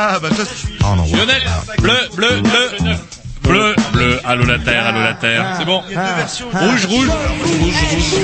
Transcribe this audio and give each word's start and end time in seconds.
Ah, 0.00 0.20
bah 0.22 0.28
toi, 0.30 0.44
oh 0.84 0.94
non, 0.94 1.02
ouais. 1.02 1.10
Lionel, 1.10 1.42
bleu, 1.80 1.98
bleu, 2.14 2.40
bleu. 2.40 2.94
Bleu, 3.42 3.74
bleu, 3.92 4.20
allô 4.24 4.44
la 4.44 4.58
terre, 4.60 4.86
allô 4.86 5.00
la 5.00 5.14
terre. 5.14 5.44
C'est 5.58 5.64
bon. 5.64 5.82
Il 5.88 5.94
y 5.94 5.98
a 5.98 6.06
deux 6.06 6.14
versions. 6.14 6.46
Rouge, 6.54 6.86
rouge, 6.86 7.08
rouge, 7.08 7.58
rouge. 7.60 8.14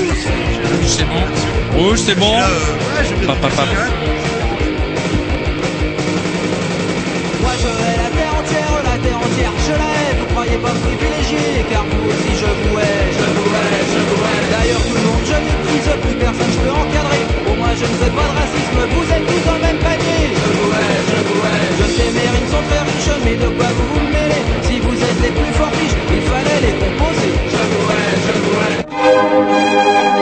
Rouge, 0.71 0.87
c'est 0.87 1.03
bon. 1.03 1.23
Rouge, 1.77 1.99
c'est 2.05 2.15
bon. 2.15 2.31
Euh, 2.31 2.45
ouais, 2.45 3.03
je 3.09 3.15
vais 3.15 3.25
Pap, 3.27 3.41
pap, 3.41 3.51
pap. 3.57 3.65
Moi 7.41 7.51
je 7.59 7.67
hais 7.67 7.97
la 8.03 8.09
terre 8.15 8.33
entière, 8.39 8.71
la 8.91 8.97
terre 9.03 9.17
entière, 9.17 9.53
je 9.67 9.71
la 9.71 9.89
hais. 9.99 10.15
Vous 10.19 10.27
croyez 10.31 10.57
pas 10.63 10.75
privilégié, 10.79 11.65
car 11.71 11.83
vous 11.83 12.07
aussi 12.07 12.31
je 12.39 12.49
vous 12.69 12.79
hais, 12.79 13.03
je 13.19 13.25
vous 13.35 13.51
hais, 13.51 13.83
je 13.91 13.99
vous 13.99 14.21
hais. 14.23 14.43
D'ailleurs 14.51 14.83
tout 14.87 14.95
le 14.95 15.03
monde 15.11 15.25
je 15.27 15.37
méprise, 15.43 15.89
plus 16.03 16.15
personne 16.23 16.51
je 16.55 16.59
peux 16.63 16.71
encadrer. 16.71 17.23
Au 17.51 17.55
moins 17.59 17.73
je 17.75 17.83
ne 17.83 17.95
fais 17.99 18.11
pas 18.15 18.27
de 18.31 18.35
racisme, 18.39 18.79
vous 18.95 19.07
êtes 19.11 19.25
tous 19.27 19.43
dans 19.49 19.55
le 19.55 19.61
même 19.67 19.77
panier. 19.83 19.94
Je 21.79 21.85
sais 21.95 22.11
mes 22.11 22.27
rimes 22.33 22.49
sont 22.51 22.63
très 22.69 22.79
riches, 22.79 23.19
mais 23.23 23.35
de 23.35 23.47
quoi 23.57 23.67
vous 23.77 23.87
vous 23.93 24.07
mêlez 24.07 24.41
Si 24.63 24.79
vous 24.79 24.93
êtes 24.93 25.21
les 25.21 25.31
plus 25.31 25.53
forts 25.53 25.71
riches, 25.71 25.97
il 26.11 26.21
fallait 26.21 26.61
les 26.61 26.73
composer. 26.81 27.31
Je 27.51 27.61
vous 27.71 27.89
hais, 27.91 28.15
je 28.25 30.14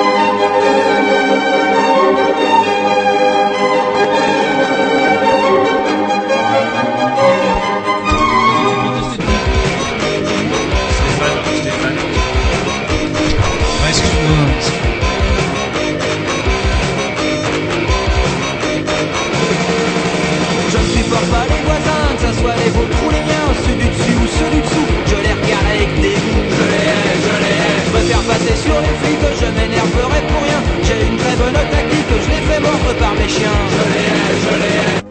je 32.21 32.29
les 32.29 32.41
fais 32.47 32.59
mordre 32.59 32.93
par 32.99 33.13
mes 33.13 33.29
chiens. 33.29 33.59
Je 33.71 33.83
hais, 33.99 34.13
je 34.41 34.49
hais. 34.65 35.03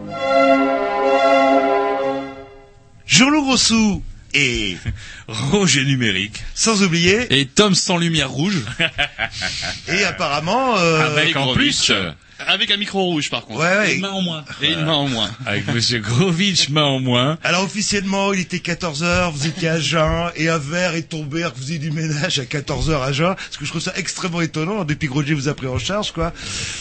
Jean-Loup 3.05 3.43
Grossou 3.43 4.03
et 4.33 4.77
Roger 5.27 5.85
numérique. 5.85 6.43
sans 6.55 6.81
oublier 6.83 7.27
Et 7.37 7.45
Tom 7.45 7.75
sans 7.75 7.97
lumière 7.97 8.31
rouge. 8.31 8.61
et 9.87 10.03
apparemment 10.03 10.77
euh, 10.77 11.11
Avec 11.11 11.35
en 11.35 11.53
plus, 11.53 11.91
euh, 11.91 12.11
Avec 12.53 12.69
un 12.69 12.77
micro 12.77 13.01
rouge 13.01 13.31
par 13.31 13.45
contre. 13.45 13.61
ouais 13.61 13.77
ouais. 13.77 13.95
Une 13.95 14.01
main 14.01 14.11
en 14.11 14.21
moins. 14.21 14.45
Et 14.61 14.67
une 14.73 14.85
main 14.85 14.93
en 14.93 15.07
moins. 15.07 15.31
avec 15.47 15.67
Monsieur 15.73 15.97
Grovitch, 15.99 16.69
main 16.69 16.83
en 16.83 16.99
moins. 16.99 17.39
Alors 17.43 17.63
officiellement, 17.63 18.31
il 18.31 18.41
était 18.41 18.57
14h, 18.57 19.31
vous 19.31 19.47
étiez 19.47 19.69
à 19.69 19.79
jeun, 19.79 20.29
et 20.35 20.49
un 20.49 20.59
verre 20.59 20.93
est 20.93 21.09
tombé 21.09 21.41
alors 21.41 21.53
que 21.53 21.57
vous 21.57 21.63
faisiez 21.63 21.79
du 21.79 21.89
ménage 21.89 22.37
à 22.37 22.43
14h 22.43 23.01
à 23.01 23.11
jeun, 23.11 23.33
parce 23.33 23.57
que 23.57 23.65
je 23.65 23.71
trouve 23.71 23.81
ça 23.81 23.93
extrêmement 23.95 24.41
étonnant, 24.41 24.83
depuis 24.83 25.07
que 25.07 25.13
Roger 25.13 25.33
vous 25.33 25.47
a 25.47 25.55
pris 25.55 25.67
en 25.67 25.79
charge, 25.79 26.11
quoi. 26.11 26.31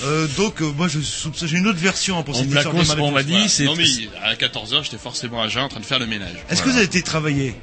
Euh, 0.05 0.27
donc, 0.37 0.61
euh, 0.61 0.71
moi, 0.77 0.89
je 0.89 1.01
soupçonne, 1.01 1.49
j'ai 1.49 1.57
une 1.57 1.67
autre 1.67 1.79
version 1.79 2.23
pour 2.23 2.37
cette 2.37 2.53
histoire 2.53 2.75
on 2.99 3.11
m'a 3.11 3.23
dit, 3.23 3.49
c'est 3.49 3.65
Non 3.65 3.75
mais 3.75 3.87
à 4.23 4.35
14h 4.35 4.85
j'étais 4.85 4.99
forcément 4.99 5.43
à 5.43 5.49
jeun 5.49 5.65
en 5.65 5.69
train 5.69 5.81
de 5.81 5.87
faire 5.87 5.99
le 5.99 6.07
ménage. 6.07 6.37
Est-ce 6.51 6.63
que 6.63 6.69
vous 6.69 6.77
avez 6.77 6.85
été 6.85 7.03
travailler? 7.03 7.55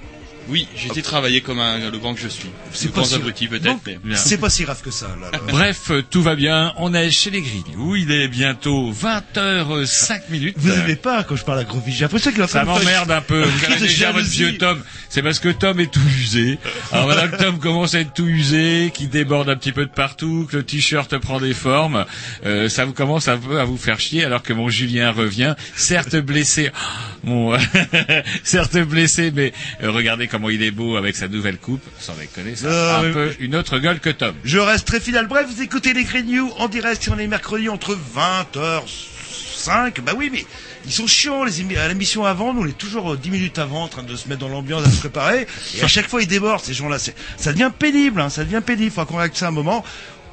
Oui, 0.49 0.67
j'ai 0.75 0.87
été 0.87 1.01
travailler 1.01 1.41
comme 1.41 1.59
un, 1.59 1.89
le 1.89 1.97
grand 1.97 2.13
que 2.13 2.19
je 2.21 2.27
suis. 2.27 2.49
C'est 2.71 2.91
pas 2.91 3.03
si- 3.03 3.15
abruti 3.15 3.47
peut-être, 3.47 3.79
mais... 4.03 4.15
C'est 4.15 4.37
pas 4.37 4.49
si 4.49 4.63
grave 4.63 4.81
que 4.81 4.91
ça, 4.91 5.07
là. 5.21 5.29
là. 5.31 5.39
Bref, 5.47 5.91
euh, 5.91 6.01
tout 6.01 6.21
va 6.21 6.35
bien. 6.35 6.73
On 6.77 6.93
est 6.93 7.11
chez 7.11 7.29
les 7.29 7.41
Grignoux. 7.41 7.95
Il 7.95 8.11
est 8.11 8.27
bientôt 8.27 8.91
20h05 8.91 10.21
minutes. 10.29 10.55
Vous 10.57 10.69
n'aimez 10.69 10.95
pas 10.95 11.23
quand 11.23 11.35
je 11.35 11.43
parle 11.43 11.59
à 11.59 11.63
Grovitch, 11.63 11.95
j'ai 11.95 12.01
l'impression 12.05 12.31
qu'il 12.31 12.39
train 12.39 12.47
Ça 12.47 12.65
m'emmerde 12.65 13.11
un 13.11 13.21
peu. 13.21 13.43
Vous 13.69 13.75
déjà 13.79 14.11
votre 14.11 14.27
vieux 14.27 14.57
Tom. 14.57 14.81
C'est 15.09 15.21
parce 15.21 15.39
que 15.39 15.49
Tom 15.49 15.79
est 15.79 15.91
tout 15.91 15.99
usé. 16.19 16.57
Alors 16.91 17.05
voilà 17.05 17.27
que 17.27 17.37
Tom 17.37 17.59
commence 17.59 17.95
à 17.95 17.99
être 18.01 18.13
tout 18.13 18.27
usé, 18.27 18.91
qui 18.93 19.07
déborde 19.07 19.49
un 19.49 19.55
petit 19.55 19.71
peu 19.71 19.85
de 19.85 19.91
partout, 19.91 20.47
que 20.49 20.57
le 20.57 20.63
t-shirt 20.63 21.17
prend 21.17 21.39
des 21.39 21.53
formes. 21.53 22.05
Euh, 22.45 22.69
ça 22.69 22.85
vous 22.85 22.93
commence 22.93 23.27
un 23.27 23.37
peu 23.37 23.59
à 23.59 23.65
vous 23.65 23.77
faire 23.77 23.99
chier 23.99 24.23
alors 24.23 24.43
que 24.43 24.53
mon 24.53 24.69
Julien 24.69 25.11
revient, 25.11 25.55
certes 25.75 26.15
blessé. 26.15 26.71
Bon, 27.21 27.53
certes 28.45 28.77
blessé, 28.77 29.29
mais 29.35 29.51
euh, 29.83 29.91
regardez 29.91 30.29
comment 30.29 30.38
il 30.49 30.63
est 30.63 30.71
beau 30.71 30.95
avec 30.95 31.15
sa 31.17 31.27
nouvelle 31.27 31.57
coupe. 31.57 31.81
Sans 31.99 32.13
déconner, 32.13 32.55
ça 32.55 32.67
a 32.67 32.71
Euh, 32.71 32.99
un 32.99 33.03
mais- 33.03 33.11
peu 33.13 33.35
une 33.39 33.55
autre 33.55 33.79
gueule 33.79 33.99
que 33.99 34.09
Tom. 34.11 34.33
Je 34.45 34.59
reste 34.59 34.85
très 34.87 34.99
fidèle. 35.01 35.27
Bref, 35.27 35.47
vous 35.53 35.61
écoutez 35.61 35.93
les 35.93 36.03
Grignoux 36.05 36.51
en 36.59 36.67
direct 36.69 37.03
sur 37.03 37.15
les 37.15 37.27
mercredis 37.27 37.67
entre 37.67 37.97
20h05. 38.15 40.01
Bah 40.01 40.13
oui, 40.15 40.29
mais 40.31 40.45
ils 40.85 40.91
sont 40.91 41.07
chiants, 41.07 41.43
les 41.43 41.61
émi- 41.61 41.77
à 41.77 41.87
l'émission 41.87 42.25
avant. 42.25 42.53
Nous, 42.53 42.61
on 42.61 42.65
est 42.67 42.77
toujours 42.77 43.13
euh, 43.13 43.17
10 43.17 43.29
minutes 43.31 43.59
avant 43.59 43.83
en 43.83 43.87
train 43.87 44.03
de 44.03 44.15
se 44.15 44.27
mettre 44.29 44.41
dans 44.41 44.47
l'ambiance, 44.49 44.85
à 44.85 44.89
se 44.89 44.97
préparer. 44.99 45.47
Et 45.77 45.83
à 45.83 45.87
chaque 45.87 46.07
fois, 46.07 46.21
ils 46.21 46.27
débordent, 46.27 46.63
ces 46.63 46.73
gens-là. 46.73 46.99
C'est- 46.99 47.15
Ça 47.37 47.51
devient 47.51 47.71
pénible, 47.77 48.21
hein, 48.21 48.29
ça 48.29 48.43
devient 48.43 48.61
pénible. 48.65 48.91
Faut 48.91 49.03
qu'on 49.05 49.17
règle 49.17 49.35
ça 49.35 49.47
un 49.47 49.51
moment. 49.51 49.83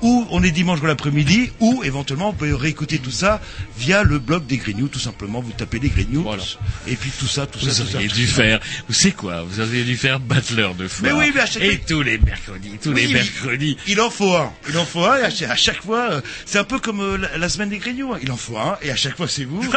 Ou 0.06 0.24
on 0.30 0.40
est 0.44 0.52
dimanche 0.52 0.80
dans 0.80 0.86
l'après-midi, 0.86 1.50
ou 1.58 1.82
éventuellement 1.82 2.28
on 2.28 2.32
peut 2.32 2.54
réécouter 2.54 2.98
tout 3.00 3.10
ça 3.10 3.40
via 3.76 4.04
le 4.04 4.20
blog 4.20 4.46
des 4.46 4.56
Grignoux, 4.56 4.86
tout 4.86 5.00
simplement. 5.00 5.40
Vous 5.40 5.50
tapez 5.50 5.80
les 5.80 5.88
Grignoux, 5.88 6.22
Voilà. 6.22 6.44
et 6.86 6.94
puis 6.94 7.10
tout 7.18 7.26
ça, 7.26 7.44
tout 7.46 7.58
ça, 7.58 7.70
Vous 7.72 7.82
tout 7.82 7.88
ça. 7.90 7.96
auriez 7.96 8.08
dû 8.08 8.26
faire, 8.28 8.60
vous 8.86 8.94
savez 8.94 9.12
quoi, 9.14 9.42
vous 9.42 9.58
auriez 9.60 9.82
dû 9.82 9.96
faire 9.96 10.20
battleur 10.20 10.76
de 10.76 10.86
foire. 10.86 11.12
Mais 11.12 11.18
oui, 11.18 11.32
mais 11.34 11.40
à 11.40 11.46
chaque 11.46 11.62
Et 11.64 11.72
fois- 11.78 11.84
tous 11.88 12.02
les 12.02 12.18
mercredis, 12.18 12.70
tous 12.80 12.90
Oui, 12.90 13.06
les 13.08 13.14
mercredis. 13.14 13.76
Il 13.88 14.00
en 14.00 14.10
faut 14.10 14.32
un. 14.36 14.52
Il 14.68 14.78
en 14.78 14.84
faut 14.86 15.04
un 15.04 15.16
et 15.18 15.22
à 15.22 15.30
chaque, 15.30 15.50
à 15.50 15.56
chaque 15.56 15.82
fois, 15.82 16.08
euh, 16.12 16.20
c'est 16.44 16.58
un 16.58 16.64
peu 16.64 16.78
comme 16.78 17.00
euh, 17.00 17.16
la, 17.18 17.38
la 17.38 17.48
semaine 17.48 17.70
des 17.70 17.78
grignoux. 17.78 18.14
hein. 18.14 18.18
Il 18.22 18.30
en 18.30 18.36
faut 18.36 18.56
un 18.58 18.76
et 18.82 18.90
à 18.92 18.96
chaque 18.96 19.16
fois 19.16 19.26
c'est 19.26 19.44
vous. 19.44 19.60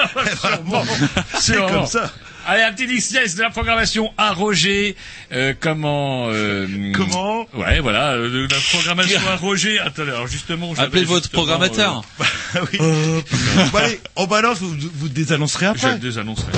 C'est 1.40 1.56
comme 1.57 1.88
ça. 1.88 2.13
Allez, 2.52 2.64
un 2.64 2.74
petit 2.74 2.88
digeste 2.88 3.38
de 3.38 3.44
la 3.44 3.52
programmation 3.52 4.12
à 4.18 4.34
Roger. 4.34 4.96
Euh, 5.32 5.54
comment 5.60 6.30
euh, 6.30 6.66
Comment 6.96 7.46
Ouais, 7.54 7.80
voilà, 7.80 8.14
euh, 8.14 8.48
de 8.48 8.52
la 8.52 8.60
programmation 8.72 9.20
à 9.30 9.36
Roger. 9.36 9.78
Attends, 9.78 10.02
alors 10.02 10.26
justement, 10.26 10.74
Appelez 10.76 11.04
votre 11.04 11.30
programmateur. 11.30 12.04
Ah 12.56 12.62
oui. 12.74 12.80
Bon, 12.80 13.78
allez, 13.78 14.00
on 14.16 14.26
balance, 14.26 14.58
vous, 14.58 14.76
vous 14.96 15.09
désannoncerez 15.09 15.68
euh, 15.68 15.74
je 15.76 15.78
après. 15.86 15.92
le 15.94 16.00
désannoncerai. 16.00 16.52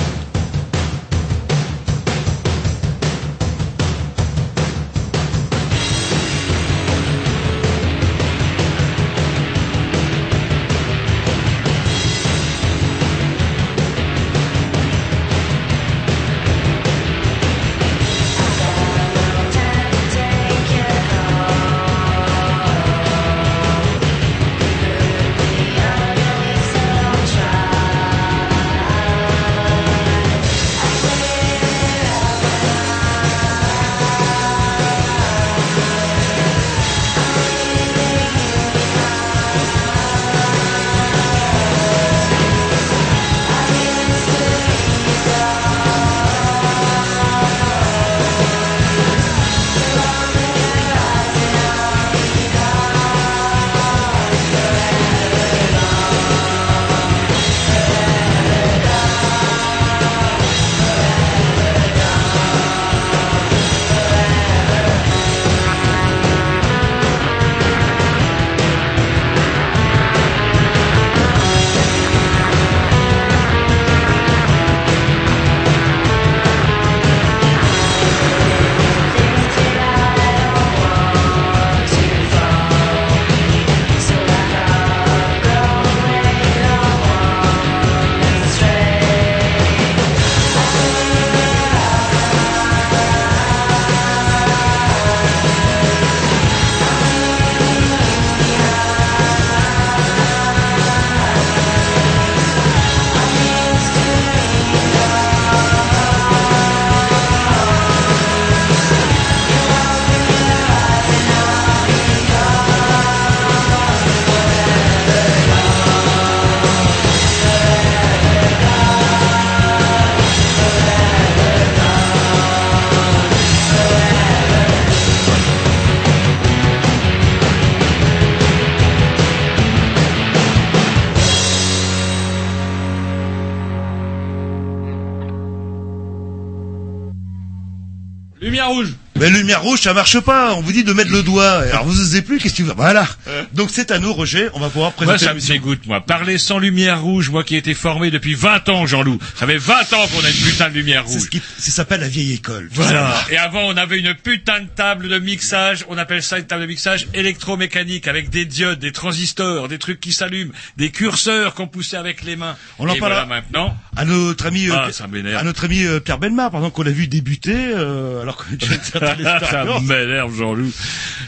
Mais 139.18 139.30
lumière 139.30 139.62
rouge, 139.62 139.80
ça 139.82 139.94
marche 139.94 140.18
pas. 140.20 140.54
On 140.54 140.62
vous 140.62 140.72
dit 140.72 140.84
de 140.84 140.92
mettre 140.92 141.10
le 141.12 141.22
doigt. 141.22 141.50
Alors 141.70 141.84
vous 141.84 142.00
osez 142.00 142.22
plus, 142.22 142.38
qu'est-ce 142.38 142.54
que 142.54 142.56
tu 142.58 142.62
veux? 142.64 142.74
Voilà. 142.76 143.06
Donc 143.54 143.70
c'est 143.70 143.90
à 143.90 143.98
nous, 143.98 144.12
Roger. 144.12 144.48
On 144.54 144.60
va 144.60 144.68
pouvoir 144.68 144.92
Moi, 144.98 145.14
présenter 145.14 145.24
ça 145.24 145.34
me 145.34 145.40
dégoûte, 145.40 145.86
moi. 145.86 146.00
Parler 146.00 146.38
sans 146.38 146.58
lumière 146.58 147.02
rouge, 147.02 147.30
moi 147.30 147.44
qui 147.44 147.54
ai 147.54 147.58
été 147.58 147.74
formé 147.74 148.10
depuis 148.10 148.34
20 148.34 148.68
ans, 148.68 148.86
Jean-Loup. 148.86 149.18
Ça 149.36 149.46
fait 149.46 149.58
20 149.58 149.92
ans 149.92 150.06
qu'on 150.08 150.24
a 150.24 150.28
une 150.30 150.36
putain 150.50 150.68
de 150.70 150.74
lumière 150.74 151.04
C'est 151.06 151.14
ce 151.14 151.18
rouge. 151.20 151.30
qui 151.30 151.42
ça 151.58 151.70
s'appelle 151.70 152.00
la 152.00 152.08
vieille 152.08 152.32
école. 152.32 152.68
Voilà. 152.72 153.14
Et 153.30 153.36
avant, 153.36 153.62
on 153.66 153.76
avait 153.76 153.98
une 153.98 154.14
putain 154.14 154.60
de 154.60 154.68
table 154.68 155.08
de 155.08 155.18
mixage. 155.18 155.84
On 155.88 155.98
appelle 155.98 156.22
ça 156.22 156.38
une 156.38 156.46
table 156.46 156.62
de 156.62 156.66
mixage 156.66 157.08
électromécanique 157.14 158.08
avec 158.08 158.30
des 158.30 158.44
diodes, 158.44 158.78
des 158.78 158.92
transistors, 158.92 159.68
des 159.68 159.78
trucs 159.78 160.00
qui 160.00 160.12
s'allument, 160.12 160.52
des 160.76 160.90
curseurs 160.90 161.54
qu'on 161.54 161.66
poussait 161.66 161.96
avec 161.96 162.22
les 162.22 162.36
mains. 162.36 162.56
On 162.78 162.88
en 162.88 162.94
Et 162.94 162.98
parlera. 162.98 163.24
voilà 163.26 163.42
maintenant. 163.42 163.76
À 163.96 164.04
notre 164.04 164.46
ami, 164.46 164.68
euh, 164.70 164.74
Ah, 164.74 165.38
à 165.38 165.42
notre 165.44 165.64
ami 165.64 165.84
euh, 165.84 166.00
Pierre 166.00 166.18
Belmar, 166.18 166.50
par 166.50 166.60
exemple, 166.60 166.74
qu'on 166.76 166.82
l'a 166.82 166.90
vu 166.90 167.06
débuter, 167.06 167.54
euh, 167.54 168.22
alors 168.22 168.44
a 168.48 168.52
une 168.54 168.60
certaine 168.82 169.22
ça 169.24 169.64
m'énerve, 169.82 170.34
Jean-Loup. 170.36 170.72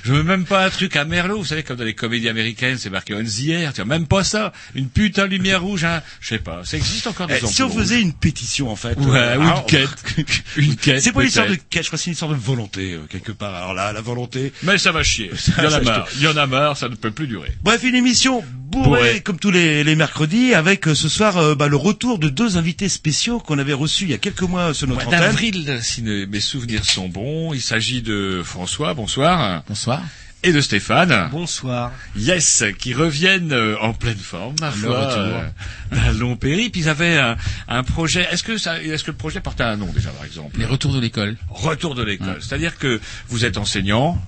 Je 0.04 0.12
veux 0.12 0.22
même 0.22 0.44
pas 0.44 0.64
un 0.64 0.70
truc 0.70 0.96
à 0.96 1.04
Merlot, 1.04 1.38
vous 1.38 1.44
savez, 1.44 1.62
comme 1.62 1.76
dans 1.76 1.84
les 1.84 1.94
comédies 1.94 2.13
américaines, 2.28 2.78
c'est 2.78 2.90
marqué 2.90 3.14
on 3.14 3.22
the 3.22 3.48
air. 3.48 3.72
Tu 3.72 3.82
vois, 3.82 3.84
même 3.86 4.06
pas 4.06 4.24
ça. 4.24 4.52
Une 4.74 4.88
putain 4.88 5.24
de 5.26 5.30
lumière 5.32 5.62
rouge, 5.62 5.84
hein. 5.84 6.02
Je 6.20 6.28
sais 6.28 6.38
pas. 6.38 6.62
Ça 6.64 6.76
existe 6.76 7.06
encore 7.06 7.26
des 7.26 7.38
Eh, 7.42 7.46
si 7.46 7.62
on 7.62 7.70
faisait 7.70 8.00
une 8.00 8.12
pétition, 8.12 8.70
en 8.70 8.76
fait. 8.76 8.98
Ouais, 8.98 9.16
euh, 9.18 9.38
ou 9.38 9.42
alors, 9.42 9.60
une 9.60 9.66
quête. 9.66 9.88
une 10.56 10.76
quête. 10.76 11.02
C'est 11.02 11.12
pas 11.12 11.22
une 11.22 11.28
histoire 11.28 11.48
de 11.48 11.54
quête, 11.54 11.82
je 11.82 11.88
crois 11.88 11.96
que 11.98 12.02
c'est 12.02 12.10
une 12.10 12.12
histoire 12.14 12.30
de 12.30 12.36
volonté, 12.36 12.92
euh, 12.94 13.00
quelque 13.08 13.32
part. 13.32 13.54
Alors 13.54 13.74
là, 13.74 13.92
la 13.92 14.00
volonté. 14.00 14.52
Mais 14.62 14.78
ça 14.78 14.92
va 14.92 15.02
chier. 15.02 15.30
Il 15.58 15.64
y 15.64 15.66
en 15.66 15.72
a 15.72 15.80
marre. 15.80 16.08
Il 16.16 16.22
y 16.22 16.26
en 16.28 16.36
a 16.36 16.46
marre, 16.46 16.76
ça 16.76 16.88
ne 16.88 16.94
peut 16.94 17.10
plus 17.10 17.26
durer. 17.26 17.52
Bref, 17.62 17.82
une 17.84 17.94
émission 17.94 18.42
bourrée, 18.70 18.84
Bourrée. 18.88 19.20
comme 19.20 19.38
tous 19.38 19.50
les, 19.50 19.84
les 19.84 19.94
mercredis, 19.96 20.54
avec 20.54 20.88
euh, 20.88 20.94
ce 20.94 21.08
soir 21.08 21.36
euh, 21.36 21.54
bah, 21.54 21.68
le 21.68 21.76
retour 21.76 22.18
de 22.18 22.28
deux 22.28 22.56
invités 22.56 22.88
spéciaux 22.88 23.38
qu'on 23.38 23.58
avait 23.58 23.72
reçus 23.72 24.04
il 24.04 24.10
y 24.10 24.14
a 24.14 24.18
quelques 24.18 24.42
mois 24.42 24.74
sur 24.74 24.86
notre 24.88 25.04
Mois 25.04 25.14
antenne. 25.14 25.20
d'avril, 25.20 25.78
si 25.82 26.02
mes 26.02 26.40
souvenirs 26.40 26.84
sont 26.84 27.08
bons. 27.08 27.52
Il 27.54 27.60
s'agit 27.60 28.02
de 28.02 28.42
François, 28.44 28.94
bonsoir, 28.94 29.62
Bonsoir. 29.68 30.02
Et 30.44 30.52
de 30.52 30.60
Stéphane. 30.60 31.28
Bonsoir. 31.32 31.90
Yes, 32.16 32.64
qui 32.78 32.92
reviennent 32.94 33.52
euh, 33.52 33.76
en 33.80 33.94
pleine 33.94 34.18
forme, 34.18 34.54
ma 34.60 34.70
foi, 34.70 35.10
euh, 35.16 35.40
d'un 35.90 36.12
long 36.12 36.36
périple. 36.36 36.78
Ils 36.78 36.88
avaient 36.88 37.18
un, 37.18 37.36
un 37.66 37.82
projet. 37.82 38.28
Est-ce 38.30 38.42
que 38.44 38.58
ça, 38.58 38.80
est-ce 38.80 39.02
que 39.04 39.10
le 39.10 39.16
projet 39.16 39.40
portait 39.40 39.64
un 39.64 39.76
nom 39.76 39.86
déjà, 39.86 40.10
par 40.10 40.24
exemple? 40.24 40.58
Les 40.58 40.66
retours 40.66 40.92
de 40.92 41.00
l'école. 41.00 41.36
Retour 41.48 41.94
de 41.94 42.02
l'école. 42.04 42.36
C'est-à-dire 42.40 42.78
que 42.78 43.00
vous 43.28 43.44
êtes 43.46 43.56
enseignant, 43.56 44.20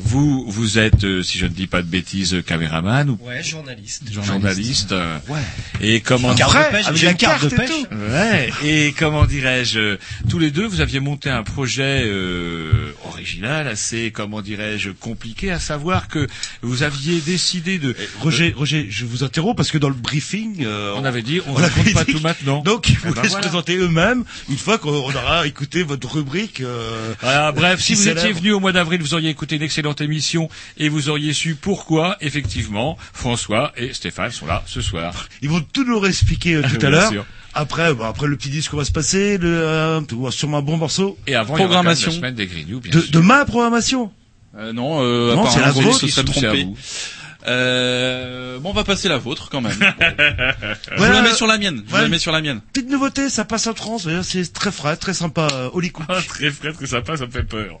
vous, 0.00 0.44
vous 0.48 0.78
êtes, 0.78 1.04
euh, 1.04 1.22
si 1.22 1.38
je 1.38 1.44
ne 1.46 1.50
dis 1.50 1.66
pas 1.66 1.82
de 1.82 1.86
bêtises, 1.88 2.34
euh, 2.34 2.42
caméraman 2.42 3.10
ou 3.10 3.18
Ouais, 3.22 3.42
journaliste. 3.42 4.02
journaliste. 4.12 4.92
euh, 4.92 5.18
Ouais. 5.28 5.38
Et 5.80 6.00
comment 6.00 6.30
Après, 6.30 6.66
de 6.66 6.70
pêche, 6.76 6.86
avec 6.86 7.02
la 7.02 7.14
carte 7.14 7.44
de 7.44 7.48
pêche. 7.56 7.70
Ouais, 7.92 8.50
et 8.64 8.94
comment 8.96 9.24
dirais-je, 9.26 9.96
tous 10.28 10.38
les 10.38 10.50
deux, 10.50 10.66
vous 10.66 10.80
aviez 10.80 11.00
monté 11.00 11.30
un 11.30 11.42
projet 11.42 12.02
euh, 12.06 12.92
original, 13.06 13.66
assez, 13.68 14.10
comment 14.12 14.40
dirais-je, 14.40 14.90
compliqué, 14.90 15.50
à 15.50 15.58
savoir 15.58 16.08
que 16.08 16.26
vous 16.62 16.82
aviez 16.82 17.20
décidé 17.20 17.78
de... 17.78 17.94
Roger, 18.20 18.54
Roger, 18.56 18.86
je 18.90 19.04
vous 19.04 19.24
interromps 19.24 19.56
parce 19.56 19.70
que 19.70 19.78
dans 19.78 19.88
le 19.88 19.94
briefing, 19.94 20.64
euh, 20.64 20.94
On 20.96 21.04
avait 21.04 21.22
dit, 21.22 21.40
on 21.46 21.52
ne 21.52 21.56
avait 21.64 21.68
raconte 21.68 21.92
pas 21.92 22.04
dit- 22.04 22.12
tout 22.12 22.20
maintenant. 22.20 22.62
Donc, 22.62 22.88
ils 22.88 22.94
Eh 22.94 23.08
voulaient 23.08 23.14
ben 23.14 23.24
se 23.24 23.28
voilà. 23.30 23.46
présenter 23.48 23.76
eux-mêmes 23.76 24.24
une 24.48 24.56
fois 24.58 24.78
qu'on 24.78 24.90
aura 24.90 25.46
écouté 25.46 25.82
votre 25.82 26.12
rubrique. 26.14 26.60
euh, 26.60 27.14
Voilà, 27.20 27.52
bref, 27.52 27.80
si 27.80 27.94
qui 27.94 27.94
vous 27.94 28.08
étiez 28.08 28.32
venu 28.32 28.52
au 28.52 28.60
mois 28.60 28.72
d'avril, 28.72 29.00
vous 29.02 29.14
auriez 29.14 29.30
écouté 29.30 29.56
une 29.56 29.62
excellente 29.62 29.87
émission 29.94 30.48
et 30.76 30.88
vous 30.88 31.08
auriez 31.08 31.32
su 31.32 31.54
pourquoi, 31.54 32.16
effectivement, 32.20 32.96
François 33.12 33.72
et 33.76 33.92
Stéphane 33.92 34.30
sont 34.30 34.46
là 34.46 34.62
ce 34.66 34.80
soir. 34.80 35.28
Ils 35.42 35.48
vont 35.50 35.60
tout 35.60 35.84
nous 35.84 35.98
réexpliquer 35.98 36.56
euh, 36.56 36.62
tout 36.78 36.84
à 36.84 36.90
l'heure. 36.90 37.12
Après, 37.54 37.92
bah, 37.94 38.08
après 38.08 38.26
le 38.26 38.36
petit 38.36 38.50
disque, 38.50 38.72
on 38.74 38.76
va 38.76 38.84
se 38.84 38.92
passer, 38.92 39.38
le, 39.38 39.48
euh, 39.48 40.30
sûrement 40.30 40.58
un 40.58 40.62
bon 40.62 40.76
morceau. 40.76 41.18
Et 41.26 41.34
avant, 41.34 41.56
il 41.56 41.62
y 41.62 41.64
aura 41.64 41.76
quand 41.76 41.82
même 41.82 41.86
la 41.88 41.94
Programmation. 41.94 42.10
semaine 42.12 42.34
des 42.34 42.46
Grignoux, 42.46 42.80
bien 42.80 42.92
De, 42.92 43.00
sûr. 43.00 43.10
de 43.10 43.18
ma 43.20 43.44
programmation. 43.44 44.12
Euh, 44.56 44.72
non, 44.72 45.02
euh, 45.02 45.34
Non, 45.34 45.46
c'est 45.50 45.60
la 45.60 45.72
vôtre, 45.72 46.04
ils. 46.04 46.74
Euh, 47.46 48.58
bon, 48.58 48.70
on 48.70 48.72
va 48.72 48.84
passer 48.84 49.08
la 49.08 49.16
vôtre 49.16 49.48
quand 49.50 49.60
même. 49.60 49.72
Je 49.72 49.78
Voilà, 50.96 51.14
vous 51.16 51.22
la 51.22 51.22
mets 51.22 51.34
sur 51.34 51.46
la 51.46 51.56
mienne. 51.58 51.82
Je 51.84 51.90
vous 51.90 51.96
ouais. 51.96 52.02
la 52.02 52.08
mets 52.08 52.18
sur 52.18 52.32
la 52.32 52.40
mienne. 52.42 52.60
Petite 52.72 52.90
nouveauté, 52.90 53.30
ça 53.30 53.44
passe 53.44 53.66
en 53.66 53.74
trans, 53.74 53.98
d'ailleurs, 54.04 54.24
c'est 54.24 54.52
très 54.52 54.72
frais, 54.72 54.96
très 54.96 55.14
sympa, 55.14 55.48
Holy 55.72 55.90
Cook. 55.90 56.06
Ah, 56.08 56.20
très 56.26 56.50
frais, 56.50 56.72
que 56.78 56.86
ça 56.86 57.00
passe, 57.00 57.20
ça 57.20 57.26
me 57.26 57.30
fait 57.30 57.44
peur. 57.44 57.80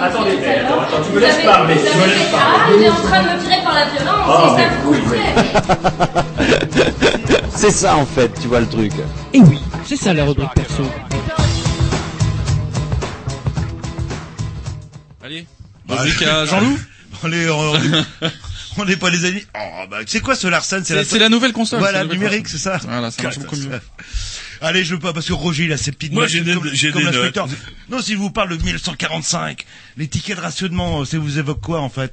Attendez, 0.00 0.38
attends, 0.46 0.80
attends, 0.80 1.02
tu 1.06 1.12
me 1.12 1.20
laisses 1.20 1.44
parler, 1.44 1.74
tu 1.74 1.98
me 1.98 2.06
laisses 2.06 2.28
Ah, 2.34 2.68
il 2.76 2.82
est 2.82 2.88
en 2.90 2.94
train 2.94 3.22
de 3.22 3.28
me 3.28 3.42
tirer 3.42 3.62
par 3.64 3.74
la 3.74 3.84
violence, 3.86 4.56
c'est 4.56 4.62
ça 4.62 4.68
vous. 4.84 4.94
C'est 7.58 7.70
ça 7.72 7.96
en 7.96 8.06
fait, 8.06 8.30
tu 8.40 8.46
vois 8.46 8.60
le 8.60 8.68
truc. 8.68 8.92
Et 9.34 9.40
oui, 9.40 9.58
c'est 9.84 9.96
ça 9.96 10.14
la 10.14 10.24
rubrique 10.24 10.54
perso. 10.54 10.84
Allez, 15.24 15.44
Bah, 15.88 15.96
rubrique 15.98 16.22
à 16.22 16.44
Jean-Loup 16.46 16.78
Allez, 17.24 17.50
on 17.50 17.72
on 18.80 18.84
n'est 18.84 18.96
pas 18.96 19.10
les 19.10 19.24
amis. 19.24 19.42
Oh, 19.58 19.84
bah, 19.90 19.96
c'est 20.06 20.20
quoi 20.20 20.36
ce 20.36 20.46
Larsen 20.46 20.84
C'est 20.84 21.02
c'est 21.02 21.18
la 21.18 21.28
nouvelle 21.28 21.52
console. 21.52 21.80
Voilà, 21.80 22.04
la 22.04 22.14
numérique, 22.14 22.46
c'est 22.46 22.58
ça. 22.58 22.78
Voilà, 22.86 23.10
ça 23.10 23.22
marche 23.24 23.40
beaucoup 23.40 23.56
mieux. 23.56 23.80
Allez, 24.60 24.84
je 24.84 24.94
veux 24.94 25.00
pas, 25.00 25.12
parce 25.12 25.26
que 25.26 25.32
Roger, 25.32 25.64
il 25.64 25.72
a 25.72 25.76
ses 25.76 25.90
petites 25.90 26.12
Moi, 26.12 26.22
notes 26.22 26.30
j'ai 26.30 26.40
des- 26.42 26.54
comme, 26.54 26.70
j'ai 26.72 26.92
comme 26.92 27.04
des 27.04 27.10
notes. 27.10 27.38
Non, 27.90 28.00
s'il 28.02 28.16
vous 28.18 28.30
parle 28.30 28.50
de 28.50 28.56
1945, 28.62 29.64
les 29.96 30.08
tickets 30.08 30.36
de 30.36 30.42
rationnement, 30.42 31.04
ça 31.04 31.18
vous 31.18 31.38
évoque 31.38 31.60
quoi, 31.60 31.80
en 31.80 31.88
fait? 31.88 32.12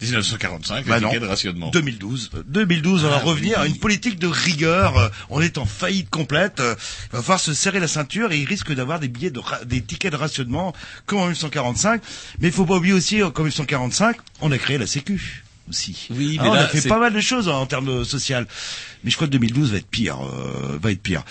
1945, 0.00 0.86
Bah 0.86 0.98
les 0.98 1.04
tickets 1.06 1.22
de 1.22 1.26
rationnement. 1.26 1.70
2012. 1.70 2.30
2012, 2.46 3.04
on 3.04 3.08
va 3.08 3.16
Ah, 3.16 3.24
revenir 3.24 3.60
à 3.60 3.66
une 3.66 3.76
politique 3.78 4.18
de 4.18 4.26
rigueur. 4.26 4.98
Euh, 4.98 5.08
On 5.30 5.40
est 5.40 5.56
en 5.56 5.64
faillite 5.66 6.10
complète. 6.10 6.58
Euh, 6.60 6.74
Il 7.12 7.16
va 7.16 7.22
falloir 7.22 7.40
se 7.40 7.54
serrer 7.54 7.80
la 7.80 7.86
ceinture 7.88 8.32
et 8.32 8.38
il 8.40 8.44
risque 8.44 8.72
d'avoir 8.74 8.98
des 8.98 9.08
billets 9.08 9.30
de 9.30 9.38
ra- 9.38 9.64
des 9.64 9.80
tickets 9.82 10.10
de 10.12 10.16
rationnement 10.16 10.74
comme 11.06 11.18
en 11.20 11.26
1945. 11.26 12.02
Mais 12.40 12.48
il 12.48 12.52
faut 12.52 12.66
pas 12.66 12.74
oublier 12.74 12.92
aussi, 12.92 13.22
euh, 13.22 13.30
comme 13.30 13.44
en 13.44 13.48
1945, 13.48 14.16
on 14.40 14.50
a 14.52 14.58
créé 14.58 14.78
la 14.78 14.86
Sécu 14.88 15.44
aussi. 15.70 16.08
Oui, 16.10 16.36
Ah, 16.40 16.42
mais 16.42 16.48
on 16.50 16.54
là, 16.54 16.60
a 16.64 16.68
fait 16.68 16.80
c'est- 16.80 16.88
pas 16.88 16.98
mal 16.98 17.12
de 17.14 17.20
choses 17.20 17.48
hein, 17.48 17.52
en 17.54 17.66
termes 17.66 17.86
de 17.86 18.04
social. 18.04 18.46
Mais 19.04 19.10
je 19.10 19.16
crois 19.16 19.28
que 19.28 19.32
2012 19.32 19.70
va 19.70 19.78
être 19.78 19.86
pire. 19.86 20.18
euh, 20.22 20.76
va 20.82 20.90
être 20.90 21.02
pire. 21.02 21.22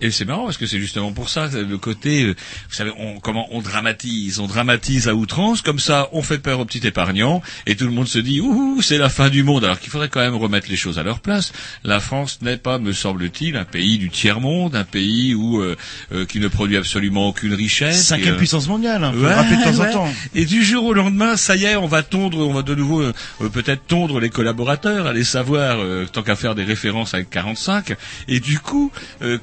Et 0.00 0.10
c'est 0.10 0.24
marrant 0.24 0.44
parce 0.44 0.56
que 0.56 0.66
c'est 0.66 0.80
justement 0.80 1.12
pour 1.12 1.28
ça 1.28 1.48
le 1.52 1.78
côté, 1.78 2.24
euh, 2.24 2.34
vous 2.68 2.74
savez, 2.74 2.92
on, 2.98 3.20
comment 3.20 3.46
on 3.52 3.62
dramatise, 3.62 4.38
on 4.40 4.46
dramatise 4.46 5.08
à 5.08 5.14
outrance, 5.14 5.62
comme 5.62 5.78
ça 5.78 6.08
on 6.12 6.22
fait 6.22 6.38
peur 6.38 6.60
aux 6.60 6.64
petits 6.64 6.86
épargnants 6.86 7.42
et 7.66 7.76
tout 7.76 7.84
le 7.84 7.92
monde 7.92 8.08
se 8.08 8.18
dit 8.18 8.40
ouh 8.40 8.82
c'est 8.82 8.98
la 8.98 9.08
fin 9.08 9.30
du 9.30 9.42
monde. 9.44 9.64
Alors 9.64 9.78
qu'il 9.78 9.90
faudrait 9.90 10.08
quand 10.08 10.20
même 10.20 10.34
remettre 10.34 10.68
les 10.68 10.76
choses 10.76 10.98
à 10.98 11.02
leur 11.02 11.20
place. 11.20 11.52
La 11.84 12.00
France 12.00 12.40
n'est 12.42 12.56
pas, 12.56 12.78
me 12.78 12.92
semble-t-il, 12.92 13.56
un 13.56 13.64
pays 13.64 13.98
du 13.98 14.10
tiers 14.10 14.40
monde, 14.40 14.74
un 14.76 14.84
pays 14.84 15.34
où 15.34 15.60
euh, 15.60 15.76
euh, 16.12 16.26
qui 16.26 16.40
ne 16.40 16.48
produit 16.48 16.76
absolument 16.76 17.28
aucune 17.28 17.54
richesse. 17.54 18.04
Cinquième 18.04 18.34
euh, 18.34 18.38
puissance 18.38 18.68
mondiale. 18.68 19.04
Hein, 19.04 19.12
faut 19.12 19.20
le 19.20 19.26
Ouais, 19.26 19.34
rappeler 19.34 19.56
de 19.56 19.62
temps 19.62 19.80
ouais. 19.80 19.88
en 19.88 19.92
temps. 19.92 20.08
Et 20.34 20.44
du 20.44 20.64
jour 20.64 20.84
au 20.84 20.92
lendemain, 20.92 21.36
ça 21.36 21.56
y 21.56 21.64
est, 21.64 21.76
on 21.76 21.86
va 21.86 22.02
tondre, 22.02 22.38
on 22.38 22.52
va 22.52 22.62
de 22.62 22.74
nouveau 22.74 23.04
peut-être 23.52 23.86
tondre 23.86 24.20
les 24.20 24.30
collaborateurs, 24.30 25.06
aller 25.06 25.24
savoir 25.24 25.78
euh, 25.78 26.06
tant 26.10 26.22
qu'à 26.22 26.36
faire 26.36 26.54
des 26.54 26.64
références 26.64 27.14
avec 27.14 27.30
45. 27.30 27.94
Et 28.28 28.40
du 28.40 28.58
coup, 28.58 28.90
euh, 29.22 29.38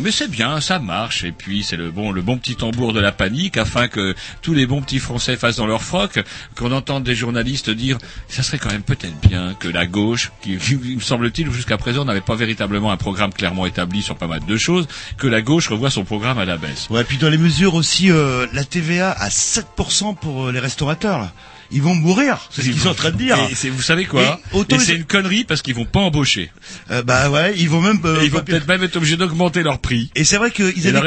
Mais 0.00 0.10
c'est 0.10 0.30
bien, 0.30 0.60
ça 0.60 0.78
marche. 0.78 1.24
Et 1.24 1.32
puis 1.32 1.62
c'est 1.62 1.76
le 1.76 1.90
bon, 1.90 2.12
le 2.12 2.22
bon 2.22 2.38
petit 2.38 2.56
tambour 2.56 2.92
de 2.92 3.00
la 3.00 3.12
panique, 3.12 3.56
afin 3.56 3.88
que 3.88 4.14
tous 4.42 4.54
les 4.54 4.66
bons 4.66 4.82
petits 4.82 4.98
Français 4.98 5.36
fassent 5.36 5.56
dans 5.56 5.66
leur 5.66 5.82
froc, 5.82 6.22
qu'on 6.54 6.72
entende 6.72 7.04
des 7.04 7.14
journalistes 7.14 7.70
dire, 7.70 7.98
ça 8.28 8.42
serait 8.42 8.58
quand 8.58 8.70
même 8.70 8.82
peut-être 8.82 9.18
bien 9.20 9.54
que 9.54 9.68
la 9.68 9.86
gauche, 9.86 10.32
qui, 10.42 10.58
me 10.96 11.00
semble-t-il, 11.00 11.50
jusqu'à 11.50 11.76
présent 11.76 12.04
n'avait 12.04 12.20
pas 12.20 12.36
véritablement 12.36 12.90
un 12.90 12.96
programme 12.96 13.32
clairement 13.32 13.66
établi 13.66 14.02
sur 14.02 14.16
pas 14.16 14.26
mal 14.26 14.44
de 14.46 14.56
choses, 14.56 14.86
que 15.18 15.26
la 15.26 15.42
gauche 15.42 15.68
revoie 15.68 15.90
son 15.90 16.04
programme 16.04 16.38
à 16.38 16.44
la 16.44 16.56
baisse. 16.56 16.88
Ouais, 16.90 17.04
puis 17.04 17.18
dans 17.18 17.30
les 17.30 17.38
mesures 17.38 17.74
aussi, 17.74 18.10
euh, 18.10 18.46
la 18.52 18.64
TVA 18.64 19.12
à 19.12 19.28
7% 19.28 20.16
pour 20.16 20.46
euh, 20.46 20.52
les 20.52 20.60
restaurateurs. 20.60 21.30
Ils 21.70 21.82
vont 21.82 21.94
mourir, 21.94 22.38
c'est 22.50 22.62
ce 22.62 22.66
qu'ils 22.70 22.80
sont 22.80 22.88
en 22.90 22.94
train 22.94 23.10
de 23.10 23.16
dire. 23.16 23.36
Et 23.50 23.54
c'est- 23.54 23.68
vous 23.70 23.82
savez 23.82 24.04
quoi 24.06 24.40
Et 24.76 24.78
c'est 24.84 24.94
une 24.96 25.04
connerie 25.04 25.44
parce 25.44 25.62
qu'ils 25.62 25.74
vont 25.74 25.84
pas 25.84 26.00
embaucher. 26.00 26.50
Euh, 26.90 27.02
bah 27.02 27.30
ouais, 27.30 27.54
ils 27.56 27.68
vont 27.68 27.80
même. 27.80 27.98
euh, 28.04 28.20
Et 28.20 28.26
ils 28.26 28.30
vont 28.30 28.38
peut-être 28.42 28.68
même 28.68 28.82
être 28.82 28.96
obligés 28.96 29.16
d'augmenter 29.16 29.62
leur 29.62 29.78
prix. 29.78 30.10
Et 30.14 30.24
c'est 30.24 30.36
vrai 30.36 30.50
qu'ils 30.50 30.86
avaient, 30.88 30.98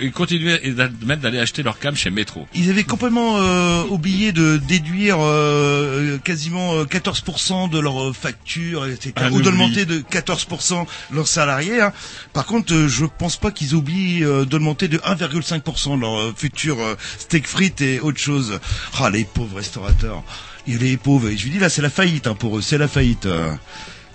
et 0.00 0.10
continuer 0.10 0.60
et 0.66 0.72
même 0.72 1.20
d'aller 1.20 1.38
acheter 1.38 1.62
leur 1.62 1.78
cam 1.78 1.96
chez 1.96 2.10
Métro. 2.10 2.46
ils 2.54 2.70
avaient 2.70 2.84
complètement 2.84 3.38
euh, 3.38 3.82
oublié 3.90 4.32
de 4.32 4.56
déduire 4.56 5.16
euh, 5.20 6.18
quasiment 6.18 6.74
euh, 6.74 6.84
14% 6.84 7.70
de 7.70 7.78
leur 7.78 8.02
euh, 8.08 8.12
facture, 8.12 8.86
etc. 8.86 9.12
Un 9.16 9.30
ou 9.32 9.42
d'augmenter 9.42 9.84
de 9.86 9.98
14% 10.00 10.86
leurs 11.12 11.28
salariés. 11.28 11.80
hein. 11.80 11.92
Par 12.32 12.46
contre, 12.46 12.72
euh, 12.74 12.88
je 12.88 13.04
pense 13.06 13.36
pas 13.36 13.50
qu'ils 13.50 13.74
oublient 13.74 14.24
euh, 14.24 14.44
d'augmenter 14.44 14.88
de 14.88 14.98
1,5% 14.98 15.98
leur 16.00 16.18
euh, 16.18 16.34
futur 16.36 16.80
euh, 16.80 16.94
steak 17.18 17.46
frites 17.46 17.80
et 17.80 18.00
autre 18.00 18.18
chose. 18.20 18.58
Ah, 19.00 19.10
les 19.10 19.24
pauvres 19.24 19.56
restaurateurs. 19.56 20.03
Et 20.66 20.78
les 20.78 20.96
pauvres, 20.96 21.28
et 21.28 21.36
je 21.36 21.44
lui 21.44 21.50
dis 21.50 21.58
là, 21.58 21.68
c'est 21.68 21.82
la 21.82 21.90
faillite 21.90 22.26
hein, 22.26 22.34
pour 22.34 22.56
eux, 22.58 22.62
c'est 22.62 22.78
la 22.78 22.88
faillite. 22.88 23.26
euh. 23.26 23.52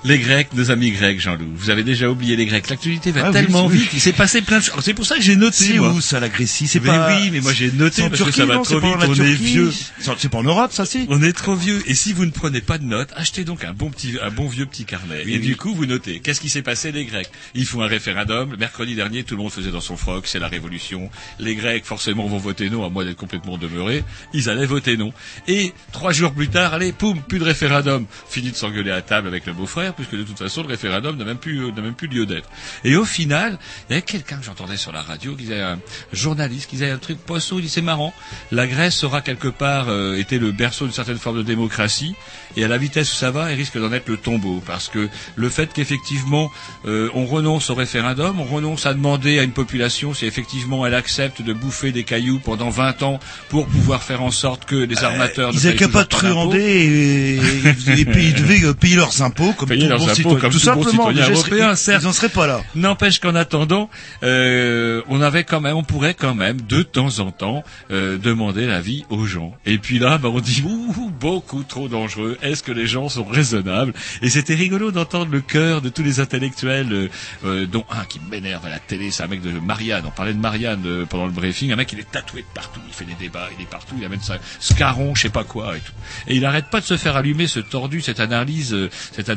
Les 0.06 0.18
Grecs, 0.18 0.54
nos 0.54 0.72
amis 0.72 0.92
grecs, 0.92 1.20
Jean-Loup. 1.20 1.52
Vous 1.56 1.70
avez 1.70 1.84
déjà 1.84 2.10
oublié 2.10 2.38
les 2.38 2.46
Grecs. 2.46 2.70
L'actualité 2.70 3.12
va 3.12 3.26
Ah 3.28 3.32
tellement 3.32 3.66
oui. 3.66 3.80
vite. 3.80 3.90
Il 3.94 4.00
s'est 4.00 4.14
passé 4.14 4.42
plein 4.42 4.60
de 4.60 4.64
choses. 4.64 4.82
C'est 4.82 4.94
pour 4.94 5.06
ça 5.06 5.16
que 5.18 5.22
j'ai 5.22 5.36
noté. 5.36 5.58
C'est 5.66 5.80
où 5.80 6.00
ça 6.00 6.22
la 6.22 6.30
Grécie 6.30 6.68
C'est 6.68 6.80
Mais 6.80 6.88
pas. 6.88 7.18
oui, 7.20 7.30
mais 7.32 7.42
moi 7.42 7.52
j'ai 7.52 7.70
noté 7.70 8.04
parce 8.10 8.24
que 8.24 8.32
ça 8.32 8.46
va 8.46 8.56
non 8.56 8.62
trop 8.64 8.80
vite. 8.80 8.96
On 9.06 9.14
est 9.14 9.34
vieux. 9.34 9.74
C'est 10.18 10.30
pas 10.30 10.38
en 10.38 10.44
Europe, 10.44 10.72
ça 10.72 10.86
si 10.86 11.06
On 11.10 11.22
est 11.22 11.34
trop 11.34 11.54
vieux. 11.54 11.84
Et 11.86 11.96
si 11.96 12.14
vous 12.14 12.26
ne 12.26 12.32
prenez 12.32 12.62
pas 12.62 12.78
de 12.78 12.86
notes, 12.86 13.10
achetez 13.18 13.44
donc 13.44 13.66
un 13.66 13.74
bon 13.74 13.90
petit, 13.92 14.16
un 14.24 14.32
bon 14.32 14.48
vieux 14.48 14.66
petit 14.66 14.86
carnet. 14.86 15.22
Oui, 15.26 15.34
et 15.34 15.38
oui. 15.40 15.46
du 15.46 15.58
coup, 15.58 15.76
vous 15.76 15.86
notez. 15.86 16.22
Qu'est-ce 16.22 16.40
qui 16.40 16.50
s'est 16.50 16.62
passé 16.62 16.94
les 16.94 17.04
Grecs? 17.04 17.30
Ils 17.54 17.66
font 17.66 17.82
un 17.82 17.88
référendum. 17.88 18.52
Le 18.52 18.58
mercredi 18.58 18.96
dernier, 18.96 19.24
tout 19.24 19.36
le 19.36 19.42
monde 19.44 19.52
faisait 19.52 19.72
dans 19.72 19.82
son 19.82 19.98
froc. 19.98 20.28
C'est 20.28 20.40
la 20.40 20.48
révolution. 20.48 21.10
Les 21.40 21.56
Grecs, 21.56 21.84
forcément, 21.84 22.26
vont 22.28 22.38
voter 22.38 22.70
non, 22.70 22.86
à 22.86 22.90
moins 22.90 23.04
d'être 23.04 23.18
complètement 23.18 23.58
demeurés. 23.58 24.06
Ils 24.34 24.50
allaient 24.50 24.66
voter 24.66 24.96
non. 24.96 25.12
Et 25.50 25.74
trois 25.92 26.14
jours 26.14 26.32
plus 26.34 26.48
tard, 26.48 26.74
allez, 26.74 26.94
poum, 26.94 27.20
plus 27.22 27.40
de 27.40 27.44
référendum. 27.44 28.06
Fini 28.30 28.52
de 28.52 28.56
s'engueuler 28.56 28.92
à 28.92 29.02
table 29.02 29.28
avec 29.28 29.46
le 29.46 29.52
beau-frère, 29.52 29.89
puisque 29.94 30.16
de 30.16 30.24
toute 30.24 30.38
façon, 30.38 30.62
le 30.62 30.68
référendum 30.70 31.18
n'a 31.18 31.26
même 31.26 31.38
plus, 31.38 31.66
euh, 31.66 31.72
n'a 31.72 31.82
même 31.82 31.94
plus 31.94 32.08
lieu 32.08 32.26
d'être. 32.26 32.50
Et 32.84 32.96
au 32.96 33.06
final, 33.06 33.58
il 33.90 33.94
y 33.94 33.96
avait 33.96 34.02
quelqu'un 34.02 34.38
que 34.38 34.46
j'entendais 34.46 34.78
sur 34.78 34.92
la 34.92 35.02
radio, 35.02 35.36
qui 35.36 35.44
disait 35.44 35.62
un 35.62 35.80
journaliste, 36.14 36.70
qui 36.70 36.78
disait 36.78 36.92
un 36.92 36.98
truc 36.98 37.18
poisson. 37.20 37.58
Il 37.58 37.64
dit 37.64 37.70
c'est 37.70 37.82
marrant. 37.82 38.14
La 38.52 38.68
Grèce 38.68 39.04
aura 39.04 39.22
quelque 39.22 39.48
part 39.48 39.90
euh, 39.90 40.16
été 40.16 40.40
le 40.40 40.52
berceau 40.52 40.86
d'une 40.86 40.94
certaine 40.94 41.18
forme 41.18 41.38
de 41.38 41.44
démocratie, 41.44 42.16
et 42.58 42.64
à 42.64 42.68
la 42.68 42.78
vitesse 42.78 43.12
où 43.12 43.16
ça 43.16 43.32
va, 43.32 43.52
elle 43.52 43.58
risque 43.58 43.78
d'en 43.78 43.92
être 43.94 44.08
le 44.10 44.18
tombeau, 44.18 44.62
parce 44.66 44.88
que 44.88 45.10
le 45.36 45.50
fait 45.50 45.72
qu'effectivement 45.74 46.52
euh, 46.86 47.10
on 47.14 47.26
renonce 47.26 47.70
au 47.70 47.76
référendum, 47.76 48.40
on 48.40 48.44
renonce 48.46 48.86
à 48.86 48.94
demander 48.94 49.40
à 49.40 49.44
une 49.44 49.52
population 49.52 50.14
si 50.14 50.26
effectivement 50.26 50.86
elle 50.86 50.94
accepte 50.94 51.42
de 51.42 51.54
bouffer 51.54 51.92
des 51.92 52.04
cailloux 52.04 52.40
pendant 52.40 52.70
20 52.70 53.04
ans 53.04 53.20
pour 53.50 53.68
pouvoir 53.68 54.04
faire 54.04 54.22
en 54.22 54.32
sorte 54.32 54.66
que 54.66 54.76
les 54.76 55.04
armateurs 55.04 55.54
ne 55.54 55.60
Ils 55.60 55.76
qu'à 55.76 55.88
pas 55.88 56.06
truander 56.06 56.60
et, 56.60 57.36
et, 57.36 58.00
et 58.02 58.06
puis 58.06 58.28
ils 58.28 58.34
devaient 58.34 58.64
euh, 58.64 58.74
payer 58.74 58.96
leurs 58.96 59.22
impôts 59.22 59.54
comme 59.54 59.72
Tout 59.88 60.36
comme 60.42 60.52
tout 60.52 60.60
tout 60.60 60.66
bon 60.66 60.84
simplement, 60.84 61.08
citoyen 61.08 61.28
déjà, 61.28 61.32
européen, 61.32 61.72
ils- 61.72 61.78
certes. 61.78 62.04
Ils 62.04 62.08
en 62.08 62.14
seraient 62.14 62.30
pas 62.30 62.48
là. 62.48 62.62
N'empêche 62.76 63.20
qu'en 63.20 63.36
attendant, 63.36 63.90
euh, 64.24 65.02
on 65.08 65.22
avait 65.22 65.44
quand 65.44 65.62
même, 65.62 65.76
on 65.76 65.84
pourrait 65.84 66.14
quand 66.14 66.36
même 66.36 66.62
de 66.62 66.82
temps 66.84 67.20
en 67.20 67.32
temps 67.32 67.64
euh, 67.92 68.18
demander 68.18 68.66
l'avis 68.68 69.06
aux 69.10 69.26
gens. 69.26 69.56
Et 69.66 69.78
puis 69.78 70.00
là, 70.00 70.18
bah, 70.18 70.30
on 70.32 70.40
dit 70.40 70.64
ouh, 70.66 71.12
beaucoup 71.20 71.64
trop 71.64 71.88
dangereux. 71.88 72.38
Est-ce 72.42 72.64
que 72.64 72.72
les 72.72 72.88
gens 72.88 73.10
sont 73.10 73.24
raisonnables? 73.26 73.94
Et 74.22 74.30
c'était 74.30 74.56
rigolo 74.56 74.92
d'entendre 74.92 75.32
le 75.32 75.42
cœur 75.42 75.82
de 75.82 75.90
tous 75.90 76.04
les 76.04 76.20
intellectuels, 76.20 76.92
euh, 76.92 77.08
euh, 77.46 77.66
dont 77.66 77.86
un 77.92 78.06
qui 78.06 78.20
m'énerve 78.30 78.66
à 78.66 78.70
la 78.70 78.80
télé, 78.80 79.12
c'est 79.12 79.24
un 79.24 79.28
mec 79.28 79.42
de 79.42 79.52
Marianne. 79.60 80.04
On 80.06 80.12
parlait 80.12 80.34
de 80.34 80.40
Marianne 80.40 80.84
euh, 80.86 81.06
pendant 81.06 81.26
le 81.26 81.32
briefing. 81.32 81.72
Un 81.72 81.76
mec, 81.76 81.92
il 81.94 82.00
est 82.00 82.12
tatoué 82.12 82.42
de 82.42 82.48
partout. 82.54 82.80
Il 82.88 82.94
fait 82.94 83.06
des 83.06 83.14
débats, 83.16 83.50
il 83.58 83.64
est 83.64 83.70
partout. 83.70 83.96
Il 83.98 84.06
amène 84.06 84.22
sa 84.22 84.38
scaron, 84.60 85.16
je 85.16 85.24
sais 85.24 85.30
pas 85.30 85.44
quoi 85.44 85.76
et 85.78 85.80
tout. 85.80 85.92
Et 86.28 86.36
il 86.36 86.46
arrête 86.46 86.66
pas 86.70 86.80
de 86.82 86.86
se 86.86 86.98
faire 86.98 87.16
allumer 87.16 87.48
ce 87.48 87.60
tordu, 87.60 88.02
cette 88.02 88.20
analyse, 88.20 88.74
euh, 88.74 88.90
cet 89.14 89.30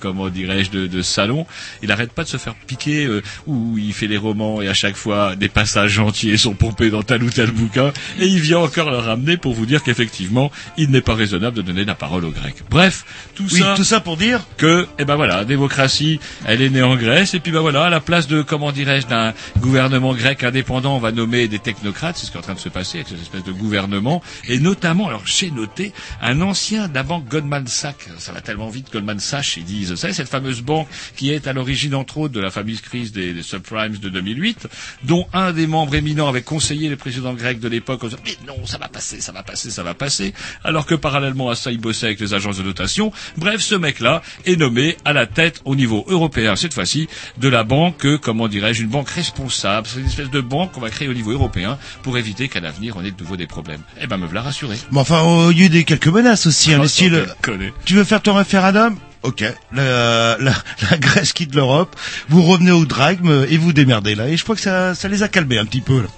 comment 0.00 0.28
dirais-je, 0.28 0.70
de, 0.70 0.86
de 0.86 1.02
salon. 1.02 1.46
Il 1.82 1.90
arrête 1.92 2.12
pas 2.12 2.24
de 2.24 2.28
se 2.28 2.36
faire 2.36 2.54
piquer 2.54 3.04
euh, 3.06 3.22
où 3.46 3.78
il 3.78 3.92
fait 3.92 4.06
les 4.06 4.16
romans 4.16 4.60
et 4.62 4.68
à 4.68 4.74
chaque 4.74 4.96
fois 4.96 5.36
des 5.36 5.48
passages 5.48 5.98
entiers 5.98 6.36
sont 6.36 6.54
pompés 6.54 6.90
dans 6.90 7.02
tel 7.02 7.22
ou 7.22 7.30
tel 7.30 7.50
bouquin. 7.50 7.92
Et 8.18 8.26
il 8.26 8.40
vient 8.40 8.58
encore 8.58 8.90
le 8.90 8.98
ramener 8.98 9.36
pour 9.36 9.54
vous 9.54 9.66
dire 9.66 9.82
qu'effectivement, 9.82 10.50
il 10.76 10.90
n'est 10.90 11.00
pas 11.00 11.14
raisonnable 11.14 11.56
de 11.56 11.62
donner 11.62 11.84
la 11.84 11.94
parole 11.94 12.24
aux 12.24 12.30
Grecs. 12.30 12.62
Bref, 12.70 13.04
tout 13.34 13.46
Oui, 13.50 13.60
ça 13.60 13.74
tout 13.76 13.84
ça 13.84 14.00
pour 14.00 14.16
dire 14.16 14.40
que, 14.56 14.86
eh 14.98 15.04
ben 15.04 15.16
voilà, 15.16 15.44
démocratie, 15.44 16.20
elle 16.46 16.62
est 16.62 16.70
née 16.70 16.82
en 16.82 16.96
Grèce, 16.96 17.34
et 17.34 17.40
puis 17.40 17.52
ben 17.52 17.60
voilà, 17.60 17.84
à 17.84 17.90
la 17.90 18.00
place 18.00 18.26
de, 18.26 18.42
comment 18.42 18.72
dirais-je, 18.72 19.06
d'un 19.06 19.32
gouvernement 19.60 20.14
grec 20.14 20.44
indépendant, 20.44 20.96
on 20.96 21.00
va 21.00 21.12
nommer 21.12 21.48
des 21.48 21.58
technocrates, 21.58 22.16
c'est 22.16 22.26
ce 22.26 22.30
qui 22.30 22.36
est 22.36 22.40
en 22.40 22.42
train 22.42 22.54
de 22.54 22.58
se 22.58 22.68
passer 22.68 22.98
avec 22.98 23.08
cette 23.08 23.20
espèce 23.20 23.44
de 23.44 23.52
gouvernement, 23.52 24.22
et 24.46 24.58
notamment, 24.58 25.08
alors 25.08 25.22
j'ai 25.24 25.50
noté, 25.50 25.92
un 26.20 26.40
ancien 26.40 26.88
la 26.98 27.04
banque 27.04 27.28
Goldman 27.28 27.64
Sachs, 27.68 28.08
ça 28.18 28.32
va 28.32 28.40
tellement 28.40 28.70
vite, 28.70 28.88
Goldman 28.92 29.20
Sachs, 29.20 29.56
il 29.56 29.64
disent, 29.68 29.90
vous 29.90 29.96
savez, 29.96 30.12
cette 30.12 30.28
fameuse 30.28 30.62
banque 30.62 30.88
qui 31.16 31.30
est 31.30 31.46
à 31.46 31.52
l'origine, 31.52 31.94
entre 31.94 32.18
autres, 32.18 32.34
de 32.34 32.40
la 32.40 32.50
fameuse 32.50 32.80
crise 32.80 33.12
des, 33.12 33.32
des 33.32 33.42
subprimes 33.42 33.96
de 33.98 34.08
2008, 34.08 34.66
dont 35.04 35.26
un 35.32 35.52
des 35.52 35.66
membres 35.66 35.94
éminents 35.94 36.28
avait 36.28 36.42
conseillé 36.42 36.88
les 36.88 36.96
présidents 36.96 37.34
grecs 37.34 37.60
de 37.60 37.68
l'époque 37.68 38.02
en 38.04 38.08
disant, 38.08 38.20
mais 38.24 38.36
non, 38.46 38.66
ça 38.66 38.78
va 38.78 38.88
passer, 38.88 39.20
ça 39.20 39.32
va 39.32 39.42
passer, 39.42 39.70
ça 39.70 39.82
va 39.82 39.94
passer, 39.94 40.34
alors 40.64 40.86
que 40.86 40.94
parallèlement 40.94 41.50
à 41.50 41.54
ça, 41.54 41.70
il 41.70 41.78
bossait 41.78 42.06
avec 42.06 42.20
les 42.20 42.34
agences 42.34 42.58
de 42.58 42.62
notation. 42.62 43.12
Bref, 43.36 43.60
ce 43.60 43.74
mec-là 43.74 44.22
est 44.46 44.56
nommé 44.56 44.96
à 45.04 45.12
la 45.12 45.26
tête 45.26 45.60
au 45.64 45.76
niveau 45.76 46.04
européen, 46.08 46.56
cette 46.56 46.74
fois-ci, 46.74 47.08
de 47.38 47.48
la 47.48 47.64
banque, 47.64 48.04
euh, 48.06 48.18
comment 48.18 48.48
dirais-je, 48.48 48.82
une 48.82 48.88
banque 48.88 49.10
responsable. 49.10 49.86
C'est 49.86 50.00
une 50.00 50.06
espèce 50.06 50.30
de 50.30 50.40
banque 50.40 50.72
qu'on 50.72 50.80
va 50.80 50.90
créer 50.90 51.08
au 51.08 51.14
niveau 51.14 51.32
européen 51.32 51.78
pour 52.02 52.18
éviter 52.18 52.48
qu'à 52.48 52.60
l'avenir 52.60 52.96
on 52.96 53.04
ait 53.04 53.10
de 53.10 53.20
nouveau 53.22 53.36
des 53.36 53.46
problèmes. 53.46 53.80
Eh 54.00 54.06
ben, 54.06 54.16
me 54.16 54.26
voilà 54.26 54.42
rassuré. 54.42 54.76
Mais 54.90 55.00
enfin, 55.00 55.22
oh, 55.24 55.50
il 55.50 55.58
y 55.58 55.62
a 55.62 55.66
eu 55.66 55.68
des 55.68 55.84
quelques 55.84 56.08
menaces 56.08 56.46
aussi, 56.46 56.72
hein, 56.72 56.78
Oh, 56.78 56.82
le 56.82 56.88
style, 56.88 57.26
tu 57.84 57.94
veux 57.94 58.04
faire 58.04 58.22
ton 58.22 58.34
référendum? 58.34 58.96
Ok, 59.22 59.44
la, 59.72 60.36
Grèce 61.00 61.32
quitte 61.32 61.54
l'Europe, 61.54 61.96
vous 62.28 62.42
revenez 62.42 62.70
au 62.70 62.84
drachme 62.84 63.46
et 63.48 63.56
vous 63.56 63.72
démerdez 63.72 64.14
là. 64.14 64.28
Et 64.28 64.36
je 64.36 64.44
crois 64.44 64.54
que 64.54 64.60
ça, 64.60 64.94
ça 64.94 65.08
les 65.08 65.22
a 65.22 65.28
calmés 65.28 65.58
un 65.58 65.64
petit 65.64 65.80
peu. 65.80 66.02
Là. 66.02 66.08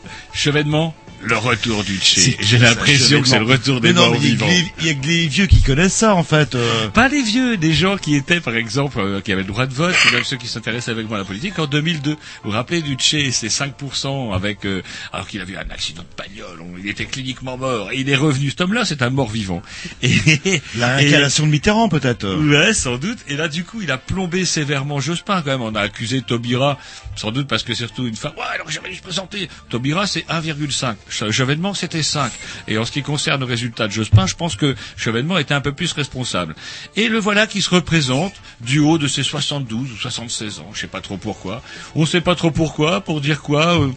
Le 1.22 1.36
retour 1.36 1.84
du 1.84 1.96
Tché. 1.98 2.36
J'ai 2.40 2.58
l'impression 2.58 3.20
que 3.22 3.28
c'est 3.28 3.38
le 3.38 3.44
retour 3.44 3.80
des 3.80 3.88
Mais 3.88 3.94
non, 3.94 4.06
morts 4.06 4.12
mais 4.14 4.18
il 4.20 4.24
y 4.24 4.28
a 4.28 4.30
vivants. 4.32 4.46
que 4.46 4.50
les- 4.52 4.72
Il 4.80 4.86
y 4.86 4.90
a 4.90 4.94
que 4.94 5.06
les 5.06 5.26
vieux 5.28 5.46
qui 5.46 5.60
connaissent 5.62 5.94
ça 5.94 6.14
en 6.14 6.24
fait. 6.24 6.54
euh. 6.54 6.88
Pas 6.88 7.08
les 7.08 7.22
vieux, 7.22 7.56
des 7.56 7.72
gens 7.74 7.96
qui 7.98 8.14
étaient, 8.14 8.40
par 8.40 8.54
exemple, 8.56 8.98
euh, 9.00 9.20
qui 9.20 9.32
avaient 9.32 9.42
le 9.42 9.48
droit 9.48 9.66
de 9.66 9.74
vote, 9.74 9.94
ou 10.08 10.14
même 10.14 10.24
ceux 10.24 10.36
qui 10.38 10.46
s'intéressaient 10.48 10.90
avec 10.90 11.06
moi 11.08 11.16
à 11.18 11.20
la 11.20 11.26
politique 11.26 11.58
en 11.58 11.66
2002. 11.66 12.12
Vous 12.12 12.16
vous 12.44 12.50
rappelez 12.50 12.80
du 12.82 12.94
Tché, 12.94 13.30
c'est 13.32 13.48
5% 13.50 14.32
avec, 14.32 14.64
euh, 14.64 14.82
alors 15.12 15.26
qu'il 15.28 15.40
avait 15.40 15.52
eu 15.52 15.56
un 15.56 15.70
accident 15.70 16.02
de 16.02 16.16
bagnole, 16.16 16.60
on- 16.62 16.78
il 16.78 16.88
était 16.88 17.04
cliniquement 17.04 17.56
mort, 17.58 17.90
et 17.92 18.00
il 18.00 18.08
est 18.08 18.16
revenu. 18.16 18.50
Cet 18.50 18.62
homme-là, 18.62 18.84
c'est 18.84 19.02
un 19.02 19.10
mort 19.10 19.28
vivant. 19.28 19.62
Et, 20.02 20.62
La 20.76 20.96
réincarnation 20.96 21.44
de 21.46 21.50
Mitterrand 21.50 21.88
peut-être. 21.88 22.26
Ouais, 22.34 22.72
sans 22.72 22.96
doute. 22.96 23.18
Et 23.28 23.36
là, 23.36 23.48
du 23.48 23.64
coup, 23.64 23.82
il 23.82 23.90
a 23.90 23.98
plombé 23.98 24.44
sévèrement 24.44 25.00
Jospin, 25.00 25.42
quand 25.42 25.50
même. 25.50 25.62
On 25.62 25.74
a 25.74 25.80
accusé 25.80 26.22
Taubira, 26.22 26.78
sans 27.16 27.30
doute 27.30 27.46
parce 27.48 27.62
que 27.62 27.74
c'est 27.74 27.84
surtout 27.86 28.06
une 28.06 28.16
femme. 28.16 28.32
Ouais, 28.36 28.44
alors 28.54 28.70
j'avais 28.70 28.94
se 28.94 29.02
présenter. 29.02 29.48
Taubira, 29.68 30.06
c'est 30.06 30.24
1,5. 30.28 30.96
Che- 31.10 31.30
Chevènement, 31.30 31.74
c'était 31.74 32.02
5. 32.02 32.32
Et 32.68 32.78
en 32.78 32.84
ce 32.84 32.92
qui 32.92 33.02
concerne 33.02 33.40
le 33.40 33.46
résultat 33.46 33.86
de 33.88 33.92
Jospin, 33.92 34.26
je 34.26 34.34
pense 34.34 34.56
que 34.56 34.74
Chevènement 34.96 35.38
était 35.38 35.54
un 35.54 35.60
peu 35.60 35.72
plus 35.72 35.92
responsable. 35.92 36.54
Et 36.96 37.08
le 37.08 37.18
voilà 37.18 37.46
qui 37.46 37.60
se 37.62 37.70
représente 37.70 38.34
du 38.60 38.78
haut 38.78 38.98
de 38.98 39.08
ses 39.08 39.22
72 39.22 39.90
ou 39.92 39.96
76 39.96 40.60
ans. 40.60 40.70
Je 40.74 40.80
sais 40.80 40.86
pas 40.86 41.00
trop 41.00 41.16
pourquoi. 41.16 41.62
On 41.94 42.06
sait 42.06 42.20
pas 42.20 42.34
trop 42.34 42.50
pourquoi. 42.50 43.00
Pour 43.00 43.20
dire 43.20 43.40
quoi, 43.42 43.78
euh, 43.80 43.88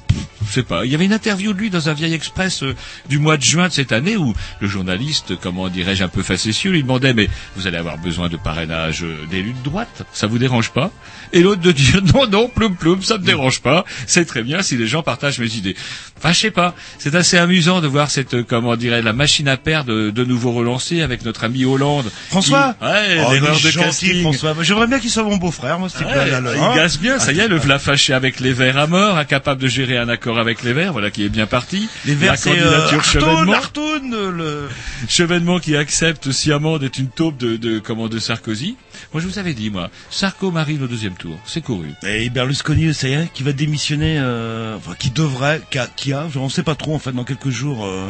je 0.48 0.52
sais 0.54 0.64
pas. 0.64 0.86
Il 0.86 0.92
y 0.92 0.96
avait 0.96 1.06
une 1.06 1.14
interview 1.14 1.54
de 1.54 1.58
lui 1.60 1.70
dans 1.70 1.90
un 1.90 1.94
vieil 1.94 2.14
express 2.14 2.64
euh, 2.64 2.76
du 3.10 3.20
mois 3.20 3.38
de 3.38 3.44
juin 3.44 3.68
de 3.68 3.74
cette 3.74 3.92
année 3.92 4.18
où 4.18 4.34
le 4.60 4.68
journaliste, 4.68 5.38
comment 5.40 5.70
dirais-je, 5.70 6.04
un 6.04 6.08
peu 6.10 6.24
facétieux, 6.24 6.72
lui 6.72 6.82
demandait 6.84 7.14
mais 7.14 7.30
vous 7.56 7.68
allez 7.68 7.78
avoir 7.78 7.98
besoin 7.98 8.30
de 8.30 8.38
parrainage 8.38 9.04
euh, 9.04 9.18
d'élus 9.30 9.54
de 9.54 9.64
droite, 9.64 10.04
ça 10.14 10.28
vous 10.28 10.38
dérange 10.40 10.72
pas? 10.72 10.92
Et 11.32 11.42
l'autre 11.42 11.62
de 11.62 11.72
dire 11.72 12.02
non, 12.14 12.28
non, 12.28 12.48
ploum 12.50 12.76
ploum, 12.76 13.02
ça 13.04 13.18
me 13.18 13.24
dérange 13.26 13.62
pas, 13.62 13.86
c'est 14.08 14.26
très 14.26 14.44
bien 14.44 14.62
si 14.62 14.78
les 14.78 14.88
gens 14.88 15.04
partagent 15.04 15.40
mes 15.40 15.56
idées. 15.56 15.76
Enfin, 16.18 16.32
je 16.32 16.40
sais 16.40 16.52
pas, 16.52 16.74
c'est 17.04 17.16
assez 17.16 17.38
amusant 17.38 17.82
de 17.82 17.88
voir 17.88 18.10
cette, 18.10 18.34
euh, 18.34 18.44
comment 18.48 18.78
dirais 18.78 19.02
la 19.02 19.12
machine 19.12 19.50
à 19.50 19.58
perdre 19.58 19.92
de, 19.94 20.10
de 20.10 20.24
nouveau 20.24 20.54
relancée 20.54 21.02
avec 21.02 21.26
notre 21.26 21.44
ami 21.44 21.66
Hollande. 21.66 22.10
François 22.30 22.76
Qui- 22.80 22.86
Ouais, 22.86 23.26
Oh, 23.28 23.34
l'erreur 23.34 23.60
de 23.60 23.72
casting. 23.72 24.22
François. 24.22 24.56
J'aimerais 24.62 24.88
bien 24.88 25.00
qu'il 25.00 25.10
soit 25.10 25.24
mon 25.24 25.36
beau-frère, 25.36 25.80
moi, 25.80 25.90
ce. 25.90 25.98
Ouais, 25.98 26.06
il 26.30 26.34
hein. 26.34 26.76
gasse 26.78 26.98
bien, 26.98 27.20
ça 27.20 27.34
y 27.34 27.40
est, 27.40 27.50
le 27.50 27.58
v'là 27.58 27.78
fâché 27.78 28.14
avec 28.14 28.40
les 28.40 28.54
Verts 28.54 28.78
à 28.78 28.88
mort, 28.88 29.18
incapable 29.18 29.62
de 29.62 29.68
gérer 29.68 29.98
un 29.98 30.08
accord 30.08 30.40
avec 30.40 30.64
les 30.64 30.72
Verts, 30.72 30.94
voilà 30.94 31.12
qui 31.12 31.26
est 31.26 31.30
bien 31.30 31.46
parti. 31.46 31.90
Les 32.06 32.16
Verts, 32.16 32.32
La 32.32 32.38
c'est 32.38 32.52
euh, 32.58 32.72
candidature 32.88 33.04
Chevènement. 33.04 33.54
Artoun, 33.54 34.14
euh, 34.14 34.32
le... 34.32 34.70
Chevènement 35.10 35.60
qui 35.60 35.76
accepte 35.76 36.32
sciemment 36.32 36.78
d'être 36.78 37.00
une 37.00 37.10
taupe 37.10 37.38
de, 37.38 37.58
de, 37.58 37.80
comment, 37.80 38.08
de 38.08 38.18
Sarkozy. 38.20 38.78
Moi, 39.14 39.22
je 39.22 39.28
vous 39.28 39.40
avais 39.40 39.54
dit, 39.54 39.70
moi, 39.70 39.90
Sarko 40.10 40.52
Marine 40.52 40.84
au 40.84 40.88
deuxième 40.88 41.14
tour, 41.16 41.38
c'est 41.46 41.62
couru. 41.62 41.90
Et 42.06 42.30
Berlusconi, 42.30 42.94
ça 42.94 43.08
y 43.08 43.14
est, 43.14 43.32
qui 43.34 43.44
va 43.44 43.52
démissionner, 43.54 44.18
euh, 44.20 44.76
enfin, 44.78 44.96
qui 44.98 45.10
devrait, 45.12 45.62
qui 45.72 45.80
a, 45.80 45.88
qui 45.88 46.14
a, 46.14 46.28
on 46.36 46.50
sait 46.50 46.64
pas 46.64 46.76
trop, 46.76 46.96
en 46.96 47.00
fait, 47.00 47.12
dans 47.12 47.24
quelques 47.24 47.50
jours, 47.50 47.86
euh, 47.86 48.08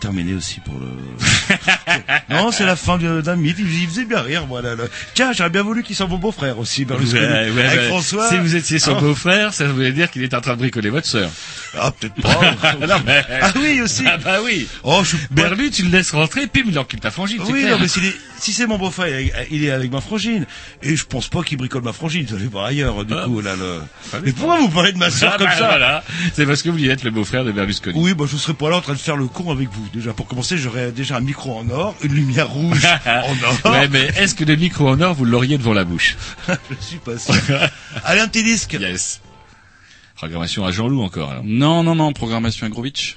terminé 0.00 0.34
aussi 0.34 0.58
pour 0.60 0.74
le... 0.80 0.88
non, 2.30 2.50
c'est 2.50 2.64
la 2.66 2.74
fin 2.74 2.98
d'un 2.98 3.36
mythe, 3.36 3.58
il 3.60 3.86
faisait 3.88 4.04
bien 4.04 4.20
rire, 4.20 4.46
voilà. 4.48 4.74
là. 4.74 4.84
Tiens, 5.14 5.32
j'aurais 5.32 5.50
bien 5.50 5.62
voulu 5.62 5.84
qu'il 5.84 5.94
soit 5.94 6.08
mon 6.08 6.18
beau-frère 6.18 6.58
aussi, 6.58 6.84
Berlusconi. 6.84 7.22
Ouais, 7.24 7.50
ouais, 7.50 7.64
Avec 7.64 7.80
ouais. 7.80 7.86
François. 7.88 8.28
Si 8.28 8.36
vous 8.38 8.56
étiez 8.56 8.80
son 8.80 8.96
Ah. 8.96 9.00
beau-frère, 9.00 9.54
ça 9.54 9.68
voulait 9.68 9.92
dire 9.92 10.10
qu'il 10.10 10.24
est 10.24 10.34
en 10.34 10.40
train 10.40 10.54
de 10.54 10.58
bricoler 10.58 10.90
votre 10.90 11.06
sœur. 11.06 11.30
Ah, 11.78 11.92
peut-être 11.92 12.14
pas. 12.20 12.76
non, 12.86 13.00
mais... 13.06 13.24
ah 13.42 13.52
oui, 13.60 13.80
aussi. 13.80 14.02
Ah 14.06 14.16
bah 14.18 14.38
oui. 14.44 14.66
Oh, 14.82 15.02
je 15.04 15.16
Berlu, 15.30 15.70
tu 15.70 15.84
le 15.84 15.90
laisses 15.90 16.10
rentrer, 16.10 16.48
puis 16.48 16.64
il 16.66 16.76
encule 16.78 16.98
ta 17.00 17.12
frangine, 17.12 17.40
Oui, 17.46 17.60
clair. 17.60 17.76
non, 17.76 17.78
mais 17.80 17.86
s'il 17.88 18.04
est- 18.04 18.16
si 18.42 18.52
c'est 18.52 18.66
mon 18.66 18.76
beau-frère, 18.78 19.08
il 19.50 19.64
est- 19.64 19.70
avec 19.70 19.90
ma 19.92 20.00
frangine. 20.00 20.46
Et 20.82 20.96
je 20.96 21.04
pense 21.04 21.28
pas 21.28 21.42
qu'il 21.42 21.56
bricole 21.58 21.82
ma 21.82 21.92
frangine, 21.92 22.26
ça 22.26 22.36
fait 22.36 22.46
par 22.46 22.64
ailleurs, 22.64 23.04
du 23.04 23.14
Ah. 23.16 23.24
coup, 23.24 23.40
là, 23.40 23.54
le... 23.56 23.80
Ah 24.12 24.16
Mais 24.24 24.32
pourquoi 24.32 24.58
vous 24.58 24.68
parlez 24.68 24.92
de 24.92 24.98
ma 24.98 25.10
sœur 25.10 25.32
Ah 25.34 25.38
comme 25.38 25.46
bah 25.46 25.56
ça 25.58 25.68
voilà. 25.68 26.04
C'est 26.34 26.44
parce 26.46 26.62
que 26.62 26.68
vous 26.68 26.76
vouliez 26.76 26.90
être 26.90 27.04
le 27.04 27.10
beau-frère 27.10 27.44
de 27.44 27.52
Berlusconi. 27.52 27.98
Oui, 27.98 28.14
bah, 28.14 28.24
je 28.28 28.36
serais 28.36 28.54
pas 28.54 28.68
là 28.70 28.76
en 28.76 28.80
train 28.80 28.94
de 28.94 28.98
faire 28.98 29.16
le 29.16 29.26
con 29.28 29.50
avec 29.52 29.68
vous. 29.70 29.88
Déjà, 29.94 30.12
pour 30.12 30.26
commencer, 30.26 30.58
j'aurais 30.58 30.90
déjà 30.92 31.16
un 31.16 31.20
micro 31.20 31.56
en 31.56 31.68
or, 31.70 31.94
une 32.02 32.12
lumière 32.14 32.48
rouge 32.50 32.84
en 33.06 33.66
or. 33.68 33.72
Ouais, 33.72 33.88
mais 33.88 34.06
est-ce 34.16 34.34
que 34.34 34.44
le 34.44 34.56
micro 34.56 34.88
en 34.88 35.00
or, 35.00 35.14
vous 35.14 35.24
l'auriez 35.24 35.56
devant 35.58 35.72
la 35.74 35.84
bouche 35.84 36.16
je 36.48 36.84
suis 36.84 36.96
pas 36.98 37.16
sûr. 37.18 37.34
Allez, 38.04 38.20
un 38.20 38.28
petit 38.28 38.42
disque. 38.44 38.72
Yes. 38.80 39.20
Programmation 40.16 40.64
à 40.64 40.70
Jean-Loup 40.72 41.02
encore, 41.02 41.30
alors. 41.30 41.42
Non, 41.44 41.82
non, 41.82 41.94
non, 41.94 42.12
programmation 42.12 42.66
Agrovitch. 42.66 43.16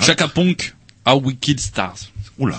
Chaka 0.00 0.28
Ponk, 0.28 0.74
How 1.06 1.20
Wicked 1.20 1.60
Stars. 1.60 2.10
Oula. 2.38 2.58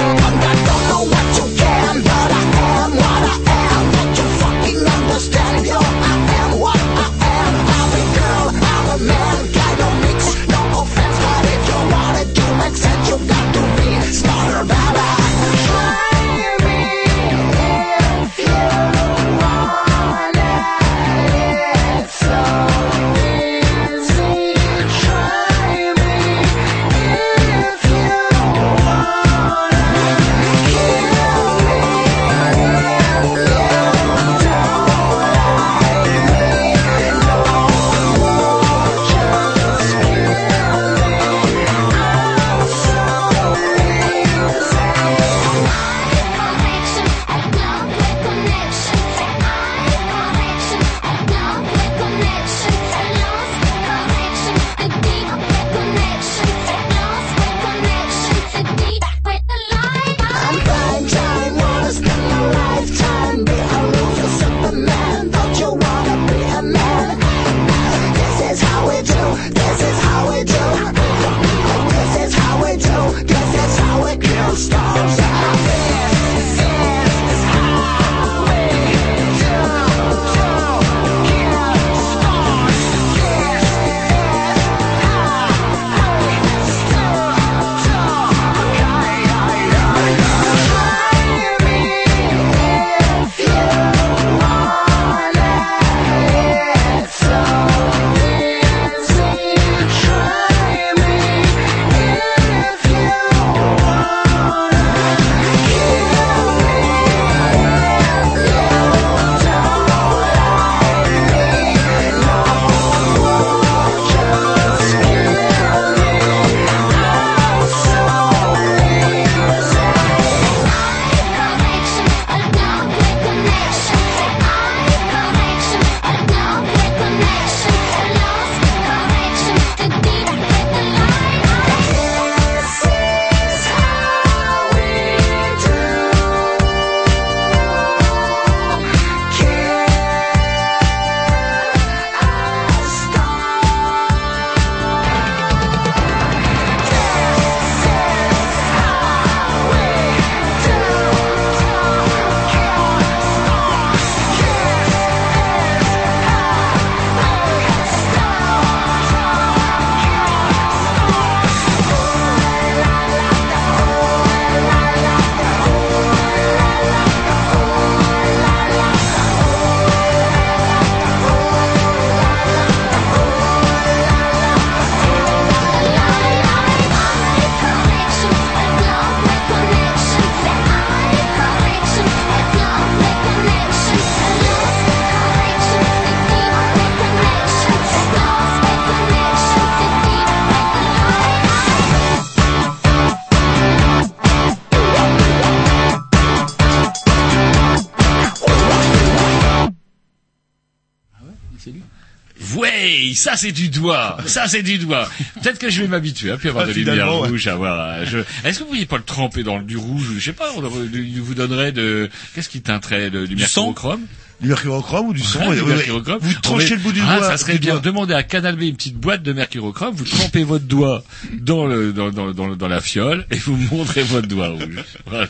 ça 203.21 203.37
c'est 203.37 203.51
du 203.51 203.69
doigt, 203.69 204.17
ça 204.25 204.47
c'est 204.47 204.63
du 204.63 204.77
doigt. 204.79 205.07
Peut-être 205.41 205.59
que 205.59 205.69
je 205.69 205.81
vais 205.83 205.87
m'habituer 205.87 206.31
à 206.31 206.37
plus 206.37 206.49
avoir 206.49 206.65
Ah, 206.65 206.67
de 206.67 206.73
lumière 206.73 207.11
rouge, 207.13 207.47
à 207.47 207.55
voir. 207.55 207.79
euh, 207.79 208.05
je- 208.05 208.17
Est-ce 208.47 208.57
que 208.59 208.63
vous 208.63 208.69
pourriez 208.69 208.85
pas 208.87 208.97
le 208.97 209.03
tremper 209.03 209.43
dans 209.43 209.61
du 209.61 209.77
rouge 209.77 210.09
ou 210.09 210.13
Je 210.15 210.19
sais 210.19 210.33
pas. 210.33 210.51
On 210.57 210.61
vous 210.61 211.33
donnerait 211.35 211.71
de 211.71 212.09
qu'est-ce 212.33 212.49
qui 212.49 212.61
teinterait 212.61 213.09
de, 213.11 213.25
du 213.27 213.35
mercurochrome? 213.35 214.01
Du 214.41 214.47
mercurochrome 214.47 215.09
ou 215.09 215.13
du 215.13 215.21
ouais, 215.21 215.55
du 215.55 215.61
mercurochrome. 215.61 216.17
Vous 216.19 216.33
tranchez 216.41 216.75
le 216.75 216.81
bout 216.81 216.91
du 216.91 217.01
ah, 217.07 217.17
doigt. 217.19 217.27
ça 217.29 217.37
serait 217.37 217.53
du 217.53 217.59
bien. 217.59 217.73
doigt. 217.73 217.81
Demandez 217.83 218.15
à 218.15 218.23
Canal 218.23 218.55
B 218.55 218.63
une 218.63 218.75
petite 218.75 218.95
boîte 218.97 219.21
de 219.21 219.33
mercurochrome. 219.33 219.93
Vous 219.93 220.03
trempez 220.05 220.43
votre 220.43 220.65
doigt 220.65 221.03
dans 221.39 221.67
le 221.67 221.93
dans, 221.93 222.09
dans, 222.09 222.31
dans, 222.31 222.55
dans 222.55 222.67
la 222.67 222.81
fiole 222.81 223.27
et 223.29 223.37
vous 223.37 223.55
montrez 223.71 224.01
votre 224.01 224.27
doigt 224.27 224.49
rouge. 224.49 224.83
Voilà. 225.05 225.27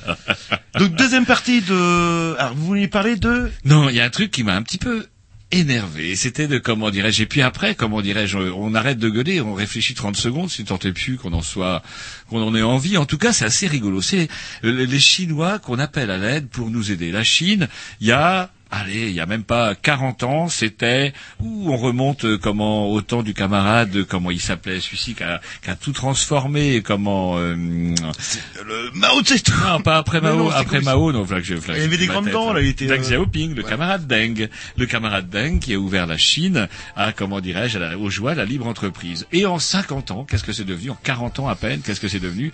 Donc 0.80 0.96
deuxième 0.96 1.26
partie 1.26 1.60
de. 1.60 2.36
Alors 2.40 2.54
vous 2.56 2.66
vouliez 2.68 2.88
parler 2.88 3.18
de. 3.18 3.52
Non, 3.66 3.90
il 3.90 3.96
y 3.98 4.00
a 4.00 4.06
un 4.06 4.10
truc 4.10 4.32
qui 4.32 4.44
m'a 4.44 4.56
un 4.56 4.62
petit 4.64 4.78
peu 4.78 5.06
énervé. 5.52 6.16
C'était 6.16 6.48
de 6.48 6.58
comment 6.58 6.90
dirais-je. 6.90 7.24
Et 7.24 7.26
puis 7.26 7.42
après, 7.42 7.76
comment 7.76 8.02
dirais-je, 8.02 8.38
on 8.38 8.74
arrête 8.74 8.98
de 8.98 9.10
gueuler, 9.10 9.42
on 9.42 9.54
réfléchit 9.54 9.94
30 9.94 10.16
secondes, 10.16 10.50
si 10.50 10.64
tant 10.64 10.80
est 10.80 10.94
plus 10.94 11.18
qu'on 11.18 11.34
en 11.34 11.42
soit, 11.42 11.84
qu'on 12.30 12.42
en 12.42 12.56
ait 12.56 12.62
envie. 12.62 12.98
En 12.98 13.06
tout 13.06 13.18
cas, 13.18 13.34
c'est 13.34 13.46
assez 13.46 13.68
rigolo. 13.68 14.02
C'est 14.02 14.28
euh, 14.64 14.86
les 14.86 15.00
Chinois 15.00 15.60
qu'on 15.60 15.80
appelle 15.80 16.12
à 16.12 16.18
l'aide 16.18 16.48
pour 16.48 16.70
nous 16.70 16.92
aider. 16.92 17.12
La 17.12 17.24
Chine, 17.24 17.68
il 18.00 18.08
y 18.08 18.12
a 18.12 18.52
Allez, 18.74 19.10
il 19.10 19.12
y 19.12 19.20
a 19.20 19.26
même 19.26 19.44
pas 19.44 19.76
40 19.76 20.24
ans, 20.24 20.48
c'était 20.48 21.12
où 21.42 21.74
on 21.74 21.76
remonte 21.76 22.24
euh, 22.24 22.38
comment 22.38 22.90
au 22.90 23.02
temps 23.02 23.22
du 23.22 23.34
camarade, 23.34 23.94
euh, 23.98 24.06
comment 24.06 24.32
il 24.32 24.40
s'appelait, 24.40 24.80
celui-ci 24.80 25.14
qui 25.14 25.24
a, 25.24 25.42
qui 25.62 25.70
a 25.70 25.76
tout 25.76 25.92
transformé, 25.92 26.82
comment 26.82 27.38
euh, 27.38 27.54
Le 27.54 28.92
Mao 28.94 29.22
Tse-tung. 29.24 29.54
non, 29.68 29.82
pas 29.82 29.98
après 29.98 30.22
Mao, 30.22 30.38
non, 30.38 30.50
c'est 30.52 30.56
après 30.56 30.80
Mao, 30.80 31.12
non, 31.12 31.26
je, 31.26 31.54
Il 31.54 31.78
y 31.78 31.82
avait 31.82 31.98
des 31.98 32.08
grandes 32.08 32.30
dents, 32.30 32.54
là, 32.54 32.62
il 32.62 32.68
était, 32.68 32.86
Deng 32.86 33.02
Xiaoping, 33.02 33.56
le 33.56 33.64
ouais. 33.64 33.70
camarade 33.70 34.08
Deng, 34.08 34.48
le 34.78 34.86
camarade 34.86 35.30
Deng 35.30 35.60
qui 35.60 35.74
a 35.74 35.78
ouvert 35.78 36.08
la 36.08 36.18
Chine 36.18 36.70
à, 36.96 37.12
comment 37.12 37.42
dirais-je, 37.42 37.78
aux 37.98 38.10
joies 38.10 38.36
de 38.36 38.38
la 38.38 38.46
libre 38.46 38.68
entreprise. 38.68 39.28
Et 39.34 39.46
en 39.46 39.60
50 39.60 40.12
ans, 40.12 40.24
qu'est-ce 40.24 40.46
que 40.46 40.54
c'est 40.54 40.64
devenu? 40.64 40.92
En 40.92 40.98
40 41.04 41.40
ans 41.40 41.50
à 41.50 41.56
peine, 41.56 41.82
qu'est-ce 41.82 42.00
que 42.00 42.08
c'est 42.08 42.22
devenu? 42.22 42.54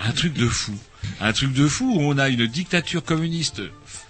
Un 0.00 0.12
truc 0.12 0.32
de 0.32 0.48
fou. 0.48 0.72
Un 1.20 1.32
truc 1.32 1.52
de 1.52 1.68
fou 1.68 1.94
où 1.94 2.00
on 2.00 2.16
a 2.16 2.28
une 2.30 2.46
dictature 2.46 3.04
communiste 3.04 3.60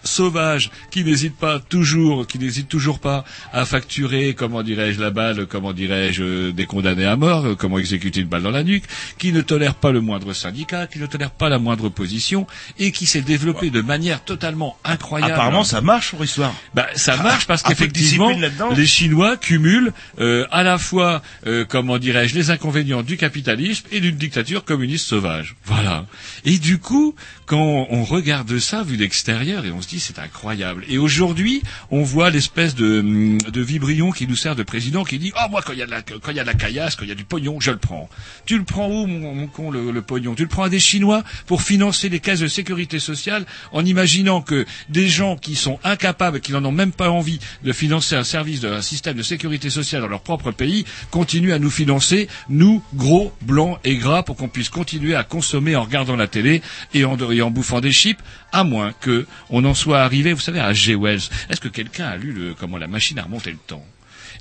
sauvage 0.04 0.70
qui 0.90 1.04
n'hésite 1.04 1.36
pas 1.36 1.58
toujours, 1.58 2.26
qui 2.26 2.38
n'hésite 2.38 2.68
toujours 2.68 2.98
pas 2.98 3.24
à 3.52 3.64
facturer, 3.64 4.34
comment 4.34 4.62
dirais-je, 4.62 5.00
la 5.00 5.10
balle, 5.10 5.46
comment 5.46 5.72
dirais-je, 5.72 6.22
euh, 6.22 6.52
des 6.52 6.66
condamnés 6.66 7.04
à 7.06 7.16
mort, 7.16 7.46
euh, 7.46 7.54
comment 7.54 7.78
exécuter 7.78 8.20
une 8.20 8.28
balle 8.28 8.42
dans 8.42 8.50
la 8.50 8.64
nuque, 8.64 8.84
qui 9.18 9.32
ne 9.32 9.40
tolère 9.40 9.74
pas 9.74 9.92
le 9.92 10.00
moindre 10.00 10.32
syndicat, 10.32 10.86
qui 10.86 10.98
ne 10.98 11.06
tolère 11.06 11.30
pas 11.30 11.48
la 11.48 11.58
moindre 11.58 11.84
opposition 11.84 12.46
et 12.78 12.92
qui 12.92 13.06
s'est 13.06 13.22
développé 13.22 13.70
de 13.70 13.80
manière 13.80 14.24
totalement 14.24 14.76
incroyable. 14.84 15.32
Apparemment 15.32 15.64
ça 15.64 15.80
marche 15.80 16.12
leur 16.12 16.24
histoire. 16.24 16.54
Bah, 16.74 16.86
ça 16.94 17.16
marche 17.16 17.46
parce 17.46 17.62
qu'effectivement, 17.62 18.30
les 18.74 18.86
Chinois 18.86 19.36
cumulent 19.36 19.92
euh, 20.18 20.46
à 20.50 20.62
la 20.62 20.78
fois, 20.78 21.22
euh, 21.46 21.64
comment 21.68 21.98
dirais-je, 21.98 22.34
les 22.34 22.50
inconvénients 22.50 23.02
du 23.02 23.16
capitalisme 23.16 23.86
et 23.90 24.00
d'une 24.00 24.16
dictature 24.16 24.64
communiste 24.64 25.06
sauvage. 25.06 25.56
Voilà. 25.64 26.06
Et 26.44 26.58
du 26.58 26.78
coup, 26.78 27.14
quand 27.46 27.86
on 27.90 28.04
regarde 28.04 28.58
ça 28.58 28.82
vu 28.82 28.96
d'extérieur, 28.96 29.64
et 29.64 29.70
on 29.70 29.82
se 29.82 29.88
dit 29.88 29.91
c'est 30.00 30.18
incroyable. 30.18 30.84
Et 30.88 30.98
aujourd'hui, 30.98 31.62
on 31.90 32.02
voit 32.02 32.30
l'espèce 32.30 32.74
de, 32.74 33.00
hum, 33.00 33.38
de 33.38 33.60
vibrion 33.60 34.10
qui 34.10 34.26
nous 34.26 34.36
sert 34.36 34.56
de 34.56 34.62
président 34.62 35.04
qui 35.04 35.18
dit, 35.18 35.32
oh 35.36 35.48
moi 35.50 35.62
quand 35.64 35.72
il 35.72 35.78
y 35.78 35.82
a 35.82 35.86
de 35.86 35.90
la, 35.90 36.02
y 36.32 36.40
a 36.40 36.44
la 36.44 36.54
caillasse, 36.54 36.96
quand 36.96 37.04
il 37.04 37.08
y 37.08 37.12
a 37.12 37.16
du 37.16 37.24
pognon, 37.24 37.60
je 37.60 37.70
le 37.70 37.78
prends. 37.78 38.08
Tu 38.46 38.58
le 38.58 38.64
prends 38.64 38.88
où 38.88 39.06
mon, 39.06 39.46
con 39.46 39.70
le, 39.70 40.02
pognon? 40.02 40.34
Tu 40.34 40.42
le 40.42 40.48
prends 40.48 40.64
à 40.64 40.68
des 40.68 40.80
Chinois 40.80 41.22
pour 41.46 41.62
financer 41.62 42.08
les 42.08 42.20
caisses 42.20 42.40
de 42.40 42.46
sécurité 42.46 42.98
sociale 42.98 43.44
en 43.72 43.84
imaginant 43.84 44.40
que 44.40 44.66
des 44.88 45.08
gens 45.08 45.36
qui 45.36 45.54
sont 45.54 45.78
incapables, 45.84 46.40
qui 46.40 46.52
n'en 46.52 46.64
ont 46.64 46.72
même 46.72 46.92
pas 46.92 47.10
envie 47.10 47.38
de 47.62 47.72
financer 47.72 48.16
un 48.16 48.24
service, 48.24 48.64
un 48.64 48.82
système 48.82 49.16
de 49.16 49.22
sécurité 49.22 49.70
sociale 49.70 50.02
dans 50.02 50.08
leur 50.08 50.22
propre 50.22 50.50
pays, 50.50 50.84
continuent 51.10 51.52
à 51.52 51.58
nous 51.58 51.70
financer, 51.70 52.28
nous, 52.48 52.82
gros, 52.94 53.32
blancs 53.42 53.78
et 53.84 53.96
gras, 53.96 54.22
pour 54.22 54.36
qu'on 54.36 54.48
puisse 54.48 54.68
continuer 54.68 55.14
à 55.14 55.24
consommer 55.24 55.76
en 55.76 55.82
regardant 55.82 56.16
la 56.16 56.26
télé 56.26 56.62
et 56.94 57.04
en, 57.04 57.16
et 57.30 57.42
en 57.42 57.50
bouffant 57.50 57.80
des 57.80 57.92
chips, 57.92 58.20
à 58.52 58.64
moins 58.64 58.92
que 59.00 59.26
on 59.50 59.64
en 59.64 59.74
soit 59.82 60.00
arrivé, 60.02 60.32
vous 60.32 60.40
savez, 60.40 60.60
à 60.60 60.72
G. 60.72 60.94
Wells. 60.94 61.22
Est-ce 61.50 61.60
que 61.60 61.68
quelqu'un 61.68 62.06
a 62.06 62.16
lu 62.16 62.32
le, 62.32 62.54
comment 62.54 62.78
la 62.78 62.86
machine 62.88 63.18
a 63.18 63.22
remonté 63.24 63.50
le 63.50 63.58
temps? 63.58 63.84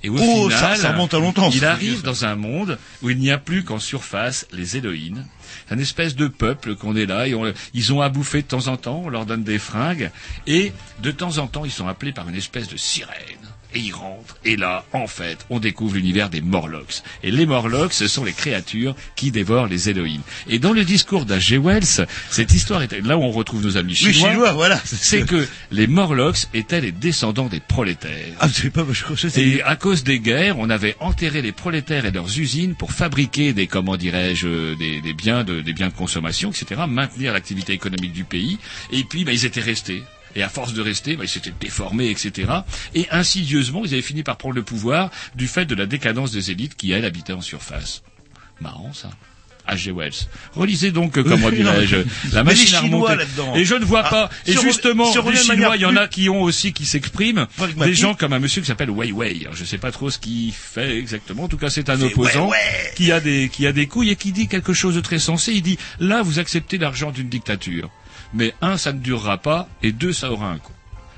Et 0.03 0.09
au 0.09 0.17
Oh, 0.17 0.49
final, 0.49 0.51
ça- 0.59 0.75
ça 0.75 0.91
remonte 0.93 1.13
à 1.13 1.19
longtemps, 1.19 1.51
il 1.51 1.63
arrive 1.65 2.01
dans 2.01 2.25
un 2.25 2.35
monde 2.35 2.79
où 3.03 3.09
il 3.11 3.17
n'y 3.19 3.29
a 3.29 3.37
plus 3.37 3.63
qu'en 3.63 3.77
surface 3.79 4.47
les 4.51 4.77
Héloïnes, 4.77 5.25
un 5.69 5.77
espèce 5.77 6.15
de 6.15 6.27
peuple 6.27 6.75
qu'on 6.75 6.95
est 6.95 7.05
là 7.05 7.27
et 7.27 7.35
on- 7.35 7.53
ils 7.75 7.93
ont 7.93 8.01
à 8.01 8.09
bouffer 8.09 8.41
de 8.41 8.47
temps 8.47 8.67
en 8.67 8.77
temps, 8.77 9.01
on 9.05 9.09
leur 9.09 9.25
donne 9.27 9.43
des 9.43 9.59
fringues 9.59 10.09
et 10.47 10.71
de 11.03 11.11
temps 11.11 11.37
en 11.37 11.45
temps 11.47 11.65
ils 11.65 11.71
sont 11.71 11.87
appelés 11.87 12.13
par 12.13 12.27
une 12.29 12.35
espèce 12.35 12.67
de 12.67 12.77
sirène. 12.77 13.50
Et 13.73 13.79
ils 13.79 13.93
rentrent, 13.93 14.37
et 14.43 14.57
là, 14.57 14.83
en 14.91 15.07
fait, 15.07 15.45
on 15.49 15.59
découvre 15.59 15.95
l'univers 15.95 16.29
des 16.29 16.41
Morlocks. 16.41 17.03
Et 17.23 17.31
les 17.31 17.45
Morlocks, 17.45 17.93
ce 17.93 18.07
sont 18.07 18.25
les 18.25 18.33
créatures 18.33 18.95
qui 19.15 19.31
dévorent 19.31 19.67
les 19.67 19.89
Héloïnes. 19.89 20.21
Et 20.49 20.59
dans 20.59 20.73
le 20.73 20.83
discours 20.83 21.25
d'H.G. 21.25 21.57
Wells, 21.57 22.05
cette 22.29 22.53
histoire 22.53 22.81
est 22.83 22.99
là 23.01 23.17
où 23.17 23.23
on 23.23 23.31
retrouve 23.31 23.63
nos 23.63 23.77
amis 23.77 23.91
Les 24.03 24.13
chinois. 24.13 24.31
Chinois, 24.31 24.51
voilà. 24.51 24.81
C'est 24.83 25.25
que 25.25 25.47
les 25.71 25.87
Morlocks 25.87 26.47
étaient 26.53 26.81
les 26.81 26.91
descendants 26.91 27.47
des 27.47 27.61
prolétaires. 27.61 28.35
Ah, 28.39 28.47
pas, 28.47 28.85
je 28.91 29.03
crois 29.03 29.15
que 29.15 29.29
c'est. 29.29 29.41
Et 29.41 29.61
à 29.63 29.75
cause 29.75 30.03
des 30.03 30.19
guerres, 30.19 30.59
on 30.59 30.69
avait 30.69 30.95
enterré 30.99 31.41
les 31.41 31.51
prolétaires 31.51 32.05
et 32.05 32.11
leurs 32.11 32.37
usines 32.39 32.75
pour 32.75 32.91
fabriquer 32.91 33.53
des, 33.53 33.67
comment 33.67 33.97
dirais-je, 33.97 34.75
des, 34.75 35.01
des 35.01 35.13
biens 35.13 35.43
de, 35.43 35.61
des 35.61 35.73
biens 35.73 35.87
de 35.87 35.93
consommation, 35.93 36.51
etc., 36.51 36.81
maintenir 36.87 37.33
l'activité 37.33 37.73
économique 37.73 38.13
du 38.13 38.23
pays. 38.23 38.57
Et 38.91 39.03
puis, 39.03 39.23
bah, 39.23 39.31
ils 39.33 39.45
étaient 39.45 39.61
restés. 39.61 40.03
Et 40.35 40.43
à 40.43 40.49
force 40.49 40.73
de 40.73 40.81
rester, 40.81 41.15
bah, 41.15 41.25
ils 41.25 41.29
s'étaient 41.29 41.53
déformés, 41.59 42.09
etc. 42.09 42.51
Et 42.95 43.07
insidieusement, 43.11 43.83
ils 43.85 43.93
avaient 43.93 44.01
fini 44.01 44.23
par 44.23 44.37
prendre 44.37 44.55
le 44.55 44.63
pouvoir 44.63 45.09
du 45.35 45.47
fait 45.47 45.65
de 45.65 45.75
la 45.75 45.85
décadence 45.85 46.31
des 46.31 46.51
élites 46.51 46.75
qui, 46.75 46.91
elles, 46.91 47.05
habitaient 47.05 47.33
en 47.33 47.41
surface. 47.41 48.03
Marrant, 48.59 48.93
ça. 48.93 49.09
H.G. 49.67 49.91
Wells. 49.91 50.27
Relisez 50.53 50.91
donc, 50.91 51.17
euh, 51.17 51.23
comment 51.23 51.49
dirais-je, 51.51 51.97
la 52.33 52.39
les 52.39 52.43
machine 52.43 53.05
à 53.07 53.15
là-dedans. 53.15 53.55
Et 53.55 53.65
je 53.65 53.75
ne 53.75 53.85
vois 53.85 54.03
Ah, 54.05 54.09
pas. 54.09 54.29
Et 54.45 54.53
justement, 54.53 55.11
on 55.11 55.29
les 55.29 55.37
Chinois, 55.37 55.75
il 55.75 55.81
y 55.81 55.85
en 55.85 55.95
a 55.95 56.07
qui 56.07 56.29
ont 56.29 56.41
aussi 56.41 56.73
qui 56.73 56.85
s'expriment. 56.85 57.47
Des 57.77 57.93
gens 57.93 58.13
comme 58.13 58.33
un 58.33 58.39
monsieur 58.39 58.61
qui 58.61 58.67
s'appelle 58.67 58.89
Wei 58.89 59.11
Wei. 59.11 59.41
Alors, 59.41 59.55
je 59.55 59.63
sais 59.63 59.77
pas 59.77 59.91
trop 59.91 60.09
ce 60.09 60.17
qu'il 60.17 60.51
fait 60.51 60.97
exactement. 60.97 61.43
En 61.43 61.47
tout 61.47 61.57
cas, 61.57 61.69
c'est 61.69 61.89
un 61.89 61.97
C'est 61.97 62.05
opposant 62.05 62.51
qui 62.95 63.11
a 63.11 63.19
des 63.19 63.49
qui 63.49 63.67
a 63.67 63.71
des 63.71 63.87
couilles 63.87 64.09
et 64.09 64.15
qui 64.15 64.31
dit 64.31 64.47
quelque 64.47 64.73
chose 64.73 64.95
de 64.95 65.01
très 65.01 65.19
sensé. 65.19 65.53
Il 65.53 65.61
dit 65.61 65.77
là, 65.99 66.21
vous 66.21 66.39
acceptez 66.39 66.77
l'argent 66.77 67.11
d'une 67.11 67.29
dictature, 67.29 67.89
mais 68.33 68.53
un, 68.61 68.77
ça 68.77 68.93
ne 68.93 68.99
durera 68.99 69.37
pas, 69.37 69.67
et 69.81 69.91
deux, 69.91 70.13
ça 70.13 70.31
aura 70.31 70.49
un 70.49 70.57
coût. 70.57 70.73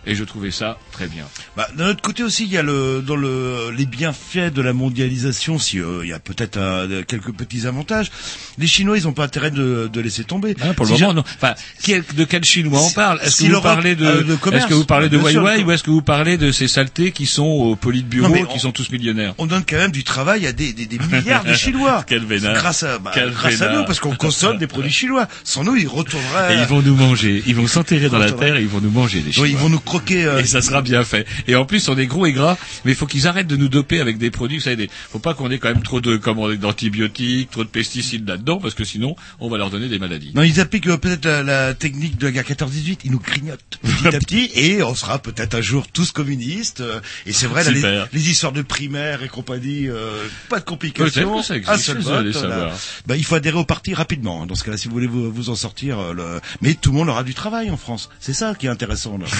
Et 0.06 0.16
je 0.16 0.24
trouvais 0.26 0.52
ça 0.52 0.78
très 0.92 1.08
bien. 1.08 1.24
Bah, 1.56 1.68
d'un 1.78 1.88
autre 1.89 2.02
côté 2.02 2.24
aussi, 2.24 2.44
il 2.44 2.52
y 2.52 2.58
a 2.58 2.62
le 2.63 3.02
dans 3.06 3.16
le 3.16 3.72
les 3.76 3.86
bienfaits 3.86 4.54
de 4.54 4.62
la 4.62 4.74
mondialisation. 4.74 5.60
Si 5.60 5.80
euh, 5.80 6.02
il 6.04 6.10
y 6.10 6.13
a 6.13 6.20
peut-être 6.20 6.58
euh, 6.58 7.04
quelques 7.08 7.32
petits 7.34 7.68
avantages, 7.68 8.12
les 8.58 8.68
Chinois, 8.68 8.98
ils 8.98 9.08
ont 9.08 9.13
pas 9.13 9.24
intérêt 9.24 9.52
de, 9.52 9.89
de 9.92 10.02
laisser 10.02 10.24
tomber. 10.26 10.56
Ah, 10.62 10.74
pour 10.74 10.86
le 10.86 10.92
moment, 10.92 11.13
non. 11.13 11.24
Enfin, 11.36 11.54
quel- 11.84 12.04
de 12.16 12.24
quel 12.26 12.44
chinois 12.44 12.82
on 12.82 12.89
parle? 12.92 13.20
Est-ce 13.24 13.38
si 13.38 13.48
que 13.50 13.54
vous 13.56 13.62
parlez 13.62 13.96
de, 13.96 14.06
est-ce 14.54 14.68
que 14.68 14.74
vous 14.74 14.86
parlez 14.86 15.10
de 15.10 15.18
Huawei 15.18 15.63
ou 15.63 15.72
est-ce 15.72 15.84
que 15.84 15.92
vous 15.92 16.02
parlez 16.02 16.38
de 16.38 16.52
ces 16.52 16.68
saletés 16.68 17.12
qui 17.12 17.26
sont 17.26 17.44
au 17.44 17.76
politburo, 17.76 18.28
Non, 18.28 18.44
qui 18.46 18.56
on- 18.56 18.60
sont 18.60 18.72
tous 18.72 18.89
millionnaires? 18.92 19.34
On 19.38 19.46
donne 19.46 19.63
quand 19.68 19.78
même 19.78 19.92
du 19.92 20.04
travail 20.04 20.46
à 20.48 20.52
des, 20.52 20.74
des, 20.74 20.86
des 20.86 21.00
milliards 21.00 21.44
de 21.46 21.54
Chinois. 21.63 22.04
Quel 22.08 22.26
vénard. 22.26 22.54
Grâce 22.56 22.84
à, 22.84 23.00
bah, 23.00 23.12
grâce 23.16 23.62
à 23.62 23.72
nous, 23.74 23.86
parce 23.86 24.00
qu'on 24.00 24.16
consomme 24.16 24.58
des 24.58 24.68
produits 24.68 24.92
chinois. 24.92 25.28
Sans 25.46 25.63
nous, 25.63 25.76
ils 25.76 25.88
retourneraient. 25.88 26.56
Et 26.56 26.60
ils 26.60 26.66
vont 26.68 26.82
nous 26.82 26.96
manger. 26.96 27.42
Ils 27.48 27.56
vont 27.56 27.68
s'enterrer 27.68 28.10
dans 28.10 28.20
la 28.20 28.32
terre 28.32 28.58
et 28.58 28.62
ils 28.62 28.68
vont 28.68 28.82
nous 28.82 28.92
manger, 28.92 29.22
les 29.26 29.32
Chinois. 29.32 29.48
Oui, 29.48 29.52
ils 29.54 29.58
vont 29.58 29.70
nous 29.70 29.80
croquer. 29.99 30.25
euh, 30.25 30.39
Et 30.39 30.45
ça 30.45 30.62
sera 30.62 30.82
bien 30.82 31.03
fait. 31.03 31.25
Et 31.47 31.56
en 31.56 31.65
plus, 31.65 31.88
on 31.89 31.97
est 31.97 32.06
gros 32.08 32.25
et 32.25 32.34
gras, 32.34 32.58
mais 32.86 32.91
il 32.91 32.95
faut 32.95 33.06
qu'ils 33.06 33.27
arrêtent 33.27 33.47
de 33.47 33.56
nous 33.56 33.69
doper 33.69 33.99
avec 33.99 34.17
des 34.17 34.32
produits. 34.32 34.58
Vous 34.58 34.63
savez, 34.63 34.75
des... 34.75 34.89
faut 35.12 35.19
pas 35.19 35.34
qu'on 35.34 35.51
ait 35.51 35.60
quand 35.60 35.69
même 35.69 35.84
trop 35.84 36.01
de 36.01 36.17
comment 36.17 36.49
d'antibiotiques, 36.53 37.51
trop 37.51 37.63
de 37.63 37.69
pesticides 37.69 38.27
là-dedans, 38.27 38.60
parce 38.60 38.73
que 38.73 38.84
sinon, 38.84 39.15
on 39.39 39.49
va 39.49 39.58
leur 39.58 39.69
donner 39.69 39.88
des 39.89 39.99
maladies. 39.99 40.32
Non, 40.36 40.43
ils 40.43 40.60
appliquent 40.60 40.88
euh, 40.88 40.97
peut-être 40.97 41.25
la, 41.25 41.43
la 41.43 41.73
technique 41.73 42.17
de 42.17 42.25
la 42.27 42.32
guerre 42.32 42.43
14-18. 42.43 42.99
Ils 43.06 43.12
nous 43.12 43.19
grignotent 43.19 43.79
petit 43.82 44.08
à 44.08 44.19
petit 44.19 44.49
et 44.56 44.84
on 44.84 44.95
sera 44.95 45.19
peut-être 45.19 45.56
un 45.56 45.62
jour 45.62 45.88
tous 45.88 46.12
communistes. 46.12 46.82
euh, 46.82 46.99
et 47.25 47.34
c'est 47.34 47.47
vrai, 47.47 47.63
là, 47.63 48.08
les, 48.12 48.29
histoires 48.29 48.51
de 48.51 48.62
primaire 48.62 49.23
et 49.23 49.27
compagnie, 49.27 49.88
euh, 49.89 50.10
pas 50.49 50.60
de 50.60 50.65
complications. 50.65 51.41
ça 51.43 51.53
un 51.53 51.58
existe, 51.58 51.84
seul 51.86 51.97
vous 51.99 52.10
allez 52.10 52.32
vote, 52.32 52.41
savoir. 52.41 52.77
Bah, 53.06 53.15
il 53.17 53.23
faut 53.25 53.36
adhérer 53.36 53.58
au 53.58 53.65
parti 53.65 53.93
rapidement. 53.93 54.43
hein, 54.43 54.45
Dans 54.47 54.56
ce 54.56 54.63
cas-là, 54.63 54.77
si 54.77 54.88
vous 54.88 54.93
voulez 54.93 55.08
vous, 55.08 55.32
vous 55.32 55.49
en 55.49 55.56
sortir. 55.56 55.99
euh, 55.99 56.13
le... 56.13 56.41
Mais 56.62 56.73
tout 56.73 56.91
le 56.91 56.97
monde 56.97 57.10
aura 57.10 57.23
du 57.23 57.34
travail 57.34 57.69
en 57.69 57.77
France. 57.77 58.10
C'est 58.19 58.34
ça 58.34 58.56
qui 58.56 58.65
est 58.65 58.69
intéressant. 58.69 59.17
Là. 59.17 59.25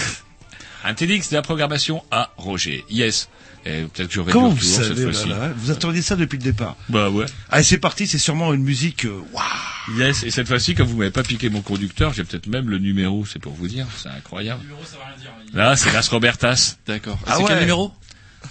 Un 0.84 0.94
TEDx 0.94 1.30
de 1.30 1.36
la 1.36 1.42
programmation 1.42 2.04
à 2.12 2.32
Roger. 2.38 2.84
Yes. 2.90 3.30
Peut-être 3.64 4.08
que 4.10 4.14
j'aurai 4.14 4.34
Comment 4.34 4.50
vous 4.50 4.62
cette 4.62 4.84
savez 4.88 5.04
fois-ci. 5.04 5.30
là, 5.30 5.38
là, 5.40 5.52
Vous 5.56 5.72
attendiez 5.72 6.02
ça 6.02 6.18
depuis 6.18 6.38
le 6.38 6.44
départ. 6.44 6.76
Bah 6.90 7.10
ouais. 7.10 7.26
Allez, 7.50 7.64
c'est 7.64 7.78
parti. 7.78 8.08
C'est 8.08 8.18
sûrement 8.18 8.54
une 8.54 8.64
musique. 8.64 9.06
euh, 9.06 9.22
waouh. 9.32 9.98
Yes. 9.98 10.24
Et 10.24 10.32
cette 10.32 10.48
fois-ci, 10.50 10.76
comme 10.76 10.88
vous 10.88 10.98
m'avez 10.98 11.12
pas 11.12 11.24
piqué 11.24 11.50
mon 11.50 11.62
conducteur, 11.62 12.12
j'ai 12.14 12.26
peut-être 12.26 12.48
même 12.48 12.70
le 12.70 12.78
numéro. 12.80 13.26
C'est 13.26 13.40
pour 13.40 13.54
vous 13.54 13.68
dire. 13.70 13.88
C'est 13.98 14.10
incroyable. 14.10 14.62
Là, 15.54 15.78
c'est 15.78 15.94
Las 15.94 16.10
Robertas. 16.10 16.76
D'accord. 16.88 17.18
Ah 17.26 17.36
c'est 17.38 17.44
ouais. 17.44 17.48
quel 17.50 17.60
numéro? 17.60 17.94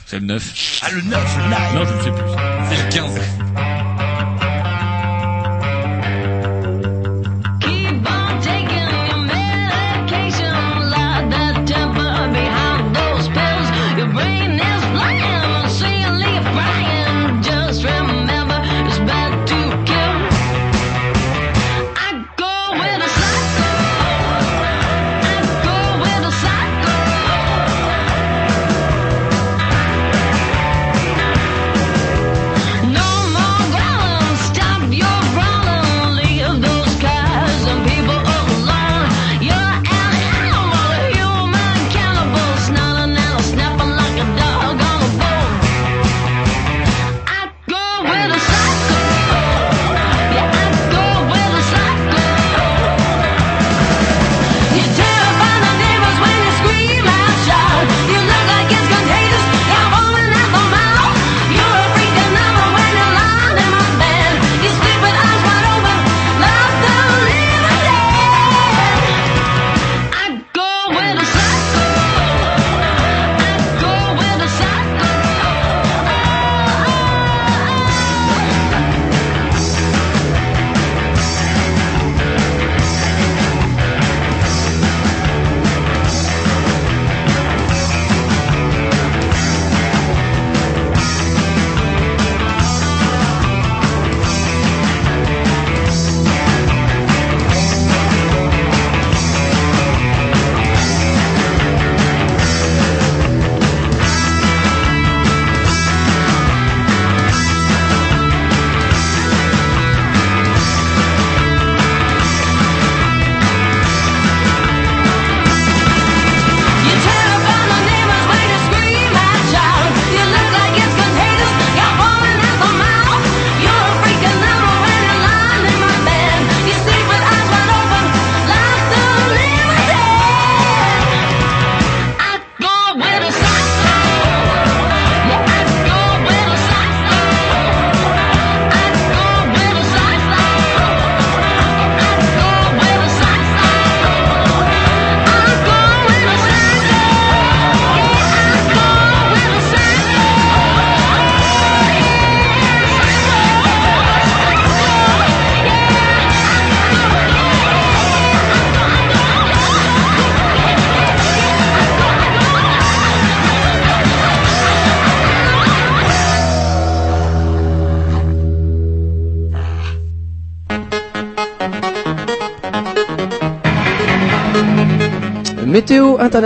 C'est 0.06 0.18
le 0.20 0.24
9. 0.26 0.80
Ah, 0.82 0.90
le 0.90 1.02
9, 1.02 1.36
le 1.36 1.50
9. 1.50 1.74
Non, 1.74 1.84
je 1.86 1.92
ne 1.94 2.02
sais 2.02 2.10
plus. 2.22 2.30
C'est 2.70 2.84
le 2.84 2.90
15. 2.90 3.81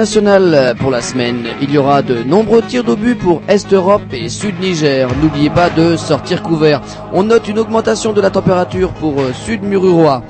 Internationale 0.06 0.76
pour 0.78 0.92
la 0.92 1.02
semaine. 1.02 1.48
Il 1.60 1.72
y 1.72 1.78
aura 1.78 2.00
de 2.00 2.22
nombreux 2.22 2.62
tirs 2.62 2.84
d'obus 2.84 3.16
pour 3.16 3.42
Est-Europe 3.48 4.04
et 4.12 4.28
Sud-Niger. 4.28 5.08
N'oubliez 5.20 5.50
pas 5.50 5.68
de 5.68 5.96
sortir 5.96 6.44
couvert. 6.44 6.80
On 7.12 7.24
note 7.24 7.48
une 7.48 7.58
augmentation 7.58 8.12
de 8.12 8.20
la 8.20 8.30
température 8.30 8.92
pour 8.92 9.20
euh, 9.20 9.32
Sud-Mururoa. 9.32 10.22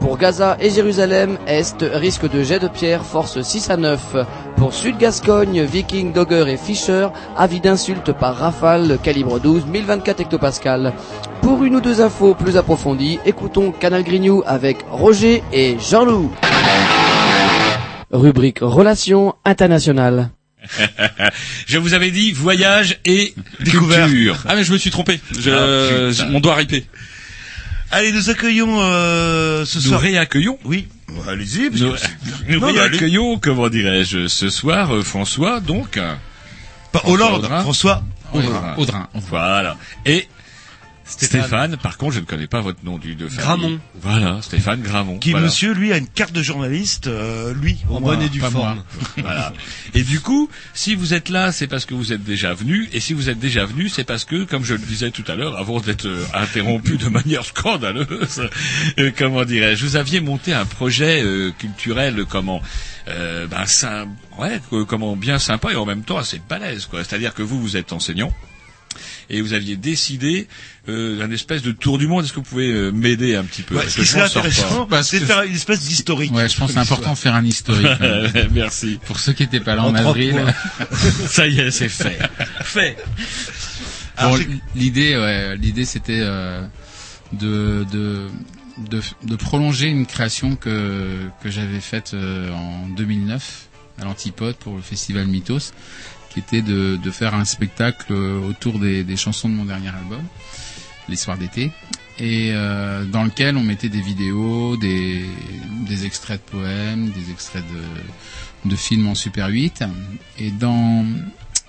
Pour 0.00 0.18
Gaza 0.18 0.58
et 0.60 0.68
Jérusalem, 0.68 1.38
Est, 1.46 1.76
risque 1.80 2.30
de 2.30 2.42
jet 2.42 2.58
de 2.58 2.68
pierre, 2.68 3.06
force 3.06 3.40
6 3.40 3.70
à 3.70 3.78
9. 3.78 4.16
Pour 4.56 4.74
Sud-Gascogne, 4.74 5.62
Viking, 5.62 6.12
Dogger 6.12 6.44
et 6.48 6.58
Fischer, 6.58 7.08
avis 7.34 7.60
d'insulte 7.60 8.12
par 8.12 8.36
rafale, 8.36 8.98
calibre 9.02 9.40
12, 9.40 9.64
1024 9.64 10.20
hectopascal. 10.20 10.92
Pour 11.40 11.64
une 11.64 11.76
ou 11.76 11.80
deux 11.80 12.02
infos 12.02 12.34
plus 12.34 12.58
approfondies, 12.58 13.18
écoutons 13.24 13.72
Canal 13.72 14.04
Grignou 14.04 14.42
avec 14.44 14.84
Roger 14.90 15.42
et 15.54 15.78
Jean-Loup. 15.78 16.30
Rubrique 18.12 18.58
Relations 18.60 19.34
internationales. 19.44 20.30
je 21.66 21.78
vous 21.78 21.94
avais 21.94 22.10
dit 22.10 22.32
voyage 22.32 22.98
et 23.04 23.34
Découverte. 23.60 24.08
culture. 24.10 24.38
Ah 24.46 24.54
mais 24.54 24.62
je 24.64 24.72
me 24.72 24.78
suis 24.78 24.90
trompé. 24.90 25.20
Je, 25.36 25.50
Ah, 25.50 26.12
je- 26.12 26.24
mon 26.30 26.38
doigt 26.40 26.54
ripé. 26.54 26.86
Allez, 27.90 28.12
nous 28.12 28.30
accueillons 28.30 28.80
euh, 28.80 29.64
ce 29.64 29.78
Nous 29.78 29.84
soir. 29.84 30.00
réaccueillons. 30.00 30.58
Oui. 30.64 30.88
Allez-y. 31.28 31.68
parce 31.68 31.80
Nous, 31.82 31.92
que 31.92 31.98
c'est- 31.98 32.08
nous 32.48 32.60
Non, 32.60 32.66
mais 32.72 32.78
allez. 32.78 32.88
réaccueillons, 32.90 33.38
comment 33.38 33.68
dirais-je, 33.68 34.28
ce 34.28 34.48
soir 34.50 34.94
euh, 34.94 35.02
François, 35.02 35.60
donc. 35.60 35.98
Pas 36.92 37.02
Hollande, 37.04 37.44
Audrin. 37.44 37.60
François. 37.62 38.02
Audrin. 38.32 38.74
Audrin. 38.78 39.08
Voilà. 39.14 39.76
Et 40.06 40.26
Stéphane. 41.12 41.40
Stéphane. 41.42 41.76
par 41.76 41.96
contre, 41.98 42.14
je 42.14 42.20
ne 42.20 42.24
connais 42.24 42.46
pas 42.46 42.60
votre 42.60 42.84
nom 42.84 42.98
du 42.98 43.14
de 43.14 43.28
famille. 43.28 43.38
Gramont. 43.66 43.80
Voilà, 44.00 44.40
Stéphane 44.42 44.80
Gramont. 44.82 45.18
Qui, 45.18 45.30
voilà. 45.32 45.46
monsieur, 45.46 45.72
lui, 45.72 45.92
a 45.92 45.96
une 45.98 46.06
carte 46.08 46.32
de 46.32 46.42
journaliste, 46.42 47.06
euh, 47.06 47.52
lui, 47.54 47.78
En 47.88 48.00
moins. 48.00 48.14
bonne 48.16 48.22
et 48.22 48.28
due 48.28 48.40
forme. 48.40 48.82
voilà. 49.18 49.52
Et 49.94 50.02
du 50.02 50.20
coup, 50.20 50.48
si 50.74 50.94
vous 50.94 51.14
êtes 51.14 51.28
là, 51.28 51.52
c'est 51.52 51.66
parce 51.66 51.84
que 51.86 51.94
vous 51.94 52.12
êtes 52.12 52.24
déjà 52.24 52.54
venu. 52.54 52.88
Et 52.92 53.00
si 53.00 53.12
vous 53.12 53.28
êtes 53.28 53.38
déjà 53.38 53.64
venu, 53.64 53.88
c'est 53.88 54.04
parce 54.04 54.24
que, 54.24 54.44
comme 54.44 54.64
je 54.64 54.74
le 54.74 54.80
disais 54.80 55.10
tout 55.10 55.24
à 55.28 55.34
l'heure, 55.34 55.56
avant 55.58 55.80
d'être 55.80 56.06
euh, 56.06 56.24
interrompu 56.34 56.96
de 56.96 57.08
manière 57.08 57.44
scandaleuse, 57.44 58.48
euh, 58.98 59.10
comment 59.16 59.44
dirais-je, 59.44 59.84
vous 59.84 59.96
aviez 59.96 60.20
monté 60.20 60.52
un 60.54 60.64
projet 60.64 61.22
euh, 61.22 61.50
culturel, 61.58 62.24
comment, 62.28 62.62
euh, 63.08 63.46
ben, 63.46 63.66
sim- 63.66 64.08
ouais, 64.38 64.60
comment 64.88 65.16
bien 65.16 65.38
sympa 65.38 65.72
et 65.72 65.76
en 65.76 65.84
même 65.86 66.02
temps 66.02 66.18
assez 66.18 66.40
balèze, 66.48 66.86
quoi. 66.86 67.04
C'est-à-dire 67.04 67.34
que 67.34 67.42
vous, 67.42 67.60
vous 67.60 67.76
êtes 67.76 67.92
enseignant. 67.92 68.32
Et 69.34 69.40
vous 69.40 69.54
aviez 69.54 69.76
décidé 69.76 70.46
euh, 70.88 71.18
d'un 71.18 71.30
espèce 71.30 71.62
de 71.62 71.72
tour 71.72 71.96
du 71.98 72.06
monde. 72.06 72.24
Est-ce 72.24 72.32
que 72.32 72.36
vous 72.40 72.42
pouvez 72.42 72.68
euh, 72.70 72.90
m'aider 72.92 73.34
un 73.34 73.44
petit 73.44 73.62
peu? 73.62 73.74
Ouais, 73.74 73.80
Parce 73.82 73.94
ce 73.94 73.96
que 73.96 74.02
qui 74.02 74.08
serait 74.08 74.22
intéressant, 74.22 74.86
c'est 75.02 75.18
que- 75.20 75.24
faire 75.26 75.42
une 75.42 75.54
espèce 75.54 75.80
d'historique. 75.80 76.32
Ouais, 76.34 76.48
je 76.48 76.56
pense 76.56 76.68
que 76.68 76.74
c'est 76.74 76.80
important 76.80 77.12
de 77.14 77.18
faire 77.18 77.34
un 77.34 77.44
historique. 77.44 77.88
même. 78.00 78.30
Merci. 78.52 79.00
Pour 79.06 79.18
ceux 79.18 79.32
qui 79.32 79.42
étaient 79.42 79.58
pas 79.60 79.74
là 79.74 79.84
en, 79.84 79.88
En 79.88 79.92
30 79.94 80.06
avril. 80.06 80.44
Ça 81.28 81.46
y 81.48 81.58
est, 81.60 81.70
c'est 81.70 81.88
fait. 81.88 82.18
fait. 82.62 82.96
Bon, 84.20 84.38
l'idée, 84.74 85.16
ouais, 85.16 85.56
l'idée 85.56 85.84
c'était 85.86 86.20
euh, 86.20 86.62
de, 87.32 87.84
de 87.90 88.28
de 88.90 89.00
de 89.24 89.36
prolonger 89.36 89.86
une 89.88 90.06
création 90.06 90.56
que 90.56 91.16
que 91.42 91.50
j'avais 91.50 91.80
faite 91.80 92.12
euh, 92.14 92.52
en 92.52 92.86
2009 92.88 93.68
à 94.00 94.04
l'Antipode 94.04 94.56
pour 94.56 94.76
le 94.76 94.82
festival 94.82 95.26
Mythos, 95.26 95.72
qui 96.32 96.40
était 96.40 96.62
de 96.62 96.96
de 96.96 97.10
faire 97.10 97.34
un 97.34 97.44
spectacle 97.44 98.12
euh, 98.12 98.40
autour 98.48 98.78
des 98.78 99.04
des 99.04 99.16
chansons 99.16 99.48
de 99.48 99.54
mon 99.54 99.64
dernier 99.64 99.88
album, 99.88 100.22
Les 101.08 101.16
soirs 101.16 101.36
d'été, 101.38 101.70
et 102.18 102.50
euh, 102.52 103.04
dans 103.04 103.24
lequel 103.24 103.56
on 103.56 103.62
mettait 103.62 103.88
des 103.88 104.00
vidéos, 104.00 104.76
des 104.76 105.24
des 105.88 106.06
extraits 106.06 106.40
de 106.44 106.58
poèmes, 106.58 107.10
des 107.10 107.30
extraits 107.30 107.64
de 107.72 108.70
de 108.70 108.76
films 108.76 109.08
en 109.08 109.14
Super 109.14 109.48
8, 109.48 109.84
et 110.38 110.50
dans 110.50 111.04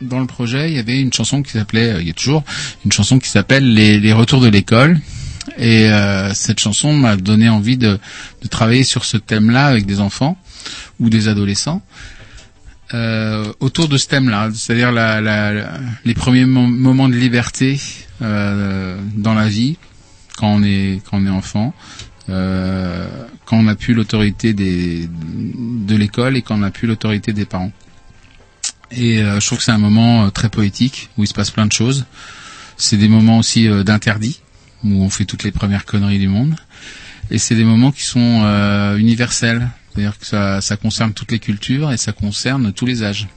dans 0.01 0.19
le 0.19 0.27
projet, 0.27 0.69
il 0.69 0.75
y 0.75 0.79
avait 0.79 0.99
une 0.99 1.13
chanson 1.13 1.41
qui 1.41 1.51
s'appelait, 1.51 1.93
euh, 1.93 2.01
il 2.01 2.07
y 2.07 2.11
a 2.11 2.13
toujours 2.13 2.43
une 2.85 2.91
chanson 2.91 3.19
qui 3.19 3.29
s'appelle 3.29 3.73
les, 3.73 3.99
les 3.99 4.13
retours 4.13 4.41
de 4.41 4.49
l'école. 4.49 4.99
Et 5.57 5.89
euh, 5.89 6.33
cette 6.33 6.59
chanson 6.59 6.93
m'a 6.93 7.15
donné 7.17 7.49
envie 7.49 7.77
de, 7.77 7.99
de 8.41 8.47
travailler 8.47 8.83
sur 8.83 9.03
ce 9.03 9.17
thème-là 9.17 9.65
avec 9.65 9.85
des 9.85 9.99
enfants 9.99 10.37
ou 10.99 11.09
des 11.09 11.27
adolescents 11.27 11.81
euh, 12.93 13.51
autour 13.59 13.87
de 13.87 13.97
ce 13.97 14.07
thème-là, 14.07 14.49
c'est-à-dire 14.53 14.91
la, 14.91 15.19
la- 15.21 15.79
les 16.05 16.13
premiers 16.13 16.45
mo- 16.45 16.67
moments 16.67 17.09
de 17.09 17.15
liberté 17.15 17.79
euh, 18.21 18.97
dans 19.15 19.33
la 19.33 19.47
vie 19.47 19.77
quand 20.37 20.47
on 20.49 20.63
est 20.63 21.01
quand 21.05 21.17
on 21.17 21.25
est 21.25 21.29
enfant, 21.29 21.73
euh, 22.29 23.07
quand 23.45 23.57
on 23.57 23.63
n'a 23.63 23.75
plus 23.75 23.93
l'autorité 23.93 24.53
des 24.53 25.07
de 25.09 25.95
l'école 25.95 26.37
et 26.37 26.41
quand 26.41 26.55
on 26.55 26.59
n'a 26.59 26.71
plus 26.71 26.87
l'autorité 26.87 27.33
des 27.33 27.45
parents. 27.45 27.71
Et 28.91 29.21
euh, 29.23 29.39
je 29.39 29.45
trouve 29.47 29.57
que 29.57 29.63
c'est 29.63 29.71
un 29.71 29.77
moment 29.79 30.25
euh, 30.25 30.29
très 30.29 30.49
poétique 30.49 31.09
où 31.17 31.23
il 31.23 31.27
se 31.27 31.33
passe 31.33 31.49
plein 31.51 31.65
de 31.65 31.71
choses. 31.71 32.05
C'est 32.77 32.97
des 32.97 33.07
moments 33.07 33.39
aussi 33.39 33.67
euh, 33.67 33.83
d'interdit 33.83 34.41
où 34.83 35.03
on 35.03 35.09
fait 35.09 35.25
toutes 35.25 35.43
les 35.43 35.51
premières 35.51 35.85
conneries 35.85 36.19
du 36.19 36.27
monde. 36.27 36.55
Et 37.31 37.37
c'est 37.37 37.55
des 37.55 37.63
moments 37.63 37.91
qui 37.91 38.03
sont 38.03 38.43
universels, 38.97 39.69
c'est-à-dire 39.93 40.17
que 40.17 40.25
ça, 40.25 40.61
ça 40.61 40.77
concerne 40.77 41.13
toutes 41.13 41.31
les 41.31 41.39
cultures 41.39 41.91
et 41.91 41.97
ça 41.97 42.13
concerne 42.13 42.73
tous 42.73 42.85
les 42.85 43.03
âges, 43.03 43.27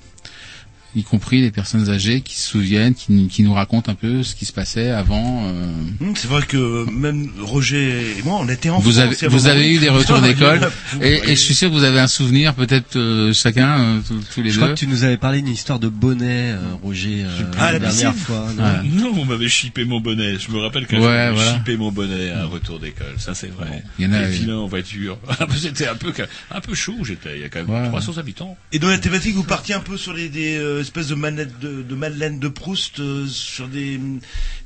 y 0.95 1.03
compris 1.03 1.43
les 1.43 1.51
personnes 1.51 1.91
âgées 1.91 2.23
qui 2.23 2.37
se 2.37 2.49
souviennent, 2.49 2.95
qui, 2.95 3.29
qui 3.29 3.43
nous 3.43 3.53
racontent 3.53 3.91
un 3.93 3.95
peu 3.95 4.23
ce 4.23 4.35
qui 4.35 4.45
se 4.47 4.53
passait 4.53 4.91
avant. 4.91 5.45
euh, 5.47 5.67
Hum, 6.01 6.15
C'est 6.17 6.29
vrai 6.29 6.43
que 6.43 6.89
même 6.91 7.29
Roger 7.43 8.17
et 8.19 8.23
moi, 8.23 8.39
on 8.41 8.49
était 8.49 8.71
enfants. 8.71 8.81
vous 8.83 8.99
avez, 8.99 9.15
vous 9.29 9.47
avez 9.47 9.75
eu 9.75 9.79
des 9.79 9.89
retours 9.91 10.21
d'école 10.21 10.71
et, 11.03 11.21
je 11.29 11.35
suis 11.35 11.55
sûr 11.55 11.69
que 11.69 11.75
vous 11.75 11.85
avez 11.85 12.01
un 12.01 12.07
souvenir, 12.07 12.55
peut-être 12.55 12.97
euh, 12.97 13.33
chacun, 13.35 13.79
euh, 13.81 14.01
tous, 14.07 14.21
tous 14.35 14.43
les 14.43 14.51
Je 14.51 14.55
deux. 14.55 14.61
crois 14.63 14.75
que 14.75 14.79
tu 14.79 14.87
nous 14.87 15.05
avais 15.05 15.17
parlé 15.19 15.43
d'une 15.43 15.53
histoire 15.53 15.79
de 15.79 15.89
bonnet, 15.89 16.53
euh, 16.53 16.59
Roger, 16.83 17.25
euh, 17.25 17.43
Ah, 17.59 17.73
la 17.73 17.73
la 17.73 17.79
dernière 17.81 18.15
fois. 18.15 18.47
non 18.57 18.63
Ouais. 18.65 18.89
Non, 18.91 19.13
vous 19.13 19.25
m'avez 19.25 19.49
chippé 19.49 19.85
mon 19.85 20.01
bonnet. 20.01 20.39
Je 20.39 20.51
me 20.51 20.59
rappelle 20.61 20.87
qu'un 20.87 20.99
Ouais, 21.01 21.29
vous 21.31 21.37
voilà. 21.37 21.55
chippé 21.55 21.77
mon 21.77 21.93
bonnet 21.93 22.31
à 22.31 22.43
un 22.43 22.47
retour 22.47 22.79
d'école. 22.81 23.15
Ça, 23.19 23.35
c'est 23.35 23.49
vrai. 23.53 23.83
Il 23.99 24.07
y 24.07 24.09
en 24.09 24.13
a, 24.13 24.23
vilain 24.23 24.57
en 24.57 24.67
voiture. 24.67 25.19
Ah, 25.39 25.47
C'était 25.57 25.87
un 25.89 25.95
peu, 25.95 26.13
un 26.51 26.61
peu 26.61 26.75
chaud, 26.75 26.97
j'étais. 27.05 27.37
Il 27.37 27.43
y 27.43 27.45
a 27.45 27.49
quand 27.49 27.59
même 27.67 27.83
Ouais. 27.83 27.89
300 27.89 28.17
habitants. 28.19 28.57
Et 28.73 28.79
dans 28.79 28.89
la 28.89 28.99
thématique, 28.99 29.35
vous 29.35 29.43
partiez 29.45 29.75
un 29.75 29.81
peu 29.81 29.97
sur 29.97 30.13
les, 30.15 30.29
des 30.29 30.59
euh, 30.77 30.81
espèces 30.81 31.09
de 31.09 31.15
manettes 31.15 31.59
de, 31.59 31.83
de 31.83 31.95
Madeleine 31.95 32.39
de 32.39 32.49
Proust, 32.49 33.01
euh, 33.01 33.27
sur 33.27 33.69
des, 33.69 33.99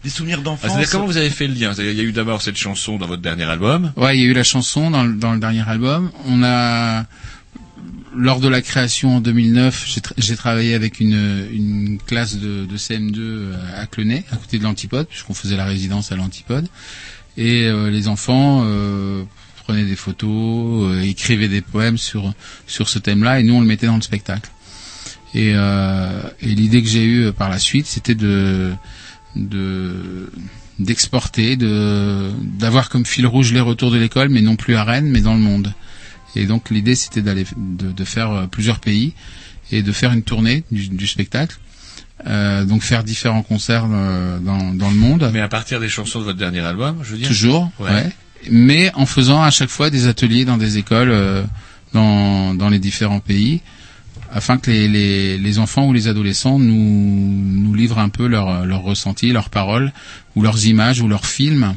des 0.04 0.11
souvenirs 0.11 0.38
Ah, 0.40 0.44
d'enfance. 0.44 0.70
C'est-à-dire, 0.72 0.90
comment 0.90 1.06
vous 1.06 1.16
avez 1.16 1.30
fait 1.30 1.46
le 1.46 1.54
lien? 1.54 1.72
C'est-à-dire, 1.74 1.92
Il 1.92 1.98
y 1.98 2.02
a 2.02 2.04
eu 2.04 2.12
d'abord 2.12 2.42
cette 2.42 2.56
chanson 2.56 2.98
dans 2.98 3.06
votre 3.06 3.22
dernier 3.22 3.44
album. 3.44 3.92
Ouais, 3.96 4.16
il 4.16 4.22
y 4.22 4.26
a 4.26 4.28
eu 4.28 4.34
la 4.34 4.44
chanson 4.44 4.90
dans 4.90 5.04
le, 5.04 5.14
dans 5.14 5.32
le 5.32 5.40
dernier 5.40 5.66
album. 5.68 6.11
On 6.26 6.42
a, 6.42 7.06
lors 8.16 8.40
de 8.40 8.48
la 8.48 8.61
création 8.62 9.16
en 9.16 9.20
2009, 9.20 9.84
j'ai 9.86 10.00
tra- 10.00 10.12
j'ai 10.18 10.36
travaillé 10.36 10.74
avec 10.74 11.00
une, 11.00 11.46
une 11.52 11.98
classe 12.04 12.36
de, 12.36 12.64
de 12.66 12.76
CM2 12.76 13.14
euh, 13.18 13.54
à 13.76 13.86
Clenay, 13.86 14.24
à 14.32 14.36
côté 14.36 14.58
de 14.58 14.64
l'Antipode, 14.64 15.06
puisqu'on 15.08 15.34
faisait 15.34 15.56
la 15.56 15.64
résidence 15.64 16.11
à 16.12 16.16
l'Antipode. 16.16 16.66
Et 17.36 17.66
euh, 17.68 17.88
les 17.90 18.08
enfants 18.08 18.62
euh, 18.66 19.22
prenaient 19.62 19.84
des 19.84 19.94
photos, 19.96 20.90
euh, 20.90 21.00
écrivaient 21.02 21.48
des 21.48 21.61
poèmes 21.61 21.96
sur 21.96 22.34
sur 22.66 22.88
ce 22.88 22.98
thème-là, 22.98 23.38
et 23.38 23.44
nous 23.44 23.54
on 23.54 23.61
le 23.61 23.66
mettait 23.66 23.86
dans 23.86 23.94
le 23.96 24.02
spectacle. 24.02 24.50
Et, 25.35 25.53
euh, 25.55 26.22
et 26.41 26.47
l'idée 26.49 26.83
que 26.83 26.89
j'ai 26.89 27.05
eue 27.05 27.26
euh, 27.26 27.33
par 27.33 27.49
la 27.49 27.59
suite, 27.59 27.87
c'était 27.87 28.14
de 28.16 28.72
de 29.37 30.31
d'exporter, 30.78 31.57
de 31.57 32.31
d'avoir 32.59 32.89
comme 32.89 33.05
fil 33.07 33.26
rouge 33.26 33.53
les 33.53 33.61
retours 33.61 33.91
de 33.91 33.99
l'école, 33.99 34.28
mais 34.28 34.41
non 34.41 34.57
plus 34.57 34.74
à 34.76 34.85
Rennes, 34.85 35.09
mais 35.09 35.20
dans 35.20 35.35
le 35.35 35.41
monde. 35.41 35.72
Et 36.37 36.47
donc 36.47 36.70
l'idée 36.70 36.95
c'était 36.95 37.22
d'aller 37.22 37.45
de, 37.57 37.93
de 37.93 38.05
faire 38.05 38.31
euh, 38.31 38.47
plusieurs 38.47 38.81
pays 38.81 39.12
et 39.72 39.83
de 39.83 39.93
faire 39.93 40.12
une 40.12 40.22
tournée 40.22 40.64
du, 40.70 40.89
du 40.89 41.07
spectacle. 41.07 41.59
Euh, 42.26 42.64
donc 42.64 42.83
faire 42.83 43.03
différents 43.03 43.43
concerts 43.43 43.87
euh, 43.91 44.39
dans, 44.41 44.74
dans 44.74 44.91
le 44.91 44.97
monde. 44.97 45.31
Mais 45.33 45.41
à 45.41 45.49
partir 45.49 45.81
des 45.81 45.89
chansons 45.89 46.18
de 46.18 46.24
votre 46.24 46.39
dernier 46.39 46.61
album, 46.61 46.99
je 47.03 47.12
veux 47.12 47.18
dire. 47.18 47.28
Toujours, 47.28 47.70
Ouais. 47.78 47.91
ouais. 47.91 48.11
Mais 48.51 48.91
en 48.95 49.07
faisant 49.07 49.43
à 49.43 49.51
chaque 49.51 49.68
fois 49.70 49.91
des 49.91 50.07
ateliers 50.07 50.45
dans 50.45 50.57
des 50.57 50.76
écoles 50.78 51.11
euh, 51.11 51.43
dans, 51.93 52.55
dans 52.55 52.68
les 52.68 52.78
différents 52.78 53.20
pays, 53.20 53.61
afin 54.33 54.59
que 54.59 54.70
les, 54.70 54.89
les, 54.89 55.39
les 55.39 55.59
enfants 55.59 55.87
ou 55.87 55.93
les 55.93 56.09
adolescents 56.09 56.59
nous, 56.59 56.74
nous 56.74 57.74
livrent 57.74 57.99
un 57.99 58.09
peu 58.09 58.26
leurs 58.26 58.64
leur 58.66 58.83
ressentis, 58.83 59.33
leurs 59.33 59.51
paroles, 59.51 59.93
ou 60.37 60.43
leurs 60.43 60.66
images, 60.66 61.01
ou 61.01 61.09
leurs 61.09 61.26
films 61.26 61.74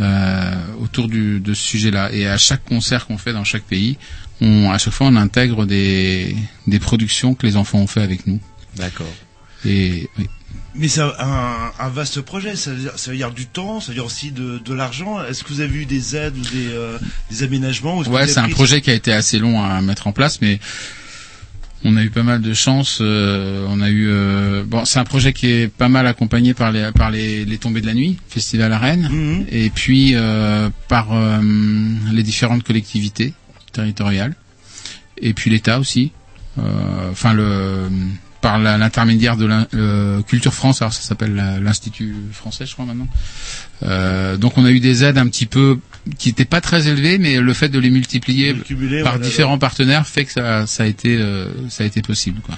euh, 0.00 0.54
autour 0.80 1.08
du, 1.08 1.40
de 1.40 1.54
ce 1.54 1.62
sujet-là. 1.62 2.12
Et 2.12 2.26
à 2.26 2.38
chaque 2.38 2.64
concert 2.64 3.06
qu'on 3.06 3.18
fait 3.18 3.32
dans 3.32 3.44
chaque 3.44 3.64
pays, 3.64 3.98
on, 4.40 4.70
à 4.70 4.78
chaque 4.78 4.92
fois 4.92 5.06
on 5.06 5.16
intègre 5.16 5.66
des, 5.66 6.36
des 6.66 6.78
productions 6.78 7.34
que 7.34 7.46
les 7.46 7.56
enfants 7.56 7.78
ont 7.78 7.86
fait 7.86 8.02
avec 8.02 8.26
nous. 8.26 8.40
D'accord. 8.76 9.12
Et 9.64 10.08
oui. 10.18 10.26
Mais 10.78 10.88
c'est 10.88 11.00
un, 11.00 11.72
un 11.78 11.88
vaste 11.88 12.20
projet, 12.20 12.54
ça 12.54 12.70
veut, 12.70 12.76
dire, 12.80 12.92
ça 12.96 13.10
veut 13.10 13.16
dire 13.16 13.30
du 13.30 13.46
temps, 13.46 13.80
ça 13.80 13.88
veut 13.88 13.94
dire 13.94 14.04
aussi 14.04 14.30
de, 14.30 14.58
de 14.58 14.74
l'argent. 14.74 15.22
Est-ce 15.24 15.42
que 15.42 15.48
vous 15.48 15.60
avez 15.60 15.74
eu 15.74 15.86
des 15.86 16.16
aides 16.16 16.36
ou 16.36 16.42
des, 16.42 16.68
euh, 16.68 16.98
des 17.30 17.42
aménagements 17.42 18.02
vous 18.02 18.10
Ouais, 18.10 18.26
c'est 18.26 18.40
un 18.40 18.48
projet 18.50 18.82
qui 18.82 18.90
a 18.90 18.94
été 18.94 19.10
assez 19.10 19.38
long 19.38 19.62
à 19.64 19.80
mettre 19.80 20.06
en 20.06 20.12
place, 20.12 20.42
mais 20.42 20.60
on 21.88 21.96
a 21.96 22.02
eu 22.02 22.10
pas 22.10 22.22
mal 22.22 22.40
de 22.42 22.52
chance. 22.54 22.98
euh, 23.00 23.64
on 23.68 23.80
a 23.80 23.88
eu 23.88 24.08
euh, 24.08 24.64
bon, 24.66 24.84
c'est 24.84 24.98
un 24.98 25.04
projet 25.04 25.32
qui 25.32 25.46
est 25.46 25.68
pas 25.68 25.88
mal 25.88 26.06
accompagné 26.06 26.52
par 26.52 26.72
les 26.72 26.90
par 26.92 27.10
les, 27.10 27.44
les 27.44 27.58
tombées 27.58 27.80
de 27.80 27.86
la 27.86 27.94
nuit, 27.94 28.18
festival 28.28 28.72
à 28.72 28.78
Rennes, 28.78 29.08
Mhm. 29.10 29.46
et 29.50 29.70
puis 29.70 30.12
euh, 30.14 30.68
par 30.88 31.08
les 32.12 32.22
différentes 32.22 32.62
collectivités 32.64 33.32
territoriales, 33.72 34.34
et 35.18 35.32
puis 35.34 35.50
l'État 35.50 35.78
aussi, 35.78 36.12
enfin 37.10 37.32
le 37.34 37.88
par 38.42 38.58
la- 38.58 38.78
l'intermédiaire 38.78 39.36
de 39.36 39.48
euh, 39.74 40.22
Culture 40.22 40.54
France, 40.54 40.80
alors 40.82 40.92
ça 40.92 41.02
s'appelle 41.02 41.34
la- 41.34 41.58
l'Institut 41.58 42.14
français, 42.32 42.64
je 42.66 42.72
crois 42.74 42.84
maintenant. 42.84 43.08
Euh, 43.82 44.36
donc 44.36 44.56
on 44.58 44.64
a 44.64 44.70
eu 44.70 44.78
des 44.80 45.04
aides 45.04 45.18
un 45.18 45.26
petit 45.26 45.46
peu 45.46 45.78
qui 46.18 46.28
n'étaient 46.28 46.44
pas 46.44 46.60
très 46.60 46.88
élevées, 46.88 47.18
mais 47.18 47.36
le 47.40 47.52
fait 47.52 47.68
de 47.68 47.78
les 47.78 47.90
multiplier 47.90 48.54
cumuler, 48.54 49.02
par 49.02 49.14
voilà, 49.14 49.26
différents 49.26 49.58
partenaires 49.58 50.06
fait 50.06 50.24
que 50.24 50.32
ça, 50.32 50.66
ça 50.66 50.84
a 50.84 50.86
été 50.86 51.16
euh, 51.16 51.48
ça 51.68 51.84
a 51.84 51.86
été 51.86 52.02
possible. 52.02 52.40
Quoi. 52.40 52.56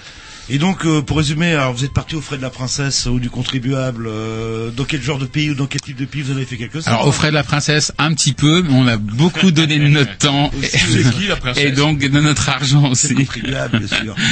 Et 0.50 0.56
donc, 0.58 0.86
euh, 0.86 1.02
pour 1.02 1.18
résumer, 1.18 1.52
alors 1.52 1.74
vous 1.74 1.84
êtes 1.84 1.92
parti 1.92 2.14
aux 2.16 2.22
frais 2.22 2.38
de 2.38 2.42
la 2.42 2.48
princesse 2.48 3.04
ou 3.04 3.20
du 3.20 3.28
contribuable. 3.28 4.06
euh, 4.08 4.70
dans 4.70 4.84
quel 4.84 5.02
genre 5.02 5.18
de 5.18 5.26
pays 5.26 5.50
ou 5.50 5.54
dans 5.54 5.66
quel 5.66 5.80
type 5.82 5.96
de 5.98 6.06
pays 6.06 6.22
vous 6.22 6.30
avez 6.32 6.46
fait 6.46 6.56
quelque 6.56 6.74
chose 6.74 6.88
Alors 6.88 7.06
au 7.06 7.12
frais 7.12 7.28
de 7.28 7.34
la 7.34 7.42
princesse 7.44 7.92
un 7.98 8.14
petit 8.14 8.32
peu, 8.32 8.62
mais 8.62 8.72
on 8.72 8.86
a 8.86 8.96
beaucoup 8.96 9.50
donné 9.50 9.78
de 9.78 9.88
notre 9.88 10.16
temps 10.18 10.50
C'est 10.62 10.78
qui, 11.12 11.26
la 11.28 11.36
princesse? 11.36 11.64
et 11.64 11.70
donc 11.72 11.98
de 11.98 12.20
notre 12.20 12.48
argent 12.48 12.90
aussi. 12.90 13.14
contribuable, 13.14 13.78
bien 13.78 13.88
sûr. 13.88 14.14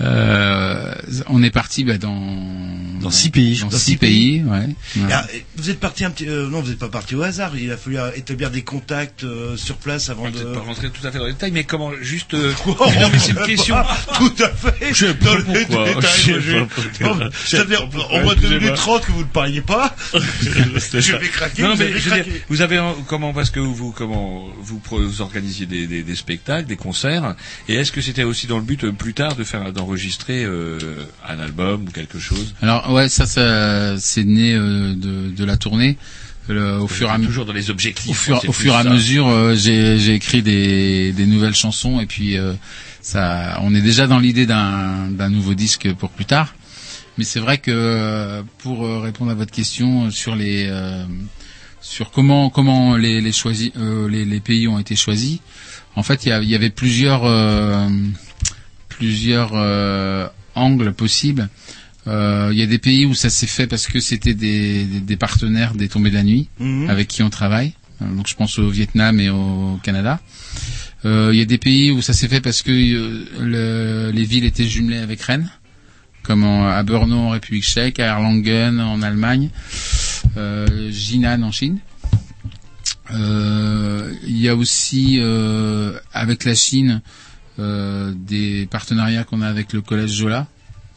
Euh, 0.00 0.94
on 1.28 1.42
est 1.42 1.50
parti 1.50 1.84
bah, 1.84 1.98
dans 1.98 2.16
Dans 3.00 3.10
six 3.10 3.30
pays. 3.30 3.58
Dans, 3.60 3.66
Dans 3.68 3.76
six 3.76 3.84
six 3.92 3.96
pays, 3.96 4.42
ouais. 4.42 4.68
Ah, 5.10 5.26
vous 5.56 5.70
êtes 5.70 5.80
parti 5.80 6.04
un 6.04 6.10
petit, 6.10 6.28
euh, 6.28 6.48
non, 6.48 6.60
vous 6.62 6.70
n'êtes 6.70 6.78
pas 6.78 6.88
parti 6.88 7.14
au 7.14 7.22
hasard. 7.22 7.56
Il 7.56 7.70
a 7.70 7.76
fallu 7.76 7.98
euh, 7.98 8.10
établir 8.16 8.50
des 8.50 8.62
contacts 8.62 9.24
euh, 9.24 9.56
sur 9.56 9.76
place 9.76 10.08
avant 10.08 10.24
On 10.26 10.30
de. 10.30 10.42
pas 10.54 10.60
rentrer 10.60 10.90
tout 10.90 11.06
à 11.06 11.10
fait 11.12 11.18
dans 11.18 11.26
les 11.26 11.32
détails, 11.32 11.52
mais 11.52 11.64
comment, 11.64 11.92
juste, 12.00 12.34
euh, 12.34 12.52
Oh, 12.66 12.74
non, 12.78 13.08
mais 13.12 13.18
c'est 13.18 13.30
une 13.32 13.36
pas 13.36 13.46
question. 13.46 13.76
Tout 14.14 14.32
à 14.42 14.48
fait. 14.48 14.92
Je 14.94 15.06
sais 15.06 15.14
pas 15.14 15.24
Dans 15.26 15.34
le 15.36 15.44
pourquoi. 15.44 15.84
détail, 15.86 16.02
Je 16.16 16.22
sais 16.22 16.30
moi, 16.32 16.40
j'ai- 16.40 16.60
pas 16.60 16.66
pourquoi. 16.66 17.06
Non, 17.24 17.30
Je 17.32 17.48
sais 17.48 17.56
Ça 17.56 17.62
veut 17.64 17.68
dire, 17.70 17.80
pas 17.88 17.96
pourquoi, 17.98 18.18
en 18.18 18.22
moins 18.22 18.34
de 18.34 18.40
2 18.40 18.46
excusez-moi. 18.46 18.58
minutes 18.60 18.76
30 18.76 19.06
que 19.06 19.12
vous 19.12 19.18
ne 19.20 19.24
parliez 19.24 19.60
pas. 19.60 19.96
C'était 20.78 21.00
je 21.00 21.16
vais 21.16 21.28
craquer, 21.28 21.62
Non, 21.62 21.72
vous 21.74 21.78
mais 21.78 21.84
avez 21.86 21.98
je 22.00 22.08
veux 22.10 22.22
dire, 22.22 22.32
vous 22.48 22.60
avez 22.62 22.76
un- 22.78 22.94
comment 23.06 23.32
parce 23.32 23.50
que 23.50 23.60
vous 23.60 23.92
comment 23.92 24.46
vous, 24.60 24.80
vous 24.90 25.20
organisiez 25.20 25.66
des, 25.66 25.86
des, 25.86 26.02
des 26.02 26.14
spectacles, 26.16 26.66
des 26.68 26.76
concerts, 26.76 27.34
et 27.68 27.74
est-ce 27.74 27.92
que 27.92 28.00
c'était 28.00 28.24
aussi 28.24 28.46
dans 28.46 28.56
le 28.58 28.64
but 28.64 28.84
euh, 28.84 28.92
plus 28.92 29.14
tard 29.14 29.34
de 29.36 29.44
faire 29.44 29.72
d'enregistrer 29.90 30.44
euh, 30.44 30.78
un 31.28 31.38
album 31.40 31.86
ou 31.88 31.90
quelque 31.90 32.18
chose 32.18 32.54
Alors 32.62 32.92
ouais, 32.92 33.08
ça, 33.08 33.26
ça 33.26 33.98
c'est 33.98 34.24
né 34.24 34.54
euh, 34.54 34.94
de, 34.94 35.30
de 35.30 35.44
la 35.44 35.56
tournée. 35.56 35.96
Le- 36.48 36.78
au 36.78 36.88
fur 36.88 37.08
et 37.08 37.12
à 37.12 37.18
toujours 37.18 37.44
dans 37.44 37.52
les 37.52 37.70
objectifs. 37.70 38.10
Au 38.10 38.14
fur, 38.14 38.38
c'est 38.40 38.48
au 38.48 38.52
fur 38.52 38.72
et 38.72 38.76
à 38.76 38.84
mesure, 38.84 39.28
euh, 39.28 39.54
j'ai 39.54 40.14
écrit 40.14 40.42
des, 40.42 41.12
des 41.12 41.26
nouvelles 41.26 41.54
chansons 41.54 42.00
et 42.00 42.06
puis 42.06 42.36
euh, 42.38 42.54
ça, 43.02 43.58
on 43.62 43.74
est 43.74 43.80
déjà 43.82 44.06
dans 44.06 44.18
l'idée 44.18 44.46
d'un 44.46 45.28
nouveau 45.28 45.54
disque 45.54 45.92
pour 45.94 46.10
plus 46.10 46.24
tard. 46.24 46.54
Mais 47.18 47.24
c'est 47.24 47.40
vrai 47.40 47.58
que 47.58 47.70
euh, 47.72 48.42
pour 48.58 48.88
répondre 49.02 49.30
à 49.30 49.34
votre 49.34 49.52
question 49.52 50.10
sur 50.10 50.34
les 50.36 50.70
sur 51.80 52.10
comment 52.10 52.50
comment 52.50 52.96
les 52.96 53.20
les, 53.20 53.32
choisis, 53.32 53.70
les 54.08 54.24
les 54.24 54.40
pays 54.40 54.66
ont 54.68 54.78
été 54.78 54.96
choisis, 54.96 55.38
en 55.96 56.02
fait 56.02 56.24
il 56.26 56.30
y, 56.30 56.54
avait 56.54 56.70
plusieurs 56.70 57.22
plusieurs 59.04 59.52
euh, 59.54 60.26
angles 60.54 60.92
possibles. 60.92 61.48
Euh, 62.06 62.50
Il 62.52 62.58
y 62.58 62.62
a 62.62 62.66
des 62.66 62.78
pays 62.78 63.06
où 63.06 63.14
ça 63.14 63.30
s'est 63.30 63.46
fait 63.56 63.66
parce 63.66 63.86
que 63.86 63.98
c'était 63.98 64.34
des, 64.34 64.84
des, 64.84 65.00
des 65.00 65.16
partenaires 65.16 65.72
des 65.74 65.88
tombées 65.88 66.10
de 66.10 66.16
la 66.16 66.22
nuit 66.22 66.48
Mhm. 66.60 66.90
avec 66.90 67.08
qui 67.08 67.22
on 67.22 67.30
travaille. 67.30 67.72
Euh, 68.02 68.14
Donc 68.16 68.26
je 68.28 68.34
pense 68.34 68.58
au 68.58 68.68
Vietnam 68.68 69.18
et 69.20 69.30
au 69.30 69.78
Canada. 69.82 70.20
Euh, 71.06 71.30
Il 71.32 71.38
y 71.38 71.42
a 71.42 71.46
des 71.46 71.56
pays 71.68 71.90
où 71.92 72.02
ça 72.02 72.12
s'est 72.12 72.28
fait 72.28 72.42
parce 72.42 72.60
que 72.62 72.70
le- 72.70 74.10
les 74.12 74.24
villes 74.24 74.44
étaient 74.44 74.66
jumelées 74.76 74.98
avec 75.08 75.22
Rennes, 75.22 75.48
comme 76.22 76.44
en- 76.44 76.68
à 76.68 76.82
Brno 76.82 77.16
en 77.16 77.30
République 77.30 77.64
tchèque, 77.64 77.98
à 78.00 78.06
Erlangen 78.12 78.78
en 78.80 79.00
Allemagne, 79.00 79.48
euh, 80.36 80.90
Jinan 80.90 81.40
en 81.42 81.52
Chine. 81.52 81.78
Euh, 83.12 84.12
Il 84.26 84.38
y 84.40 84.48
a 84.48 84.54
aussi 84.56 85.18
euh, 85.20 85.98
avec 86.12 86.44
la 86.44 86.54
Chine 86.54 87.00
euh, 87.60 88.12
des 88.16 88.66
partenariats 88.70 89.24
qu'on 89.24 89.42
a 89.42 89.48
avec 89.48 89.72
le 89.72 89.80
collège 89.82 90.10
Zola, 90.10 90.46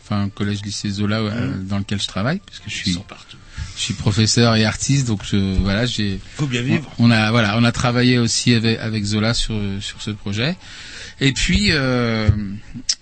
enfin 0.01 0.29
collège 0.33 0.61
lycée 0.63 0.89
Zola 0.89 1.19
euh, 1.19 1.51
dans 1.61 1.77
lequel 1.77 2.01
je 2.01 2.07
travaille, 2.07 2.39
puisque 2.45 2.63
je 2.67 2.73
suis 2.75 2.91
je 3.75 3.81
suis 3.81 3.93
professeur 3.95 4.55
et 4.55 4.65
artiste, 4.65 5.07
donc 5.07 5.21
je, 5.25 5.57
voilà, 5.59 5.85
j'ai. 5.85 6.19
Faut 6.35 6.45
bien 6.45 6.61
vivre. 6.61 6.91
On 6.99 7.09
a 7.11 7.31
voilà, 7.31 7.57
on 7.57 7.63
a 7.63 7.71
travaillé 7.71 8.19
aussi 8.19 8.53
avec, 8.53 8.79
avec 8.79 9.03
Zola 9.03 9.33
sur 9.33 9.55
sur 9.79 10.01
ce 10.01 10.11
projet. 10.11 10.55
Et 11.19 11.31
puis 11.31 11.67
euh, 11.71 12.29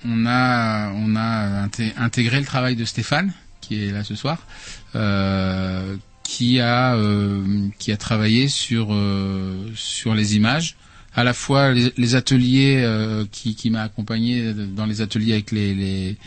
on 0.05 0.25
a 0.25 0.91
on 0.93 1.15
a 1.15 1.65
inté- 1.67 1.93
intégré 1.97 2.39
le 2.39 2.45
travail 2.45 2.75
de 2.75 2.85
Stéphane 2.85 3.33
qui 3.61 3.83
est 3.85 3.91
là 3.91 4.03
ce 4.03 4.15
soir, 4.15 4.39
euh, 4.95 5.95
qui 6.23 6.59
a 6.59 6.95
qui 7.79 7.91
a 7.91 7.97
travaillé 7.97 8.47
sur 8.47 8.95
sur 9.75 10.13
les 10.15 10.35
images, 10.35 10.75
à 11.15 11.23
la 11.23 11.33
fois 11.33 11.71
les, 11.73 11.91
les 11.97 12.15
ateliers 12.15 12.81
euh, 12.83 13.25
qui 13.31 13.55
qui 13.55 13.69
m'a 13.69 13.81
accompagné 13.83 14.53
dans 14.53 14.85
les 14.85 15.01
ateliers 15.01 15.33
avec 15.33 15.51
les, 15.51 15.73
les 15.73 16.17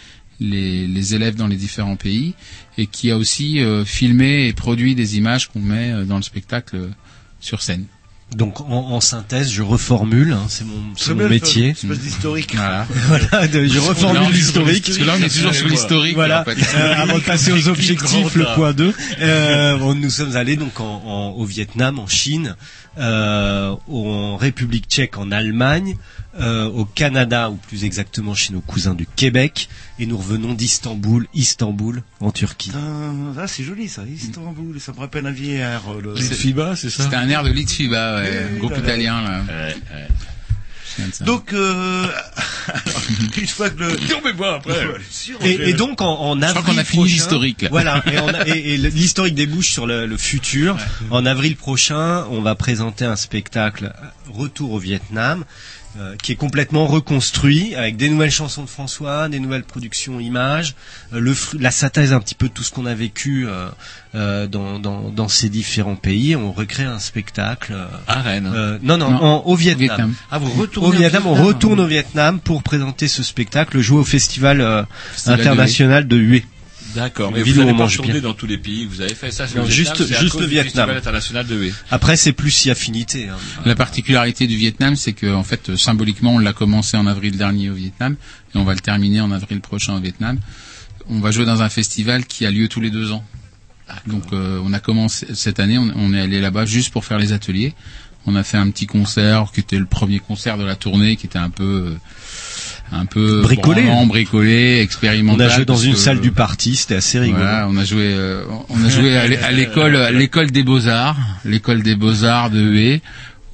les, 0.41 0.87
les 0.89 1.15
élèves 1.15 1.37
dans 1.37 1.47
les 1.47 1.57
différents 1.57 1.97
pays 1.97 2.35
et 2.77 2.87
qui 2.87 3.11
a 3.11 3.17
aussi 3.17 3.61
euh, 3.61 3.85
filmé 3.85 4.49
et 4.49 4.53
produit 4.53 4.95
des 4.97 5.17
images 5.17 5.49
qu'on 5.49 5.61
met 5.61 5.93
euh, 5.93 6.05
dans 6.05 6.17
le 6.17 6.23
spectacle 6.23 6.77
euh, 6.77 6.89
sur 7.41 7.63
scène. 7.63 7.85
Donc 8.35 8.61
en, 8.63 8.65
en 8.91 9.01
synthèse, 9.01 9.53
je 9.53 9.63
reformule, 9.63 10.33
hein, 10.33 10.47
c'est 10.49 10.65
mon, 10.65 10.83
c'est 10.97 11.15
mon 11.15 11.29
métier. 11.29 11.69
espèce 11.69 12.01
d'historique. 12.01 12.55
Voilà. 12.57 12.85
voilà, 13.07 13.47
de- 13.47 13.65
je 13.67 13.79
reformule 13.79 14.33
l'historique. 14.33 14.87
Parce 14.87 14.99
que 14.99 15.05
là, 15.05 15.15
on 15.17 15.23
est 15.23 15.29
toujours 15.33 15.55
sur 15.55 15.69
l'historique. 15.69 16.15
Voilà. 16.15 16.41
en 16.41 16.45
fait. 16.45 16.57
Euh, 16.77 16.95
avant 16.97 17.19
de 17.19 17.23
passer 17.23 17.53
aux 17.53 17.69
objectifs, 17.69 18.35
le 18.35 18.47
point 18.57 18.73
2, 18.73 18.93
euh, 19.21 19.77
bon, 19.77 19.95
nous 19.95 20.11
sommes 20.11 20.35
allés 20.37 20.57
donc 20.57 20.81
en, 20.81 21.03
en- 21.05 21.31
au 21.37 21.45
Vietnam, 21.45 22.01
en 22.01 22.09
Chine, 22.09 22.57
euh, 22.99 23.75
en 23.89 24.37
République 24.37 24.87
tchèque, 24.89 25.17
en 25.19 25.31
Allemagne, 25.33 25.97
euh, 26.41 26.67
au 26.67 26.85
Canada, 26.85 27.51
ou 27.51 27.57
plus 27.57 27.85
exactement 27.85 28.35
chez 28.35 28.53
nos 28.53 28.61
cousins 28.61 28.95
du 28.95 29.07
Québec, 29.07 29.69
et 29.99 30.07
nous 30.07 30.17
revenons 30.19 30.55
d'Istanbul, 30.55 31.27
Istanbul, 31.35 32.03
en 32.21 32.31
Turquie. 32.31 32.73
Ah, 32.75 33.13
ah, 33.39 33.47
c'est 33.47 33.63
joli 33.65 33.89
ça, 33.89 34.03
Istanbul, 34.05 34.81
ça 34.81 34.93
me 34.93 34.99
rappelle 34.99 35.27
un 35.27 35.31
vieillard. 35.33 35.83
euh, 35.93 36.01
Le... 36.03 36.17
FIBA, 36.17 36.77
c'est 36.77 36.91
ça? 36.91 37.05
C'était 37.05 37.17
un 37.17 37.29
air 37.29 37.45
de 37.45 37.51
Litfiba, 37.51 38.17
ouais, 38.23 38.47
Oui, 38.53 38.59
groupe 38.59 38.77
italien 38.79 39.23
là. 39.23 39.43
Ouais, 39.47 39.75
ouais. 39.95 40.09
Donc, 41.25 41.53
euh, 41.53 42.07
une 43.37 43.47
fois 43.47 43.71
que 43.71 43.81
le... 43.81 43.89
Non 43.91 44.21
mais 44.25 44.33
bon 44.33 44.45
après. 44.55 44.75
Et, 45.43 45.73
donc 45.75 46.01
en, 46.01 46.21
en 46.21 46.43
avril 46.43 46.63
crois 46.63 46.75
qu'on 46.75 46.79
a 46.79 46.85
fini 46.85 47.03
prochain- 47.03 47.15
l'historique, 47.15 47.63
là. 47.63 47.69
Voilà, 47.71 48.03
et, 48.13 48.19
on 48.19 48.29
a- 48.29 48.47
et- 48.49 48.75
et 48.75 48.79
le- 48.79 48.89
l'historique 48.89 49.35
débouche 49.35 49.71
sur 49.71 49.87
le, 49.87 50.07
le 50.07 50.17
futur. 50.17 50.77
En 51.11 51.27
avril 51.27 51.57
prochain, 51.57 52.25
on 52.31 52.41
va 52.41 52.55
présenter 52.55 53.05
un 53.05 53.17
spectacle 53.17 53.93
Retour 54.33 54.73
au 54.73 54.79
Vietnam. 54.79 55.45
Euh, 55.99 56.17
qui 56.23 56.33
est 56.33 56.37
complètement 56.37 56.87
reconstruit 56.87 57.75
avec 57.75 57.97
des 57.97 58.09
nouvelles 58.09 58.31
chansons 58.31 58.63
de 58.65 58.69
François, 58.69 59.29
des 59.29 59.39
nouvelles 59.41 59.63
productions 59.65 60.19
images, 60.21 60.75
euh, 61.13 61.21
le 61.21 61.35
la 61.59 61.71
synthèse 61.71 62.13
un 62.13 62.21
petit 62.21 62.35
peu 62.35 62.49
de 62.49 62.53
tout 62.53 62.63
ce 62.65 62.71
qu'on 62.73 62.87
a 62.87 62.95
vécu 62.95 63.47
euh, 63.47 63.69
euh, 64.15 64.47
dans, 64.47 64.79
dans, 64.79 65.11
dans 65.11 65.29
ces 65.29 65.49
différents 65.49 65.97
pays. 65.97 66.35
On 66.37 66.53
recrée 66.53 66.85
un 66.85 66.99
spectacle. 66.99 67.73
euh, 67.75 67.87
À 68.09 68.23
Rennes. 68.23 68.51
euh, 68.53 68.79
non, 68.83 68.97
non, 68.97 69.11
Non, 69.11 69.23
en- 69.23 69.43
au 69.47 69.55
Vietnam. 69.55 69.87
Vietnam. 69.89 70.15
Ah 70.31 70.39
vous 70.39 70.51
Au 70.51 70.61
retournez 70.63 70.99
Vietnam, 70.99 71.27
on 71.27 71.35
retourne 71.35 71.81
au 71.81 71.87
Vietnam 71.87 72.41
pour 72.41 72.63
présenter 72.63 73.09
ce 73.09 73.23
spectacle, 73.23 73.79
joué 73.81 73.99
au 74.01 74.05
festival 74.05 74.61
euh, 74.61 74.83
Festival 75.13 75.41
international 75.41 76.09
de 76.09 76.17
Hue. 76.17 76.45
D'accord, 76.95 77.33
mais 77.33 77.43
vous 77.43 77.55
n'avez 77.65 77.77
pas 77.77 77.89
tourné 77.89 78.13
bien. 78.13 78.21
dans 78.23 78.35
tous 78.35 78.47
les 78.47 78.59
pays 78.59 78.85
que 78.87 78.91
vous 78.91 79.01
avez 79.01 79.15
fait. 79.15 79.31
Ça, 79.31 79.47
c'est 79.49 79.59
Non, 79.59 79.65
juste- 79.67 79.97
Vietnam, 80.01 80.21
juste 80.23 80.41
le 80.41 80.47
Vietnam. 80.47 80.65
Festival 80.87 80.97
international 80.97 81.47
de 81.47 81.57
Hué. 81.57 81.73
Après, 81.91 82.17
c'est 82.17 82.33
plus 82.33 82.51
si 82.51 82.71
affinité. 82.71 83.29
hein. 83.29 83.37
La 83.65 83.75
particularité 83.75 84.47
du 84.47 84.57
Vietnam, 84.57 84.95
c'est 84.97 85.13
que 85.13 85.33
en 85.35 85.43
fait, 85.43 85.77
symboliquement, 85.77 86.35
on 86.35 86.39
l'a 86.39 86.53
commencé 86.53 86.97
en 86.97 87.07
avril 87.07 87.37
dernier 87.37 87.71
au 87.71 87.75
Vietnam 87.75 88.17
et 88.55 88.59
on 88.59 88.65
va 88.65 88.75
le 88.75 88.81
terminer 88.81 89.21
en 89.21 89.33
avril 89.33 89.61
prochain 89.61 89.95
au 89.97 90.01
Vietnam. 90.01 90.39
On 91.09 91.21
va 91.21 91.31
jouer 91.31 91.45
dans 91.45 91.63
un 91.63 91.69
festival 91.69 92.25
qui 92.27 92.47
a 92.47 92.51
lieu 92.51 92.69
tous 92.69 92.81
les 92.81 92.91
deux 92.91 93.13
ans. 93.13 93.25
Donc, 94.07 94.23
euh, 94.33 94.61
on 94.65 94.73
a 94.73 94.81
commencé 94.81 95.27
cette 95.35 95.61
année, 95.61 95.77
on, 95.79 95.93
on 95.97 96.15
est 96.15 96.21
allé 96.21 96.41
là-bas 96.41 96.65
juste 96.65 96.91
pour 96.93 97.05
faire 97.05 97.19
les 97.19 97.33
ateliers. 97.33 97.75
On 98.27 98.35
a 98.37 98.43
fait 98.43 98.57
un 98.57 98.71
petit 98.71 98.87
concert 98.87 99.49
qui 99.53 99.61
était 99.61 99.79
le 99.79 99.85
premier 99.85 100.19
concert 100.19 100.57
de 100.57 100.65
la 100.65 100.77
tournée, 100.77 101.17
qui 101.17 101.27
était 101.27 101.39
un 101.39 101.51
peu 101.51 101.91
euh, 101.93 101.97
un 102.93 103.07
peu 103.07 103.43
Bricolé. 103.43 103.83
branlant, 103.83 104.07
bricolé, 104.07 104.77
On 104.81 104.83
expérimental. 104.85 105.51
a 105.51 105.55
joué 105.55 105.65
dans 105.65 105.77
une 105.77 105.93
que, 105.95 105.99
salle 105.99 106.21
du 106.21 106.31
parti, 106.31 106.77
c'était 106.77 106.95
assez 106.97 107.19
rigolo. 107.19 107.43
Voilà, 107.43 107.67
on 107.69 107.77
a 107.77 107.85
joué, 107.85 108.03
euh, 108.15 108.45
on 108.69 108.85
a 108.85 108.89
joué 108.89 109.17
à 109.17 109.27
l'é- 109.27 109.39
à 109.39 109.51
l'école, 109.53 109.97
à 109.97 110.11
l'école 110.13 110.51
des 110.51 110.63
beaux 110.63 110.87
arts, 110.89 111.17
l'école 111.45 111.83
des 111.83 111.97
beaux 111.97 112.25
arts 112.25 112.51
de 112.51 112.61
Hué, 112.61 113.03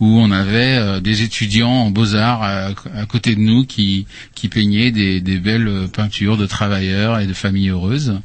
où 0.00 0.18
on 0.18 0.30
avait 0.30 0.76
euh, 0.78 1.00
des 1.00 1.22
étudiants 1.22 1.68
en 1.70 1.90
beaux 1.90 2.14
arts 2.16 2.42
à, 2.42 2.68
à 2.96 3.06
côté 3.06 3.34
de 3.34 3.40
nous 3.40 3.64
qui 3.66 4.06
qui 4.34 4.48
peignaient 4.48 4.90
des, 4.90 5.20
des 5.20 5.38
belles 5.38 5.88
peintures 5.92 6.36
de 6.38 6.46
travailleurs 6.46 7.18
et 7.20 7.26
de 7.26 7.34
familles 7.34 7.68
heureuses. 7.70 8.18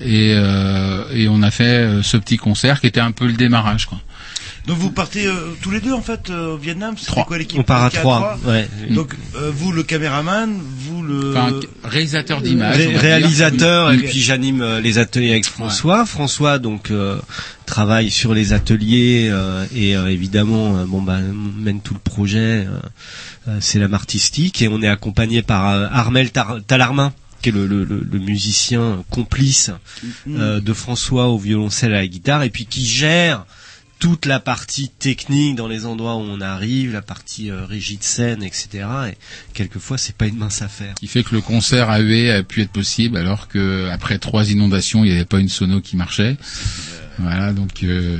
Et 0.00 0.32
euh, 0.36 1.04
et 1.12 1.28
on 1.28 1.42
a 1.42 1.50
fait 1.50 1.64
euh, 1.64 2.02
ce 2.02 2.16
petit 2.16 2.36
concert 2.36 2.80
qui 2.80 2.86
était 2.86 3.00
un 3.00 3.12
peu 3.12 3.26
le 3.26 3.32
démarrage, 3.34 3.86
quoi. 3.86 4.00
Donc 4.66 4.78
vous 4.78 4.90
partez 4.90 5.26
euh, 5.26 5.34
tous 5.60 5.70
les 5.70 5.80
deux 5.80 5.92
en 5.92 6.00
fait 6.00 6.30
euh, 6.30 6.54
au 6.54 6.56
Vietnam 6.56 6.94
C'était 6.96 7.10
Trois. 7.10 7.24
quoi 7.26 7.36
l'équipe 7.36 7.58
On 7.58 7.62
part 7.64 7.84
à 7.84 7.90
trois. 7.90 8.38
Ouais. 8.46 8.66
Donc 8.90 9.14
euh, 9.36 9.50
vous 9.54 9.72
le 9.72 9.82
caméraman, 9.82 10.58
vous 10.78 11.02
le... 11.02 11.30
Enfin, 11.36 11.60
réalisateur 11.84 12.40
d'images, 12.40 12.76
on 12.76 12.78
va 12.78 12.86
Ré- 12.92 12.96
réalisateur 12.96 13.92
et 13.92 13.98
puis 13.98 14.20
j'anime 14.20 14.62
euh, 14.62 14.80
les 14.80 14.96
ateliers 14.98 15.32
avec 15.32 15.44
François. 15.44 16.06
François 16.06 16.58
donc 16.58 16.90
euh, 16.90 17.18
travaille 17.66 18.10
sur 18.10 18.32
les 18.32 18.54
ateliers 18.54 19.28
euh, 19.30 19.66
et 19.74 19.96
euh, 19.96 20.08
évidemment 20.10 20.78
euh, 20.78 20.84
bon 20.86 21.02
bah 21.02 21.18
mène 21.58 21.80
tout 21.80 21.94
le 21.94 22.00
projet. 22.00 22.38
euh, 22.66 22.78
euh, 23.48 23.58
c'est 23.60 23.78
l'âme 23.78 23.92
artistique 23.92 24.62
et 24.62 24.68
on 24.68 24.80
est 24.80 24.88
accompagné 24.88 25.42
par 25.42 25.68
euh, 25.74 25.86
Armel 25.92 26.30
Tar- 26.30 26.60
Talarmin 26.66 27.12
qui 27.42 27.50
est 27.50 27.52
le, 27.52 27.66
le- 27.66 27.84
le- 27.84 28.06
le 28.10 28.18
musicien 28.18 29.04
complice 29.10 29.70
euh, 30.30 30.60
de 30.60 30.72
François 30.72 31.28
au 31.28 31.36
violoncelle 31.36 31.92
et 31.92 31.96
à 31.96 31.98
la 32.00 32.06
guitare 32.06 32.42
et 32.44 32.48
puis 32.48 32.64
qui 32.64 32.86
gère 32.86 33.44
toute 33.98 34.26
la 34.26 34.40
partie 34.40 34.88
technique 34.90 35.54
dans 35.56 35.68
les 35.68 35.86
endroits 35.86 36.16
où 36.16 36.20
on 36.20 36.40
arrive, 36.40 36.92
la 36.92 37.02
partie 37.02 37.50
euh, 37.50 37.64
régie 37.64 37.96
de 37.96 38.02
scène, 38.04 38.42
etc. 38.42 38.68
Et 39.10 39.16
quelquefois, 39.54 39.96
c'est 39.98 40.14
pas 40.16 40.26
une 40.26 40.36
mince 40.36 40.62
affaire. 40.62 40.94
qui 40.94 41.06
fait 41.06 41.22
que 41.22 41.34
le 41.34 41.40
concert 41.40 41.88
à 41.90 42.00
huée 42.00 42.30
a 42.30 42.42
pu 42.42 42.60
être 42.62 42.70
possible 42.72 43.16
alors 43.16 43.48
que 43.48 43.88
après 43.90 44.18
trois 44.18 44.50
inondations 44.50 45.04
il 45.04 45.10
n'y 45.10 45.16
avait 45.16 45.24
pas 45.24 45.38
une 45.40 45.48
sono 45.48 45.80
qui 45.80 45.96
marchait 45.96 46.36
voilà 47.18 47.52
donc 47.52 47.84
euh, 47.84 48.18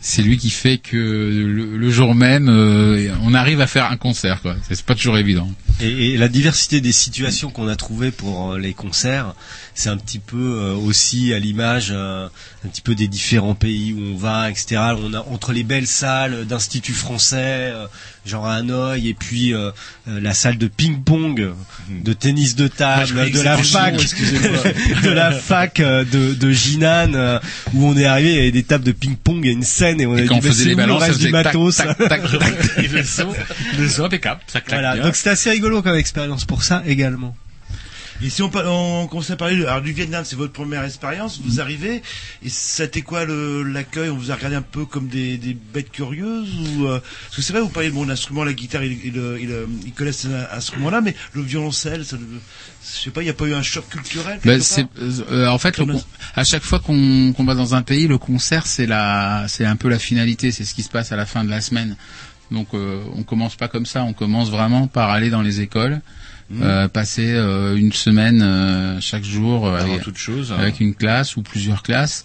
c'est 0.00 0.22
lui 0.22 0.38
qui 0.38 0.50
fait 0.50 0.78
que 0.78 0.96
le, 0.96 1.76
le 1.76 1.90
jour 1.90 2.14
même 2.14 2.48
euh, 2.48 3.12
on 3.22 3.34
arrive 3.34 3.60
à 3.60 3.66
faire 3.66 3.90
un 3.90 3.96
concert 3.96 4.40
quoi 4.40 4.54
c'est 4.62 4.74
c'est 4.76 4.86
pas 4.86 4.94
toujours 4.94 5.18
évident 5.18 5.50
Et, 5.80 6.14
et 6.14 6.16
la 6.16 6.28
diversité 6.28 6.80
des 6.80 6.92
situations 6.92 7.50
qu'on 7.50 7.66
a 7.68 7.74
trouvées 7.76 8.12
pour 8.12 8.52
euh, 8.52 8.58
les 8.58 8.72
concerts, 8.72 9.34
c'est 9.74 9.88
un 9.88 9.96
petit 9.96 10.18
peu 10.18 10.36
euh, 10.36 10.74
aussi 10.74 11.32
à 11.32 11.38
l'image 11.38 11.88
euh, 11.90 12.28
un 12.64 12.68
petit 12.68 12.80
peu 12.82 12.94
des 12.94 13.08
différents 13.08 13.54
pays 13.54 13.92
où 13.92 14.00
on 14.14 14.16
va, 14.16 14.50
etc. 14.50 14.80
On 15.02 15.14
a 15.14 15.20
entre 15.30 15.52
les 15.52 15.62
belles 15.62 15.86
salles 15.86 16.44
d'instituts 16.46 16.92
français, 16.92 17.70
euh, 17.72 17.86
genre 18.26 18.46
à 18.46 18.54
Hanoï, 18.56 19.08
et 19.08 19.14
puis 19.14 19.54
euh, 19.54 19.70
la 20.06 20.34
salle 20.34 20.58
de 20.58 20.66
ping-pong, 20.66 21.52
de 21.88 22.12
tennis 22.12 22.54
de 22.56 22.68
table, 22.68 23.30
de 23.32 23.40
la 23.40 23.56
fac, 23.56 23.94
de 23.96 25.10
la 25.10 25.32
fac 25.32 25.78
de, 25.80 26.34
de 26.34 26.50
Jinan, 26.50 27.38
où 27.74 27.86
on 27.86 27.96
est 27.96 28.04
arrivé, 28.04 28.30
il 28.30 28.36
y 28.36 28.38
avait 28.40 28.50
des 28.50 28.62
tables 28.64 28.84
de 28.84 28.92
ping-pong 28.92 29.46
et 29.46 29.50
une 29.50 29.62
scène, 29.62 30.00
et 30.00 30.06
on 30.06 30.16
Et 30.16 30.22
a 30.22 30.26
dit, 30.26 30.40
faisait 30.40 30.74
c'est 30.74 30.86
le 30.86 30.92
reste 30.92 31.18
du 31.20 31.30
matos 31.30 31.76
tac, 31.76 31.96
tac, 31.96 32.08
tac. 32.08 32.20
Et 32.78 32.88
le 32.88 33.02
son- 33.04 33.32
le 33.78 33.88
son 33.88 34.04
impeccable, 34.04 34.40
ça 34.46 34.60
claque 34.60 34.80
Voilà, 34.80 34.94
bien. 34.94 35.04
donc 35.04 35.16
c'était 35.16 35.30
assez 35.30 35.50
rigolo 35.50 35.80
comme 35.82 35.96
expérience 35.96 36.44
pour 36.44 36.62
ça 36.62 36.82
également. 36.86 37.34
Et 38.22 38.28
si 38.28 38.42
on, 38.42 38.50
on 38.54 39.06
commence 39.06 39.30
à 39.30 39.36
parler 39.36 39.64
alors, 39.64 39.80
du 39.80 39.92
Vietnam, 39.92 40.24
c'est 40.26 40.36
votre 40.36 40.52
première 40.52 40.84
expérience, 40.84 41.40
vous 41.42 41.60
arrivez, 41.60 42.02
et 42.44 42.82
été 42.82 43.02
quoi 43.02 43.24
l'accueil 43.24 44.10
On 44.10 44.16
vous 44.16 44.30
a 44.30 44.34
regardé 44.34 44.56
un 44.56 44.62
peu 44.62 44.84
comme 44.84 45.08
des, 45.08 45.38
des 45.38 45.54
bêtes 45.54 45.90
curieuses 45.90 46.48
ou 46.76 46.86
euh, 46.86 47.00
Parce 47.24 47.36
que 47.36 47.42
c'est 47.42 47.52
vrai, 47.52 47.62
vous 47.62 47.68
parlez 47.68 47.90
de 47.90 47.94
mon 47.94 48.08
instrument, 48.10 48.44
la 48.44 48.52
guitare, 48.52 48.84
ils, 48.84 48.98
ils, 49.06 49.18
euh, 49.18 49.66
ils 49.86 49.92
connaissent 49.92 50.20
cet 50.20 50.32
instrument-là, 50.52 51.00
mais 51.00 51.14
le 51.32 51.42
violoncelle, 51.42 52.04
ça, 52.04 52.16
je 52.18 52.86
sais 53.04 53.10
pas, 53.10 53.22
il 53.22 53.24
n'y 53.24 53.30
a 53.30 53.34
pas 53.34 53.46
eu 53.46 53.54
un 53.54 53.62
choc 53.62 53.88
culturel 53.88 54.38
Ben, 54.44 54.60
euh, 55.30 55.46
en 55.46 55.58
fait, 55.58 55.78
le 55.78 55.86
à 56.34 56.44
chaque 56.44 56.62
fois 56.62 56.78
qu'on 56.80 57.32
qu'on 57.32 57.44
va 57.44 57.54
dans 57.54 57.74
un 57.74 57.82
pays, 57.82 58.06
le 58.06 58.18
concert 58.18 58.66
c'est 58.66 58.86
la, 58.86 59.46
c'est 59.48 59.64
un 59.64 59.76
peu 59.76 59.88
la 59.88 59.98
finalité, 59.98 60.50
c'est 60.52 60.64
ce 60.64 60.74
qui 60.74 60.82
se 60.82 60.88
passe 60.88 61.12
à 61.12 61.16
la 61.16 61.26
fin 61.26 61.44
de 61.44 61.50
la 61.50 61.60
semaine. 61.60 61.96
Donc, 62.50 62.68
euh, 62.74 63.00
on 63.14 63.22
commence 63.22 63.54
pas 63.54 63.68
comme 63.68 63.86
ça, 63.86 64.02
on 64.02 64.12
commence 64.12 64.50
vraiment 64.50 64.88
par 64.88 65.10
aller 65.10 65.30
dans 65.30 65.42
les 65.42 65.60
écoles, 65.60 66.00
Euh, 66.62 66.88
passer 66.88 67.32
euh, 67.32 67.76
une 67.76 67.92
semaine 67.92 68.42
euh, 68.42 69.00
chaque 69.00 69.22
jour 69.22 69.68
euh, 69.68 69.78
avec, 69.78 70.02
toute 70.02 70.16
chose, 70.16 70.52
avec 70.52 70.80
une 70.80 70.94
classe 70.96 71.36
ou 71.36 71.42
plusieurs 71.42 71.84
classes. 71.84 72.24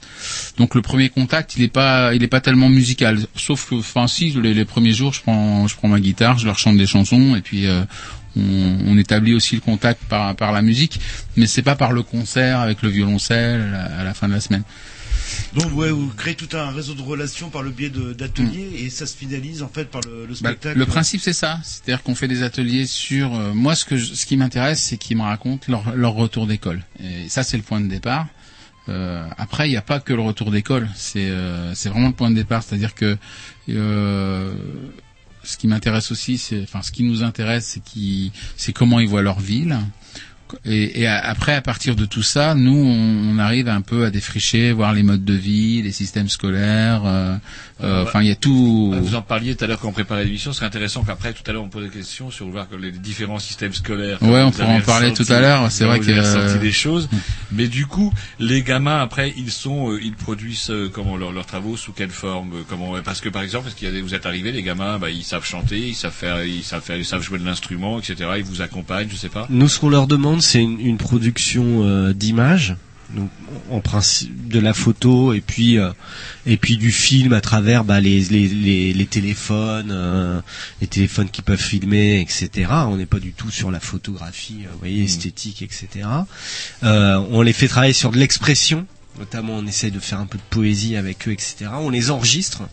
Donc, 0.58 0.74
le 0.74 0.82
premier 0.82 1.10
contact, 1.10 1.56
il 1.58 1.64
est 1.64 1.68
pas, 1.68 2.16
il 2.16 2.24
est 2.24 2.28
pas 2.28 2.42
tellement 2.42 2.70
musical. 2.70 3.20
Sauf 3.36 3.70
que, 3.70 3.76
enfin, 3.76 4.08
si 4.08 4.32
les, 4.32 4.56
les 4.56 4.66
premiers 4.66 4.94
jours, 4.94 5.14
je 5.14 5.22
prends, 5.22 5.68
je 5.68 5.76
prends 5.76 5.90
ma 5.90 6.00
guitare, 6.00 6.40
je 6.40 6.48
leur 6.48 6.58
chante 6.58 6.78
des 6.78 6.88
chansons 6.88 7.36
et 7.36 7.42
puis. 7.42 7.68
euh, 7.68 7.84
on, 8.38 8.78
on 8.88 8.98
établit 8.98 9.34
aussi 9.34 9.56
le 9.56 9.62
contact 9.62 10.04
par, 10.10 10.36
par 10.36 10.52
la 10.52 10.62
musique, 10.62 11.00
mais 11.38 11.48
c'est 11.48 11.62
pas 11.62 11.76
par 11.78 11.94
le 11.94 12.04
concert 12.04 12.60
avec 12.60 12.82
le 12.82 12.90
violoncelle 12.90 13.62
à 13.62 13.72
la, 13.72 13.84
à 14.02 14.04
la 14.04 14.14
fin 14.14 14.28
de 14.28 14.34
la 14.34 14.42
semaine. 14.42 14.64
Donc 15.54 15.74
ouais, 15.76 15.92
vous 15.92 16.08
créez 16.10 16.36
tout 16.36 16.50
un 16.58 16.72
réseau 16.72 16.94
de 16.94 17.02
relations 17.02 17.50
par 17.50 17.64
le 17.64 17.72
biais 17.72 17.90
d'ateliers 17.90 18.70
et 18.80 18.90
ça 18.90 19.06
se 19.06 19.16
finalise 19.16 19.64
en 19.64 19.70
fait 19.70 19.86
par 19.86 20.02
le, 20.02 20.22
le 20.24 20.28
Bah, 20.28 20.36
spectacle. 20.52 20.78
le 20.80 20.86
principe 20.86 21.22
c'est 21.22 21.34
ça, 21.34 21.60
c'est-à-dire 21.64 22.04
qu'on 22.04 22.16
fait 22.16 22.28
des 22.28 22.44
ateliers 22.44 22.86
sur. 22.86 23.34
euh, 23.36 23.54
moi, 23.54 23.76
ce 23.76 23.86
que 23.86 23.98
je- 23.98 24.14
ce 24.14 24.26
qui 24.26 24.38
m'intéresse, 24.38 24.82
c'est 24.82 24.98
qu'ils 24.98 25.18
me 25.18 25.24
racontent 25.24 25.66
leur, 25.70 25.96
leur 25.96 26.14
retour 26.14 26.48
d'école. 26.48 26.84
Et 27.04 27.30
ça, 27.30 27.44
c'est 27.44 27.58
le 27.58 27.64
point 27.64 27.82
de 27.82 27.88
départ. 27.88 28.28
Euh, 28.88 29.28
après, 29.38 29.68
il 29.68 29.72
n'y 29.72 29.78
a 29.78 29.82
pas 29.82 30.00
que 30.00 30.14
le 30.14 30.22
retour 30.22 30.52
d'école. 30.52 30.88
C'est 30.96 31.30
euh, 31.30 31.74
c'est 31.74 31.90
vraiment 31.90 32.08
le 32.10 32.14
point 32.14 32.30
de 32.30 32.36
départ, 32.36 32.62
c'est-à-dire 32.64 32.94
que 32.94 33.18
ce 35.44 35.58
qui 35.58 35.68
m'intéresse 35.68 36.12
aussi, 36.12 36.38
c'est 36.38 36.62
enfin 36.64 36.82
ce 36.82 36.92
qui 36.92 37.04
nous 37.04 37.24
intéresse, 37.24 37.66
c'est 37.74 37.84
qui 37.84 38.32
c'est 38.58 38.74
comment 38.74 39.00
ils 39.00 39.08
voient 39.08 39.22
leur 39.22 39.40
ville. 39.40 39.78
Et, 40.66 41.02
et 41.02 41.08
après, 41.08 41.54
à 41.56 41.62
partir 41.62 41.96
de 41.96 42.06
tout 42.06 42.24
ça, 42.24 42.56
nous, 42.56 42.76
on, 42.76 43.36
on 43.36 43.40
arrive 43.40 43.68
un 43.70 43.82
peu 43.82 44.06
à 44.06 44.10
défricher, 44.12 44.72
voir 44.72 44.94
les 44.94 45.04
modes 45.04 45.26
de 45.26 45.34
vie, 45.34 45.82
les 45.82 45.92
systèmes 45.92 46.30
scolaires. 46.30 47.04
euh, 47.06 47.36
euh, 47.84 48.04
Enfin, 48.04 48.22
il 48.22 48.28
y 48.28 48.32
a 48.32 48.36
tout. 48.36 48.94
Ah, 48.96 49.00
Vous 49.02 49.16
en 49.16 49.22
parliez 49.22 49.56
tout 49.56 49.64
à 49.64 49.68
l'heure 49.68 49.80
quand 49.80 49.90
on 49.90 49.94
préparait 49.94 50.24
l'émission. 50.26 50.52
Ce 50.54 50.58
serait 50.58 50.68
intéressant 50.68 51.04
qu'après, 51.04 51.34
tout 51.34 51.44
à 51.48 51.52
l'heure, 51.54 51.64
on 51.64 51.70
pose 51.70 51.84
des 51.84 51.90
questions 51.90 52.32
sur 52.32 52.48
voir 52.48 52.70
que 52.70 52.76
les 52.76 52.92
différents 52.92 53.40
systèmes 53.40 53.74
scolaires. 53.74 54.22
Ouais, 54.24 54.42
on 54.42 54.52
pourra 54.52 54.68
en 54.68 54.82
parler 54.82 55.14
tout 55.14 55.26
à 55.30 55.40
l'heure. 55.42 55.70
C'est 55.72 55.86
vrai 55.86 56.00
vous 56.00 56.10
avez 56.10 56.22
que- 56.22 56.26
Mm. 56.28 56.40
ressenti 56.46 56.60
des 56.60 56.72
choses. 56.72 57.10
Mais 57.52 57.68
du 57.68 57.86
coup, 57.86 58.14
les 58.40 58.62
gamins 58.64 59.02
après, 59.02 59.34
ils 59.38 59.52
sont, 59.52 59.92
euh, 59.92 60.00
ils 60.02 60.14
produisent 60.14 60.70
euh, 60.70 60.90
comment 60.92 61.18
leurs 61.18 61.32
leurs 61.32 61.46
travaux 61.46 61.76
sous 61.78 61.92
quelle 61.92 62.10
forme 62.10 62.52
euh, 62.54 62.62
Comment 62.70 62.94
Parce 63.04 63.22
que 63.22 63.30
par 63.30 63.42
exemple, 63.44 63.66
parce 63.66 63.76
qu'il 63.76 63.88
y 63.88 63.92
a 63.92 63.94
des- 63.94 64.02
vous 64.02 64.14
êtes 64.16 64.26
arrivés, 64.26 64.52
les 64.52 64.64
gamins, 64.64 64.98
bah, 64.98 65.10
ils 65.10 65.24
savent 65.24 65.46
chanter, 65.46 65.78
ils 65.80 65.96
savent 65.96 66.14
faire, 66.14 66.44
ils 66.46 66.64
savent 66.64 66.82
faire, 66.84 66.98
ils 66.98 67.06
savent 67.06 67.22
jouer 67.22 67.40
de 67.40 67.46
l'instrument, 67.46 68.00
etc. 68.00 68.16
Ils 68.38 68.44
vous 68.44 68.62
accompagnent, 68.62 69.10
je 69.10 69.16
sais 69.16 69.30
pas. 69.30 69.48
Nous, 69.50 69.68
ce 69.68 69.80
qu'on 69.80 69.90
leur 69.90 70.08
demande, 70.08 70.42
c'est 70.46 70.62
une, 70.62 70.80
une 70.80 70.98
production 70.98 71.84
euh, 71.84 72.14
d'images, 72.14 72.76
donc 73.16 73.30
en 73.70 73.80
principe 73.80 74.48
de 74.48 74.60
la 74.60 74.74
photo 74.74 75.34
et 75.34 75.42
puis 75.42 75.78
euh, 75.78 75.92
et 76.46 76.58
puis 76.58 76.78
du 76.78 76.92
film 76.92 77.34
à 77.34 77.42
travers 77.42 77.84
bah, 77.84 78.00
les, 78.00 78.22
les, 78.22 78.48
les, 78.48 78.94
les 78.94 79.06
téléphones, 79.06 79.92
euh, 79.92 80.42
les 80.82 80.88
téléphones 80.88 81.30
qui 81.30 81.42
peuvent 81.42 81.62
filmer, 81.62 82.20
etc. 82.20 82.70
On 82.88 82.98
n'est 82.98 83.06
pas 83.06 83.20
du 83.20 83.34
tout 83.34 83.52
sur 83.52 83.72
la 83.72 83.80
photographie, 83.80 84.62
euh, 84.66 84.70
vous 84.74 84.80
voyez, 84.80 85.04
esthétique, 85.04 85.62
etc. 85.62 85.88
Euh, 86.84 87.20
on 87.32 87.42
les 87.42 87.54
fait 87.54 87.68
travailler 87.68 87.94
sur 87.94 88.12
de 88.12 88.18
l'expression. 88.18 88.86
Notamment, 89.18 89.54
on 89.54 89.66
essaie 89.66 89.92
de 89.92 90.00
faire 90.00 90.20
un 90.20 90.26
peu 90.26 90.38
de 90.38 90.44
poésie 90.50 90.98
avec 90.98 91.28
eux, 91.28 91.32
etc. 91.32 91.68
On 91.80 91.90
les 91.90 92.12
enregistre. 92.12 92.64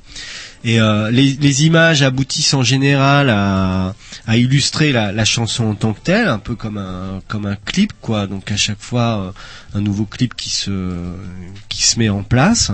Et 0.65 0.81
euh, 0.81 1.11
les, 1.11 1.35
les 1.35 1.65
images 1.67 2.03
aboutissent 2.03 2.55
en 2.55 2.63
général 2.63 3.31
à, 3.31 3.95
à 4.27 4.37
illustrer 4.37 4.93
la, 4.93 5.13
la 5.13 5.25
chanson 5.25 5.65
en 5.67 5.75
tant 5.75 5.93
que 5.93 6.01
telle, 6.01 6.29
un 6.29 6.39
peu 6.39 6.55
comme 6.55 6.79
un 6.79 7.21
comme 7.29 7.47
un 7.47 7.57
clip, 7.57 7.93
quoi. 8.01 8.27
Donc 8.27 8.51
à 8.53 8.57
chaque 8.57 8.81
fois 8.81 9.33
euh, 9.75 9.79
un 9.79 9.81
nouveau 9.81 10.05
clip 10.05 10.35
qui 10.35 10.51
se 10.51 10.97
qui 11.69 11.83
se 11.85 11.99
met 11.99 12.09
en 12.09 12.23
place. 12.23 12.71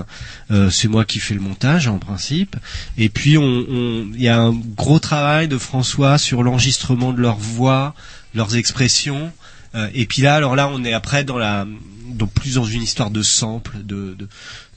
Euh, 0.51 0.71
c'est 0.71 0.89
moi 0.89 1.05
qui 1.05 1.19
fais 1.19 1.35
le 1.35 1.41
montage 1.41 1.89
en 1.89 1.99
principe. 1.99 2.57
Et 2.99 3.09
puis 3.09 3.39
on 3.39 3.43
on- 3.45 4.07
il 4.15 4.21
y 4.23 4.29
a 4.29 4.39
un 4.39 4.53
gros 4.53 4.99
travail 4.99 5.49
de 5.49 5.57
François 5.59 6.19
sur 6.19 6.43
l'enregistrement 6.43 7.13
de 7.13 7.21
leur 7.21 7.37
voix, 7.37 7.95
leurs 8.35 8.57
expressions. 8.57 9.33
Euh, 9.75 9.89
et 9.95 10.07
puis 10.07 10.23
là, 10.23 10.35
alors 10.35 10.57
là, 10.57 10.69
on 10.73 10.85
est 10.85 10.93
après 10.95 11.25
dans 11.25 11.37
la, 11.39 11.67
donc 12.15 12.33
plus 12.33 12.55
dans 12.55 12.65
une 12.65 12.83
histoire 12.83 13.11
de 13.11 13.23
sample, 13.23 13.77
de 13.85 14.17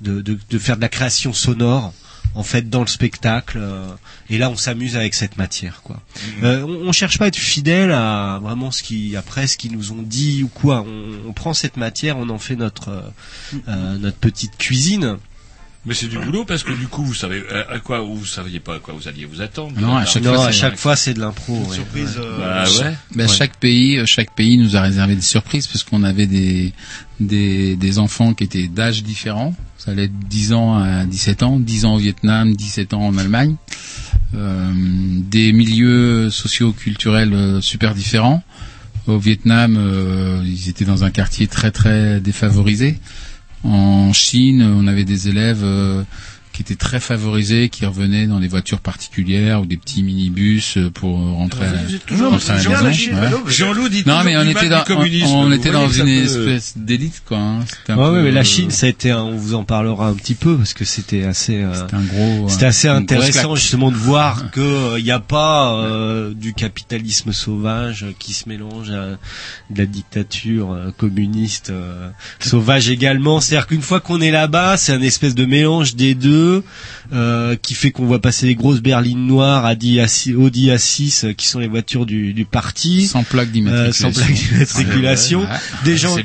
de, 0.02 0.22
de, 0.22 0.38
de, 0.50 0.60
faire 0.60 0.76
de 0.78 0.82
la 0.82 0.90
création 0.90 1.34
sonore 1.34 1.94
en 2.36 2.44
fait 2.44 2.70
dans 2.70 2.82
le 2.82 2.88
spectacle. 2.88 3.58
euh, 3.62 3.88
et 4.30 4.38
là, 4.38 4.50
on 4.50 4.56
s'amuse 4.56 4.96
avec 4.96 5.14
cette 5.14 5.38
matière, 5.38 5.82
quoi. 5.84 6.02
Euh, 6.44 6.62
on, 6.64 6.88
on 6.88 6.92
cherche 6.94 7.18
pas 7.18 7.26
à 7.26 7.28
être 7.28 7.36
fidèle 7.36 7.92
à 7.92 8.40
vraiment 8.42 8.72
ce 8.72 8.84
qui, 8.84 9.16
après 9.18 9.48
ce 9.48 9.58
qu'ils 9.58 9.74
nous 9.74 9.92
ont 9.92 10.02
dit 10.02 10.44
ou 10.44 10.48
quoi. 10.48 10.86
On, 10.88 11.28
on 11.30 11.34
prend 11.34 11.54
cette 11.54 11.76
matière, 11.78 12.18
on 12.18 12.30
en 12.30 12.40
fait 12.40 12.56
notre 12.56 12.90
euh, 12.90 13.02
euh, 13.68 13.98
notre 13.98 14.18
petite 14.18 14.58
cuisine. 14.58 15.18
Mais 15.84 15.96
c'est 15.96 16.08
du 16.08 16.20
boulot 16.20 16.46
parce 16.46 16.62
que 16.64 16.72
du 16.74 16.88
coup, 16.88 17.04
vous 17.04 17.16
savez 17.16 17.44
euh, 17.52 17.64
à 17.68 17.80
quoi 17.80 18.02
vous 18.02 18.24
saviez 18.24 18.60
pas 18.60 18.76
à 18.76 18.80
quoi 18.80 18.94
vous 18.94 19.08
alliez 19.08 19.26
vous 19.26 19.42
attendre. 19.42 19.74
Non, 19.80 19.96
à 19.98 20.06
chaque 20.06 20.22
Non, 20.24 20.36
fois, 20.36 20.46
à 20.46 20.52
c'est- 20.52 20.60
chaque 20.60 20.78
fois, 20.78 20.96
c'est 20.96 21.16
de 21.16 21.20
l'impro. 21.20 21.58
ouais. 21.58 21.76
surprise. 21.76 22.18
Ouais. 22.20 22.24
euh, 22.24 22.38
Bah 22.66 22.70
ouais. 22.86 22.94
Ben, 23.16 23.28
Chaque 23.28 23.58
pays, 23.58 23.98
euh, 23.98 24.06
chaque 24.06 24.36
pays 24.36 24.60
nous 24.60 24.76
a 24.78 24.82
réservé 24.82 25.16
des 25.16 25.22
surprises 25.22 25.66
parce 25.66 25.84
qu'on 25.84 26.04
avait 26.04 26.28
des, 26.28 26.72
des 27.20 27.76
des 27.76 27.98
enfants 27.98 28.36
qui 28.36 28.44
étaient 28.44 28.68
d'âge 28.68 29.02
différents. 29.02 29.56
Ça 29.80 29.90
allait 29.90 30.08
de 30.08 30.14
10 30.30 30.54
ans 30.54 30.78
à 30.78 31.06
17 31.06 31.42
ans, 31.42 31.60
10 31.60 31.86
ans 31.86 31.96
au 31.96 31.98
Vietnam, 31.98 32.56
17 32.56 32.94
ans 32.94 33.02
en 33.08 33.18
Allemagne. 33.18 33.56
Euh, 34.36 34.72
des 34.76 35.52
milieux 35.52 36.30
socio-culturels 36.30 37.34
euh, 37.34 37.60
super 37.62 37.96
différents. 37.96 38.44
Au 39.08 39.18
Vietnam, 39.18 39.76
euh, 39.80 40.44
ils 40.46 40.70
étaient 40.70 40.86
dans 40.86 41.04
un 41.04 41.10
quartier 41.10 41.48
très 41.48 41.72
très 41.72 42.20
défavorisé. 42.20 43.00
En 43.64 44.12
Chine, 44.14 44.64
on 44.64 44.88
avait 44.88 45.03
des 45.03 45.30
élèves 45.30 45.64
euh, 45.64 46.03
qui 46.64 46.74
étaient 46.74 46.80
très 46.84 46.99
favorisés, 46.99 47.70
qui 47.70 47.86
revenaient 47.86 48.28
dans 48.28 48.39
des 48.39 48.47
voitures 48.47 48.80
particulières 48.80 49.62
ou 49.62 49.66
des 49.66 49.78
petits 49.78 50.03
minibus 50.03 50.78
euh, 50.78 50.89
pour 50.91 51.18
rentrer, 51.18 51.66
à- 51.66 51.74
Vous 51.88 51.95
êtes 51.95 52.05
toujours 52.05 52.32
rentrer 52.32 52.53
à 52.53 52.55
la 52.57 52.62
Jean- 52.62 52.70
maison. 52.84 52.91
Jean- 52.91 53.12
Ouais. 53.16 53.30
Jean- 53.30 53.47
Jean-Loup 53.47 53.89
dit 53.89 54.03
Non, 54.05 54.24
mais 54.24 54.38
on 54.38 54.43
du 54.43 54.51
était 54.51 54.70
dans, 54.70 54.84
on, 54.89 55.51
était 55.51 55.70
voyez 55.70 55.86
dans 55.86 55.89
une 55.89 56.05
peut- 56.05 56.24
espèce 56.53 56.74
d'élite, 56.78 57.24
quoi. 57.26 57.38
hein. 57.39 57.59
Un 57.89 57.97
Ouais, 57.97 58.03
peu, 58.05 58.12
ouais, 58.18 58.22
mais 58.24 58.32
la 58.32 58.41
euh, 58.41 58.43
Chine, 58.43 58.70
ça 58.72 58.86
a 58.86 58.89
été, 58.89 59.12
un- 59.12 59.22
on 59.24 59.36
vous 59.36 59.55
en 59.55 59.64
parlera 59.64 60.07
un 60.07 60.14
petit 60.14 60.36
peu 60.36 60.55
parce 60.57 60.74
que 60.74 60.86
c'était 60.86 61.24
assez, 61.24 61.55
euh, 61.64 61.74
C'était 61.74 61.95
un 61.95 62.01
gros. 62.03 62.49
c'était 62.49 62.66
euh, 62.66 62.70
assez 62.70 62.88
intéressant 62.88 63.55
justement 63.55 63.91
de 63.91 63.97
voir 63.97 64.51
que 64.51 64.97
il 64.99 65.03
n'y 65.03 65.12
a 65.12 65.20
pas 65.20 65.74
euh, 65.76 66.34
du 66.34 66.53
capitalisme 66.53 67.32
sauvage 67.32 68.05
qui 68.20 68.34
se 68.34 68.47
mélange 68.47 68.89
à 68.91 69.18
de 69.70 69.78
la 69.78 69.86
dictature 69.86 70.78
communiste 70.97 71.70
euh, 71.70 72.09
sauvage 72.39 72.89
également. 72.89 73.39
C'est-à-dire 73.39 73.68
qu'une 73.68 73.82
fois 73.82 73.99
qu'on 73.99 74.22
est 74.22 74.32
là-bas, 74.32 74.78
c'est 74.78 74.91
un 74.93 75.01
espèce 75.01 75.36
de 75.36 75.45
mélange 75.45 75.95
des 75.95 76.16
deux 76.16 76.51
euh, 77.14 77.56
qui 77.56 77.74
fait 77.74 77.91
qu'on 77.91 78.06
voit 78.06 78.20
passer 78.22 78.45
des 78.47 78.56
grosses 78.56 78.82
berlines 78.82 79.26
noires 79.26 79.70
Audi 79.72 79.97
A6, 79.99 80.36
Audi 80.36 80.70
A6 80.70 81.26
euh, 81.28 81.34
qui 81.34 81.47
sont 81.47 81.60
les 81.60 81.68
voitures 81.68 82.06
du, 82.06 82.34
du 82.34 82.45
parti. 82.45 83.08
Sans 83.08 83.24
plaque 83.24 83.49
Euh, 83.49 83.52
d'immatriculation. 83.52 84.12
sans 84.12 84.20
plaque 84.20 84.34
d'immatriculation, 84.34 85.39
Ouais, 85.41 85.45
ouais, 85.47 85.58
des 85.86 85.97
gens, 85.97 86.16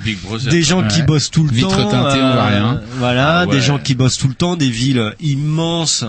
des 0.51 0.63
gens 0.63 0.87
qui 0.87 1.03
bossent 1.03 1.31
tout 1.31 1.45
le 1.45 1.53
Vitre 1.53 1.69
temps, 1.77 1.91
teintée, 1.91 2.21
on 2.21 2.33
voit 2.33 2.47
rien. 2.47 2.81
voilà, 2.99 3.39
Ah 3.41 3.47
ouais. 3.47 3.55
des 3.57 3.61
gens 3.63 3.79
qui 3.79 3.95
bossent 3.95 4.19
tout 4.19 4.29
le 4.29 4.35
temps, 4.35 4.57
des 4.57 4.71
villes 4.71 5.13
immenses, 5.21 6.05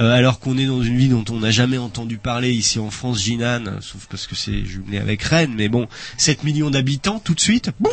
euh, 0.00 0.12
alors 0.16 0.38
qu'on 0.40 0.56
est 0.58 0.66
dans 0.66 0.82
une 0.82 0.96
ville 0.96 1.10
dont 1.10 1.24
on 1.30 1.40
n'a 1.40 1.50
jamais 1.50 1.78
entendu 1.78 2.16
parler 2.18 2.50
ici 2.52 2.78
en 2.78 2.90
France, 2.90 3.22
Jinan, 3.22 3.60
sauf 3.80 4.06
parce 4.10 4.26
que 4.26 4.34
c'est 4.34 4.64
jumelé 4.64 4.98
avec 4.98 5.22
Rennes, 5.22 5.54
mais 5.56 5.68
bon, 5.68 5.86
7 6.18 6.44
millions 6.44 6.70
d'habitants 6.70 7.20
tout 7.22 7.34
de 7.34 7.40
suite, 7.40 7.70
bouh, 7.80 7.90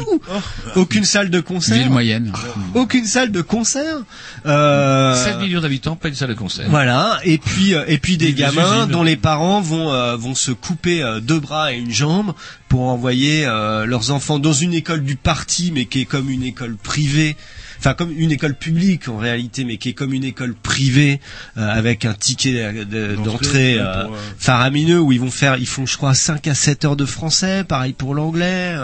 aucune 0.76 1.04
salle 1.06 1.30
de 1.30 1.40
concert, 1.40 1.78
Ville 1.78 1.90
moyenne. 1.90 2.32
aucune 2.74 3.06
salle 3.06 3.32
de 3.32 3.42
concert. 3.42 3.98
Euh, 4.46 5.16
7 5.24 5.40
millions 5.40 5.63
d'habitants, 5.64 5.96
pas 5.96 6.08
une 6.08 6.16
salle 6.16 6.30
de 6.30 6.34
concert. 6.34 6.68
voilà, 6.70 7.20
et 7.24 7.38
puis 7.38 7.74
euh, 7.74 7.84
et 7.88 7.98
puis 7.98 8.18
des 8.18 8.28
Des 8.28 8.34
gamins 8.34 8.88
dont 8.88 9.04
les 9.04 9.18
parents 9.18 9.62
vont 9.62 9.92
euh, 9.92 10.16
vont 10.16 10.36
se 10.36 10.52
couper 10.52 11.02
euh, 11.02 11.20
deux 11.20 11.40
bras 11.40 11.74
et 11.74 11.78
une 11.78 11.92
jambe 11.92 12.34
pour 12.74 12.82
envoyer 12.90 13.46
euh, 13.46 13.86
leurs 13.86 14.10
enfants 14.10 14.40
dans 14.40 14.52
une 14.52 14.74
école 14.74 15.04
du 15.04 15.16
parti, 15.16 15.72
mais 15.72 15.86
qui 15.86 16.02
est 16.02 16.06
comme 16.06 16.28
une 16.28 16.42
école 16.42 16.76
privée. 16.76 17.36
Enfin, 17.78 17.94
comme 17.94 18.12
une 18.18 18.32
école 18.32 18.56
publique 18.56 19.10
en 19.10 19.18
réalité, 19.18 19.64
mais 19.64 19.78
qui 19.78 19.90
est 19.90 19.94
comme 19.94 20.12
une 20.12 20.24
école 20.24 20.56
privée 20.56 21.20
euh, 21.58 21.70
avec 21.70 22.04
un 22.06 22.16
ticket 22.16 22.74
de- 22.74 22.84
de- 22.84 23.16
d'entrée 23.18 23.76
euh, 23.78 24.06
faramineux 24.40 25.00
où 25.00 25.12
ils 25.12 25.20
vont 25.20 25.30
faire, 25.30 25.58
ils 25.58 25.68
font 25.68 25.86
je 25.86 25.98
crois 25.98 26.16
5 26.16 26.48
à 26.48 26.56
7 26.56 26.86
heures 26.86 26.96
de 26.96 27.06
français, 27.06 27.64
pareil 27.64 27.94
pour 27.94 28.16
l'anglais. 28.16 28.76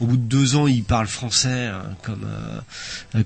Au 0.00 0.06
bout 0.06 0.16
de 0.18 0.22
deux 0.22 0.54
ans, 0.54 0.68
ils 0.68 0.84
parlent 0.84 1.08
français 1.08 1.48
euh, 1.48 1.80
comme 2.04 2.24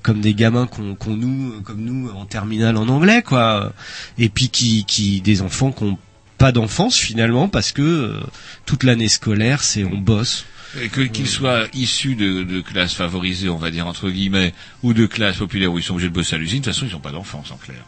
comme 0.01 0.19
des 0.21 0.33
gamins 0.33 0.65
qu'on 0.65 0.95
qu'on 0.95 1.15
nous, 1.15 1.61
comme 1.61 1.81
nous 1.81 2.09
en 2.09 2.25
terminale 2.25 2.75
en 2.75 2.87
anglais 2.87 3.21
quoi. 3.21 3.71
Et 4.17 4.29
puis 4.29 4.49
qui 4.49 4.83
qui 4.85 5.21
des 5.21 5.43
enfants 5.43 5.71
qui 5.71 5.83
ont 5.83 5.99
pas 6.37 6.51
d'enfance 6.51 6.95
finalement 6.97 7.47
parce 7.49 7.71
que 7.71 7.81
euh, 7.81 8.19
toute 8.65 8.83
l'année 8.83 9.07
scolaire 9.09 9.63
c'est 9.63 9.83
on 9.83 9.97
bosse. 9.97 10.45
Et 10.81 10.89
que- 10.89 11.01
qu'ils 11.01 11.27
soient 11.27 11.65
issus 11.73 12.15
de, 12.15 12.43
de 12.43 12.61
classes 12.61 12.93
favorisées, 12.93 13.49
on 13.49 13.57
va 13.57 13.71
dire 13.71 13.87
entre 13.87 14.09
guillemets, 14.09 14.53
ou 14.83 14.93
de 14.93 15.05
classes 15.05 15.37
populaires 15.37 15.71
où 15.71 15.79
ils 15.79 15.83
sont 15.83 15.93
obligés 15.93 16.09
de 16.09 16.13
bosser 16.13 16.35
à 16.35 16.37
l'usine, 16.37 16.59
de 16.59 16.65
toute 16.65 16.73
façon 16.73 16.85
ils 16.85 16.91
n'ont 16.93 16.99
pas 16.99 17.11
d'enfance 17.11 17.51
en 17.51 17.57
clair. 17.57 17.83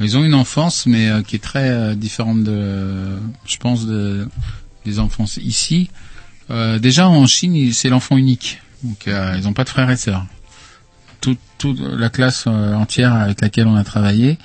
Ils 0.00 0.16
ont 0.18 0.24
une 0.24 0.34
enfance, 0.34 0.84
mais 0.86 1.08
euh, 1.08 1.22
qui 1.22 1.36
est 1.36 1.42
très 1.42 1.70
euh, 1.70 1.94
différente 1.94 2.44
de, 2.44 3.16
je 3.46 3.56
pense, 3.56 3.86
de, 3.86 4.28
des 4.84 4.98
enfances 4.98 5.38
ici. 5.38 5.88
Euh, 6.50 6.78
déjà 6.78 7.08
en 7.08 7.26
Chine, 7.26 7.72
c'est 7.72 7.88
l'enfant 7.88 8.18
unique, 8.18 8.60
donc 8.82 9.08
euh, 9.08 9.34
ils 9.38 9.44
n'ont 9.44 9.54
pas 9.54 9.64
de 9.64 9.70
frères 9.70 9.90
et 9.90 9.96
sœurs. 9.96 10.26
Toute, 11.22 11.38
toute 11.56 11.80
la 11.80 12.10
classe 12.10 12.44
euh, 12.46 12.74
entière 12.74 13.14
avec 13.14 13.40
laquelle 13.40 13.66
on 13.68 13.74
a 13.76 13.84
travaillé, 13.84 14.36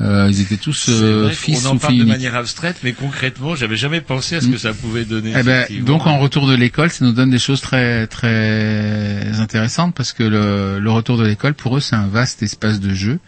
euh, 0.00 0.28
ils 0.30 0.40
étaient 0.42 0.58
tous 0.58 0.88
euh, 0.90 1.30
fils 1.30 1.62
qu'on 1.62 1.70
en 1.70 1.76
ou 1.76 1.78
parle 1.78 1.92
filles 1.92 2.00
de 2.00 2.04
uniques. 2.04 2.16
manière 2.16 2.34
abstraite, 2.36 2.76
mais 2.82 2.92
concrètement, 2.92 3.54
j'avais 3.54 3.76
jamais 3.76 4.00
pensé 4.02 4.36
à 4.36 4.40
ce 4.42 4.48
que 4.48 4.58
ça 4.58 4.74
pouvait 4.74 5.04
donner. 5.06 5.32
Eh 5.38 5.42
ben, 5.42 5.66
donc 5.84 6.06
en 6.06 6.18
retour 6.18 6.46
de 6.46 6.54
l'école, 6.54 6.90
ça 6.90 7.04
nous 7.04 7.12
donne 7.12 7.30
des 7.30 7.38
choses 7.38 7.60
très 7.62 8.06
très 8.06 9.38
intéressantes 9.38 9.94
parce 9.94 10.12
que 10.12 10.22
le, 10.22 10.78
le 10.80 10.90
retour 10.90 11.16
de 11.16 11.24
l'école 11.24 11.54
pour 11.54 11.76
eux 11.76 11.80
c'est 11.80 11.96
un 11.96 12.08
vaste 12.08 12.42
espace 12.42 12.80
de 12.80 12.92
jeu. 12.94 13.18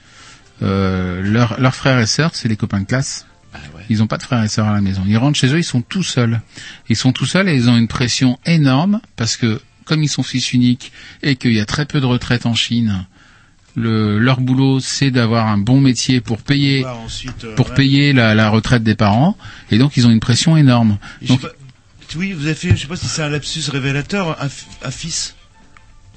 Euh, 0.63 1.23
leurs 1.23 1.61
leurs 1.61 1.75
frères 1.75 2.01
et 2.01 2.07
sœurs, 2.07 2.35
c'est 2.35 2.49
les 2.49 2.57
copains 2.57 2.81
de 2.81 2.87
classe. 2.87 3.27
Ah 3.55 3.59
ouais. 3.75 3.83
Ils 3.89 3.99
n'ont 3.99 4.07
pas 4.07 4.19
de 4.19 4.23
frères 4.25 4.43
et 4.43 4.49
sœurs 4.49 4.67
à 4.67 4.75
la 4.75 4.81
maison. 4.81 5.03
Ils 5.07 5.17
rentrent 5.17 5.39
chez 5.39 5.49
eux, 5.55 5.59
ils 5.59 5.65
sont 5.65 5.81
tout 5.81 6.03
seuls. 6.03 6.41
Ils 6.89 6.97
sont 6.97 7.13
tout 7.13 7.27
seuls 7.27 7.49
et 7.49 7.55
ils 7.55 7.71
ont 7.71 7.77
une 7.77 7.89
pression 7.89 8.39
énorme 8.45 9.01
parce 9.17 9.37
que 9.37 9.61
comme 9.85 10.03
ils 10.03 10.09
sont 10.09 10.23
fils 10.23 10.53
uniques 10.53 10.93
et 11.23 11.37
qu'il 11.37 11.55
y 11.55 11.61
a 11.61 11.65
très 11.65 11.87
peu 11.87 12.01
de 12.01 12.07
retraites 12.07 12.45
en 12.45 12.55
Chine, 12.55 13.07
le, 13.79 14.19
leur 14.19 14.41
boulot 14.41 14.81
c'est 14.81 15.11
d'avoir 15.11 15.47
un 15.47 15.59
bon 15.59 15.81
métier 15.81 16.21
pour 16.21 16.39
payer 16.39 16.85
ensuite, 16.85 17.45
euh, 17.45 17.55
pour 17.55 17.69
ouais. 17.71 17.75
payer 17.75 18.13
la, 18.13 18.35
la 18.35 18.51
retraite 18.51 18.83
des 18.83 18.95
parents 18.95 19.37
et 19.71 19.79
donc 19.79 19.97
ils 19.97 20.07
ont 20.07 20.11
une 20.11 20.21
pression 20.21 20.57
énorme. 20.57 20.99
Donc 21.27 21.41
pas- 21.41 21.49
oui, 22.17 22.33
vous 22.33 22.47
avez 22.47 22.55
fait, 22.55 22.71
je 22.71 22.77
sais 22.77 22.87
pas 22.87 22.97
si 22.97 23.07
c'est 23.07 23.23
un 23.23 23.29
lapsus 23.29 23.63
révélateur, 23.71 24.37
un, 24.43 24.91
fils. 24.91 25.35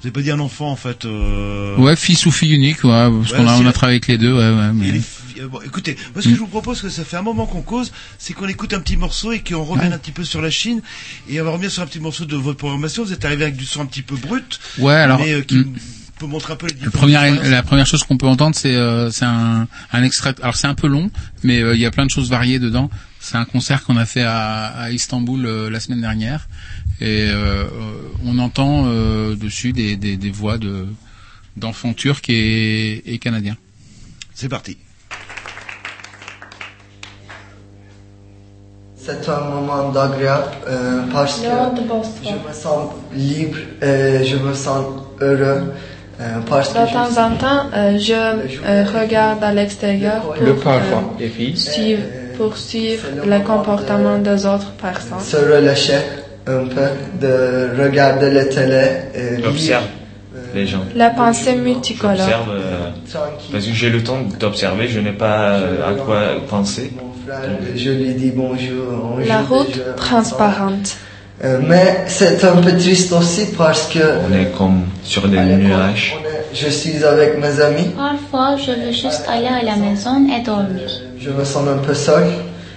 Vous 0.00 0.06
avez 0.08 0.12
pas 0.12 0.22
dit 0.22 0.30
un 0.30 0.40
enfant 0.40 0.70
en 0.70 0.76
fait. 0.76 1.04
Euh... 1.04 1.76
Ouais, 1.76 1.96
fils 1.96 2.24
ou 2.26 2.30
fille 2.30 2.54
unique, 2.54 2.82
ouais, 2.84 2.90
parce 2.90 3.30
Ouais, 3.32 3.36
qu'on 3.36 3.46
a, 3.46 3.56
on 3.58 3.66
a 3.66 3.72
travaillé 3.72 3.96
avec 3.96 4.08
les 4.08 4.18
deux, 4.18 4.32
ouais, 4.32 4.38
ouais, 4.50 4.72
mais... 4.74 4.88
Et 4.88 4.92
les 4.92 4.98
filles- 5.00 5.42
euh, 5.42 5.48
bon, 5.48 5.60
écoutez, 5.64 5.96
moi 6.14 6.22
ce 6.22 6.28
que 6.28 6.34
je 6.34 6.40
vous 6.40 6.46
propose, 6.46 6.80
que 6.80 6.88
ça 6.88 7.04
fait 7.04 7.16
un 7.18 7.22
moment 7.22 7.46
qu'on 7.46 7.60
cause, 7.62 7.92
c'est 8.18 8.32
qu'on 8.32 8.48
écoute 8.48 8.72
un 8.74 8.80
petit 8.80 8.96
morceau 8.96 9.32
et 9.32 9.40
qu'on 9.40 9.62
revienne 9.64 9.92
un 9.92 9.98
petit 9.98 10.12
peu 10.12 10.24
sur 10.24 10.40
la 10.42 10.50
Chine. 10.50 10.80
Et 11.28 11.40
on 11.40 11.44
va 11.44 11.50
revenir 11.52 11.70
sur 11.70 11.82
un 11.82 11.86
petit 11.86 12.00
morceau 12.00 12.24
de 12.24 12.36
votre 12.36 12.58
programmation. 12.58 13.04
Vous 13.04 13.12
êtes 13.12 13.24
arrivé 13.24 13.44
avec 13.44 13.56
du 13.56 13.64
son 13.66 13.82
un 13.82 13.86
petit 13.86 14.02
peu 14.02 14.16
brut, 14.16 14.60
Ouais, 14.78 14.94
alors, 14.94 15.20
mais 15.20 15.32
euh, 15.34 15.42
qui 15.42 15.56
mm, 15.58 15.74
peut 16.22 16.30
montrer 16.30 16.52
un 16.52 16.56
peu 16.56 16.66
les 16.66 16.72
la 16.72 16.78
différences. 16.78 17.00
première, 17.00 17.22
d'expérience. 17.22 17.52
la 17.52 17.62
première 17.62 17.86
chose 17.86 18.02
qu'on 18.04 18.16
peut 18.16 18.26
entendre, 18.26 18.54
c'est 18.56 18.74
euh, 18.74 19.10
c'est 19.10 19.24
un, 19.24 19.66
un 19.92 20.02
extrait. 20.02 20.34
Alors 20.42 20.56
c'est 20.56 20.68
un 20.68 20.74
peu 20.74 20.86
long, 20.86 21.10
mais 21.42 21.60
euh, 21.60 21.74
il 21.74 21.80
y 21.80 21.86
a 21.86 21.90
plein 21.90 22.06
de 22.06 22.10
choses 22.10 22.30
variées 22.30 22.58
dedans. 22.58 22.88
C'est 23.20 23.36
un 23.36 23.44
concert 23.44 23.84
qu'on 23.84 23.96
a 23.96 24.06
fait 24.06 24.22
à, 24.22 24.66
à 24.84 24.90
Istanbul 24.90 25.46
euh, 25.46 25.70
la 25.70 25.80
semaine 25.80 26.00
dernière, 26.00 26.48
et 27.00 27.30
on 28.24 28.38
entend 28.38 28.84
euh, 28.86 29.34
dessus 29.36 29.72
des, 29.72 29.96
des, 29.96 30.16
des 30.16 30.30
voix 30.30 30.58
de 30.58 30.86
d'enfants 31.56 31.94
turcs 31.94 32.28
et, 32.28 33.02
et 33.12 33.18
canadiens. 33.18 33.56
C'est 34.34 34.48
parti. 34.48 34.76
C'est 39.04 39.28
un 39.28 39.40
moment 39.50 39.90
d'agréable 39.90 40.52
euh, 40.68 41.02
parce 41.12 41.40
que 41.40 41.46
je 42.24 42.48
me 42.48 42.52
sens 42.54 42.92
libre, 43.12 43.58
et 43.82 44.24
je 44.24 44.36
me 44.36 44.54
sens 44.54 44.84
heureux 45.20 45.72
parce 46.48 46.68
que 46.72 46.78
De 46.78 46.92
temps 46.92 47.22
en 47.22 47.30
temps, 47.36 47.66
euh, 47.74 47.98
je 47.98 48.12
euh, 48.14 48.84
regarde 49.00 49.42
à 49.42 49.52
l'extérieur 49.52 50.20
pour, 50.22 50.34
Le 50.44 50.54
parfum 50.54 51.04
euh, 51.14 51.18
des 51.18 51.28
filles. 51.28 51.56
suivre, 51.56 52.02
pour 52.36 52.56
suivre 52.56 53.06
le 53.24 53.38
comportement 53.40 54.18
des 54.18 54.46
autres 54.46 54.72
personnes. 54.72 55.20
se 55.20 55.36
relâcher 55.36 55.98
un 56.46 56.64
peu, 56.66 56.88
de 57.20 57.82
regarder 57.82 58.30
la 58.30 58.44
télé 58.46 58.84
et. 59.14 59.46
Observe 59.46 59.84
les 60.54 60.66
gens. 60.66 60.84
La 60.94 61.10
pensée 61.10 61.56
multicolore. 61.56 62.46
Euh, 62.50 62.90
parce 63.50 63.66
que 63.66 63.72
j'ai 63.72 63.90
le 63.90 64.02
temps 64.02 64.18
d'observer, 64.38 64.88
je 64.88 65.00
n'ai 65.00 65.12
pas 65.12 65.50
euh, 65.50 65.90
à 65.90 65.94
quoi 65.94 66.20
penser. 66.48 66.92
Frère, 67.26 67.40
Je 67.76 67.90
lui 67.90 68.14
dis 68.14 68.32
bonjour. 68.34 69.16
on 69.16 69.26
La 69.26 69.40
route 69.42 69.80
transparente. 69.96 70.96
Euh, 71.44 71.58
mais 71.68 72.04
c'est 72.06 72.44
un 72.44 72.56
peu 72.56 72.70
triste 72.76 73.12
aussi 73.12 73.46
parce 73.58 73.88
que 73.88 73.98
On 74.28 74.32
est 74.32 74.50
comme 74.56 74.84
sur 75.02 75.26
des 75.28 75.38
nuages. 75.40 76.14
je 76.54 76.68
suis 76.68 77.02
avec 77.04 77.38
mes 77.40 77.60
amis, 77.60 77.88
Parfois, 77.96 78.56
je 78.56 78.70
veux 78.70 78.92
juste 78.92 79.24
aller 79.28 79.48
à 79.48 79.62
la 79.64 79.76
maison 79.76 80.24
et 80.28 80.40
dormir. 80.42 80.88
je 81.18 81.30
me 81.30 81.44
sens 81.44 81.66
un 81.68 81.78
peu 81.78 81.94
seul. 81.94 82.24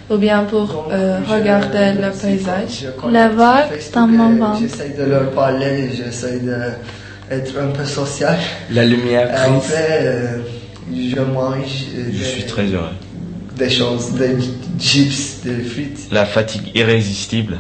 Ou 0.10 0.18
bien 0.18 0.44
pour 0.44 0.88
euh, 0.92 1.20
regarder 1.28 1.94
le 2.00 2.12
paysage. 2.12 2.86
Le 3.08 3.36
voir 3.36 3.64
dans 3.94 4.08
mon 4.08 4.36
ventre. 4.36 4.60
J'essaie 4.62 4.96
de 4.98 5.04
leur 5.04 5.32
parler, 5.32 5.90
j'essaie 5.98 6.40
d'être 6.40 7.54
un 7.60 7.68
peu 7.68 7.86
social. 7.86 8.38
La 8.72 8.84
lumière. 8.86 9.30
Après, 9.34 10.00
euh, 10.02 10.38
je 10.92 11.20
mange 11.20 11.88
euh, 11.98 12.04
Je 12.14 12.18
des, 12.20 12.24
suis 12.24 12.44
très 12.46 12.66
heureux. 12.66 12.96
des 13.58 13.70
choses, 13.70 14.12
des 14.14 14.36
chips, 14.80 15.44
des 15.44 15.64
frites. 15.64 16.02
La 16.12 16.26
fatigue 16.26 16.70
irrésistible. 16.76 17.58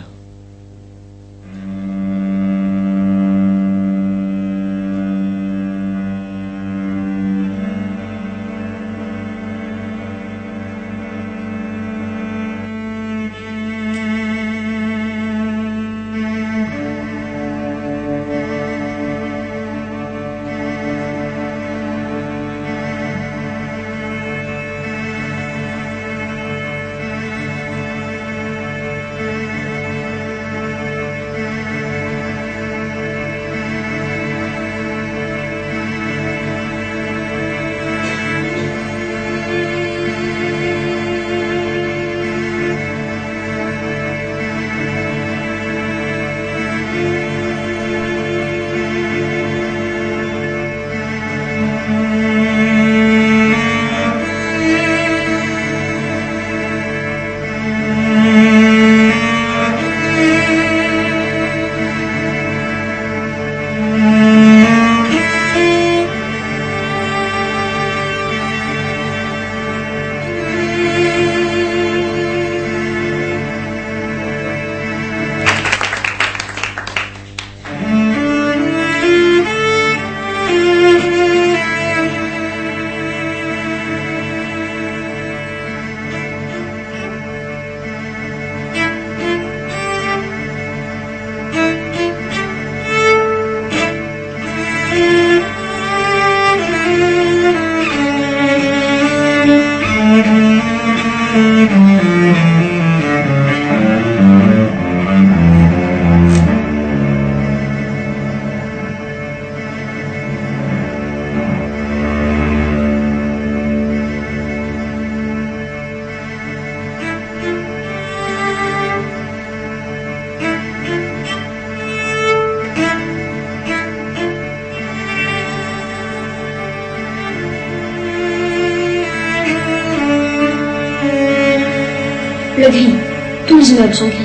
Les 133.88 134.02
immeubles 134.02 134.25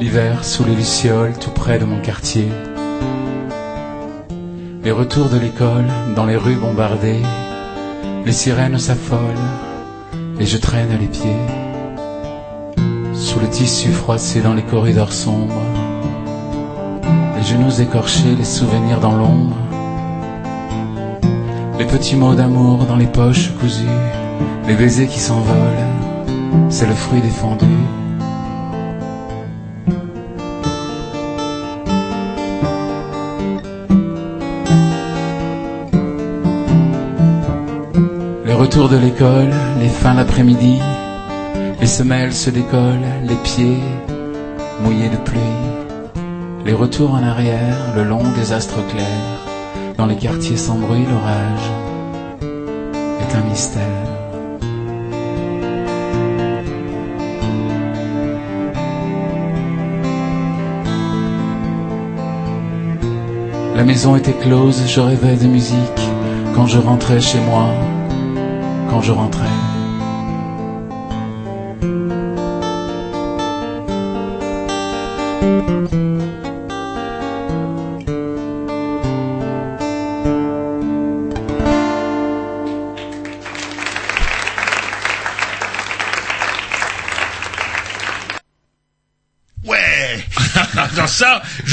L'hiver 0.00 0.44
sous 0.44 0.64
les 0.64 0.74
lucioles 0.74 1.34
tout 1.38 1.50
près 1.50 1.78
de 1.78 1.84
mon 1.84 2.00
quartier. 2.00 2.48
Les 4.82 4.90
retours 4.90 5.28
de 5.28 5.38
l'école 5.38 5.86
dans 6.14 6.26
les 6.26 6.36
rues 6.36 6.56
bombardées. 6.56 7.22
Les 8.24 8.32
sirènes 8.32 8.78
s'affolent 8.78 9.20
et 10.40 10.46
je 10.46 10.58
traîne 10.58 10.98
les 11.00 11.06
pieds. 11.06 11.42
Sous 13.14 13.40
le 13.40 13.48
tissu 13.48 13.90
froissé 13.90 14.40
dans 14.40 14.54
les 14.54 14.62
corridors 14.62 15.12
sombres. 15.12 15.62
Les 17.36 17.44
genoux 17.44 17.80
écorchés, 17.80 18.34
les 18.36 18.44
souvenirs 18.44 19.00
dans 19.00 19.14
l'ombre. 19.14 19.56
Les 21.78 21.86
petits 21.86 22.16
mots 22.16 22.34
d'amour 22.34 22.84
dans 22.86 22.96
les 22.96 23.06
poches 23.06 23.52
cousues. 23.60 24.00
Les 24.66 24.74
baisers 24.74 25.08
qui 25.08 25.20
s'envolent 25.20 25.84
c'est 26.68 26.86
le 26.86 26.94
fruit 26.94 27.20
défendu. 27.20 27.66
Les 38.64 38.70
retours 38.70 38.88
de 38.88 38.96
l'école, 38.96 39.52
les 39.78 39.90
fins 39.90 40.14
d'après-midi, 40.14 40.78
les 41.82 41.86
semelles 41.86 42.32
se 42.32 42.48
décollent, 42.48 43.04
les 43.22 43.34
pieds 43.34 43.76
mouillés 44.80 45.10
de 45.10 45.18
pluie. 45.18 45.38
Les 46.64 46.72
retours 46.72 47.12
en 47.12 47.22
arrière, 47.22 47.76
le 47.94 48.04
long 48.04 48.22
des 48.34 48.54
astres 48.54 48.80
clairs, 48.88 49.04
dans 49.98 50.06
les 50.06 50.16
quartiers 50.16 50.56
sans 50.56 50.76
bruit, 50.76 51.04
l'orage 51.04 51.70
est 53.20 53.36
un 53.36 53.42
mystère. 53.50 53.82
La 63.76 63.84
maison 63.84 64.16
était 64.16 64.32
close, 64.32 64.84
je 64.86 65.00
rêvais 65.00 65.36
de 65.36 65.48
musique 65.48 66.08
quand 66.54 66.66
je 66.66 66.78
rentrais 66.78 67.20
chez 67.20 67.40
moi, 67.40 67.68
je 69.02 69.12
rentrais. 69.12 69.48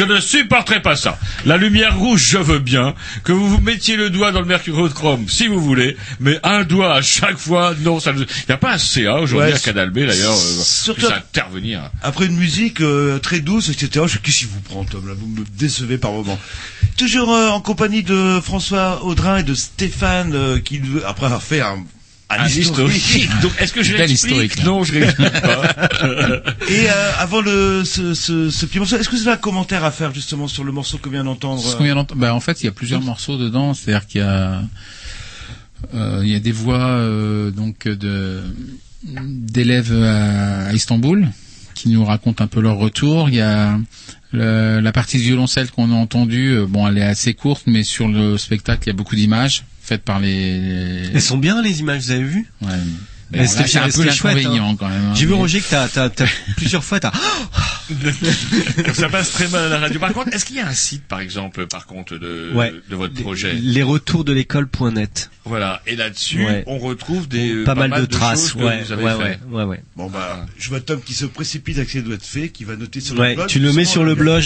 Je 0.02 0.06
ne 0.14 0.20
supporterai 0.20 0.82
pas 0.82 0.96
ça. 0.96 1.20
La 1.46 1.58
lumière 1.58 1.98
rouge, 1.98 2.26
je 2.30 2.38
veux 2.40 2.58
bien. 2.60 2.96
Que 3.24 3.32
vous 3.32 3.48
vous 3.48 3.62
mettiez 3.62 3.96
le 3.98 4.10
doigt 4.10 4.32
dans 4.32 4.40
le 4.40 4.46
mercurochrome, 4.48 5.28
si 5.30 5.48
vous 5.48 5.60
voulez. 5.62 5.96
Mais 6.20 6.40
un 6.44 6.64
doigt 6.64 6.96
à 6.96 7.02
chaque 7.04 7.38
fois, 7.38 7.76
non, 7.82 8.00
ça 8.00 8.12
ne... 8.14 8.20
Il 8.22 8.26
n'y 8.50 8.54
a 8.54 8.58
pas 8.58 8.74
un 8.74 8.78
CA 8.80 9.20
aujourd'hui 9.20 9.50
Ouais, 9.52 9.54
à 9.54 9.60
Canal 9.60 9.92
B, 9.92 10.00
d'ailleurs, 10.00 10.32
euh, 10.34 10.62
surtout- 10.64 11.02
puisse 11.02 11.12
intervenir. 11.12 11.92
Après 12.02 12.26
une 12.26 12.36
musique 12.38 12.82
euh, 12.82 13.20
très 13.20 13.40
douce, 13.42 13.70
etc. 13.70 14.06
Je 14.08 14.18
qu'est-ce 14.18 14.40
qui 14.40 14.46
vous 14.46 14.60
prend, 14.62 14.84
Tom 14.86 15.08
là? 15.08 15.14
Vous 15.16 15.28
me 15.28 15.46
décevez 15.58 15.98
par 15.98 16.12
moments. 16.12 16.40
Toujours 16.98 17.32
euh, 17.34 17.50
en 17.50 17.62
compagnie 17.62 18.04
de 18.04 18.40
François 18.44 19.04
Audrin 19.04 19.38
et 19.38 19.44
de 19.44 19.54
Stéphane, 19.54 20.34
euh, 20.34 20.60
qui 20.60 20.82
après 21.08 21.28
avoir 21.28 21.44
fait 21.44 21.62
un, 21.62 21.78
Un 22.40 22.48
historique. 22.48 23.30
Donc, 23.42 23.52
est-ce 23.60 23.74
que 23.74 23.84
je 23.84 23.96
l'explique 23.96 24.32
historique. 24.32 24.64
Non, 24.64 24.84
je 24.84 24.94
l'explique 24.94 25.32
pas. 25.42 25.74
Et 26.70 26.90
euh, 26.90 27.12
avant 27.20 27.42
le, 27.42 27.84
ce, 27.86 28.14
ce, 28.14 28.50
ce 28.50 28.66
petit 28.66 28.80
morceau, 28.80 28.98
est-ce 28.98 29.10
que 29.10 29.16
vous 29.16 29.22
avez 29.28 29.32
un 29.36 29.38
commentaire 29.38 29.84
à 29.84 29.92
faire 29.92 30.14
justement 30.14 30.48
sur 30.48 30.64
le 30.64 30.72
morceau 30.72 30.98
qu'on 30.98 31.10
vient 31.10 31.24
d'entendre? 31.24 31.62
Ce 31.62 31.76
qu'on 31.76 31.84
vient 31.84 31.96
d'entendre- 31.96 32.20
bah, 32.22 32.34
en 32.34 32.40
fait, 32.40 32.62
il 32.62 32.66
y 32.66 32.70
a 32.70 32.72
plusieurs 32.72 33.02
morceaux 33.02 33.38
dedans. 33.38 33.74
C'est-à-dire 33.74 34.08
qu'il 34.08 34.22
y 34.22 34.24
a, 34.24 34.62
euh, 35.94 36.22
il 36.24 36.30
y 36.32 36.36
a 36.36 36.40
des 36.40 36.52
voix 36.52 36.80
euh, 36.86 37.52
donc 37.52 37.88
de 37.88 38.42
d'élèves 39.04 39.94
à, 40.04 40.68
à 40.68 40.74
Istanbul 40.74 41.28
qui 41.74 41.90
nous 41.90 42.06
racontent 42.06 42.44
un 42.44 42.48
peu 42.48 42.62
leur 42.62 42.78
retour. 42.78 43.30
Il 43.30 43.36
y 43.36 43.42
a 43.42 43.80
le- 44.32 44.80
la 44.80 44.92
partie 44.92 45.18
du 45.18 45.24
violoncelle 45.24 45.72
qu'on 45.72 45.92
a 45.92 45.96
entendue. 45.96 46.52
euh, 46.52 46.66
Bon, 46.68 46.88
elle 46.88 46.98
est 47.00 47.04
assez 47.04 47.34
courte, 47.34 47.64
mais 47.66 47.84
sur 47.84 48.08
le 48.08 48.38
spectacle, 48.38 48.84
il 48.86 48.88
y 48.88 48.92
a 48.92 48.96
beaucoup 48.96 49.16
d'images 49.16 49.64
faites 49.82 50.04
par 50.04 50.20
les. 50.20 51.10
Elles 51.14 51.22
sont 51.22 51.38
bien 51.38 51.62
les 51.62 51.80
images, 51.80 52.04
vous 52.04 52.12
avez 52.12 52.24
vu 52.24 52.48
Ouais. 52.62 52.70
Mais 53.34 53.46
Bon, 53.46 53.48
c'était 53.48 53.78
un 53.78 53.86
peu 53.86 53.92
c'était 53.92 54.12
chouette, 54.12 54.46
hein. 54.46 54.76
quand 54.78 54.90
même. 54.90 55.06
hein, 55.06 55.14
J'ai 55.16 55.26
vu 55.26 55.32
mais- 55.32 55.38
Roger 55.38 55.62
que 55.62 55.70
t'as, 55.70 55.88
t'as, 55.88 56.10
t'as 56.10 56.26
plusieurs 56.58 56.84
fois 56.84 57.00
t'as. 57.00 57.14
ça 58.94 59.08
passe 59.10 59.32
très 59.32 59.48
mal 59.48 59.64
à 59.66 59.70
la 59.70 59.80
radio. 59.80 60.00
Par 60.02 60.12
contre, 60.14 60.34
est-ce 60.36 60.44
qu'il 60.46 60.58
y 60.58 60.60
a 60.60 60.68
un 60.68 60.74
site, 60.74 61.04
par 61.08 61.22
exemple, 61.22 61.66
par 61.68 61.86
contre, 61.86 62.18
de, 62.18 62.52
Ouais. 62.54 62.74
de 62.90 62.96
votre 62.96 63.14
projet 63.22 63.54
Les 63.54 63.84
retours 63.84 64.24
de 64.26 64.34
l'école.net. 64.34 65.30
Voilà. 65.46 65.82
Et 65.88 65.96
là-dessus, 65.96 66.44
Ouais. 66.46 66.64
on 66.68 66.78
retrouve 66.78 67.28
des 67.30 67.64
Pas 67.64 67.76
mal 67.76 67.92
de 67.92 68.06
traces, 68.06 68.52
que 68.54 68.60
ouais, 68.60 68.84
vous 68.84 68.92
avez 68.92 69.04
ouais, 69.04 69.12
fait. 69.14 69.18
ouais, 69.20 69.40
ouais, 69.50 69.64
ouais. 69.64 69.84
Bon 69.96 70.10
bah, 70.10 70.46
je 70.58 70.68
vois 70.70 70.82
Tom 70.82 71.02
qui 71.02 71.14
se 71.14 71.26
précipite 71.26 71.78
avec 71.78 71.90
ses 71.90 72.02
doigts 72.02 72.18
de 72.18 72.24
fée, 72.24 72.50
qui 72.50 72.66
va 72.66 72.76
noter 72.76 73.00
sur 73.00 73.18
Ouais, 73.18 73.30
le 73.30 73.36
blog. 73.36 73.48
tu 73.48 73.60
le 73.60 73.72
mets 73.74 73.86
sur 73.86 74.04
le 74.04 74.16
blog. 74.16 74.44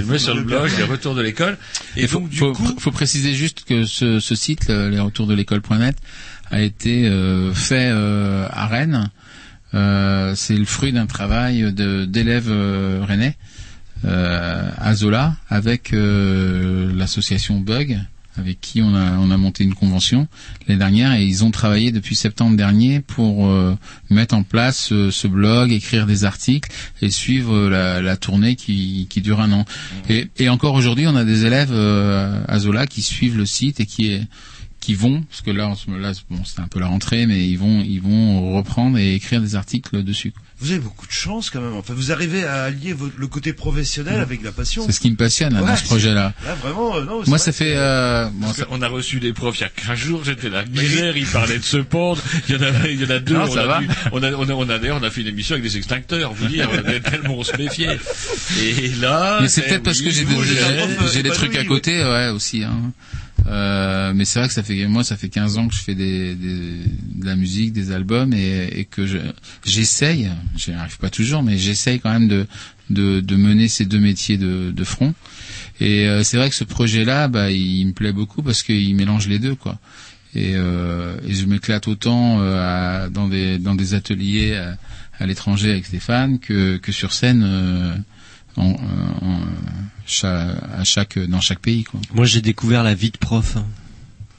Mets 0.00 0.18
sur 0.18 0.34
le 0.34 0.42
blog, 0.42 0.70
les 0.78 0.84
retours 0.84 1.14
de 1.14 1.22
l'école. 1.22 1.58
Et 1.96 2.02
Il 2.02 2.08
faut, 2.08 2.20
donc, 2.20 2.28
du 2.30 2.36
faut, 2.38 2.52
coup, 2.52 2.74
faut 2.78 2.90
préciser 2.92 3.34
juste 3.34 3.64
que 3.64 3.84
ce, 3.84 4.20
ce 4.20 4.34
site, 4.34 4.68
le- 4.68 4.88
les 4.88 4.98
retours 5.00 5.26
de 5.26 5.34
l'école.net, 5.34 5.96
a 6.50 6.60
été 6.60 7.06
euh, 7.08 7.52
fait 7.52 7.90
euh, 7.92 8.46
à 8.50 8.66
Rennes. 8.66 9.10
Euh, 9.74 10.34
c'est 10.34 10.56
le 10.56 10.64
fruit 10.66 10.92
d'un 10.92 11.06
travail 11.06 11.72
d'élèves 11.72 12.50
rennais 13.02 13.36
euh, 14.04 14.68
à 14.76 14.94
Zola 14.94 15.34
avec 15.48 15.92
euh, 15.94 16.92
l'association 16.94 17.58
Bug, 17.60 17.98
avec 18.36 18.60
qui 18.60 18.82
on 18.82 18.94
a 18.94 19.12
on 19.18 19.30
a 19.30 19.36
monté 19.36 19.64
une 19.64 19.74
convention 19.74 20.26
l'année 20.66 20.78
dernière 20.78 21.12
et 21.12 21.24
ils 21.24 21.44
ont 21.44 21.50
travaillé 21.50 21.92
depuis 21.92 22.14
septembre 22.14 22.56
dernier 22.56 23.00
pour 23.00 23.48
euh, 23.48 23.76
mettre 24.10 24.34
en 24.34 24.42
place 24.42 24.90
euh, 24.92 25.10
ce 25.10 25.26
blog, 25.26 25.70
écrire 25.72 26.06
des 26.06 26.24
articles 26.24 26.70
et 27.00 27.10
suivre 27.10 27.54
euh, 27.54 27.70
la, 27.70 28.00
la 28.00 28.16
tournée 28.16 28.56
qui, 28.56 29.06
qui 29.10 29.20
dure 29.20 29.40
un 29.40 29.52
an. 29.52 29.64
Et, 30.08 30.28
et 30.38 30.48
encore 30.48 30.74
aujourd'hui, 30.74 31.06
on 31.06 31.16
a 31.16 31.24
des 31.24 31.44
élèves 31.44 31.72
euh, 31.72 32.42
à 32.48 32.58
Zola 32.58 32.86
qui 32.86 33.02
suivent 33.02 33.36
le 33.36 33.46
site 33.46 33.80
et 33.80 33.86
qui 33.86 34.20
qui 34.82 34.94
vont 34.94 35.22
parce 35.22 35.40
que 35.42 35.50
là 35.52 35.68
en 35.68 35.74
ce 35.76 35.88
moment 35.88 36.02
là 36.02 36.12
bon 36.28 36.42
c'est 36.44 36.60
un 36.60 36.66
peu 36.66 36.80
la 36.80 36.88
rentrée 36.88 37.26
mais 37.26 37.46
ils 37.48 37.56
vont 37.58 37.80
ils 37.82 38.00
vont 38.02 38.56
reprendre 38.56 38.98
et 38.98 39.14
écrire 39.14 39.40
des 39.40 39.54
articles 39.54 40.02
dessus. 40.02 40.32
Vous 40.60 40.70
avez 40.70 40.78
beaucoup 40.80 41.08
de 41.08 41.12
chance 41.12 41.50
quand 41.50 41.60
même. 41.60 41.74
Enfin, 41.74 41.92
vous 41.92 42.12
arrivez 42.12 42.44
à 42.44 42.62
allier 42.64 42.92
votre- 42.92 43.16
le 43.18 43.26
côté 43.26 43.52
professionnel 43.52 44.20
avec 44.20 44.44
la 44.44 44.52
passion. 44.52 44.84
C'est 44.86 44.92
ce 44.92 45.00
qui 45.00 45.10
me 45.10 45.16
passionne 45.16 45.54
là, 45.54 45.60
Ouais, 45.62 45.66
dans 45.70 45.76
ce 45.76 45.82
projet-là. 45.82 46.34
Là, 46.44 46.54
vraiment, 46.54 46.94
euh, 46.96 47.04
non, 47.04 47.14
Moi, 47.16 47.24
vrai 47.24 47.38
ça 47.38 47.50
fait. 47.50 47.72
Euh, 47.74 48.28
bon, 48.32 48.46
Parce 48.46 48.58
ça- 48.58 48.64
qu'on 48.66 48.80
a 48.80 48.86
reçu 48.86 49.18
des 49.18 49.32
profs 49.32 49.58
il 49.58 49.62
y 49.62 49.64
a 49.64 49.70
15 49.70 49.98
jours, 49.98 50.22
j'étais 50.24 50.50
là, 50.50 50.64
misère, 50.64 51.16
ils 51.16 51.26
parlaient 51.26 51.58
de 51.58 51.64
se 51.64 51.78
pendre, 51.78 52.22
il 52.48 52.54
y 52.54 52.58
en 52.58 52.62
a, 52.62 52.86
il 52.88 53.00
y 53.00 53.04
en 53.04 53.10
a 53.10 53.18
deux, 53.18 53.34
Non, 53.34 53.46
on, 53.48 53.52
ça 53.52 53.62
a 53.62 53.66
va. 53.66 53.80
dû- 53.80 53.88
on 54.12 54.22
a, 54.22 54.30
on 54.34 54.48
a, 54.48 54.52
on 54.52 54.68
a 54.68 54.78
d'ailleurs, 54.78 54.98
on 55.00 55.04
a 55.04 55.10
fait 55.10 55.22
une 55.22 55.26
émission 55.28 55.54
avec 55.54 55.64
des 55.64 55.76
extincteurs, 55.76 56.32
vous 56.32 56.46
dire, 56.46 56.68
tellement 57.10 57.38
on 57.38 57.42
se 57.42 57.56
méfiait. 57.56 57.98
Et 58.60 58.88
là, 59.00 59.38
mais 59.40 59.48
c'est 59.48 59.62
eh 59.66 59.68
peut-être 59.68 59.82
parce 59.82 60.00
que 60.00 60.10
j'ai 60.10 60.24
des, 60.24 61.22
des 61.24 61.30
trucs 61.30 61.56
à 61.56 61.64
côté, 61.64 62.04
ouais, 62.04 62.28
aussi. 62.28 62.62
Hein. 62.62 62.92
Euh, 63.46 64.12
mais 64.14 64.24
c'est 64.24 64.38
vrai 64.38 64.48
que 64.48 64.54
ça 64.54 64.62
fait 64.62 64.86
moi 64.86 65.02
ça 65.04 65.16
fait 65.16 65.28
15 65.28 65.58
ans 65.58 65.66
que 65.68 65.74
je 65.74 65.80
fais 65.80 65.94
des, 65.94 66.34
des- 66.36 66.78
de 67.16 67.24
la 67.26 67.34
musique, 67.36 67.72
des 67.72 67.90
albums 67.90 68.32
et, 68.32 68.68
et 68.78 68.84
que 68.84 69.06
je 69.06 69.18
j'essaye, 69.64 70.30
j'y 70.56 70.72
arrive 70.72 70.98
pas 70.98 71.10
toujours, 71.10 71.42
mais 71.42 71.58
j'essaye 71.58 71.98
quand 72.00 72.12
même 72.12 72.28
de, 72.28 72.46
de 72.90 73.20
de 73.20 73.36
mener 73.36 73.68
ces 73.68 73.84
deux 73.84 73.98
métiers 73.98 74.38
de, 74.38 74.70
de 74.70 74.84
front. 74.84 75.14
Et 75.80 76.06
euh, 76.06 76.22
c'est 76.22 76.36
vrai 76.36 76.48
que 76.50 76.54
ce 76.54 76.64
projet-là, 76.64 77.26
bah, 77.28 77.50
il 77.50 77.84
me 77.86 77.92
plaît 77.92 78.12
beaucoup 78.12 78.42
parce 78.42 78.62
qu'il 78.62 78.94
mélange 78.94 79.26
les 79.26 79.38
deux, 79.40 79.54
quoi. 79.56 79.78
Et, 80.34 80.52
euh, 80.54 81.16
et 81.26 81.34
je 81.34 81.44
m'éclate 81.46 81.88
autant 81.88 82.40
euh, 82.40 83.04
à- 83.04 83.08
dans 83.08 83.28
des 83.28 83.58
dans 83.58 83.74
des 83.74 83.94
ateliers 83.94 84.54
à, 84.54 84.78
à 85.18 85.26
l'étranger 85.26 85.70
avec 85.70 85.86
Stéphane 85.86 86.38
que 86.38 86.76
que 86.76 86.92
sur 86.92 87.12
scène. 87.12 87.42
Euh, 88.58 88.62
en, 88.62 88.70
en- 89.26 89.40
cha- 90.06 90.50
à 90.78 90.84
chaque 90.84 91.18
dans 91.18 91.40
chaque 91.40 91.60
pays 91.60 91.84
quoi. 91.84 92.00
Moi, 92.14 92.24
j'ai 92.26 92.40
découvert 92.42 92.82
la 92.82 92.94
vie 92.94 93.10
de 93.10 93.18
prof. 93.18 93.56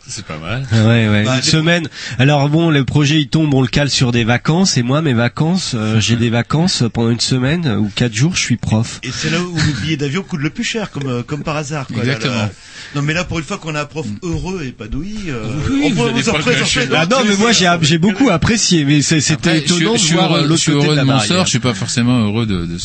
C'est 0.06 0.26
pas 0.26 0.38
mal. 0.38 0.66
Ah 0.72 0.84
ouais, 0.86 1.08
ouais. 1.08 1.24
Bah, 1.24 1.38
une 1.38 1.42
semaine. 1.44 1.88
Alors 2.20 2.50
bon, 2.50 2.70
le 2.70 2.84
projet 2.84 3.22
il 3.22 3.30
tombe, 3.30 3.54
on 3.54 3.62
le 3.62 3.68
cale 3.70 3.90
sur 3.90 4.12
des 4.12 4.26
vacances. 4.26 4.76
Et 4.78 4.84
moi, 4.84 5.02
mes 5.02 5.14
vacances, 5.14 5.72
euh, 5.76 6.00
j'ai 6.02 6.18
des 6.18 6.30
vacances 6.30 6.84
pendant 6.94 7.10
une 7.10 7.22
semaine 7.22 7.68
ou 7.80 7.90
quatre 7.96 8.14
jours, 8.14 8.36
je 8.36 8.42
suis 8.42 8.58
prof. 8.58 9.00
Et 9.04 9.12
c'est 9.12 9.30
là 9.30 9.40
où 9.42 9.56
le 9.56 9.82
billet 9.82 9.96
d'avion 9.96 10.22
coûte 10.22 10.42
le 10.42 10.50
plus 10.50 10.66
cher, 10.66 10.92
comme 10.92 11.08
euh, 11.08 11.24
comme 11.24 11.44
par 11.44 11.56
hasard. 11.56 11.88
Quoi, 11.88 11.98
Là, 12.04 12.04
Exactement. 12.04 12.36
là. 12.36 12.50
Non, 12.96 13.02
mais 13.02 13.14
là, 13.14 13.24
pour 13.24 13.40
une 13.40 13.46
fois 13.46 13.58
qu'on 13.58 13.76
a 13.76 13.82
un 13.82 13.86
prof 13.86 14.06
heureux 14.24 14.64
et 14.66 14.72
pas 14.74 14.88
douilli, 14.88 15.18
euh, 15.30 15.46
Oui, 15.72 15.82
on 15.86 15.90
vous 15.92 15.96
peut 16.04 16.10
allez 16.10 16.22
vous 16.22 16.30
en 16.30 16.32
pas 16.34 16.38
le 16.40 16.44
présenter 16.44 16.64
cacher. 16.66 16.86
d'autres. 16.88 17.00
Ah 17.02 17.06
non, 17.10 17.18
mais 17.26 17.36
moi 17.38 17.52
j'ai 17.54 17.72
j'ai 17.82 17.98
beaucoup 17.98 18.30
apprécié, 18.30 18.84
mais 18.86 19.02
c'est- 19.02 19.22
c'était 19.22 19.50
Après, 19.50 19.62
je 19.62 19.74
suis- 19.74 19.84
étonnant 19.84 19.96
je 19.96 20.02
de 20.02 20.06
suis 20.06 20.14
voir 20.16 20.26
heureux, 20.32 20.40
euh, 20.40 20.44
je 20.44 20.48
l'autre 20.50 20.62
suis 20.62 20.72
côté 20.74 20.82
de 20.82 20.86
heureux 20.88 20.96
de 20.96 21.00
la 21.00 21.06
mon 21.06 21.12
barrière. 21.14 21.28
sort. 21.38 21.46
Je 21.46 21.50
suis 21.50 21.60
pas 21.60 21.74
forcément 21.74 22.20
heureux 22.26 22.46
de, 22.46 22.66
de- 22.66 22.78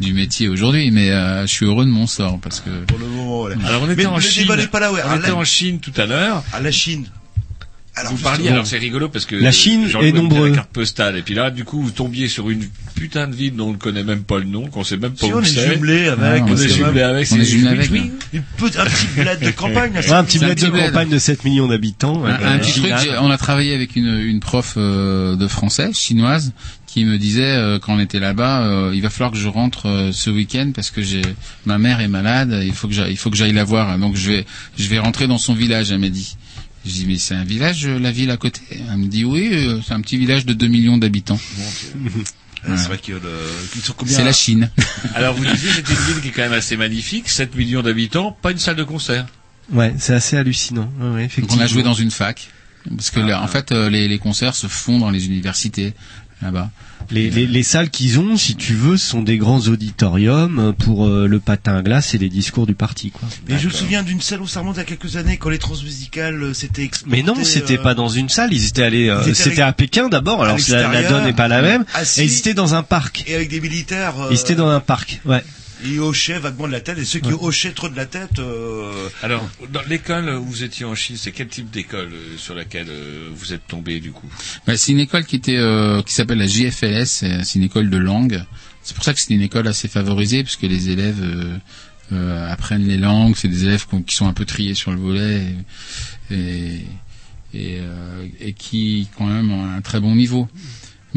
du 0.00 0.12
métier 0.12 0.48
aujourd'hui, 0.48 0.90
mais 0.90 1.10
euh, 1.10 1.42
je 1.42 1.46
suis 1.52 1.64
heureux 1.66 1.86
de 1.86 1.90
mon 1.90 2.06
sort 2.06 2.38
parce 2.40 2.60
que. 2.60 2.68
Pour 2.86 2.98
le 2.98 3.06
moment, 3.06 3.38
voilà. 3.40 3.56
Alors 3.66 3.82
on 3.82 3.86
était 3.90 4.02
Mais 4.02 4.06
en 4.06 4.16
le 4.16 4.20
Chine. 4.22 4.42
débat 4.42 4.56
n'est 4.56 4.66
pas 4.66 4.78
là, 4.80 4.92
ouais. 4.92 5.00
On 5.04 5.10
Ah, 5.10 5.16
était 5.16 5.28
là- 5.28 5.36
en 5.36 5.44
Chine 5.44 5.80
tout 5.80 5.92
à 5.96 6.04
l'heure. 6.06 6.44
À 6.52 6.60
la 6.66 6.72
Chine. 6.72 7.06
Alors, 7.98 8.12
vous 8.12 8.22
parliez, 8.22 8.50
alors 8.50 8.66
c'est 8.66 8.76
rigolo 8.76 9.08
parce 9.08 9.24
que 9.24 9.36
La 9.36 9.50
Chine 9.50 9.88
est 10.02 10.12
la 10.12 10.50
carte 10.54 10.68
postale 10.70 11.16
et 11.16 11.22
puis 11.22 11.32
là 11.32 11.50
du 11.50 11.64
coup 11.64 11.80
vous 11.80 11.92
tombiez 11.92 12.28
sur 12.28 12.50
une 12.50 12.66
putain 12.94 13.26
de 13.26 13.34
ville 13.34 13.56
dont 13.56 13.68
on 13.68 13.72
ne 13.72 13.78
connaît 13.78 14.04
même 14.04 14.22
pas 14.22 14.38
le 14.38 14.44
nom, 14.44 14.66
qu'on 14.66 14.84
sait 14.84 14.98
même 14.98 15.12
pas 15.12 15.26
Si, 15.26 15.32
où 15.32 15.38
on 15.38 15.42
est 15.42 15.46
jumelé 15.46 16.08
avec, 16.08 16.42
Ah, 16.42 16.46
on 16.46 16.52
on 16.52 16.56
est 16.58 16.68
jumelé 16.68 17.00
avec. 17.00 17.28
on 17.32 17.36
est 17.40 17.44
jumelé 17.46 17.68
avec, 17.68 17.90
oui. 17.90 18.10
Une 18.34 18.40
un 18.40 18.84
petit 18.84 19.06
bled 19.16 19.40
de 19.40 19.50
campagne. 19.62 19.92
Ouais, 19.94 20.12
un 20.12 20.24
petit 20.24 20.38
bled 20.38 20.60
de 20.60 20.68
campagne 20.68 21.08
de 21.08 21.18
7 21.18 21.44
millions 21.44 21.68
d'habitants. 21.68 22.22
Un, 22.26 22.32
euh, 22.32 22.58
petit 22.58 22.80
truc, 22.80 22.92
on 23.18 23.30
a 23.30 23.38
travaillé 23.38 23.74
avec 23.74 23.96
une, 23.96 24.18
une 24.18 24.40
prof 24.40 24.74
euh, 24.76 25.34
de 25.36 25.46
français 25.48 25.90
chinoise 25.94 26.52
qui 26.86 27.04
me 27.04 27.16
disait 27.16 27.44
euh, 27.44 27.78
quand 27.78 27.94
on 27.94 27.98
était 27.98 28.20
là-bas, 28.20 28.62
euh, 28.62 28.92
il 28.94 29.00
va 29.02 29.10
falloir 29.10 29.30
que 29.30 29.38
je 29.38 29.48
rentre 29.48 29.86
euh, 29.86 30.12
ce 30.12 30.30
week-end 30.30 30.72
parce 30.74 30.90
que 30.90 31.02
j'ai 31.02 31.20
ma 31.64 31.76
mère 31.78 32.00
est 32.00 32.08
malade, 32.08 32.58
il 32.64 32.72
faut 32.72 32.88
que 32.88 32.94
j'aille, 32.94 33.12
il 33.12 33.18
faut 33.18 33.30
que 33.30 33.36
j'aille 33.36 33.52
la 33.52 33.64
voir. 33.64 33.98
Donc 33.98 34.16
je 34.16 34.30
vais 34.30 34.46
je 34.78 34.88
vais 34.88 34.98
rentrer 34.98 35.26
dans 35.26 35.38
son 35.38 35.54
village, 35.54 35.92
elle 35.92 35.98
m'a 35.98 36.08
dit. 36.08 36.36
Je 36.86 36.92
dis 36.92 37.06
mais 37.06 37.18
c'est 37.18 37.34
un 37.34 37.44
village, 37.44 37.84
euh, 37.86 37.98
la 37.98 38.12
ville 38.12 38.30
à 38.30 38.36
côté. 38.36 38.60
Elle 38.70 38.96
me 38.96 39.06
dit 39.06 39.24
oui, 39.24 39.48
euh, 39.52 39.80
c'est 39.86 39.92
un 39.94 40.00
petit 40.00 40.16
village 40.16 40.46
de 40.46 40.52
2 40.52 40.66
millions 40.68 40.98
d'habitants. 40.98 41.38
Ah, 42.68 42.76
C'est 42.76 42.88
vrai 42.88 42.98
que 42.98 43.12
le, 43.12 43.20
qu'ils 43.72 43.82
sont 43.82 43.92
combien 43.96 44.16
C'est 44.16 44.24
la 44.24 44.32
Chine. 44.32 44.68
Alors 45.14 45.34
vous 45.34 45.44
disiez 45.44 45.70
c'est 45.70 45.88
une 45.88 45.96
ville 46.14 46.20
qui 46.20 46.28
est 46.28 46.30
quand 46.32 46.42
même 46.42 46.52
assez 46.52 46.76
magnifique, 46.76 47.28
7 47.28 47.54
millions 47.54 47.80
d'habitants, 47.82 48.36
pas 48.42 48.50
une 48.50 48.58
salle 48.58 48.74
de 48.74 48.82
concert. 48.82 49.24
Ouais, 49.70 49.94
c'est 49.98 50.14
assez 50.14 50.36
hallucinant. 50.36 50.90
Ouais, 51.00 51.10
ouais, 51.10 51.30
Donc 51.38 51.52
on 51.52 51.60
a 51.60 51.68
joué 51.68 51.84
dans 51.84 51.94
une 51.94 52.10
fac 52.10 52.48
parce 52.90 53.10
que 53.10 53.20
là, 53.20 53.40
en 53.42 53.46
fait 53.46 53.70
euh, 53.70 53.88
les, 53.88 54.08
les 54.08 54.18
concerts 54.18 54.56
se 54.56 54.66
font 54.66 54.98
dans 54.98 55.10
les 55.10 55.26
universités 55.26 55.94
là-bas. 56.42 56.70
Les, 57.10 57.30
les, 57.30 57.46
les 57.46 57.62
salles 57.62 57.88
qu'ils 57.90 58.18
ont, 58.18 58.36
si 58.36 58.56
tu 58.56 58.74
veux, 58.74 58.96
sont 58.96 59.22
des 59.22 59.38
grands 59.38 59.60
auditoriums 59.68 60.74
pour 60.78 61.06
euh, 61.06 61.26
le 61.28 61.38
patin 61.38 61.76
à 61.76 61.82
glace 61.82 62.14
et 62.14 62.18
les 62.18 62.28
discours 62.28 62.66
du 62.66 62.74
parti, 62.74 63.10
quoi. 63.10 63.28
Mais 63.48 63.58
je 63.58 63.66
me 63.68 63.72
souviens 63.72 64.02
d'une 64.02 64.20
salle 64.20 64.40
où 64.40 64.46
ça 64.48 64.60
remonte 64.60 64.78
à 64.78 64.84
quelques 64.84 65.16
années 65.16 65.36
quand 65.36 65.50
les 65.50 65.58
transmusicales 65.58 66.42
euh, 66.42 66.52
s'étaient 66.54 66.82
exportées. 66.82 67.16
Mais 67.16 67.22
non, 67.22 67.36
c'était 67.44 67.78
euh, 67.78 67.82
pas 67.82 67.94
dans 67.94 68.08
une 68.08 68.28
salle. 68.28 68.52
Ils 68.52 68.66
étaient 68.66 68.82
allés. 68.82 69.08
euh, 69.08 69.22
c'était 69.34 69.62
à 69.62 69.68
à 69.68 69.72
Pékin 69.72 70.08
d'abord. 70.08 70.42
Alors 70.42 70.58
la, 70.68 71.02
donne 71.08 71.24
n'est 71.24 71.32
pas 71.32 71.48
la 71.48 71.62
même. 71.62 71.84
assis. 71.94 72.22
Et 72.22 72.24
ils 72.24 72.38
étaient 72.38 72.54
dans 72.54 72.74
un 72.74 72.82
parc. 72.82 73.24
Et 73.28 73.34
avec 73.34 73.48
des 73.50 73.60
militaires. 73.60 74.14
euh, 74.20 74.28
Ils 74.32 74.40
étaient 74.40 74.54
dans 74.56 74.68
un 74.68 74.80
parc. 74.80 75.20
Ouais. 75.24 75.44
Ils 75.84 76.00
hochaient 76.00 76.38
vaguement 76.38 76.66
de 76.66 76.72
la 76.72 76.80
tête 76.80 76.98
et 76.98 77.04
ceux 77.04 77.20
qui 77.20 77.32
hochaient 77.32 77.72
trop 77.72 77.88
de 77.88 77.96
la 77.96 78.06
tête. 78.06 78.38
euh, 78.38 79.08
Alors 79.22 79.46
dans 79.70 79.82
l'école 79.82 80.28
où 80.30 80.44
vous 80.44 80.62
étiez 80.62 80.84
en 80.86 80.94
Chine, 80.94 81.16
c'est 81.18 81.32
quel 81.32 81.48
type 81.48 81.70
d'école 81.70 82.10
euh, 82.12 82.36
sur 82.38 82.54
laquelle 82.54 82.86
euh, 82.88 83.28
vous 83.34 83.52
êtes 83.52 83.66
tombé 83.66 84.00
du 84.00 84.10
coup? 84.12 84.28
Bah, 84.66 84.76
c'est 84.76 84.92
une 84.92 85.00
école 85.00 85.24
qui 85.26 85.36
était 85.36 85.56
euh, 85.58 86.02
qui 86.02 86.14
s'appelle 86.14 86.38
la 86.38 86.46
JFLS, 86.46 87.04
c'est 87.06 87.54
une 87.56 87.64
école 87.64 87.90
de 87.90 87.98
langue. 87.98 88.42
C'est 88.82 88.94
pour 88.94 89.04
ça 89.04 89.12
que 89.12 89.20
c'est 89.20 89.34
une 89.34 89.42
école 89.42 89.66
assez 89.68 89.88
favorisée 89.88 90.44
puisque 90.44 90.62
les 90.62 90.90
élèves 90.90 91.20
euh, 91.22 91.56
euh, 92.12 92.50
apprennent 92.52 92.86
les 92.86 92.96
langues. 92.98 93.34
C'est 93.36 93.48
des 93.48 93.64
élèves 93.64 93.84
qui 94.06 94.14
sont 94.14 94.28
un 94.28 94.32
peu 94.32 94.44
triés 94.44 94.74
sur 94.74 94.92
le 94.92 94.98
volet 94.98 95.42
et 96.30 96.34
et, 96.34 96.80
et, 97.54 97.78
euh, 97.80 98.26
et 98.40 98.52
qui 98.52 99.08
quand 99.16 99.26
même 99.26 99.50
ont 99.52 99.64
un 99.70 99.80
très 99.80 100.00
bon 100.00 100.14
niveau. 100.14 100.48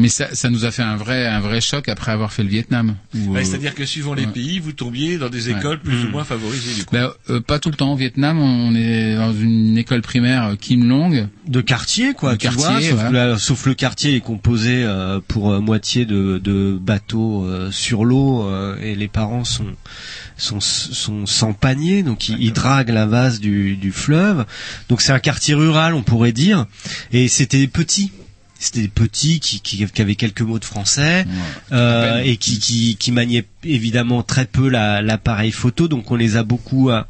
Mais 0.00 0.08
ça, 0.08 0.34
ça 0.34 0.50
nous 0.50 0.64
a 0.64 0.70
fait 0.70 0.82
un 0.82 0.96
vrai 0.96 1.26
un 1.26 1.40
vrai 1.40 1.60
choc 1.60 1.88
après 1.88 2.10
avoir 2.12 2.32
fait 2.32 2.42
le 2.42 2.48
Vietnam. 2.48 2.96
où, 3.14 3.32
Bah, 3.34 3.40
euh, 3.40 3.44
C'est-à-dire 3.44 3.74
que 3.74 3.84
suivant 3.84 4.14
les 4.14 4.26
pays, 4.26 4.58
vous 4.58 4.72
tombiez 4.72 5.18
dans 5.18 5.28
des 5.28 5.48
Ouais. 5.48 5.58
écoles 5.58 5.78
plus 5.80 6.04
ou 6.04 6.08
Mmh. 6.08 6.10
moins 6.10 6.24
favorisées 6.24 6.74
du 6.74 6.84
coup. 6.84 6.94
bah, 6.96 7.14
euh, 7.28 7.40
pas 7.40 7.58
tout 7.58 7.70
le 7.70 7.76
temps. 7.76 7.92
Au 7.92 7.96
Vietnam, 7.96 8.38
on 8.40 8.74
est 8.74 9.14
dans 9.16 9.32
une 9.32 9.76
école 9.76 10.00
primaire 10.02 10.44
euh, 10.50 10.56
Kim 10.56 10.88
Long. 10.88 11.28
de 11.46 11.60
quartier 11.60 12.14
quoi 12.14 12.32
De 12.32 12.38
tu 12.38 12.46
quartier, 12.46 12.62
vois 12.64 12.80
sauf, 12.80 13.02
ouais. 13.04 13.08
que 13.10 13.14
là- 13.14 13.38
sauf 13.38 13.66
le 13.66 13.74
quartier 13.74 14.14
est 14.14 14.20
composé 14.20 14.82
euh, 14.84 15.20
pour 15.28 15.50
euh, 15.52 15.60
moitié 15.60 16.04
de, 16.06 16.38
de 16.42 16.78
bateaux 16.80 17.44
euh, 17.44 17.70
sur 17.70 18.04
l'eau 18.04 18.46
euh, 18.48 18.76
et 18.80 18.94
les 18.94 19.08
parents 19.08 19.44
sont 19.44 19.66
sont 20.36 20.60
sont 20.60 21.26
sans 21.26 21.52
panier 21.52 22.02
donc 22.02 22.28
ils, 22.28 22.40
ils 22.40 22.52
draguent 22.52 22.90
la 22.90 23.04
vase 23.06 23.40
du, 23.40 23.76
du 23.76 23.92
fleuve 23.92 24.46
donc 24.88 25.00
c'est 25.02 25.12
un 25.12 25.18
quartier 25.18 25.54
rural 25.54 25.92
on 25.94 26.02
pourrait 26.02 26.32
dire 26.32 26.66
et 27.12 27.28
c'était 27.28 27.66
petit 27.66 28.10
c'était 28.62 28.82
des 28.82 28.88
petits 28.88 29.40
qui, 29.40 29.60
qui, 29.60 29.84
qui 29.86 30.02
avaient 30.02 30.14
quelques 30.16 30.42
mots 30.42 30.58
de 30.58 30.64
français 30.66 31.24
euh, 31.72 32.22
et 32.22 32.36
qui, 32.36 32.58
qui, 32.60 32.96
qui 32.96 33.10
maniaient 33.10 33.46
évidemment 33.64 34.22
très 34.22 34.44
peu 34.44 34.68
la- 34.68 35.00
l'appareil 35.02 35.50
photo, 35.50 35.88
donc 35.88 36.10
on 36.10 36.16
les 36.16 36.36
a 36.36 36.42
beaucoup. 36.42 36.90
euh, 36.90 37.02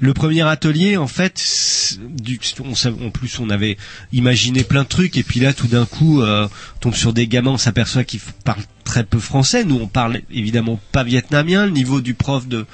Le 0.00 0.14
premier 0.14 0.42
atelier, 0.42 0.96
en 0.96 1.06
fait, 1.06 1.98
du, 2.18 2.40
on, 2.60 2.72
en 3.06 3.10
plus 3.10 3.38
on 3.38 3.50
avait 3.50 3.76
imaginé 4.12 4.64
plein 4.64 4.82
de 4.82 4.88
trucs, 4.88 5.16
et 5.18 5.22
puis 5.22 5.40
là 5.40 5.52
tout 5.52 5.66
d'un 5.68 5.86
coup, 5.86 6.22
euh, 6.22 6.48
on 6.76 6.78
tombe 6.80 6.94
sur 6.94 7.12
des 7.12 7.26
gamins, 7.28 7.52
on 7.52 7.58
s'aperçoit 7.58 8.04
qu'ils 8.04 8.20
parlent 8.44 8.62
très 8.94 9.02
peu 9.02 9.18
français. 9.18 9.64
Nous, 9.64 9.74
on 9.74 9.88
parle 9.88 10.20
évidemment 10.30 10.78
pas 10.92 11.02
vietnamien. 11.02 11.66
Le 11.66 11.72
niveau 11.72 12.00
du 12.00 12.14
prof 12.14 12.46
de 12.46 12.64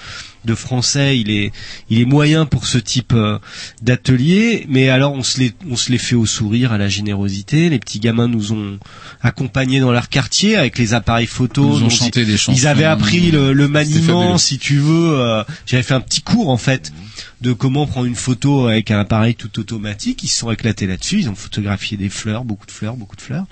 de 0.47 0.55
français, 0.55 1.19
il 1.19 1.31
est 1.31 1.53
il 1.91 2.01
est 2.01 2.05
moyen 2.07 2.45
pour 2.47 2.67
ce 2.67 2.79
type 2.79 3.13
euh, 3.15 3.39
d'atelier, 3.83 4.65
mais 4.71 4.89
alors 4.89 5.13
on 5.15 5.23
se 5.23 5.39
les 5.41 5.53
on 5.71 5.77
se 5.77 5.91
les 5.93 5.99
fait 5.99 6.15
au 6.17 6.27
sourire, 6.27 6.73
à 6.73 6.79
la 6.79 6.89
générosité. 6.89 7.71
Les 7.71 7.79
petits 7.79 8.01
gamins 8.01 8.29
nous 8.29 8.53
ont 8.53 8.79
accompagnés 9.23 9.81
dans 9.81 9.93
leur 9.93 10.09
quartier 10.11 10.57
avec 10.57 10.77
les 10.79 10.93
appareils 10.93 11.27
photo. 11.27 11.77
Ils 11.79 11.85
ont 11.85 11.91
chanté 11.91 12.21
ils, 12.21 12.27
des 12.27 12.37
chansons. 12.37 12.59
Ils 12.59 12.67
avaient 12.67 12.85
appris 12.85 13.31
le, 13.31 13.53
le 13.55 13.69
maniement, 13.69 14.37
si 14.39 14.59
tu 14.59 14.77
veux. 14.79 15.19
euh, 15.21 15.43
J'avais 15.67 15.83
fait 15.83 15.95
un 15.95 16.01
petit 16.03 16.21
cours 16.23 16.51
en 16.51 16.59
fait 16.59 16.93
de 17.41 17.53
comment 17.55 17.87
prendre 17.87 18.07
une 18.07 18.15
photo 18.15 18.67
avec 18.67 18.91
un 18.91 18.99
appareil 19.01 19.35
tout 19.35 19.59
automatique. 19.59 20.23
Ils 20.23 20.29
se 20.29 20.39
sont 20.41 20.51
éclatés 20.51 20.87
là-dessus. 20.87 21.21
Ils 21.21 21.29
ont 21.31 21.35
photographié 21.35 21.97
des 21.97 22.11
fleurs, 22.11 22.45
beaucoup 22.45 22.67
de 22.67 22.73
fleurs, 22.73 22.97
beaucoup 22.97 23.17
de 23.17 23.23
fleurs. 23.23 23.47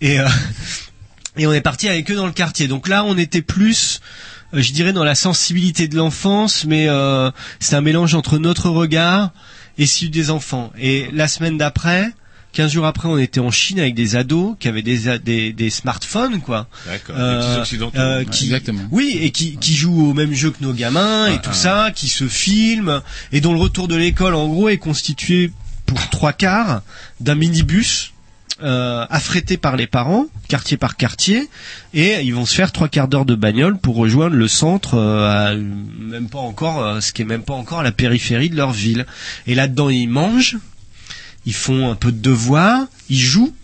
Et 0.00 0.18
euh, 0.20 0.26
et 1.36 1.46
on 1.46 1.52
est 1.52 1.60
parti 1.60 1.88
avec 1.88 2.10
eux 2.10 2.14
dans 2.14 2.26
le 2.26 2.32
quartier. 2.32 2.68
Donc 2.68 2.88
là, 2.88 3.04
on 3.04 3.16
était 3.16 3.42
plus, 3.42 4.00
euh, 4.54 4.60
je 4.60 4.72
dirais, 4.72 4.92
dans 4.92 5.04
la 5.04 5.14
sensibilité 5.14 5.88
de 5.88 5.96
l'enfance, 5.96 6.64
mais 6.66 6.88
euh, 6.88 7.30
c'est 7.60 7.76
un 7.76 7.80
mélange 7.80 8.14
entre 8.14 8.38
notre 8.38 8.68
regard 8.68 9.30
et 9.78 9.86
celui 9.86 10.10
des 10.10 10.30
enfants. 10.30 10.72
Et 10.78 11.08
la 11.12 11.28
semaine 11.28 11.56
d'après, 11.56 12.10
15 12.52 12.72
jours 12.72 12.84
après, 12.84 13.08
on 13.08 13.16
était 13.16 13.40
en 13.40 13.50
Chine 13.50 13.80
avec 13.80 13.94
des 13.94 14.14
ados 14.14 14.56
qui 14.60 14.68
avaient 14.68 14.82
des, 14.82 15.18
des, 15.18 15.54
des 15.54 15.70
smartphones, 15.70 16.40
quoi. 16.42 16.66
D'accord, 16.86 17.16
des 17.16 17.58
occidentaux. 17.60 17.98
Ouais, 17.98 18.26
qui, 18.30 18.44
exactement. 18.44 18.82
Oui, 18.90 19.16
et 19.22 19.30
qui, 19.30 19.56
qui 19.56 19.74
jouent 19.74 20.10
au 20.10 20.12
même 20.12 20.34
jeu 20.34 20.50
que 20.50 20.62
nos 20.62 20.74
gamins 20.74 21.28
et 21.28 21.36
Ah, 21.36 21.38
tout 21.38 21.50
ah. 21.50 21.54
ça, 21.54 21.90
qui 21.94 22.08
se 22.08 22.28
filment, 22.28 23.00
et 23.32 23.40
dont 23.40 23.54
le 23.54 23.58
retour 23.58 23.88
de 23.88 23.96
l'école, 23.96 24.34
en 24.34 24.48
gros, 24.48 24.68
est 24.68 24.76
constitué 24.76 25.50
pour 25.86 26.10
trois 26.10 26.34
quarts 26.34 26.82
d'un 27.20 27.34
minibus 27.34 28.11
euh, 28.62 29.04
affrété 29.10 29.56
par 29.56 29.76
les 29.76 29.86
parents, 29.86 30.26
quartier 30.48 30.76
par 30.76 30.96
quartier, 30.96 31.48
et 31.94 32.20
ils 32.22 32.34
vont 32.34 32.46
se 32.46 32.54
faire 32.54 32.72
trois 32.72 32.88
quarts 32.88 33.08
d'heure 33.08 33.24
de 33.24 33.34
bagnole 33.34 33.76
pour 33.78 33.96
rejoindre 33.96 34.36
le 34.36 34.48
centre, 34.48 34.94
euh, 34.94 35.50
à, 35.50 35.54
même 35.54 36.28
pas 36.28 36.38
encore, 36.38 36.82
euh, 36.82 37.00
ce 37.00 37.12
qui 37.12 37.22
est 37.22 37.26
même 37.26 37.42
pas 37.42 37.54
encore 37.54 37.80
à 37.80 37.82
la 37.82 37.92
périphérie 37.92 38.50
de 38.50 38.56
leur 38.56 38.72
ville. 38.72 39.06
Et 39.46 39.54
là-dedans, 39.54 39.88
ils 39.90 40.08
mangent, 40.08 40.58
ils 41.46 41.54
font 41.54 41.90
un 41.90 41.94
peu 41.96 42.12
de 42.12 42.20
devoirs, 42.20 42.86
ils 43.08 43.18
jouent, 43.18 43.54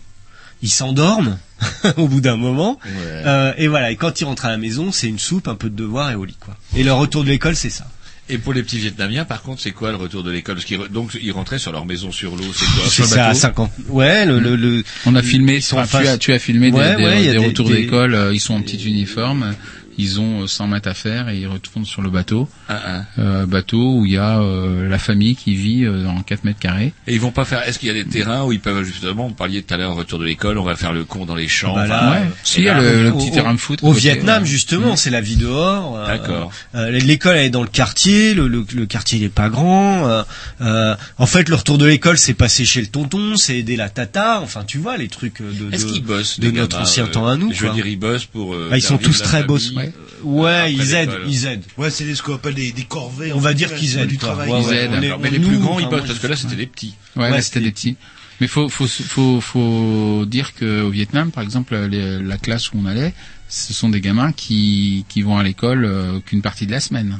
ils 0.61 0.69
s'endorment 0.69 1.37
au 1.97 2.07
bout 2.07 2.21
d'un 2.21 2.37
moment, 2.37 2.79
Euh, 3.25 3.53
et 3.57 3.67
voilà. 3.67 3.91
Et 3.91 3.95
quand 3.95 4.21
ils 4.21 4.25
rentrent 4.25 4.45
à 4.45 4.49
la 4.49 4.57
maison, 4.57 4.91
c'est 4.91 5.07
une 5.07 5.19
soupe, 5.19 5.47
un 5.47 5.55
peu 5.55 5.69
de 5.69 5.75
devoirs 5.75 6.11
et 6.11 6.15
au 6.15 6.25
lit, 6.25 6.37
quoi. 6.39 6.55
Et 6.75 6.83
leur 6.83 6.97
retour 6.97 7.23
de 7.23 7.29
l'école, 7.29 7.55
c'est 7.55 7.69
ça. 7.69 7.87
Et 8.31 8.37
pour 8.37 8.53
les 8.53 8.61
petits 8.61 8.77
Vietnamiens, 8.77 9.25
par 9.25 9.41
contre, 9.41 9.59
c'est 9.61 9.71
quoi 9.71 9.89
le 9.89 9.97
retour 9.97 10.23
de 10.23 10.29
l'école? 10.31 10.55
Parce 10.55 10.65
qu'ils 10.65 10.77
re- 10.77 10.87
donc 10.91 11.17
ils 11.19 11.31
rentraient 11.31 11.57
sur 11.57 11.71
leur 11.71 11.85
maison 11.85 12.11
sur 12.11 12.35
l'eau, 12.35 12.43
c'est 12.53 12.65
quoi? 12.65 12.83
C'est 12.87 13.03
ça, 13.05 13.25
à 13.25 13.27
bateau. 13.29 13.39
50. 13.39 13.71
Ouais, 13.89 14.25
le, 14.25 14.39
le, 14.39 14.55
le- 14.55 14.83
On 15.07 15.15
a 15.15 15.23
filmé, 15.23 15.55
ils 15.55 15.61
sont 15.63 15.77
enfin, 15.77 15.99
en 15.99 16.01
face- 16.01 16.03
tu, 16.03 16.07
as, 16.09 16.17
tu 16.19 16.33
as 16.33 16.39
filmé 16.39 16.69
des, 16.71 16.77
Ouais, 16.77 16.95
des- 16.95 17.03
ouais, 17.03 17.37
retours 17.47 17.69
d'école, 17.69 18.13
euh, 18.13 18.33
ils 18.33 18.39
sont 18.39 18.53
en 18.53 18.61
petit 18.61 18.77
uniforme, 18.85 19.55
ils 20.01 20.19
ont 20.19 20.43
euh, 20.43 20.47
100 20.47 20.67
mètres 20.67 20.87
à 20.89 20.93
faire 20.93 21.29
et 21.29 21.37
ils 21.37 21.47
retournent 21.47 21.85
sur 21.85 22.01
le 22.01 22.09
bateau. 22.09 22.49
Ah, 22.69 22.81
ah. 22.85 23.01
Euh, 23.19 23.45
bateau 23.45 23.95
où 23.99 24.05
il 24.05 24.13
y 24.13 24.17
a 24.17 24.39
euh, 24.39 24.87
la 24.87 24.97
famille 24.97 25.35
qui 25.35 25.55
vit 25.55 25.83
euh, 25.85 26.07
en 26.07 26.21
4 26.21 26.43
mètres 26.45 26.59
carrés. 26.59 26.93
Et 27.07 27.13
ils 27.13 27.19
vont 27.21 27.31
pas 27.31 27.45
faire. 27.45 27.67
Est-ce 27.67 27.77
qu'il 27.79 27.87
y 27.87 27.91
a 27.91 27.93
des 27.93 28.05
terrains 28.05 28.43
où 28.43 28.51
ils 28.51 28.59
peuvent 28.59 28.83
justement, 28.83 29.27
vous 29.27 29.33
parliez 29.33 29.61
tout 29.61 29.73
à 29.73 29.77
l'heure, 29.77 29.93
retour 29.95 30.19
de 30.19 30.25
l'école, 30.25 30.57
on 30.57 30.63
va 30.63 30.75
faire 30.75 30.93
le 30.93 31.03
con 31.03 31.25
dans 31.25 31.35
les 31.35 31.47
champs. 31.47 31.75
Bah 31.75 31.85
là, 31.87 32.09
enfin, 32.11 32.21
ouais. 32.21 32.27
Si, 32.43 32.59
il 32.59 32.63
y 32.65 32.69
a 32.69 32.79
le, 32.81 33.11
petit 33.11 33.29
au- 33.29 33.33
terrain 33.33 33.53
de 33.53 33.59
foot. 33.59 33.79
Au 33.81 33.89
côté, 33.89 33.99
Vietnam, 33.99 34.43
euh, 34.43 34.45
justement, 34.45 34.95
c'est 34.95 35.09
la 35.09 35.21
vie 35.21 35.35
dehors. 35.35 35.97
euh, 35.97 36.07
D'accord. 36.07 36.51
euh, 36.75 36.89
L'école 36.91 37.35
elle 37.37 37.45
est 37.45 37.49
dans 37.49 37.61
le 37.63 37.67
quartier, 37.67 38.33
le, 38.33 38.47
le, 38.47 38.65
le 38.73 38.85
quartier 38.85 39.19
il 39.19 39.23
est 39.25 39.29
pas 39.29 39.49
grand. 39.49 40.07
euh, 40.07 40.23
euh, 40.61 40.95
en 41.17 41.25
fait, 41.25 41.49
le 41.49 41.55
retour 41.55 41.77
de 41.77 41.85
l'école, 41.85 42.17
c'est 42.17 42.33
passer 42.33 42.65
chez 42.65 42.81
le 42.81 42.87
tonton, 42.87 43.35
c'est 43.35 43.57
aider 43.57 43.75
la 43.75 43.89
tata. 43.89 44.39
Enfin, 44.41 44.63
tu 44.65 44.77
vois 44.77 44.97
les 44.97 45.07
trucs 45.07 45.41
de, 45.41 45.73
Est-ce 45.73 45.85
de, 45.87 45.91
qu'ils 45.91 46.03
bossent 46.03 46.39
de 46.39 46.45
les 46.47 46.51
notre 46.53 46.69
gamins, 46.77 46.83
ancien 46.83 47.03
euh, 47.05 47.07
temps 47.07 47.27
à 47.27 47.35
nous. 47.37 47.51
Je 47.53 47.65
veux 47.65 47.73
dire, 47.73 47.87
ils 47.87 47.99
bossent 47.99 48.25
pour. 48.25 48.53
euh, 48.53 48.69
Ah, 48.71 48.77
ils 48.77 48.81
sont 48.81 48.97
tous 48.97 49.21
très 49.21 49.43
boss. 49.43 49.71
Ouais, 49.75 49.88
ouais 50.23 50.51
après 50.51 50.73
ils 50.73 50.93
aident, 50.93 51.17
ils 51.27 51.45
aident. 51.45 51.63
Ouais, 51.77 51.89
c'est 51.89 52.03
des- 52.05 52.15
ce 52.15 52.21
qu'on 52.23 52.35
appelle 52.35 52.55
des, 52.55 52.71
des 52.71 52.83
corvées. 52.83 53.31
On 53.33 53.39
va 53.39 53.53
dire 53.53 53.71
ouais, 53.71 53.77
qu'ils 53.77 53.97
aident, 53.97 54.07
du 54.09 54.17
travail. 54.17 54.49
Ouais, 54.49 54.61
Ils 54.61 54.67
ouais, 54.67 54.77
aident. 54.85 55.17
Mais 55.21 55.29
les 55.29 55.39
nous, 55.39 55.47
plus 55.49 55.57
grands, 55.57 55.79
ils 55.79 55.87
moi, 55.87 55.99
parce 55.99 56.19
que 56.19 56.27
là, 56.27 56.35
c'était 56.35 56.55
des 56.55 56.67
petits. 56.67 56.95
Ouais, 57.15 57.29
Ouais, 57.31 57.41
c'était 57.41 57.61
des 57.61 57.71
petits. 57.71 57.95
Mais 58.41 58.47
faut, 58.47 58.69
faut, 58.69 58.87
faut, 58.87 59.41
faut 59.41 60.25
dire 60.25 60.53
qu'au 60.55 60.89
Vietnam, 60.89 61.31
par 61.31 61.43
exemple, 61.43 61.75
les- 61.75 62.19
la 62.21 62.37
classe 62.37 62.71
où 62.71 62.77
on 62.81 62.85
allait, 62.85 63.13
ce 63.49 63.73
sont 63.73 63.89
des 63.89 63.99
gamins 64.01 64.31
qui, 64.31 65.05
qui 65.09 65.21
vont 65.23 65.37
à 65.37 65.43
l'école 65.43 65.83
euh, 65.85 66.19
qu'une 66.21 66.41
partie 66.41 66.65
de 66.65 66.71
la 66.71 66.79
semaine. 66.79 67.19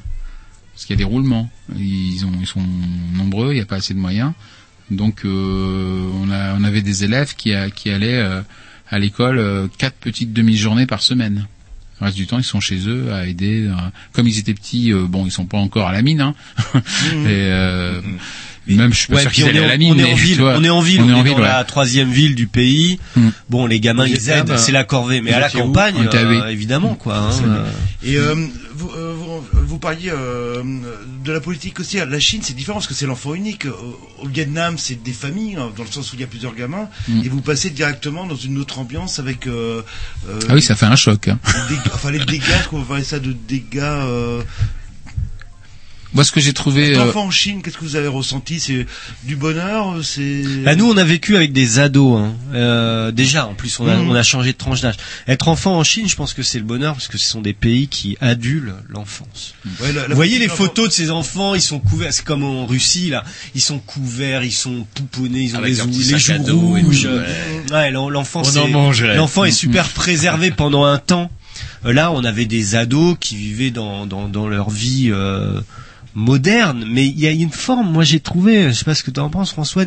Parce 0.73 0.85
qu'il 0.85 0.93
y 0.93 0.97
a 0.97 1.03
des 1.03 1.03
roulements. 1.11 1.49
Ils, 1.75 2.25
ont, 2.25 2.31
ils 2.39 2.47
sont 2.47 2.63
nombreux, 3.13 3.51
il 3.51 3.55
n'y 3.55 3.61
a 3.61 3.65
pas 3.65 3.75
assez 3.77 3.93
de 3.93 3.99
moyens. 3.99 4.31
Donc, 4.91 5.25
euh, 5.25 6.09
on, 6.21 6.31
a, 6.31 6.55
on 6.55 6.63
avait 6.63 6.81
des 6.81 7.03
élèves 7.03 7.35
qui, 7.35 7.53
a- 7.53 7.69
qui 7.69 7.89
allaient 7.89 8.17
euh, 8.21 8.41
à 8.89 8.97
l'école 8.97 9.37
euh, 9.39 9.67
quatre 9.77 9.95
petites 9.97 10.31
demi-journées 10.31 10.85
par 10.87 11.01
semaine. 11.01 11.47
Le 11.99 12.05
reste 12.05 12.17
du 12.17 12.27
temps, 12.27 12.37
ils 12.37 12.43
sont 12.43 12.59
chez 12.61 12.87
eux 12.87 13.11
à 13.13 13.25
aider. 13.27 13.67
euh, 13.67 13.73
Comme 14.13 14.27
ils 14.27 14.39
étaient 14.39 14.53
petits, 14.53 14.91
euh, 14.93 15.05
bon, 15.07 15.25
ils 15.25 15.31
sont 15.31 15.45
pas 15.45 15.57
encore 15.57 15.87
à 15.87 15.91
la 15.91 16.01
mine. 16.01 16.21
Hein. 16.21 16.33
Et, 16.75 16.79
euh, 17.27 18.01
Même, 18.67 18.93
je 18.93 18.99
suis 18.99 19.07
pas 19.07 19.15
Ouais, 19.15 19.21
sûr 19.23 19.31
qu'ils 19.31 19.43
on 19.45 19.47
est, 19.47 19.49
allaient 19.49 19.59
à 19.61 19.65
en- 19.65 19.67
la 19.69 19.77
mine. 19.77 19.93
on 19.93 19.97
est 19.99 20.03
mais 20.03 20.13
en 20.13 20.15
ville, 20.15 20.37
vois, 20.39 20.53
on 20.57 20.63
est 20.63 20.69
en 20.69 20.79
ville, 20.81 21.01
on 21.01 21.09
est 21.09 21.13
en 21.13 21.23
dans 21.23 21.35
ouais. 21.37 21.41
la 21.41 21.63
troisième 21.63 22.11
ville 22.11 22.35
du 22.35 22.45
pays. 22.47 22.99
Mm. 23.15 23.29
Bon, 23.49 23.65
les 23.65 23.79
gamins 23.79 24.05
ils 24.05 24.29
aident, 24.29 24.51
à- 24.51 24.57
c'est 24.57 24.71
la 24.71 24.83
corvée, 24.83 25.21
mais 25.21 25.33
à 25.33 25.39
la 25.39 25.49
campagne, 25.49 25.95
euh, 26.13 26.47
évidemment 26.49 26.93
quoi. 26.95 27.17
hein, 27.17 27.29
euh. 27.47 27.65
Et 28.03 28.15
euh, 28.17 28.35
vous, 28.79 28.89
euh, 28.95 29.13
vous, 29.15 29.43
vous 29.67 29.77
parliez 29.79 30.09
euh, 30.11 30.63
de 31.23 31.31
la 31.31 31.39
politique 31.39 31.79
aussi. 31.79 31.97
La 31.97 32.19
Chine, 32.19 32.41
c'est 32.43 32.55
différent 32.55 32.77
parce 32.79 32.87
que 32.87 32.93
c'est 32.93 33.05
l'enfant 33.05 33.33
unique. 33.33 33.65
Au, 33.65 33.99
au 34.23 34.27
Vietnam, 34.27 34.77
c'est 34.77 35.01
des 35.03 35.13
familles, 35.13 35.55
hein, 35.57 35.71
dans 35.77 35.83
le 35.83 35.91
sens 35.91 36.11
où 36.11 36.15
il 36.15 36.21
y 36.21 36.23
a 36.23 36.27
plusieurs 36.27 36.55
gamins. 36.55 36.87
Mm. 37.07 37.21
Et 37.25 37.29
vous 37.29 37.41
passez 37.41 37.69
directement 37.69 38.25
dans 38.25 38.35
une 38.35 38.57
autre 38.57 38.79
ambiance 38.79 39.19
avec... 39.19 39.47
Euh, 39.47 39.81
euh, 40.29 40.39
Ah 40.49 40.53
oui, 40.55 40.61
ça 40.61 40.75
fait 40.75 40.85
un 40.85 40.95
choc. 40.95 41.27
hein. 41.27 41.39
dégâts- 41.69 41.91
enfin, 41.93 42.11
les 42.11 42.23
dégâts, 42.25 42.63
qu'on 42.69 42.79
va 42.79 42.85
parler 42.85 43.03
ça 43.03 43.19
de 43.19 43.33
dégâts... 43.33 43.79
Moi, 46.13 46.23
ce 46.23 46.31
que 46.31 46.39
j'ai 46.39 46.53
trouvé, 46.53 46.89
être 46.91 46.99
euh, 47.01 47.09
enfant 47.09 47.25
en 47.25 47.29
Chine, 47.31 47.61
qu'est-ce 47.61 47.77
que 47.77 47.83
vous 47.85 47.95
avez 47.95 48.07
ressenti? 48.07 48.59
C'est 48.59 48.87
du 49.25 49.35
bonheur 49.35 49.97
C'est... 50.03 50.41
Bah, 50.65 50.75
nous, 50.75 50.89
on 50.89 50.97
a 50.97 51.03
vécu 51.03 51.35
avec 51.35 51.53
des 51.53 51.77
ados. 51.77 52.19
Hein. 52.19 52.33
Euh, 52.55 53.11
déjà, 53.11 53.45
en 53.45 53.53
plus, 53.53 53.79
on 53.79 53.87
a, 53.87 53.95
Mhm. 53.95 54.09
on 54.09 54.15
a 54.15 54.23
changé 54.23 54.53
de 54.53 54.57
tranche 54.57 54.81
d'âge. 54.81 54.95
Être 55.27 55.47
enfant 55.49 55.77
en 55.77 55.83
Chine, 55.83 56.09
je 56.09 56.15
pense 56.15 56.33
que 56.33 56.41
c'est 56.41 56.57
le 56.57 56.63
bonheur 56.65 56.93
parce 56.93 57.07
que 57.07 57.19
ce 57.19 57.29
sont 57.29 57.41
des 57.41 57.53
pays 57.53 57.87
qui 57.87 58.17
adulent 58.21 58.73
l'enfance. 58.89 59.53
Ouais, 59.81 59.91
la- 59.93 60.01
la 60.03 60.07
Vous 60.07 60.15
voyez 60.15 60.39
les 60.39 60.47
photos 60.47 60.87
de 60.89 60.93
ces 60.93 61.11
enfants, 61.11 61.53
ils 61.53 61.61
sont 61.61 61.79
couverts. 61.79 62.11
C'est 62.11 62.25
comme 62.25 62.43
en 62.43 62.65
Russie 62.65 63.09
là, 63.11 63.23
ils 63.53 63.61
sont 63.61 63.77
couverts, 63.77 64.43
ils 64.43 64.51
sont 64.51 64.87
pouponnés, 64.95 65.41
ils 65.41 65.55
ont 65.55 65.59
Avec 65.59 65.73
les, 65.77 65.77
les 65.77 66.19
joues 66.19 66.59
rouges. 66.59 67.05
Ouais, 67.05 67.71
Ouais, 67.71 67.91
l'en- 67.91 68.09
l'enfant, 68.09 68.41
On 68.41 68.43
c'est- 68.45 68.57
en 68.57 68.67
mangerait. 68.67 69.15
l'enfant 69.15 69.45
est 69.45 69.49
Mm, 69.49 69.53
super 69.53 69.89
préservé 69.89 70.49
pendant 70.57 70.85
un 70.85 70.97
temps. 70.97 71.29
Euh, 71.85 71.93
Là, 71.93 72.11
on 72.11 72.23
avait 72.23 72.45
des 72.45 72.75
ados 72.75 73.15
qui 73.19 73.35
vivaient 73.35 73.69
dans 73.71 74.07
dans, 74.07 74.27
dans 74.27 74.47
leur 74.47 74.69
vie. 74.71 75.09
Euh, 75.11 75.61
moderne, 76.15 76.85
mais 76.89 77.05
il 77.07 77.19
y 77.19 77.27
a 77.27 77.31
une 77.31 77.51
forme, 77.51 77.91
moi 77.91 78.03
j'ai 78.03 78.19
trouvé, 78.19 78.69
je 78.69 78.73
sais 78.73 78.85
pas 78.85 78.95
ce 78.95 79.03
que 79.03 79.11
tu 79.11 79.19
en 79.19 79.29
penses 79.29 79.51
François, 79.51 79.85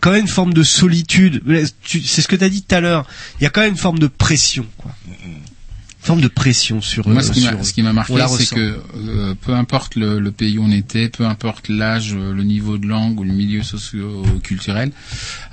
quand 0.00 0.10
même 0.12 0.22
une 0.22 0.28
forme 0.28 0.52
de 0.54 0.62
solitude. 0.62 1.42
Tu- 1.82 2.02
C'est 2.02 2.22
ce 2.22 2.28
que 2.28 2.36
tu 2.36 2.44
as 2.44 2.48
dit 2.48 2.62
tout 2.62 2.74
à 2.74 2.80
l'heure. 2.80 3.06
Il 3.40 3.44
y 3.44 3.46
a 3.46 3.50
quand 3.50 3.62
même 3.62 3.70
une 3.72 3.76
forme 3.78 3.98
de 3.98 4.06
pression, 4.06 4.66
quoi. 4.76 4.94
Une 5.24 6.06
forme 6.06 6.20
de 6.20 6.28
pression 6.28 6.82
sur. 6.82 7.08
Moi, 7.08 7.22
euh, 7.22 7.24
ce 7.24 7.32
qui 7.32 7.40
m'a, 7.40 7.50
ce 7.64 7.94
marqué, 7.94 8.12
c'est 8.36 8.54
que 8.56 8.78
euh, 8.98 9.34
peu 9.40 9.54
importe 9.54 9.96
le, 9.96 10.20
le 10.20 10.30
pays 10.32 10.58
où 10.58 10.62
on 10.64 10.70
était, 10.70 11.08
peu 11.08 11.24
importe 11.24 11.70
l'âge, 11.70 12.12
euh, 12.14 12.34
le 12.34 12.42
niveau 12.44 12.76
de 12.76 12.86
langue 12.86 13.18
ou 13.20 13.24
le 13.24 13.32
milieu 13.32 13.62
socio-culturel, 13.62 14.92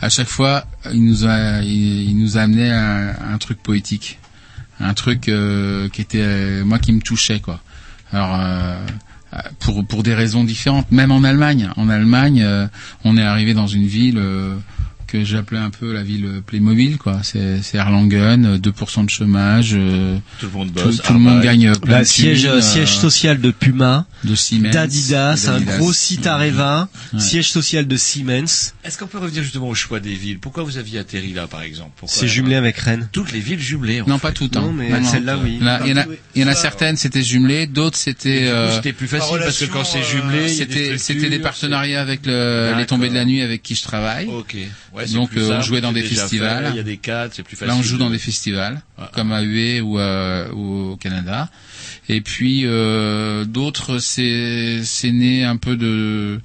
à 0.01 0.09
chaque 0.09 0.27
fois, 0.27 0.65
il 0.91 1.05
nous 1.05 1.25
a, 1.25 1.61
il, 1.61 2.09
il 2.09 2.17
nous 2.17 2.37
a 2.37 2.41
amené 2.41 2.69
un, 2.69 3.15
un 3.33 3.37
truc 3.37 3.63
poétique, 3.63 4.19
un 4.81 4.93
truc 4.93 5.29
euh, 5.29 5.87
qui 5.87 6.01
était 6.01 6.19
euh, 6.21 6.65
moi 6.65 6.79
qui 6.79 6.91
me 6.91 6.99
touchait 7.01 7.39
quoi. 7.39 7.61
Alors 8.11 8.35
pour 9.59 9.85
pour 9.85 10.03
des 10.03 10.13
raisons 10.13 10.43
différentes, 10.43 10.91
même 10.91 11.11
en 11.11 11.23
Allemagne. 11.23 11.69
En 11.77 11.89
Allemagne, 11.89 12.41
euh, 12.43 12.67
on 13.03 13.17
est 13.17 13.23
arrivé 13.23 13.53
dans 13.53 13.67
une 13.67 13.85
ville. 13.85 14.21
Euh, 15.15 15.19
que 15.19 15.25
j'appelais 15.25 15.59
un 15.59 15.69
peu 15.69 15.91
la 15.93 16.03
ville 16.03 16.41
Playmobil, 16.45 16.97
quoi. 16.97 17.19
C'est, 17.23 17.61
c'est 17.61 17.77
Erlangen, 17.77 18.45
euh, 18.45 18.57
2% 18.57 19.05
de 19.05 19.09
chômage. 19.09 19.71
euh, 19.73 20.17
Tout 20.39 20.45
le 20.47 20.51
monde 20.51 20.71
bosse, 20.71 21.01
tout 21.01 21.13
le 21.13 21.19
monde 21.19 21.41
gagne 21.41 21.71
plein 21.75 21.91
Bah, 21.97 21.99
de 22.01 22.05
siège, 22.05 22.43
thunes, 22.43 22.61
siège 22.61 22.91
euh, 22.97 23.01
social 23.01 23.39
de 23.41 23.51
Puma, 23.51 24.05
de 24.23 24.35
Siemens, 24.35 24.71
d'Adidas, 24.71 25.49
un 25.49 25.59
gros 25.61 25.93
site 25.93 26.27
Areva, 26.27 26.87
Ouais. 27.13 27.19
siège 27.19 27.49
social 27.49 27.87
de 27.87 27.97
Siemens. 27.97 28.73
Est-ce 28.83 28.97
qu'on 28.97 29.07
peut 29.07 29.17
revenir 29.19 29.43
justement 29.43 29.67
au 29.69 29.75
choix 29.75 29.99
des 29.99 30.13
villes? 30.13 30.39
Pourquoi 30.39 30.63
vous 30.63 30.77
aviez 30.77 30.99
atterri 30.99 31.33
là, 31.33 31.47
par 31.47 31.61
exemple? 31.61 31.91
C'est 32.07 32.27
jumelé 32.27 32.55
avec 32.55 32.77
Rennes. 32.77 33.09
Toutes 33.11 33.31
les 33.31 33.39
villes 33.39 33.59
jumelées. 33.59 34.01
en 34.01 34.07
Non, 34.07 34.17
fait. 34.17 34.27
pas 34.27 34.31
toutes. 34.31 34.55
Hein. 34.57 34.61
Non, 34.61 34.71
mais 34.73 34.89
celle-là, 35.03 35.37
oui. 35.43 35.59
Il 35.59 35.89
y 35.89 35.93
en 35.93 35.97
a- 35.97 36.05
il 36.35 36.41
y 36.41 36.45
en 36.45 36.47
a, 36.47 36.55
certaines, 36.55 36.95
c'était 36.97 37.23
jumelé, 37.23 37.67
d'autres, 37.67 37.97
c'était... 37.97 38.43
euh, 38.45 38.73
C'était 38.75 38.93
plus 38.93 39.07
facile 39.07 39.37
parce 39.39 39.57
que 39.59 39.65
quand 39.65 39.83
c'est 39.83 40.03
jumelé, 40.03 40.47
C'était, 40.49 40.97
c'était 40.97 41.29
des 41.29 41.39
partenariats 41.39 42.01
avec 42.01 42.25
le, 42.25 42.73
les 42.77 42.85
tombées 42.85 43.09
de 43.09 43.15
la 43.15 43.25
nuit 43.25 43.41
avec 43.41 43.61
qui 43.63 43.75
je 43.75 43.81
travaille. 43.83 44.27
Ok. 44.27 44.55
Ouais, 44.93 45.00
Donc 45.07 45.31
euh, 45.37 45.57
on 45.57 45.61
jouait 45.61 45.81
dans 45.81 45.91
des 45.91 46.01
festivals. 46.03 46.67
Il 46.71 46.77
y 46.77 46.79
a 46.79 46.83
des 46.83 46.97
cadres, 46.97 47.33
c'est 47.35 47.43
plus 47.43 47.55
facile. 47.55 47.73
Là, 47.73 47.75
on 47.79 47.83
joue 47.83 47.95
de- 47.97 47.99
dans 48.03 48.09
des 48.09 48.19
festivals, 48.19 48.81
Ah, 48.97 49.09
comme 49.13 49.31
à 49.31 49.41
Hué 49.41 49.81
ou, 49.81 49.99
euh, 49.99 50.49
ou 50.51 50.91
au 50.91 50.95
Canada. 50.97 51.49
Et 52.09 52.21
puis 52.21 52.63
euh, 52.65 53.45
d'autres, 53.45 53.99
c'est 53.99 54.81
c'est 54.83 55.11
né 55.11 55.43
un 55.43 55.57
peu 55.57 55.75
de, 55.77 56.39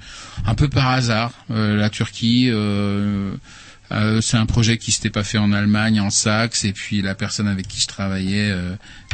un 0.46 0.54
peu 0.54 0.68
par 0.68 0.88
hasard. 0.90 1.32
Euh, 1.50 1.76
la 1.76 1.90
Turquie, 1.90 2.48
euh, 2.50 3.32
euh, 3.92 4.20
c'est 4.20 4.36
un 4.36 4.46
projet 4.46 4.78
qui 4.78 4.92
s'était 4.92 5.10
pas 5.10 5.24
fait 5.24 5.38
en 5.38 5.52
Allemagne, 5.52 6.00
en 6.00 6.10
Saxe. 6.10 6.64
Et 6.64 6.72
puis 6.72 7.02
la 7.02 7.14
personne 7.14 7.48
avec 7.48 7.66
qui 7.68 7.80
je 7.80 7.86
travaillais 7.86 8.50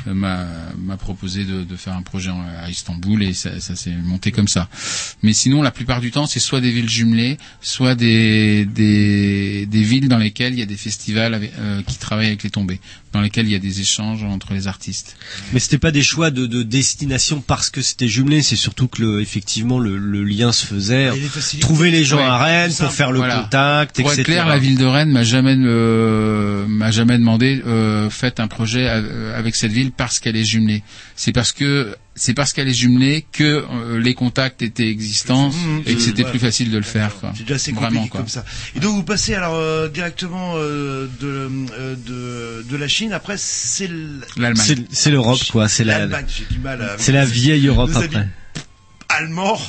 m'a 0.07 0.47
m'a 0.78 0.97
proposé 0.97 1.45
de, 1.45 1.62
de 1.62 1.76
faire 1.76 1.95
un 1.95 2.03
projet 2.03 2.30
à 2.30 2.68
Istanbul 2.70 3.22
et 3.22 3.34
ça, 3.34 3.61
ça 3.61 3.76
s'est 3.76 3.90
monté 4.03 4.32
comme 4.32 4.49
ça. 4.49 4.68
Mais 5.22 5.32
sinon, 5.32 5.62
la 5.62 5.70
plupart 5.70 6.01
du 6.01 6.11
temps, 6.11 6.26
c'est 6.26 6.40
soit 6.40 6.61
des 6.61 6.70
villes 6.70 6.88
jumelées, 6.90 7.38
soit 7.61 7.95
des, 7.95 8.64
des, 8.66 9.66
des 9.66 9.82
villes 9.82 10.09
dans 10.09 10.18
lesquelles 10.18 10.53
il 10.55 10.59
y 10.59 10.62
a 10.62 10.66
des 10.66 10.76
festivals 10.76 11.34
avec- 11.34 11.53
euh, 11.59 11.82
qui 11.86 11.99
travaillent 11.99 12.26
avec 12.28 12.43
les 12.43 12.51
tombées, 12.51 12.80
dans 13.12 13.20
lesquelles 13.20 13.47
il 13.47 13.53
y 13.53 13.57
a 13.57 13.59
des 13.61 13.80
échanges 13.80 14.24
entre 14.24 14.55
les 14.55 14.66
artistes. 14.66 15.16
Mais 15.53 15.61
c'était 15.61 15.78
pas 15.78 15.90
des 15.93 16.03
choix 16.03 16.30
de, 16.30 16.47
de 16.47 16.62
destination 16.62 17.40
parce 17.40 17.70
que 17.70 17.80
c'était 17.82 18.09
jumelé, 18.09 18.43
c'est 18.43 18.57
surtout 18.57 18.88
que 18.88 19.03
le, 19.03 19.20
effectivement 19.20 19.78
le, 19.78 19.97
le 19.99 20.24
lien 20.24 20.53
se 20.53 20.66
faisait. 20.66 21.11
Trouver 21.61 21.90
les 21.90 22.05
gens 22.05 22.16
Ouais, 22.16 22.22
à 22.24 22.38
Rennes 22.38 22.72
pour 22.78 22.93
faire 22.93 23.12
le 23.12 23.18
Voilà. 23.18 23.43
contact, 23.43 23.97
Pour 24.01 24.07
etc. 24.11 24.20
être 24.20 24.26
clair, 24.26 24.47
la 24.49 24.59
ville 24.59 24.78
de 24.78 24.84
Rennes 24.84 25.11
m'a 25.11 25.22
jamais 25.24 25.57
euh, 25.59 26.66
m'a 26.66 26.90
jamais 26.90 27.18
demandé 27.18 27.62
euh, 27.66 28.11
faites 28.11 28.40
un 28.40 28.49
projet 28.49 28.86
euh, 28.88 29.38
avec 29.38 29.55
cette 29.55 29.72
ville 29.72 29.82
ville 29.83 29.93
parce 29.93 30.18
qu'elle 30.20 30.37
est 30.37 30.45
jumelée. 30.45 30.83
C'est 31.16 31.33
parce 31.33 31.53
que 31.53 31.97
c'est 32.14 32.35
parce 32.35 32.53
qu'elle 32.53 32.68
est 32.68 32.74
jumelée 32.74 33.24
que 33.33 33.43
euh, 33.70 33.99
les 33.99 34.14
contacts 34.14 34.61
étaient 34.62 34.89
existants 34.89 35.49
Mmh, 35.51 35.80
et 35.87 35.95
que 35.95 36.01
c'était 36.01 36.24
ouais. 36.24 36.30
plus 36.30 36.39
facile 36.39 36.70
de 36.70 36.76
le 36.76 36.83
faire. 36.85 37.14
Quoi. 37.20 37.33
C'est 37.35 37.43
déjà 37.45 37.55
assez 37.55 37.72
compliqué 37.72 38.09
comme 38.11 38.28
ça. 38.28 38.45
Et 38.76 38.80
donc 38.80 38.95
vous 38.97 39.03
passez 39.03 39.35
alors 39.35 39.55
euh, 39.55 39.89
directement 39.89 40.55
euh, 40.57 41.07
de, 41.20 41.49
euh, 41.78 41.97
de 41.97 42.70
de 42.70 42.76
la 42.76 42.89
Chine. 42.89 43.12
Après 43.12 43.37
c'est 43.39 43.85
l- 43.87 44.20
C'est 44.91 45.11
l'Europe, 45.11 45.41
quoi. 45.51 45.68
C'est 45.68 45.85
la, 45.85 46.01
l'Allemagne. 46.01 46.26
J'ai 46.28 46.45
du 46.55 46.61
mal 46.61 46.83
à. 46.83 46.97
c'est 46.99 47.12
la 47.12 47.24
vieille 47.24 47.66
Europe 47.66 47.91
Nos 47.91 48.01
amis 49.18 49.22
après. 49.22 49.22
Allemands 49.22 49.60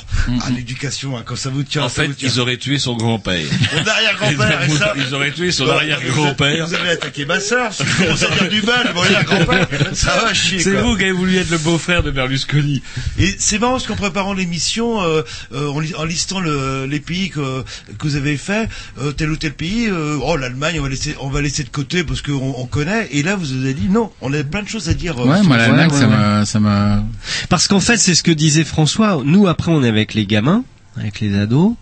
à 0.46 0.50
l'éducation. 0.50 1.16
hein, 1.16 1.22
quand 1.24 1.36
ça 1.36 1.50
vous 1.50 1.62
tient. 1.62 1.82
En 1.84 1.88
ça 1.88 2.02
fait, 2.02 2.08
vous 2.08 2.14
tient. 2.14 2.28
ils 2.28 2.40
auraient 2.40 2.56
tué 2.56 2.78
son 2.78 2.96
grand-père. 2.96 3.44
Mon 3.74 3.86
arrière-grand-père. 3.88 4.62
et 4.62 4.68
ça- 4.70 4.94
Ils 4.96 5.14
auraient 5.14 5.32
tué 5.32 5.52
son 5.52 5.68
arrière-grand-père. 5.68 6.66
Vous 6.66 6.74
avez 6.74 6.90
attaqué 6.90 7.24
ma 7.26 7.40
sœur. 7.40 7.72
Si 7.72 7.82
vous 7.82 8.04
commencez 8.04 8.24
à 8.26 8.30
dire 8.30 8.48
du 8.48 8.62
mal, 8.62 8.90
mon 8.94 9.02
arrière-grand-père, 9.02 9.68
ça 9.92 10.16
va 10.24 10.34
chier. 10.34 10.60
C'est 10.60 10.72
vous 10.80 10.96
qui 10.96 11.02
avez 11.02 11.12
voulu 11.12 11.36
être 11.36 11.50
le 11.50 11.58
beau-frère 11.58 12.02
de 12.02 12.10
Berlusconi. 12.10 12.82
Et 13.18 13.34
c'est 13.38 13.58
marrant 13.58 13.72
parce 13.72 13.86
qu'en 13.86 13.96
préparant 13.96 14.32
l'émission, 14.32 15.02
euh, 15.02 15.22
euh, 15.52 15.68
en, 15.68 15.80
li- 15.80 15.94
en 15.94 16.04
listant 16.04 16.40
le- 16.40 16.86
les 16.86 17.00
pays 17.00 17.30
que, 17.30 17.62
que 17.98 18.02
vous 18.08 18.16
avez 18.16 18.36
fait, 18.36 18.68
euh, 19.00 19.12
tel 19.12 19.30
ou 19.30 19.36
tel 19.36 19.52
pays, 19.52 19.86
euh, 19.88 20.18
oh 20.22 20.36
l'Allemagne, 20.36 20.80
on 20.80 20.82
va 20.82 20.88
laisser, 20.88 21.14
on 21.20 21.28
va 21.28 21.40
laisser 21.42 21.64
de 21.64 21.68
côté 21.68 22.02
parce 22.04 22.22
qu'on 22.22 22.54
on 22.56 22.66
connaît. 22.66 23.08
Et 23.12 23.22
là, 23.22 23.36
vous 23.36 23.52
avez 23.52 23.74
dit 23.74 23.88
non, 23.88 24.10
on 24.20 24.32
a 24.32 24.42
plein 24.42 24.62
de 24.62 24.68
choses 24.68 24.88
à 24.88 24.94
dire. 24.94 25.18
Ouais, 25.18 25.36
sur- 25.36 25.44
moi 25.44 25.56
l'Allemagne, 25.56 25.90
ouais, 25.90 25.98
ça 25.98 26.06
m'a, 26.06 26.44
ça 26.44 26.60
m'a. 26.60 27.04
Parce 27.48 27.68
qu'en 27.68 27.80
fait, 27.80 27.98
c'est 27.98 28.14
ce 28.14 28.22
que 28.22 28.30
disait 28.30 28.64
François. 28.64 29.20
Nous, 29.24 29.33
après, 29.46 29.70
on 29.72 29.82
est 29.82 29.88
avec 29.88 30.14
les 30.14 30.26
gamins, 30.26 30.64
avec 30.96 31.20
les 31.20 31.36
ados, 31.36 31.74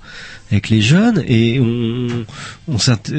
avec 0.50 0.68
les 0.70 0.80
jeunes, 0.82 1.22
et 1.26 1.60
on, 1.60 2.24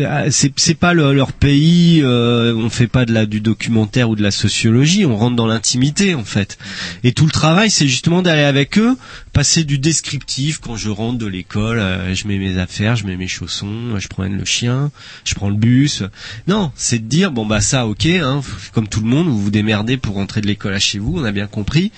ah, 0.07 0.23
c'est 0.29 0.73
pas 0.75 0.93
le- 0.93 1.13
leur 1.13 1.31
pays. 1.33 2.01
euh, 2.03 2.53
on 2.55 2.69
fait 2.69 2.87
pas 2.87 3.05
de 3.05 3.11
la 3.13 3.25
du 3.25 3.41
documentaire 3.41 4.09
ou 4.09 4.15
de 4.15 4.21
la 4.23 4.29
sociologie. 4.31 5.05
On 5.05 5.15
rentre 5.15 5.35
dans 5.35 5.47
l'intimité, 5.47 6.13
en 6.15 6.23
fait. 6.23 6.57
Et 7.03 7.11
tout 7.11 7.25
le 7.25 7.31
travail, 7.31 7.69
c'est 7.71 7.87
justement 7.87 8.21
d'aller 8.21 8.43
avec 8.43 8.77
eux, 8.77 8.95
passer 9.33 9.63
du 9.63 9.77
descriptif. 9.79 10.59
Quand 10.59 10.75
je 10.75 10.89
rentre 10.89 11.17
de 11.17 11.25
l'école, 11.27 11.79
euh, 11.79 12.13
je 12.13 12.27
mets 12.27 12.37
mes 12.37 12.57
affaires, 12.59 12.95
je 12.95 13.05
mets 13.05 13.17
mes 13.17 13.27
chaussons, 13.27 13.97
je 13.99 14.07
promène 14.07 14.37
le 14.37 14.45
chien, 14.45 14.91
je 15.25 15.33
prends 15.35 15.49
le 15.49 15.55
bus. 15.55 16.03
Non, 16.47 16.71
c'est 16.75 16.99
de 16.99 17.07
dire 17.07 17.31
bon 17.31 17.45
bah 17.47 17.61
ça, 17.61 17.87
ok, 17.87 18.05
hein, 18.05 18.41
comme 18.73 18.87
tout 18.87 19.01
le 19.01 19.07
monde, 19.07 19.27
vous 19.27 19.41
vous 19.41 19.51
démerdez 19.51 19.97
pour 19.97 20.15
rentrer 20.15 20.41
de 20.41 20.47
l'école 20.47 20.73
à 20.73 20.79
chez 20.79 20.99
vous. 20.99 21.17
On 21.17 21.23
a 21.23 21.31
bien 21.31 21.47
compris. 21.47 21.91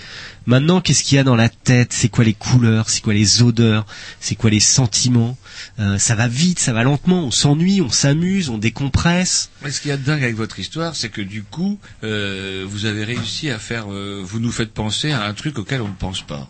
Maintenant, 0.47 0.79
qu'est-ce 0.81 1.03
qu'il 1.03 1.15
y 1.15 1.19
a 1.19 1.23
dans 1.23 1.35
la 1.35 1.49
tête? 1.49 1.91
C'est 1.91 2.09
quoi 2.09 2.23
les 2.23 2.33
couleurs? 2.33 2.89
C'est 2.89 3.01
quoi 3.01 3.13
les 3.13 3.41
odeurs? 3.41 3.85
C'est 4.19 4.35
quoi 4.35 4.49
les 4.49 4.59
sentiments? 4.59 5.37
Euh, 5.79 5.97
Ça 5.97 6.15
va 6.15 6.27
vite, 6.27 6.59
ça 6.59 6.71
va 6.73 6.83
lentement. 6.83 7.23
On 7.25 7.31
s'ennuie, 7.31 7.81
on 7.81 7.89
s'amuse, 7.89 8.49
on 8.49 8.57
décompresse. 8.57 9.49
Mais 9.63 9.71
ce 9.71 9.81
qu'il 9.81 9.89
y 9.89 9.93
a 9.93 9.97
de 9.97 10.03
dingue 10.03 10.23
avec 10.23 10.35
votre 10.35 10.59
histoire, 10.59 10.95
c'est 10.95 11.09
que 11.09 11.21
du 11.21 11.43
coup, 11.43 11.79
euh, 12.03 12.63
vous 12.67 12.85
avez 12.85 13.03
réussi 13.03 13.49
à 13.49 13.57
faire, 13.59 13.91
euh, 13.91 14.21
vous 14.23 14.39
nous 14.39 14.51
faites 14.51 14.71
penser 14.73 15.11
à 15.11 15.23
un 15.23 15.33
truc 15.33 15.57
auquel 15.57 15.81
on 15.81 15.87
ne 15.87 15.93
pense 15.93 16.21
pas. 16.21 16.49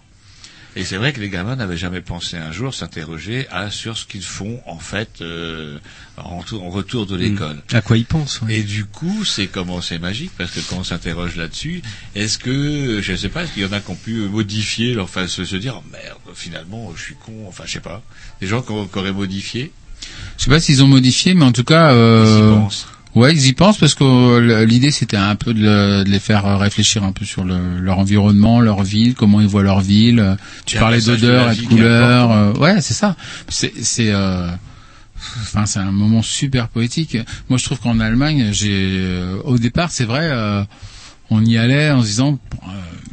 Et 0.78 0.84
c'est 0.84 0.98
vrai 0.98 1.14
que 1.14 1.22
les 1.22 1.30
gamins 1.30 1.56
n'avaient 1.56 1.78
jamais 1.78 2.02
pensé 2.02 2.36
un 2.36 2.52
jour 2.52 2.74
s'interroger 2.74 3.48
à 3.50 3.72
sur 3.72 3.98
ce 3.98 4.06
qu'ils 4.06 4.24
font 4.24 4.60
en 4.66 4.78
fait 4.78 5.22
euh, 5.22 5.78
en, 6.18 6.40
retour- 6.40 6.64
en 6.64 6.70
retour 6.70 7.06
de 7.06 7.16
l'école. 7.16 7.62
À 7.72 7.82
quoi 7.82 7.98
ils 7.98 8.06
pensent 8.06 8.42
ouais. 8.42 8.56
Et 8.58 8.64
du 8.64 8.84
coup, 8.86 9.24
c'est 9.24 9.48
comment 9.48 9.80
c'est 9.82 10.00
magique 10.00 10.32
parce 10.38 10.52
que 10.52 10.60
quand 10.70 10.78
on 10.80 10.84
s'interroge 10.84 11.38
là-dessus, 11.38 11.82
est-ce 12.14 12.38
que 12.38 13.00
je 13.02 13.16
sais 13.16 13.30
pas, 13.30 13.44
est-ce 13.44 13.54
qu'il 13.54 13.64
y 13.64 13.66
en 13.66 13.72
a 13.72 13.80
qui 13.80 13.90
ont 13.92 13.96
pu 13.96 14.16
modifier, 14.16 14.94
leur, 14.96 15.06
enfin 15.06 15.28
se, 15.28 15.46
se 15.46 15.56
dire 15.56 15.76
oh, 15.82 15.84
merde, 15.94 16.18
finalement 16.36 16.92
je 16.96 17.02
suis 17.02 17.16
con, 17.16 17.46
enfin 17.48 17.64
je 17.66 17.72
sais 17.72 17.80
pas, 17.80 18.04
des 18.42 18.48
gens 18.48 18.62
qui, 18.62 18.72
ont- 18.72 18.86
qui 18.86 18.98
auraient 18.98 19.14
modifié? 19.14 19.72
Je 20.38 20.44
sais 20.44 20.50
pas 20.50 20.60
s'ils 20.60 20.84
ont 20.84 20.88
modifié, 20.88 21.34
mais 21.36 21.46
en 21.46 21.52
tout 21.54 21.64
cas. 21.64 21.94
Euh... 21.94 22.54
pensent. 22.54 22.88
Ouais, 23.16 23.34
ils 23.34 23.48
y 23.48 23.54
pensent 23.54 23.78
parce 23.78 23.96
que 23.96 24.04
euh, 24.04 24.66
l'idée 24.66 24.92
c'était 24.92 25.16
un 25.18 25.36
peu 25.36 25.54
de, 25.54 25.62
le- 25.62 26.04
de 26.04 26.10
les 26.10 26.20
faire 26.20 26.46
euh, 26.46 26.58
réfléchir 26.58 27.04
un 27.04 27.14
peu 27.14 27.24
sur 27.24 27.46
le- 27.46 27.80
leur 27.80 27.98
environnement, 28.00 28.60
leur 28.60 28.84
ville, 28.84 29.16
comment 29.16 29.40
ils 29.40 29.48
voient 29.48 29.64
leur 29.64 29.80
ville. 29.82 30.20
Euh, 30.20 30.36
Tu 30.66 30.78
parlais 30.78 31.00
d'odeur 31.02 31.52
et 31.52 31.56
de 31.56 31.62
couleur. 31.62 32.60
ouais, 32.60 32.82
c'est 32.82 32.94
ça. 32.94 33.16
C'est 33.48 33.74
c'est 33.82 34.10
euh, 34.12 34.50
enfin 35.44 35.66
c'est 35.66 35.80
un 35.80 35.92
moment 35.94 36.22
super 36.22 36.68
poétique. 36.68 37.18
Moi, 37.50 37.58
je 37.58 37.64
trouve 37.64 37.80
qu'en 37.80 38.00
Allemagne, 38.02 38.50
j'ai 38.52 38.70
euh, 38.74 39.38
au 39.46 39.58
départ, 39.58 39.92
c'est 39.92 40.04
vrai, 40.06 40.28
euh, 40.30 40.64
on 41.30 41.44
y 41.46 41.58
allait 41.58 41.92
en 41.92 42.02
se 42.02 42.08
disant, 42.08 42.38
euh, 42.64 42.68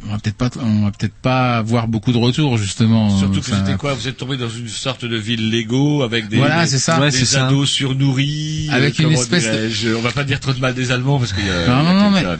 on 0.07 0.11
va 0.11 0.17
peut-être 0.19 0.35
pas, 0.35 0.49
on 0.61 0.83
va 0.85 0.91
peut-être 0.91 1.13
pas 1.13 1.57
avoir 1.57 1.87
beaucoup 1.87 2.11
de 2.11 2.17
retours 2.17 2.57
justement. 2.57 3.17
Surtout 3.17 3.39
que 3.41 3.45
Ça- 3.47 3.63
c'était 3.65 3.77
quoi 3.77 3.93
Vous 3.93 4.07
êtes 4.07 4.17
tombé 4.17 4.37
dans 4.37 4.49
une 4.49 4.67
sorte 4.67 5.05
de 5.05 5.15
ville 5.17 5.49
Lego 5.51 6.01
avec 6.03 6.27
des, 6.29 6.37
Voilà, 6.37 6.63
des- 6.63 6.69
c'est 6.71 6.79
ça. 6.79 6.95
des 6.97 7.01
Ouais, 7.03 7.11
c'est 7.11 7.25
ça. 7.25 7.47
ados 7.47 7.69
surnourris. 7.69 8.67
Avec 8.71 8.99
une 8.99 9.11
espèce 9.11 9.45
de- 9.45 9.95
On 9.95 10.01
va 10.01 10.11
pas 10.11 10.23
dire 10.23 10.39
trop 10.39 10.53
de 10.53 10.59
mal 10.59 10.73
des 10.73 10.91
Allemands 10.91 11.19
parce 11.19 11.33
qu'il 11.33 11.45
y 11.45 11.49
a. 11.49 11.53
Non, 11.53 11.81
il 11.81 11.85
y 11.85 11.87
a 11.87 11.93
non, 11.93 12.09
non, 12.11 12.13
quelqu'un, 12.13 12.37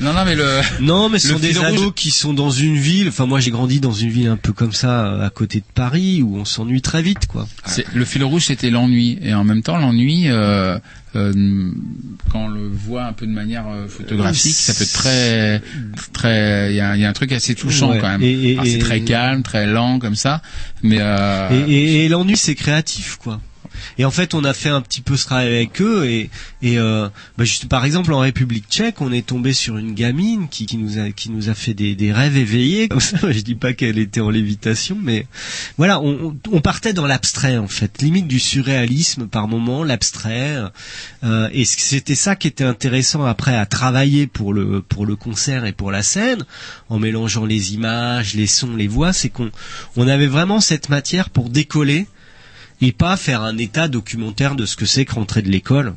Non, 0.00 0.12
non, 0.12 0.24
mais 0.24 0.34
le. 0.34 0.60
Non, 0.80 1.08
mais 1.08 1.18
ce 1.18 1.28
le 1.28 1.34
sont 1.34 1.40
des 1.40 1.48
fil 1.48 1.58
rouge- 1.58 1.68
ados 1.78 1.92
qui 1.94 2.10
sont 2.10 2.32
dans 2.34 2.50
une 2.50 2.76
ville. 2.76 3.08
Enfin, 3.08 3.26
moi, 3.26 3.40
j'ai 3.40 3.50
grandi 3.50 3.80
dans 3.80 3.92
une 3.92 4.10
ville 4.10 4.28
un 4.28 4.36
peu 4.36 4.52
comme 4.52 4.72
ça, 4.72 5.06
euh, 5.06 5.26
à 5.26 5.30
côté 5.30 5.58
de 5.60 5.64
Paris, 5.74 6.22
où 6.22 6.36
on 6.38 6.44
s'ennuie 6.44 6.82
très 6.82 7.02
vite, 7.02 7.26
quoi. 7.26 7.46
C'est- 7.66 7.84
le 7.94 8.04
fil 8.04 8.24
rouge 8.24 8.46
c'était 8.46 8.70
l'ennui 8.70 9.18
et 9.22 9.34
en 9.34 9.44
même 9.44 9.62
temps 9.62 9.76
l'ennui 9.78 10.24
euh, 10.28 10.78
euh, 11.16 11.70
quand 12.30 12.44
on 12.46 12.48
le 12.48 12.68
voit 12.68 13.04
un 13.04 13.12
peu 13.12 13.26
de 13.26 13.32
manière 13.32 13.64
euh, 13.68 13.88
photographique 13.88 14.52
ça 14.52 14.74
peut 14.74 14.84
être 14.84 14.92
très 14.92 15.62
très 16.12 16.70
il 16.72 16.76
y 16.78 16.80
a, 16.80 16.96
il 16.96 17.02
y 17.02 17.04
a 17.04 17.08
un 17.08 17.12
truc 17.12 17.32
assez 17.32 17.54
touchant 17.54 17.90
Ouais. 17.90 17.98
quand 18.00 18.08
même 18.08 18.22
Et- 18.22 18.50
et- 18.50 18.52
Alors, 18.54 18.66
c'est 18.66 18.78
très 18.78 19.00
calme 19.00 19.42
très 19.42 19.66
lent 19.66 19.98
comme 19.98 20.14
ça 20.16 20.40
mais 20.82 20.98
euh, 21.00 21.48
et 21.68 22.08
l'ennui, 22.08 22.36
c'est 22.36 22.54
créatif, 22.54 23.16
quoi. 23.22 23.40
Et 23.98 24.04
en 24.04 24.10
fait, 24.10 24.34
on 24.34 24.44
a 24.44 24.54
fait 24.54 24.68
un 24.68 24.80
petit 24.80 25.00
peu 25.00 25.16
ce 25.16 25.26
travail 25.26 25.46
avec 25.48 25.80
eux, 25.80 26.06
et, 26.06 26.30
et 26.62 26.78
euh, 26.78 27.08
bah, 27.36 27.44
juste 27.44 27.68
par 27.68 27.84
exemple 27.84 28.12
en 28.12 28.20
République 28.20 28.66
Tchèque, 28.70 29.00
on 29.00 29.12
est 29.12 29.26
tombé 29.26 29.52
sur 29.52 29.76
une 29.78 29.94
gamine 29.94 30.48
qui, 30.48 30.66
qui 30.66 30.76
nous 30.76 30.98
a 30.98 31.10
qui 31.10 31.30
nous 31.30 31.48
a 31.48 31.54
fait 31.54 31.74
des, 31.74 31.94
des 31.94 32.12
rêves 32.12 32.36
éveillés. 32.36 32.88
Comme 32.88 33.00
ça, 33.00 33.18
je 33.30 33.40
dis 33.40 33.54
pas 33.54 33.72
qu'elle 33.72 33.98
était 33.98 34.20
en 34.20 34.30
lévitation, 34.30 34.96
mais 35.02 35.26
voilà, 35.76 36.00
on, 36.00 36.36
on- 36.52 36.60
partait 36.60 36.92
dans 36.92 37.06
l'abstrait 37.06 37.56
en 37.56 37.68
fait, 37.68 38.02
limite 38.02 38.26
du 38.28 38.38
surréalisme 38.38 39.26
par 39.26 39.48
moment, 39.48 39.84
l'abstrait. 39.84 40.58
Euh, 41.24 41.48
et 41.52 41.64
c'était 41.64 42.14
ça 42.14 42.36
qui 42.36 42.46
était 42.48 42.64
intéressant 42.64 43.24
après 43.24 43.56
à 43.56 43.66
travailler 43.66 44.26
pour 44.26 44.52
le 44.52 44.82
pour 44.82 45.06
le 45.06 45.16
concert 45.16 45.64
et 45.64 45.72
pour 45.72 45.90
la 45.90 46.02
scène, 46.02 46.44
en 46.88 46.98
mélangeant 46.98 47.44
les 47.46 47.74
images, 47.74 48.34
les 48.34 48.46
sons, 48.46 48.76
les 48.76 48.88
voix, 48.88 49.12
c'est 49.12 49.28
qu'on 49.28 49.50
on 49.96 50.08
avait 50.08 50.26
vraiment 50.26 50.60
cette 50.60 50.88
matière 50.88 51.30
pour 51.30 51.48
décoller 51.50 52.06
et 52.80 52.92
pas 52.92 53.16
faire 53.16 53.42
un 53.42 53.58
état 53.58 53.88
documentaire 53.88 54.54
de 54.54 54.66
ce 54.66 54.76
que 54.76 54.86
c'est 54.86 55.04
que 55.04 55.14
rentrer 55.14 55.42
de 55.42 55.48
l'école 55.48 55.94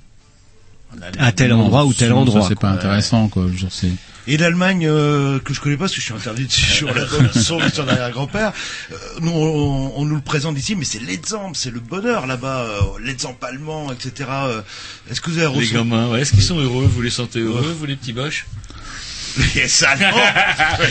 à 1.20 1.32
tel 1.32 1.53
endroit 1.53 1.86
ou 1.86 1.94
tel 1.94 2.10
ça, 2.10 2.16
endroit. 2.16 2.41
c'est 2.48 2.56
quoi. 2.56 2.70
pas 2.70 2.76
intéressant 2.76 3.30
quoi 3.30 3.45
je 3.56 3.66
c'est 3.70 3.91
Et 4.28 4.36
l'Allemagne 4.36 4.86
euh, 4.86 5.40
que 5.40 5.53
je 5.53 5.62
connais 5.62 5.78
pas 5.78 5.84
parce 5.86 5.94
que 5.94 6.02
je 6.02 6.06
suis 6.06 6.14
interdit 6.14 6.45
de 6.48 6.52
sur 6.52 6.94
la 6.94 7.08
son 7.32 7.60
de 7.60 7.70
son 7.70 7.88
arrière-grand-père. 7.88 8.52
euh, 8.91 8.95
nous 9.22 9.32
on, 9.32 9.94
on 9.95 10.03
nous 10.06 10.16
le 10.16 10.22
présente 10.22 10.58
ici, 10.60 10.76
mais 10.76 10.84
c'est 10.84 10.99
l'exemple, 11.02 11.56
c'est 11.56 11.72
le 11.72 11.80
bonheur 11.80 12.28
là-bas, 12.28 12.64
euh, 12.64 12.80
l'exemple 13.02 13.45
allemand, 13.45 13.90
etc. 13.94 14.30
euh. 14.32 14.62
Est-ce 15.10 15.22
que 15.22 15.30
vous 15.30 15.38
avez 15.38 15.48
Les 15.53 15.60
reçu 15.60 15.74
gamins, 15.76 16.10
ouais, 16.10 16.22
est-ce 16.22 16.34
qu'ils 16.34 16.44
sont 16.44 16.60
heureux 16.60 16.90
Vous 16.94 17.02
les 17.02 17.10
sentez 17.10 17.40
heureux, 17.40 17.74
vous 17.80 17.86
les 17.86 17.95
petits 17.95 18.12
boches? 18.14 18.45
Les 18.56 18.61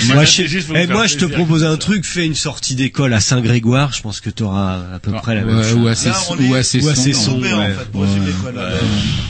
Moi, 0.06 0.26
C'est 0.26 0.44
je, 0.44 0.48
juste 0.48 0.66
pour 0.68 0.76
me 0.76 0.82
eh, 0.82 0.86
moi, 0.86 1.06
je 1.06 1.16
te 1.16 1.24
propose 1.24 1.64
un 1.64 1.76
truc, 1.76 2.04
fais 2.04 2.24
une 2.26 2.34
sortie 2.34 2.74
d'école 2.74 3.12
à 3.14 3.20
Saint-Grégoire, 3.20 3.92
je 3.92 4.02
pense 4.02 4.20
que 4.20 4.30
tu 4.30 4.42
auras 4.42 4.80
à 4.94 4.98
peu 4.98 5.12
près 5.12 5.34
la 5.34 5.44
même 5.44 5.62
chose. 5.62 5.74
ou 5.74 5.88
assez 5.88 6.08
Là, 6.08 6.16
on 6.30 6.38
est- 6.38 6.48
ou 6.48 6.54
assez 6.54 6.82
Ou 6.84 6.88
assez 6.88 7.12
sombre. 7.12 7.44
sombre, 7.46 7.56
en 7.56 7.58
ouais. 7.60 7.74
fait, 7.74 7.84
pour 7.90 8.04
essayer 8.04 8.20
Ouais. 8.20 8.26
d'école, 8.26 8.54
là. 8.56 8.70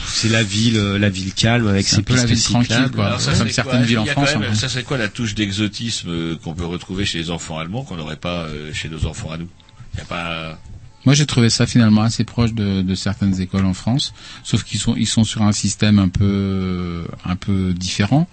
C'est 0.07 0.29
la 0.29 0.43
ville, 0.43 0.77
euh, 0.77 0.99
la 0.99 1.09
ville 1.09 1.33
calme 1.35 1.69
avec 1.69 1.87
ses 1.87 2.03
peu 2.03 2.15
la 2.15 2.23
pistes 2.25 2.35
ville 2.35 2.43
tranquille, 2.55 2.91
quoi. 2.95 3.07
Alors 3.07 3.25
comme 3.39 3.49
certaines 3.51 3.83
villes 3.83 3.99
en 3.99 4.07
France, 4.07 4.31
hein. 4.37 4.55
ça 4.55 4.69
c'est 4.69 4.83
quoi 4.83 4.99
la 4.99 5.09
touche 5.09 5.35
d'exotisme 5.35 6.09
euh, 6.11 6.37
qu'on 6.43 6.55
peut 6.55 6.67
retrouver 6.67 7.05
chez 7.05 7.19
les 7.19 7.31
enfants 7.31 7.59
allemands 7.59 7.83
qu'on 7.83 7.97
n'aurait 7.97 8.17
pas 8.17 8.45
euh, 8.45 8.73
chez 8.73 8.89
nos 8.89 9.07
enfants 9.07 9.31
à 9.33 9.37
nous? 9.39 9.49
Il 9.95 9.99
y 9.99 10.03
a 10.03 10.05
pas. 10.05 10.59
Moi, 11.07 11.15
j'ai 11.15 11.25
trouvé 11.25 11.49
ça 11.49 11.67
finalement 11.67 12.03
assez 12.03 12.25
proche 12.25 12.53
de, 12.53 12.83
de 12.83 12.95
certaines 12.95 13.41
écoles 13.41 13.65
en 13.65 13.73
France, 13.73 14.13
sauf 14.45 14.63
qu'ils 14.65 14.79
sont 14.79 14.95
ils 14.97 15.07
sont 15.07 15.25
sur 15.25 15.43
un 15.43 15.53
système 15.53 15.99
un 15.99 16.09
peu 16.09 17.07
un 17.25 17.37
peu 17.37 17.73
différent. 17.73 18.29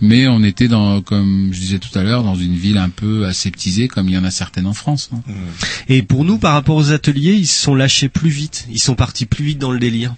Mais 0.00 0.28
on 0.28 0.42
était 0.42 0.68
dans, 0.68 1.02
comme 1.02 1.50
je 1.52 1.60
disais 1.60 1.78
tout 1.78 1.96
à 1.98 2.02
l'heure, 2.02 2.22
dans 2.22 2.34
une 2.36 2.54
ville 2.56 2.78
un 2.78 2.88
peu 2.88 3.26
aseptisée, 3.26 3.88
comme 3.88 4.08
il 4.08 4.14
y 4.14 4.18
en 4.18 4.24
a 4.24 4.30
certaines 4.30 4.66
en 4.66 4.72
France. 4.72 5.10
hein. 5.12 5.20
Et 5.88 6.02
pour 6.02 6.24
nous, 6.24 6.38
par 6.38 6.52
rapport 6.54 6.76
aux 6.76 6.92
ateliers, 6.92 7.34
ils 7.34 7.46
se 7.46 7.60
sont 7.60 7.74
lâchés 7.74 8.08
plus 8.08 8.30
vite. 8.30 8.66
Ils 8.70 8.78
sont 8.80 8.94
partis 8.94 9.26
plus 9.26 9.44
vite 9.44 9.58
dans 9.58 9.72
le 9.72 9.78
délire. 9.78 10.14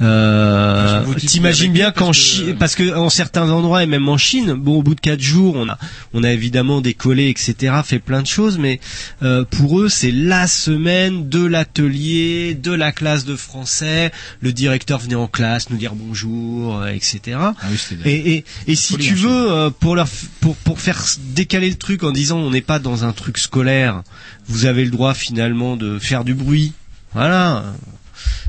Euh, 0.00 1.04
T'imagines 1.14 1.72
bien 1.72 1.92
qu'en 1.92 2.12
Chine, 2.12 2.56
parce 2.58 2.74
que 2.74 2.96
en 2.96 3.08
certains 3.10 3.48
endroits 3.50 3.82
et 3.82 3.86
même 3.86 4.08
en 4.08 4.18
Chine, 4.18 4.54
bon, 4.54 4.78
au 4.78 4.82
bout 4.82 4.94
de 4.94 5.00
quatre 5.00 5.20
jours, 5.20 5.54
on 5.56 5.68
a, 5.68 5.78
on 6.12 6.24
a 6.24 6.32
évidemment 6.32 6.80
décollé, 6.80 7.28
etc., 7.28 7.74
fait 7.84 8.00
plein 8.00 8.22
de 8.22 8.26
choses, 8.26 8.58
mais 8.58 8.80
euh, 9.22 9.44
pour 9.44 9.80
eux, 9.80 9.88
c'est 9.88 10.10
la 10.10 10.46
semaine 10.48 11.28
de 11.28 11.44
l'atelier, 11.44 12.54
de 12.54 12.72
la 12.72 12.90
classe 12.90 13.24
de 13.24 13.36
français. 13.36 14.10
Le 14.40 14.52
directeur 14.52 14.98
venait 14.98 15.14
en 15.14 15.28
classe 15.28 15.70
nous 15.70 15.76
dire 15.76 15.94
bonjour, 15.94 16.80
euh, 16.80 16.88
etc. 16.88 17.36
Ah 17.38 17.54
oui, 17.70 17.78
Et, 18.04 18.34
et, 18.34 18.44
et 18.66 18.74
si 18.74 18.96
tu 18.96 19.14
veux, 19.14 19.52
euh, 19.52 19.70
pour 19.70 19.94
leur, 19.94 20.08
pour, 20.40 20.56
pour 20.56 20.80
faire 20.80 21.02
décaler 21.34 21.68
le 21.70 21.76
truc 21.76 22.02
en 22.02 22.10
disant 22.10 22.38
on 22.38 22.50
n'est 22.50 22.60
pas 22.62 22.80
dans 22.80 23.04
un 23.04 23.12
truc 23.12 23.38
scolaire, 23.38 24.02
vous 24.48 24.66
avez 24.66 24.84
le 24.84 24.90
droit 24.90 25.14
finalement 25.14 25.76
de 25.76 25.98
faire 26.00 26.24
du 26.24 26.34
bruit. 26.34 26.72
Voilà. 27.12 27.64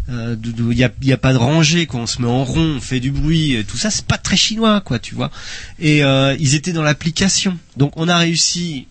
Euh, 0.09 0.35
il 0.43 0.77
y 0.77 0.83
a, 0.83 0.91
y 1.01 1.13
a 1.13 1.17
pas 1.17 1.33
de 1.33 1.37
rangée, 1.37 1.85
quoi. 1.85 2.01
On 2.01 2.05
se 2.05 2.21
met 2.21 2.27
en 2.27 2.43
rond, 2.43 2.75
on 2.77 2.81
fait 2.81 2.99
du 2.99 3.11
bruit, 3.11 3.63
tout 3.67 3.77
ça, 3.77 3.89
c'est 3.89 4.05
pas 4.05 4.17
très 4.17 4.37
chinois, 4.37 4.81
quoi, 4.81 4.99
tu 4.99 5.15
vois. 5.15 5.31
Et 5.79 6.03
euh, 6.03 6.35
ils 6.39 6.55
étaient 6.55 6.73
dans 6.73 6.83
l'application. 6.83 7.57
Donc 7.77 7.93
on 7.95 8.07
a 8.07 8.17
réussi 8.17 8.87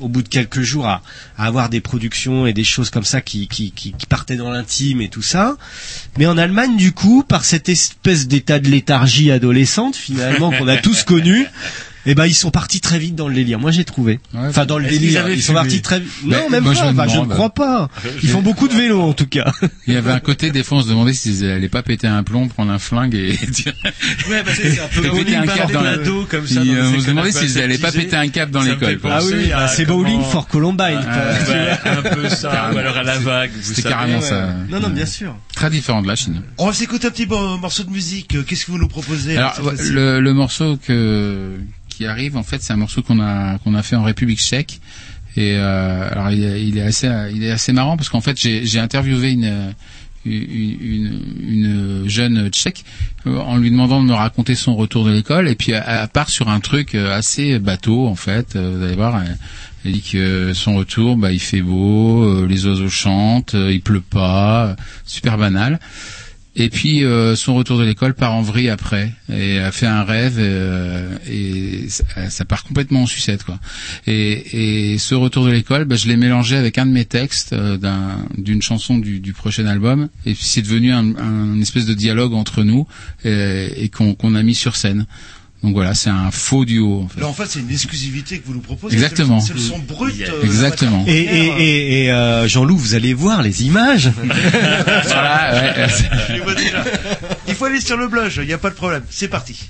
au 0.00 0.08
bout 0.08 0.22
de 0.22 0.28
quelques 0.28 0.62
jours 0.62 0.86
à, 0.86 1.02
à 1.36 1.46
avoir 1.46 1.68
des 1.68 1.80
productions 1.80 2.46
et 2.46 2.52
des 2.52 2.64
choses 2.64 2.88
comme 2.90 3.04
ça 3.04 3.20
qui, 3.20 3.48
qui, 3.48 3.70
qui, 3.70 3.92
qui 3.92 4.06
partaient 4.06 4.36
dans 4.36 4.50
l'intime 4.50 5.02
et 5.02 5.08
tout 5.08 5.22
ça. 5.22 5.56
Mais 6.18 6.26
en 6.26 6.38
Allemagne, 6.38 6.76
du 6.76 6.92
coup, 6.92 7.22
par 7.22 7.44
cette 7.44 7.68
espèce 7.68 8.26
d'état 8.26 8.58
de 8.58 8.68
léthargie 8.68 9.30
adolescente, 9.30 9.96
finalement, 9.96 10.50
qu'on 10.52 10.68
a 10.68 10.78
tous 10.78 11.04
connu, 11.04 11.46
eh 12.06 12.14
ben, 12.14 12.26
ils 12.26 12.34
sont 12.34 12.50
partis 12.50 12.80
très 12.80 12.98
vite 12.98 13.14
dans 13.14 13.28
le 13.28 13.34
délire. 13.34 13.58
Moi, 13.58 13.70
j'ai 13.70 13.84
trouvé. 13.84 14.20
enfin, 14.34 14.64
dans 14.64 14.78
le 14.78 14.88
délire. 14.88 15.28
Ils 15.28 15.42
sont 15.42 15.54
partis 15.54 15.82
très 15.82 16.00
vite. 16.00 16.10
Non, 16.24 16.48
même 16.48 16.64
moi, 16.64 16.72
pas. 16.72 16.80
je 16.80 16.84
Enfin, 16.90 17.08
je 17.08 17.20
ne 17.20 17.26
crois 17.26 17.50
pas. 17.50 17.88
Ils 18.22 18.28
font 18.28 18.42
beaucoup 18.42 18.68
de 18.68 18.74
vélo, 18.74 19.00
en 19.00 19.12
tout 19.12 19.26
cas. 19.26 19.52
Il 19.86 19.94
y 19.94 19.96
avait 19.96 20.10
un 20.10 20.20
côté 20.20 20.50
des 20.50 20.62
fois 20.62 20.78
on 20.78 20.82
se 20.82 20.88
demandait 20.88 21.12
s'ils 21.12 21.44
allaient 21.44 21.68
pas 21.68 21.82
péter 21.82 22.06
un 22.06 22.22
plomb, 22.22 22.48
prendre 22.48 22.72
un 22.72 22.78
flingue 22.78 23.14
et 23.14 23.32
dire. 23.48 23.74
Ouais, 24.28 24.42
parce 24.44 24.58
que 24.58 24.70
c'est 24.70 24.80
un 24.80 24.88
peu 24.88 25.02
péter 25.02 25.10
bowling 25.10 25.34
un 25.36 25.46
cap 25.46 25.72
dans 25.72 25.82
la 25.82 25.96
d'ado, 25.96 26.26
comme 26.28 26.46
ça, 26.46 26.60
on 26.60 27.00
se 27.00 27.06
demandait 27.06 27.32
s'ils 27.32 27.60
allaient 27.60 27.78
pas 27.78 27.92
péter 27.92 28.16
un 28.16 28.28
cap 28.28 28.50
dans 28.50 28.62
l'école. 28.62 28.98
Ah 29.04 29.20
oui, 29.24 29.52
à 29.52 29.68
c'est 29.68 29.84
bowling 29.84 30.22
for 30.22 30.48
Columbine. 30.48 31.00
Ouais, 31.48 31.78
un 31.84 32.02
peu 32.02 32.28
ça, 32.28 32.70
ou 32.72 32.78
alors 32.78 32.96
à 32.96 33.02
la 33.02 33.18
vague. 33.18 33.50
vous 33.54 33.74
C'était 33.74 33.88
carrément 33.88 34.20
ça. 34.20 34.54
Non, 34.70 34.80
non, 34.80 34.88
bien 34.88 35.06
sûr. 35.06 35.36
Très 35.54 35.70
différent 35.70 36.02
de 36.02 36.08
la 36.08 36.16
Chine. 36.16 36.42
On 36.58 36.66
va 36.66 36.72
s'écouter 36.72 37.08
un 37.08 37.10
petit 37.10 37.26
morceau 37.26 37.84
de 37.84 37.90
musique. 37.90 38.36
Qu'est-ce 38.46 38.66
que 38.66 38.70
vous 38.72 38.78
nous 38.78 38.88
proposez 38.88 39.36
Alors 39.36 39.60
le 39.80 40.32
morceau 40.32 40.76
que 40.76 41.58
qui 42.00 42.06
arrive 42.06 42.38
en 42.38 42.42
fait 42.42 42.62
c'est 42.62 42.72
un 42.72 42.78
morceau 42.78 43.02
qu'on 43.02 43.20
a 43.20 43.58
qu'on 43.58 43.74
a 43.74 43.82
fait 43.82 43.94
en 43.94 44.02
République 44.02 44.40
Tchèque. 44.40 44.80
Et 45.36 45.54
euh, 45.54 46.10
alors 46.10 46.30
il 46.30 46.78
est, 46.78 46.80
assez 46.80 47.08
il 47.34 47.44
est 47.44 47.50
assez 47.50 47.72
marrant 47.72 47.96
parce 47.98 48.08
qu'en 48.08 48.22
fait 48.22 48.38
j'ai 48.38 48.78
interviewé 48.80 49.32
une 49.32 49.74
une, 50.24 50.78
une, 50.80 51.22
une 51.42 52.08
jeune 52.08 52.48
tchèque 52.48 52.84
euh, 53.26 53.36
en 53.38 53.56
lui 53.56 53.70
demandant 53.70 54.02
de 54.02 54.08
me 54.08 54.14
raconter 54.14 54.54
son 54.54 54.76
retour 54.76 55.04
de 55.04 55.12
l'école. 55.12 55.48
Et 55.48 55.54
puis 55.54 55.72
elle, 55.72 55.84
elle 55.86 56.08
part 56.08 56.30
sur 56.30 56.48
un 56.48 56.60
truc 56.60 56.94
euh, 56.94 57.14
assez 57.14 57.58
bateau 57.58 58.06
en 58.06 58.14
fait. 58.14 58.56
Euh, 58.56 58.76
vous 58.76 58.82
allez 58.82 58.96
voir 58.96 59.22
elle, 59.84 59.92
dit 59.92 60.02
que 60.02 60.52
son 60.54 60.76
retour 60.76 61.16
bah 61.16 61.32
il 61.32 61.40
fait 61.40 61.62
beau 61.62 62.44
les 62.46 62.66
oiseaux 62.66 62.90
chantent 62.90 63.54
il 63.54 63.80
pleut 63.80 64.02
pas 64.02 64.76
super 65.06 65.38
banal 65.38 65.80
et 66.64 66.68
puis 66.68 67.04
euh, 67.04 67.34
son 67.36 67.54
retour 67.54 67.78
de 67.78 67.84
l'école 67.84 68.14
part 68.14 68.34
en 68.34 68.42
vrille 68.42 68.68
après 68.70 69.12
et 69.32 69.58
a 69.58 69.72
fait 69.72 69.86
un 69.86 70.02
rêve 70.04 70.36
euh, 70.38 71.16
et 71.28 71.86
ça, 71.88 72.44
part 72.44 72.64
complètement 72.64 73.02
en 73.02 73.06
sucette 73.06 73.44
quoi. 73.44 73.58
Et, 74.06 74.92
et 74.92 74.98
ce 74.98 75.14
retour 75.14 75.44
de 75.46 75.50
l'école, 75.50 75.84
bah, 75.84 75.96
je 75.96 76.06
l'ai 76.08 76.16
mélangé 76.16 76.56
avec 76.56 76.78
un 76.78 76.86
de 76.86 76.92
mes 76.92 77.04
textes 77.04 77.52
euh, 77.52 77.76
d'un- 77.76 78.26
d'une 78.36 78.62
chanson 78.62 78.98
du, 78.98 79.20
du 79.20 79.32
prochain 79.32 79.66
album 79.66 80.08
et 80.26 80.34
puis 80.34 80.44
c'est 80.44 80.62
devenu 80.62 80.92
un, 80.92 81.16
un 81.16 81.60
espèce 81.60 81.86
de 81.86 81.94
dialogue 81.94 82.34
entre 82.34 82.62
nous 82.62 82.86
et, 83.24 83.84
et 83.84 83.88
qu'on 83.88 84.14
qu'on 84.14 84.34
a 84.34 84.42
mis 84.42 84.54
sur 84.54 84.76
scène. 84.76 85.06
Donc 85.62 85.74
voilà, 85.74 85.92
c'est 85.92 86.08
un 86.08 86.30
faux 86.30 86.64
duo. 86.64 87.02
En 87.02 87.08
fait. 87.08 87.20
Là, 87.20 87.26
en 87.28 87.34
fait, 87.34 87.44
c'est 87.46 87.60
une 87.60 87.70
exclusivité 87.70 88.38
que 88.38 88.46
vous 88.46 88.54
nous 88.54 88.60
proposez. 88.60 88.94
Exactement. 88.94 89.40
C'est 89.40 89.52
le 89.52 89.58
son 89.60 89.78
brut. 89.78 90.18
euh, 90.22 90.42
Exactement. 90.42 91.04
Et, 91.06 91.12
et, 91.18 91.46
et, 91.58 92.04
et, 92.04 92.12
euh, 92.12 92.48
Jean-Loup, 92.48 92.78
vous 92.78 92.94
allez 92.94 93.12
voir 93.12 93.42
les 93.42 93.64
images. 93.64 94.10
Voilà, 95.04 95.52
ouais, 95.76 95.86
Je 96.28 96.32
les 96.32 96.40
vois 96.40 96.54
déjà. 96.54 96.82
Il 97.46 97.54
faut 97.54 97.66
aller 97.66 97.80
sur 97.80 97.98
le 97.98 98.08
blog, 98.08 98.32
il 98.38 98.46
n'y 98.46 98.52
a 98.54 98.58
pas 98.58 98.70
de 98.70 98.74
problème. 98.74 99.02
C'est 99.10 99.28
parti. 99.28 99.68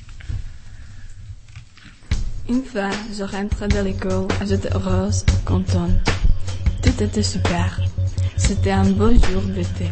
Une 2.49 2.63
fois, 2.65 2.91
je 3.17 3.23
rentrais 3.23 3.69
de 3.69 3.81
l'école 3.81 4.27
et 4.43 4.47
j'étais 4.47 4.73
heureuse, 4.75 5.25
contente. 5.45 5.91
Tout 6.83 7.03
était 7.03 7.23
super. 7.23 7.81
C'était 8.37 8.71
un 8.73 8.89
beau 8.91 9.11
jour 9.11 9.43
d'été. 9.55 9.87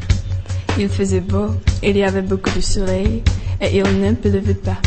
Il 0.79 0.89
faisait 0.89 1.21
beau, 1.21 1.55
il 1.83 1.97
y 1.97 2.05
avait 2.05 2.23
beaucoup 2.23 2.51
de 2.55 2.61
soleil 2.61 3.23
et 3.61 3.77
il 3.79 4.01
ne 4.01 4.13
pleuvait 4.13 4.55
pas. 4.55 4.79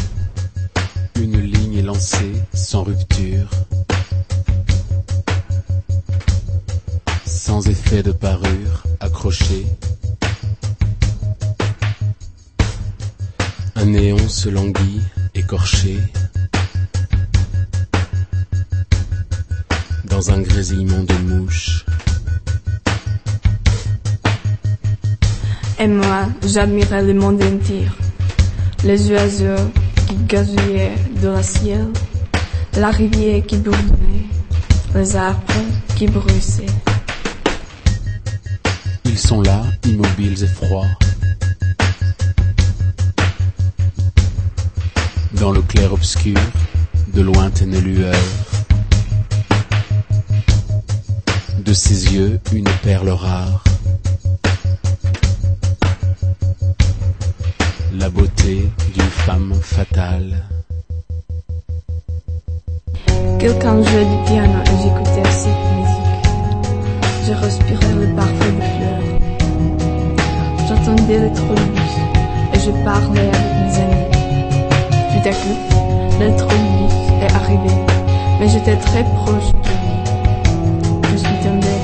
Une 1.16 1.40
ligne 1.40 1.78
est 1.78 1.82
lancée 1.82 2.34
sans 2.54 2.84
rupture. 2.84 3.50
Sans 7.26 7.68
effet 7.68 8.04
de 8.04 8.12
parure 8.12 8.84
accroché. 9.00 9.66
Un 13.76 13.86
néon 13.86 14.28
se 14.28 14.50
languit, 14.50 15.02
écorché. 15.36 15.98
Dans 20.06 20.32
un 20.32 20.42
grésillement 20.42 21.04
de 21.04 21.14
mouches. 21.16 21.86
Et 25.80 25.88
moi, 25.88 26.28
j'admirais 26.46 27.02
le 27.02 27.16
monde 27.16 27.42
entier. 27.42 27.88
Les 28.84 29.12
oiseaux 29.12 29.72
qui 30.07 30.15
gazouillaient 30.28 30.95
de 31.22 31.30
la 31.30 31.44
ciel, 31.44 31.88
la 32.78 32.91
rivière 32.91 33.45
qui 33.45 33.57
bourdonnait, 33.57 34.28
les 34.95 35.15
arbres 35.15 35.53
qui 35.95 36.07
bruissaient. 36.07 36.65
Ils 39.06 39.19
sont 39.19 39.41
là, 39.41 39.64
immobiles 39.86 40.44
et 40.44 40.48
froids. 40.48 40.88
Dans 45.34 45.52
le 45.52 45.61
clair-obscur, 45.61 46.38
de 47.14 47.22
lointaines 47.22 47.80
lueurs. 47.80 48.15
De 51.60 51.73
ses 51.73 52.14
yeux, 52.14 52.40
une 52.53 52.69
perle 52.84 53.10
rare. 53.10 53.64
La 57.94 58.10
beauté 58.10 58.69
d'une 58.94 59.01
femme 59.26 59.53
fatale. 59.61 60.43
Quelqu'un 63.38 63.84
jouait 63.84 64.06
du 64.06 64.18
piano 64.26 64.60
et 64.65 64.77
j'écoutais 64.81 65.30
cette 65.30 65.64
musique. 65.76 66.26
Je 67.27 67.34
respirais 67.34 67.93
le 67.99 68.07
parfum 68.15 68.52
des 68.57 68.69
fleurs. 68.76 69.10
J'entendais 70.68 71.19
le 71.19 71.31
trolleybus 71.34 71.95
et 72.53 72.60
je 72.60 72.72
parlais 72.84 73.30
avec 73.35 73.49
mes 73.60 73.73
amis. 73.84 74.10
Tout 75.11 75.30
à 75.30 75.34
coup, 75.39 75.57
le 76.19 76.27
trolleybus 76.38 76.98
est 77.22 77.34
arrivé, 77.35 77.76
mais 78.39 78.48
j'étais 78.48 78.77
très 78.77 79.03
proche 79.03 79.52
de 79.52 79.69
lui. 79.81 79.98
Je 81.11 81.18
suis 81.18 81.38
tombée. 81.43 81.81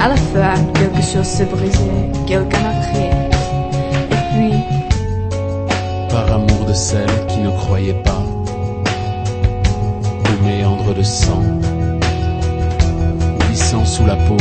À 0.00 0.08
la 0.08 0.16
fin, 0.16 0.54
quelque 0.74 1.02
chose 1.02 1.26
se 1.26 1.44
brisait, 1.44 2.10
quelqu'un 2.26 2.64
a 2.66 2.86
crié. 2.86 3.37
Par 6.18 6.34
amour 6.34 6.64
de 6.66 6.72
celle 6.72 7.26
qui 7.28 7.38
ne 7.38 7.50
croyait 7.50 8.02
pas. 8.02 8.24
Au 10.28 10.44
méandre 10.44 10.92
de 10.92 11.04
sang. 11.04 11.44
Glissant 13.38 13.84
sous 13.84 14.04
la 14.04 14.16
peau. 14.16 14.36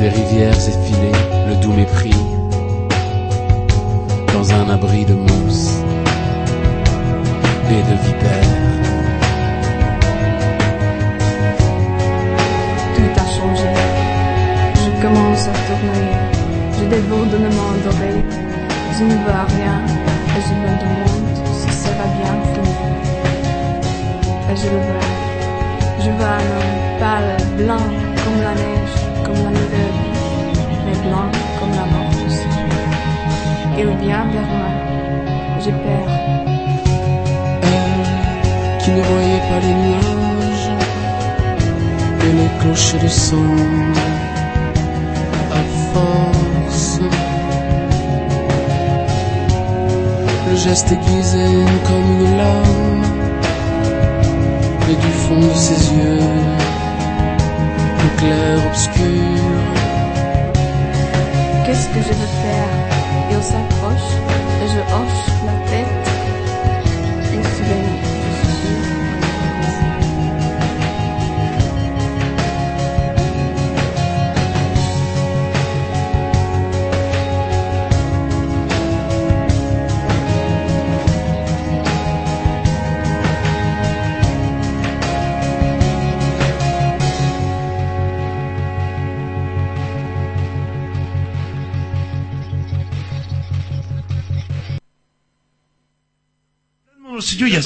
Des 0.00 0.08
rivières 0.08 0.56
effilées, 0.72 1.18
le 1.48 1.56
doux 1.60 1.74
mépris. 1.74 2.16
Dans 4.32 4.54
un 4.54 4.70
abri 4.70 5.04
de 5.04 5.12
mousse. 5.12 5.49
Les 39.62 39.74
nuages 39.84 40.70
et 42.24 42.32
les 42.38 42.50
cloches 42.60 42.94
de 43.02 43.08
sang 43.08 43.56
à 45.60 45.62
force. 45.92 47.00
Le 50.48 50.56
geste 50.56 50.90
aiguisé 50.92 51.46
comme 51.86 52.08
une 52.20 52.36
lame 52.36 53.04
et 54.90 54.96
du 55.04 55.12
fond 55.22 55.40
de 55.40 55.54
ses 55.54 55.94
yeux 55.94 56.18
le 58.02 58.08
clair 58.18 58.58
obscur. 58.70 59.42
Qu'est-ce 61.64 61.88
que 61.88 62.00
je 62.08 62.12
veux 62.20 62.32
faire? 62.44 62.72
Il 63.30 63.42
s'approche 63.42 64.12
et 64.62 64.68
je 64.74 64.80
hoche 64.96 65.29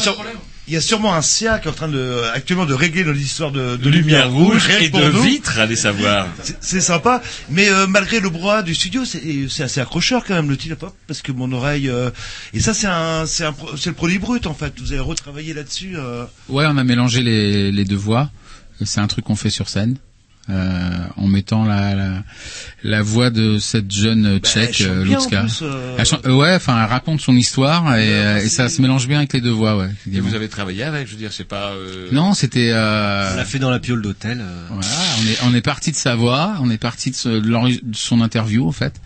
sur- 0.04 0.24
il 0.66 0.72
y 0.72 0.76
a 0.78 0.80
sûrement 0.80 1.14
un 1.14 1.20
CA 1.20 1.58
qui 1.58 1.68
est 1.68 1.70
en 1.70 1.74
train 1.74 1.88
de, 1.88 2.22
actuellement 2.32 2.64
de 2.64 2.72
régler 2.72 3.04
nos 3.04 3.12
histoires 3.12 3.50
de, 3.52 3.76
de 3.76 3.90
lumière 3.90 4.30
rouge 4.30 4.66
et 4.80 4.88
de 4.88 5.10
nous. 5.10 5.22
vitres, 5.22 5.58
allez 5.58 5.76
savoir. 5.76 6.26
C'est- 6.60 6.80
sympa, 6.80 7.20
mais 7.50 7.68
euh, 7.68 7.86
malgré 7.86 8.18
le 8.20 8.30
brouhaha 8.30 8.62
du 8.62 8.74
studio, 8.74 9.04
c'est 9.04 9.20
c'est 9.50 9.62
assez 9.64 9.80
accrocheur 9.80 10.24
quand 10.24 10.34
même 10.34 10.48
le 10.48 10.56
titre 10.56 10.76
pop 10.76 10.94
parce 11.06 11.20
que 11.20 11.32
mon 11.32 11.52
oreille 11.52 11.90
euh, 11.90 12.10
et 12.54 12.60
ça 12.60 12.72
c'est 12.72 12.86
un 12.86 13.26
c'est 13.26 13.44
un 13.44 13.52
pro- 13.52 13.76
c'est 13.76 13.90
le 13.90 13.94
produit 13.96 14.18
brut 14.18 14.46
en 14.46 14.54
fait. 14.54 14.72
Vous 14.80 14.92
avez 14.92 15.00
retravaillé 15.02 15.52
là-dessus. 15.52 15.96
euh. 15.96 16.24
Ouais, 16.48 16.64
on 16.66 16.78
a 16.78 16.84
mélangé 16.84 17.22
les, 17.22 17.70
les 17.70 17.84
deux 17.84 17.94
voix. 17.96 18.30
C'est 18.84 19.00
un 19.00 19.06
truc 19.06 19.24
qu'on 19.26 19.36
fait 19.36 19.50
sur 19.50 19.68
scène. 19.68 19.96
Euh, 20.50 20.90
en 21.16 21.26
mettant 21.26 21.64
la, 21.64 21.94
la, 21.94 22.22
la 22.82 23.00
voix 23.02 23.30
de 23.30 23.56
cette 23.56 23.90
jeune 23.90 24.40
tchèque, 24.40 24.74
chante 24.74 24.88
euh, 24.88 25.02
bien, 25.04 25.16
en 25.16 25.20
Lutska. 25.22 25.40
plus, 25.40 25.60
euh. 25.62 25.94
Elle 25.98 26.04
chante- 26.04 26.26
euh, 26.26 26.34
ouais, 26.36 26.54
enfin, 26.54 26.82
elle 26.82 26.90
raconte 26.90 27.22
son 27.22 27.34
histoire 27.34 27.96
et, 27.96 28.06
euh, 28.06 28.36
et 28.36 28.48
ça 28.50 28.68
se 28.68 28.82
mélange 28.82 29.08
bien 29.08 29.16
avec 29.20 29.32
les 29.32 29.40
deux 29.40 29.52
voix, 29.52 29.78
ouais. 29.78 29.88
Et 30.12 30.20
vous 30.20 30.34
avez 30.34 30.50
travaillé 30.50 30.82
avec, 30.82 31.06
je 31.06 31.12
veux 31.12 31.18
dire, 31.18 31.32
c'est 31.32 31.44
pas. 31.48 31.70
euh, 31.70 32.08
Non, 32.12 32.34
c'était. 32.34 32.72
Euh... 32.74 33.30
On 33.32 33.36
l'a 33.38 33.44
fait 33.46 33.58
dans 33.58 33.70
la 33.70 33.78
piole 33.80 34.02
d'hôtel. 34.02 34.40
euh. 34.42 34.66
Voilà, 34.68 34.86
on 35.18 35.26
est 35.30 35.38
on 35.50 35.54
est 35.54 35.62
parti 35.62 35.92
de 35.92 35.96
sa 35.96 36.14
voix, 36.14 36.56
on 36.60 36.68
est 36.70 36.76
parti 36.76 37.10
de, 37.10 37.16
ce- 37.16 37.80
son 37.94 38.20
interview 38.20 38.68
en 38.68 38.72
fait, 38.72 39.00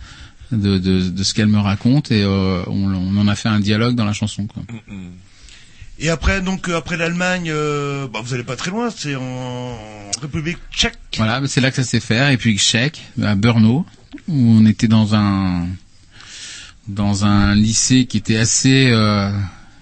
de 0.51 0.77
de, 0.77 1.09
de 1.09 1.23
ce 1.23 1.33
qu'elle 1.33 1.47
me 1.47 1.59
raconte 1.59 2.11
et 2.11 2.21
euh, 2.21 2.63
on, 2.67 2.93
on 2.93 3.15
en 3.17 3.27
a 3.29 3.35
fait 3.35 3.47
un 3.47 3.61
dialogue 3.61 3.95
dans 3.95 4.03
la 4.03 4.11
chanson. 4.11 4.45
Quoi. 4.45 4.63
Et 6.01 6.09
après 6.09 6.41
donc 6.41 6.69
euh, 6.69 6.77
après 6.77 6.95
l'Allemagne, 6.95 7.49
euh, 7.49 8.07
bah, 8.07 8.21
vous 8.23 8.33
allez 8.33 8.43
pas 8.43 8.55
très 8.55 8.71
loin, 8.71 8.89
c'est 8.89 9.15
en 9.15 9.77
République 10.21 10.57
Tchèque. 10.71 10.97
Voilà, 11.17 11.41
c'est 11.45 11.59
là 11.59 11.71
que 11.71 11.75
ça 11.75 11.83
s'est 11.83 11.99
fait. 11.99 12.33
Et 12.33 12.37
puis 12.37 12.57
Tchèque, 12.57 13.01
à 13.21 13.35
Brno, 13.35 13.85
où 14.29 14.33
on 14.33 14.65
était 14.65 14.87
dans 14.87 15.13
un 15.13 15.67
dans 16.87 17.25
un 17.25 17.53
lycée 17.53 18.05
qui 18.05 18.17
était 18.17 18.37
assez 18.37 18.89
euh, 18.91 19.29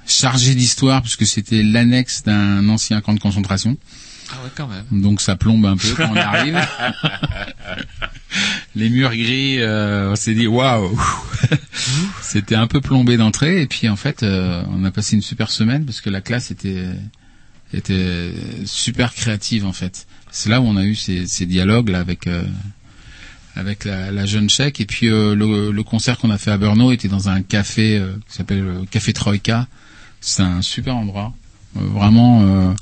chargé 0.08 0.56
d'histoire 0.56 1.04
puisque 1.04 1.28
c'était 1.28 1.62
l'annexe 1.62 2.24
d'un 2.24 2.68
ancien 2.68 3.00
camp 3.02 3.14
de 3.14 3.20
concentration. 3.20 3.78
Ah 4.32 4.36
ouais, 4.44 4.50
quand 4.56 4.68
même. 4.68 4.86
Donc 4.92 5.22
ça 5.22 5.36
plombe 5.36 5.66
un 5.68 5.78
peu 5.78 5.94
quand 5.96 6.10
on 6.12 6.16
arrive. 6.16 6.60
Les 8.78 8.90
murs 8.90 9.16
gris, 9.16 9.60
euh, 9.60 10.12
on 10.12 10.16
s'est 10.16 10.36
dit 10.36 10.46
waouh. 10.46 10.96
C'était 12.22 12.54
un 12.56 12.68
peu 12.68 12.80
plombé 12.80 13.18
d'entrée 13.18 13.62
et 13.64 13.66
puis 13.68 13.90
en 13.90 13.96
fait 13.96 14.22
euh, 14.22 14.62
on 14.70 14.84
a 14.84 14.92
passé 14.92 15.16
une 15.16 15.24
super 15.24 15.50
semaine 15.50 15.84
parce 15.84 16.00
que 16.00 16.12
la 16.12 16.22
classe 16.22 16.52
était 16.52 16.86
était 17.74 18.32
super 18.66 19.14
créative 19.16 19.66
en 19.66 19.74
fait. 19.74 20.06
C'est 20.30 20.50
là 20.50 20.62
où 20.62 20.66
on 20.66 20.78
a 20.78 20.84
eu 20.84 20.94
ces, 20.94 21.26
ces 21.26 21.48
dialogues 21.48 21.90
là 21.90 22.00
avec 22.00 22.28
euh, 22.28 22.44
avec 23.56 23.84
la, 23.86 24.12
la 24.12 24.26
jeune 24.28 24.48
tchèque 24.48 24.80
et 24.80 24.86
puis 24.86 25.08
euh, 25.08 25.34
le, 25.34 25.72
le 25.72 25.84
concert 25.84 26.20
qu'on 26.20 26.30
a 26.30 26.38
fait 26.38 26.52
à 26.52 26.58
Brno 26.60 26.92
était 26.92 27.08
dans 27.08 27.30
un 27.30 27.42
café 27.42 27.98
euh, 27.98 28.14
qui 28.30 28.36
s'appelle 28.36 28.64
le 28.64 28.86
Café 28.86 29.12
Troïka. 29.14 29.68
C'est 30.22 30.44
un 30.44 30.62
super 30.62 30.96
endroit, 30.96 31.34
Euh, 31.78 31.80
vraiment 31.82 32.76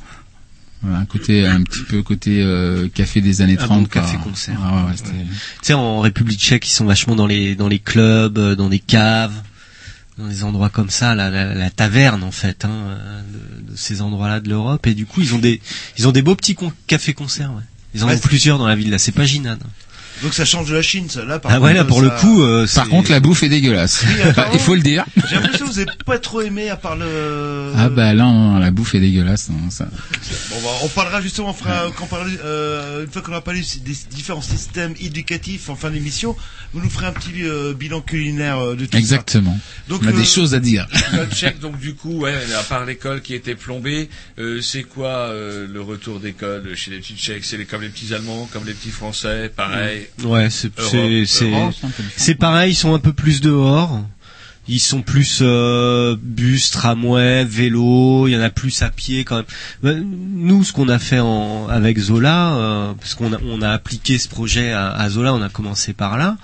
euh, 0.88 0.96
un 0.96 1.06
côté 1.06 1.46
un 1.46 1.62
petit 1.64 1.84
peu 1.84 2.02
côté 2.04 2.42
euh, 2.42 2.88
café 2.94 3.22
des 3.22 3.42
années 3.42 3.54
Un 3.60 3.66
30 3.66 3.80
bon 3.84 3.90
quoi. 3.90 4.02
café-concert. 4.02 4.58
Ah 4.64 4.76
ouais, 4.76 4.82
ouais, 4.90 4.98
c'était- 4.98 5.10
Tu 5.12 5.26
sais, 5.64 5.74
en 5.74 6.00
République 6.00 6.40
tchèque, 6.40 6.68
ils 6.68 6.72
sont 6.74 6.86
vachement 6.86 7.16
dans 7.16 7.28
les 7.28 7.56
dans 7.56 7.68
les 7.68 7.80
clubs, 7.80 8.38
euh, 8.38 8.56
dans 8.56 8.70
des 8.70 8.80
caves, 8.80 9.34
dans 10.18 10.28
des 10.28 10.44
endroits 10.44 10.70
comme 10.70 10.90
ça, 10.90 11.16
la, 11.16 11.30
la, 11.30 11.54
la 11.54 11.70
taverne 11.70 12.24
en 12.24 12.32
fait, 12.32 12.66
hein, 12.66 12.98
de, 13.66 13.72
de 13.72 13.78
ces 13.78 14.02
endroits-là 14.02 14.40
de 14.40 14.50
l'Europe. 14.50 14.86
Et 14.88 14.94
du 14.94 15.06
coup, 15.06 15.22
ils 15.22 15.34
ont 15.36 15.40
des 15.40 15.62
ils 15.98 16.08
ont 16.08 16.12
des 16.12 16.22
beaux 16.22 16.36
petits 16.36 16.56
con- 16.56 16.72
cafés-concerts. 16.88 17.52
Ouais. 17.52 17.64
Ils 17.94 18.04
en 18.04 18.08
Ouais, 18.08 18.16
ont 18.16 18.20
plusieurs 18.20 18.58
dans 18.58 18.68
la 18.68 18.76
ville. 18.76 18.90
Là, 18.92 18.98
c'est 18.98 19.12
pas 19.14 19.26
Ginade. 19.26 19.62
Donc 20.24 20.34
ça 20.34 20.46
change 20.46 20.70
de 20.70 20.76
la 20.76 20.82
Chine, 20.82 21.10
ça. 21.10 21.24
Là, 21.26 21.40
par 21.40 21.52
Ah 21.52 21.60
ouais, 21.60 21.72
contre, 21.72 21.76
là 21.76 21.84
pour 21.86 22.02
le 22.02 22.10
ça- 22.10 22.16
coup, 22.16 22.42
euh, 22.44 22.66
Par 22.74 22.88
contre, 22.90 23.12
la 23.12 23.20
bouffe 23.20 23.44
est 23.44 23.50
dégueulasse. 23.50 24.04
Oui, 24.08 24.22
apparemment. 24.30 24.54
Il 24.54 24.60
faut 24.60 24.76
le 24.76 24.82
dire. 24.82 25.06
J'ai 25.30 25.36
l'impression 25.36 25.66
que 25.66 25.72
vous 25.72 25.80
n'avez 25.80 25.92
pas 26.06 26.20
trop 26.20 26.42
aimé 26.42 26.70
à 26.70 26.76
part 26.78 26.96
le. 26.96 27.72
Ah 27.78 27.90
bah 27.90 28.14
là, 28.14 28.24
non, 28.24 28.58
la 28.60 28.72
bouffe 28.72 28.96
est 28.96 29.00
dégueulasse. 29.00 29.50
non, 29.50 29.70
ça. 29.70 29.86
Bon, 30.50 30.56
bah, 30.64 30.70
on 30.84 30.88
parlera 30.88 31.22
justement, 31.22 31.50
on 31.50 31.54
fera, 31.54 31.92
quand 31.96 32.06
on 32.06 32.08
parlera, 32.08 32.30
euh, 32.44 33.04
une 33.06 33.12
fois 33.12 33.22
qu'on 33.22 33.32
aura 33.32 33.42
parlé 33.44 33.62
des 33.84 33.96
différents 34.12 34.42
systèmes 34.42 34.94
éducatifs 35.00 35.70
en 35.70 35.76
fin 35.76 35.90
d'émission, 35.92 36.36
vous 36.74 36.82
nous 36.82 36.90
ferez 36.90 37.08
un 37.08 37.12
petit 37.14 37.44
euh, 37.44 37.74
bilan 37.74 38.02
culinaire 38.02 38.60
euh, 38.60 38.76
de 38.76 38.86
tout 38.86 38.98
Exactement. 38.98 39.58
Donc, 39.90 40.02
on 40.04 40.08
a 40.08 40.12
euh, 40.12 40.14
des 40.18 40.26
choses 40.26 40.54
à 40.54 40.60
dire. 40.60 40.88
Le 41.14 41.26
Tchèque, 41.28 41.60
donc 41.60 41.78
du 41.80 41.94
coup, 41.96 42.20
ouais, 42.22 42.34
à 42.58 42.64
part 42.64 42.86
l'école 42.86 43.22
qui 43.22 43.34
était 43.34 43.56
plombée, 43.56 44.10
euh, 44.40 44.62
c'est 44.62 44.84
quoi 44.84 45.10
euh, 45.10 45.68
le 45.72 45.82
retour 45.82 46.20
d'école 46.20 46.76
chez 46.76 46.92
les 46.92 47.00
petits 47.00 47.16
Tchèques? 47.16 47.44
C'est 47.46 47.64
comme 47.66 47.82
les 47.82 47.90
petits 47.90 48.14
Allemands, 48.14 48.50
comme 48.52 48.66
les 48.66 48.74
petits 48.74 48.92
Français, 48.92 49.52
pareil. 49.56 49.98
Ouais, 50.00 50.05
c'est 50.50 51.46
Europe, 51.50 51.74
c'est 51.76 51.84
c'est 52.18 52.36
pareil. 52.36 52.72
Ils 52.72 52.76
sont 52.76 52.94
un 52.94 53.00
peu 53.00 53.14
plus 53.14 53.42
dehors. 53.42 54.02
Ils 54.68 54.80
sont 54.80 55.04
plus 55.04 55.42
euh, 55.44 56.16
bus, 56.20 56.72
tramway, 56.72 57.46
vélo. 57.46 58.28
Il 58.28 58.32
y 58.32 58.36
en 58.38 58.42
a 58.42 58.50
plus 58.50 58.82
à 58.82 58.90
pied 58.90 59.24
quand 59.24 59.36
même. 59.36 59.46
Ben, 59.84 60.04
Nous, 60.04 60.64
ce 60.64 60.74
qu'on 60.74 60.90
a 60.90 60.98
fait 60.98 61.20
en, 61.20 61.68
avec 61.70 62.00
Zola, 62.00 62.56
euh, 62.56 62.94
parce 63.00 63.14
qu'on 63.14 63.32
a, 63.32 63.38
on 63.48 63.62
a 63.62 63.70
appliqué 63.70 64.18
ce 64.18 64.28
projet 64.28 64.72
à, 64.72 64.90
à 64.90 65.08
Zola, 65.12 65.36
on 65.36 65.42
a 65.44 65.50
commencé 65.50 65.94
par 65.94 66.18
là. 66.18 66.38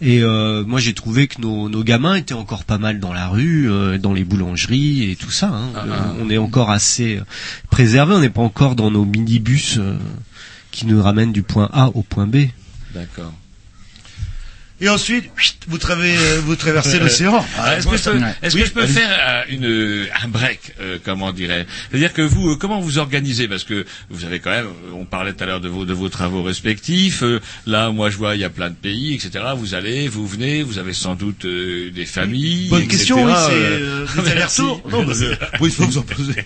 Et 0.00 0.22
euh, 0.22 0.62
moi, 0.64 0.78
j'ai 0.78 0.94
trouvé 0.94 1.26
que 1.26 1.40
nos, 1.40 1.68
nos 1.68 1.82
gamins 1.82 2.14
étaient 2.14 2.34
encore 2.34 2.62
pas 2.62 2.78
mal 2.78 3.00
dans 3.00 3.12
la 3.12 3.26
rue, 3.26 3.68
euh, 3.68 3.98
dans 3.98 4.12
les 4.12 4.22
boulangeries 4.22 5.10
et 5.10 5.16
tout 5.16 5.32
ça. 5.32 5.48
hein. 5.48 5.70
Ah, 5.74 5.82
Euh, 5.84 5.90
ah. 5.98 6.14
On 6.22 6.30
est 6.30 6.38
encore 6.38 6.70
assez 6.70 7.16
euh, 7.16 7.24
préservés. 7.70 8.14
On 8.14 8.20
n'est 8.20 8.30
pas 8.30 8.42
encore 8.42 8.76
dans 8.76 8.92
nos 8.92 9.04
minibus 9.04 9.78
euh, 9.78 9.96
qui 10.70 10.86
nous 10.86 11.02
ramènent 11.02 11.32
du 11.32 11.42
point 11.42 11.68
A 11.72 11.88
au 11.88 12.02
point 12.02 12.28
B. 12.28 12.36
D'accord. 12.94 13.43
Et 14.84 14.88
ensuite, 14.90 15.30
chut, 15.38 15.56
vous, 15.66 15.78
travez, 15.78 16.14
euh, 16.14 16.40
vous 16.44 16.56
traversez 16.56 16.98
l'océan. 16.98 17.42
Ah, 17.56 17.78
Est-ce 17.78 17.86
que, 17.86 17.96
je 17.96 18.02
peux- 18.02 18.18
est-ce 18.42 18.54
que 18.54 18.60
Oui, 18.60 18.66
je 18.66 18.72
peux 18.72 18.82
allez-y. 18.82 18.94
faire 18.94 19.08
euh, 19.10 19.42
une, 19.48 19.64
euh, 19.64 20.06
un 20.22 20.28
break, 20.28 20.60
euh, 20.78 20.98
comment 21.02 21.32
dirait? 21.32 21.66
C'est-à-dire 21.90 22.12
que 22.12 22.20
vous, 22.20 22.50
euh, 22.50 22.56
comment 22.56 22.80
vous 22.80 22.98
organisez? 22.98 23.48
Parce 23.48 23.64
que 23.64 23.86
vous 24.10 24.26
avez 24.26 24.40
quand 24.40 24.50
même, 24.50 24.66
on 24.92 25.06
parlait 25.06 25.32
tout 25.32 25.42
à 25.42 25.46
l'heure 25.46 25.60
de 25.62 25.70
vos, 25.70 25.86
de 25.86 25.94
vos 25.94 26.10
travaux 26.10 26.42
respectifs. 26.42 27.22
euh, 27.22 27.40
là, 27.66 27.88
moi, 27.92 28.10
je 28.10 28.18
vois, 28.18 28.34
il 28.34 28.42
y 28.42 28.44
a 28.44 28.50
plein 28.50 28.68
de 28.68 28.74
pays, 28.74 29.14
etc. 29.14 29.42
Vous 29.56 29.72
allez, 29.74 30.06
vous 30.08 30.26
venez, 30.26 30.62
vous 30.62 30.78
avez 30.78 30.92
sans 30.92 31.14
doute 31.14 31.46
euh, 31.46 31.90
des 31.90 32.04
familles. 32.04 32.68
Bonne 32.68 32.82
etc., 32.82 32.98
question, 32.98 33.24
oui, 33.24 33.32
c'est 33.46 33.52
euh, 33.54 34.06
euh, 34.18 34.22
des 34.22 34.30
allers-retours. 34.32 34.82
Non, 34.90 35.02
bah, 35.04 35.14
oui, 35.60 35.68
il 35.70 35.74
faut 35.74 35.84
vous 35.86 35.96
en 35.98 36.02
poser. 36.02 36.44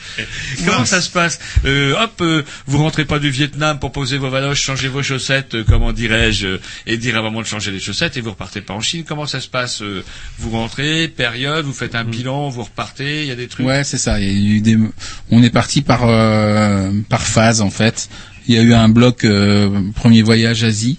Comment 0.64 0.84
ça 0.84 1.00
se 1.00 1.10
passe? 1.10 1.40
Euh, 1.64 1.94
Hop, 2.00 2.20
euh, 2.20 2.44
vous 2.66 2.78
rentrez 2.78 3.04
pas 3.04 3.18
du 3.18 3.30
Vietnam 3.30 3.80
pour 3.80 3.90
poser 3.90 4.16
vos 4.16 4.30
valoches, 4.30 4.62
changer 4.62 4.86
vos 4.86 5.02
chaussettes, 5.02 5.56
euh, 5.56 5.64
comment 5.66 5.92
dirais-je, 5.92 6.58
et 6.86 6.96
dire 6.98 7.16
à 7.16 7.22
maman 7.22 7.40
de 7.42 7.46
changer 7.46 7.72
les 7.72 7.80
chaussettes, 7.80 8.16
et 8.16 8.20
vous 8.28 8.34
repartez 8.34 8.60
pas 8.60 8.74
en 8.74 8.80
Chine. 8.80 9.04
Comment 9.06 9.26
ça 9.26 9.40
se 9.40 9.48
passe 9.48 9.82
euh, 9.82 10.04
Vous 10.38 10.50
rentrez, 10.50 11.08
période, 11.08 11.64
vous 11.64 11.72
faites 11.72 11.94
un 11.94 12.04
bilan, 12.04 12.48
vous 12.48 12.62
repartez, 12.62 13.22
il 13.22 13.28
y 13.28 13.30
a 13.30 13.36
des 13.36 13.48
trucs. 13.48 13.66
Ouais, 13.66 13.84
c'est 13.84 13.98
ça. 13.98 14.20
Il 14.20 14.26
y 14.26 14.52
a 14.52 14.56
eu 14.56 14.60
des... 14.60 14.78
On 15.30 15.42
est 15.42 15.50
parti 15.50 15.82
par 15.82 16.02
euh, 16.04 16.90
par 17.08 17.22
phase 17.22 17.60
en 17.60 17.70
fait. 17.70 18.08
Il 18.46 18.54
y 18.54 18.58
a 18.58 18.62
eu 18.62 18.72
un 18.72 18.88
bloc 18.88 19.24
euh, 19.24 19.80
premier 19.94 20.22
voyage 20.22 20.64
Asie, 20.64 20.98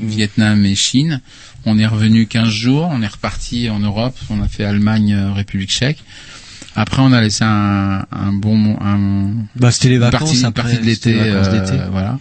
Vietnam 0.00 0.64
et 0.66 0.74
Chine. 0.74 1.20
On 1.66 1.78
est 1.78 1.86
revenu 1.86 2.26
15 2.26 2.48
jours. 2.48 2.88
On 2.90 3.00
est 3.02 3.06
reparti 3.06 3.70
en 3.70 3.78
Europe. 3.78 4.16
On 4.30 4.42
a 4.42 4.48
fait 4.48 4.64
Allemagne, 4.64 5.14
euh, 5.14 5.32
République 5.32 5.70
Tchèque. 5.70 6.02
Après, 6.76 7.00
on 7.02 7.12
a 7.12 7.20
laissé 7.20 7.44
un, 7.44 8.04
un 8.10 8.32
bon 8.32 8.76
un 8.80 9.30
Bah, 9.56 9.70
c'était 9.70 9.90
les 9.90 9.94
une 9.94 10.00
vacances 10.00 10.20
partie, 10.20 10.38
une 10.40 10.44
après, 10.44 10.62
partie 10.62 10.78
de 10.78 10.92
c'était 10.92 11.12
l'été, 11.12 11.30
euh, 11.30 11.88
voilà. 11.90 12.18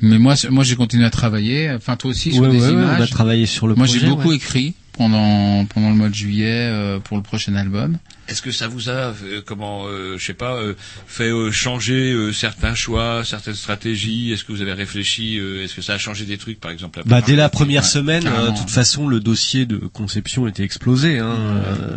Mais 0.00 0.18
moi, 0.18 0.34
moi, 0.50 0.62
j'ai 0.64 0.76
continué 0.76 1.04
à 1.04 1.10
travailler. 1.10 1.70
Enfin, 1.70 1.96
toi 1.96 2.10
aussi 2.10 2.32
sur 2.32 2.42
Ouais, 2.42 2.50
des 2.50 2.60
ouais, 2.60 2.66
ouais, 2.66 2.72
images. 2.72 3.00
on 3.00 3.02
a 3.02 3.06
travaillé 3.06 3.46
sur 3.46 3.66
le 3.66 3.74
Moi, 3.74 3.86
projet, 3.86 4.00
j'ai 4.00 4.08
beaucoup 4.08 4.32
écrit 4.32 4.74
pendant 4.92 5.64
pendant 5.66 5.88
le 5.90 5.96
mois 5.96 6.08
de 6.08 6.14
juillet 6.14 6.68
euh, 6.70 6.98
pour 7.00 7.16
le 7.16 7.22
prochain 7.22 7.54
album. 7.54 7.98
Est-ce 8.28 8.42
que 8.42 8.50
ça 8.50 8.66
vous 8.66 8.88
a, 8.90 9.14
euh, 9.22 9.40
comment, 9.44 9.84
euh, 9.86 10.16
je 10.18 10.24
sais 10.26 10.34
pas, 10.34 10.54
euh, 10.56 10.74
fait 11.06 11.30
euh, 11.30 11.52
changer 11.52 12.12
euh, 12.12 12.32
certains 12.32 12.74
choix, 12.74 13.22
certaines 13.24 13.54
stratégies? 13.54 14.32
Est-ce 14.32 14.42
que 14.44 14.52
vous 14.52 14.62
avez 14.62 14.72
réfléchi 14.72 15.38
euh, 15.38 15.62
Est-ce 15.62 15.74
que 15.74 15.82
ça 15.82 15.94
a 15.94 15.98
changé 15.98 16.24
des 16.24 16.36
trucs, 16.36 16.58
par 16.58 16.70
exemple 16.72 17.00
Bah 17.06 17.20
dès 17.20 17.36
la 17.36 17.48
première 17.48 17.84
semaine, 17.84 18.24
de 18.24 18.58
toute 18.58 18.70
façon, 18.70 19.06
le 19.06 19.20
dossier 19.20 19.64
de 19.64 19.76
conception 19.76 20.48
était 20.48 20.64
explosé. 20.64 21.18
Hein, 21.18 21.36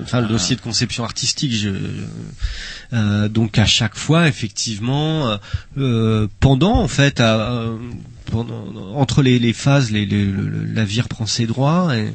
Enfin, 0.03 0.19
le 0.22 0.27
Ah. 0.27 0.30
dossier 0.30 0.56
de 0.56 0.61
conception 0.61 1.03
artistique. 1.03 1.51
Je, 1.53 1.69
euh, 2.93 3.27
donc 3.27 3.57
à 3.57 3.65
chaque 3.65 3.95
fois, 3.95 4.27
effectivement, 4.27 5.38
pendant 6.39 6.76
en 6.80 6.88
fait, 6.88 7.19
à, 7.19 7.39
euh, 7.51 7.77
pendant, 8.30 8.65
entre 8.95 9.22
les, 9.22 9.39
les 9.39 9.53
phases, 9.53 9.91
les, 9.91 10.06
les- 10.06 10.26
le- 10.26 10.47
le- 10.47 10.65
la 10.65 10.85
vie 10.85 11.01
reprend 11.01 11.26
ses 11.26 11.45
droits. 11.47 11.95
Et 11.97 12.14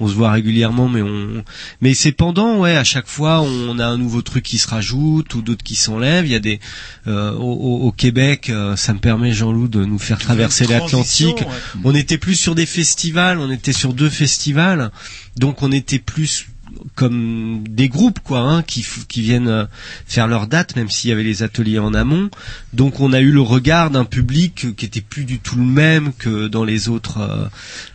on 0.00 0.08
se 0.08 0.14
voit 0.14 0.30
régulièrement, 0.32 0.88
mais 0.88 1.02
on, 1.02 1.44
mais 1.80 1.94
c'est 1.94 2.12
pendant, 2.12 2.58
ouais, 2.58 2.76
à 2.76 2.84
chaque 2.84 3.06
fois, 3.06 3.40
on 3.42 3.78
a 3.78 3.86
un 3.86 3.98
nouveau 3.98 4.22
truc 4.22 4.44
qui 4.44 4.58
se 4.58 4.68
rajoute 4.68 5.34
ou 5.34 5.42
d'autres 5.42 5.64
qui 5.64 5.74
s'enlèvent. 5.76 6.26
Il 6.26 6.32
y 6.32 6.36
a 6.36 6.40
des 6.40 6.60
euh, 7.06 7.32
au, 7.34 7.92
Québec, 7.92 8.50
euh, 8.50 8.76
ça 8.76 8.92
me 8.94 8.98
permet 8.98 9.32
Jean-Loup 9.32 9.68
de 9.68 9.84
nous 9.84 9.98
faire 9.98 10.18
traverser 10.18 10.66
l'Atlantique. 10.66 11.40
ouais. 11.40 11.46
On 11.84 11.94
était 11.94 12.18
plus 12.18 12.34
sur 12.36 12.54
des 12.54 12.66
festivals, 12.66 13.38
on 13.38 13.50
était 13.50 13.72
sur 13.72 13.92
deux 13.92 14.10
festivals, 14.10 14.90
donc 15.36 15.62
on 15.62 15.72
était 15.72 15.98
plus 15.98 16.46
comme 16.94 17.64
des 17.68 17.88
groupes 17.88 18.20
quoi, 18.20 18.40
hein, 18.40 18.62
qui 18.62 18.84
viennent 19.20 19.48
euh, 19.48 19.64
faire 20.06 20.26
leur 20.26 20.46
date, 20.46 20.76
même 20.76 20.90
s'il 20.90 21.10
y 21.10 21.12
avait 21.12 21.22
les 21.22 21.42
ateliers 21.42 21.78
en 21.78 21.94
amont. 21.94 22.30
Donc 22.72 23.00
on 23.00 23.12
a 23.12 23.20
eu 23.20 23.30
le 23.30 23.40
regard 23.40 23.90
d'un 23.90 24.04
public 24.04 24.64
euh, 24.64 24.72
qui 24.72 24.84
était 24.84 25.00
plus 25.00 25.24
du 25.24 25.38
tout 25.38 25.56
le 25.56 25.64
même 25.64 26.12
que 26.12 26.48
dans 26.48 26.64
les 26.64 26.88
autres 26.88 27.18
euh, 27.20 27.44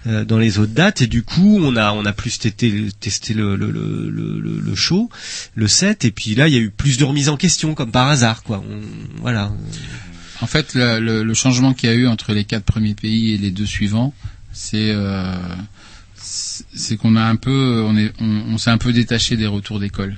euh, 0.07 0.25
dans 0.25 0.37
les 0.37 0.59
autres 0.59 0.73
dates, 0.73 1.01
et 1.01 1.07
du 1.07 1.23
coup 1.23 1.59
on 1.61 1.75
a 1.75 1.91
on 1.93 2.05
a 2.05 2.13
plus 2.13 2.39
testé 2.39 2.87
testé 2.99 3.33
le 3.33 3.55
le, 3.55 3.71
le, 3.71 4.09
le, 4.09 4.59
le- 4.59 4.75
show, 4.75 5.09
le 5.55 5.67
set, 5.67 6.05
et 6.05 6.11
puis 6.11 6.35
là 6.35 6.47
il 6.47 6.53
y 6.53 6.57
a 6.57 6.59
eu 6.61 6.69
plus 6.69 6.97
de 6.97 7.03
remises 7.03 7.29
en 7.29 7.37
question 7.37 7.73
comme 7.73 7.91
par 7.91 8.07
hasard 8.07 8.43
quoi. 8.43 8.63
Voilà. 9.21 9.51
En 10.39 10.45
fait, 10.45 10.75
le, 10.75 10.99
le- 10.99 11.23
le 11.23 11.33
changement 11.33 11.73
qu'il 11.73 11.89
y 11.89 11.91
a 11.91 11.95
eu 11.95 12.05
entre 12.07 12.31
les 12.31 12.43
quatre 12.43 12.63
premiers 12.63 12.93
pays 12.93 13.33
et 13.33 13.37
les 13.39 13.49
deux 13.49 13.65
suivants, 13.65 14.13
c'est 14.53 14.91
euh, 14.91 15.35
c'est 16.73 16.97
qu'on 16.97 17.15
a 17.15 17.23
un 17.23 17.35
peu, 17.35 17.83
on 17.85 17.95
est, 17.97 18.11
on, 18.19 18.53
on 18.53 18.57
s'est 18.57 18.69
un 18.69 18.77
peu 18.77 18.93
détaché 18.93 19.37
des 19.37 19.47
retours 19.47 19.79
d'école. 19.79 20.17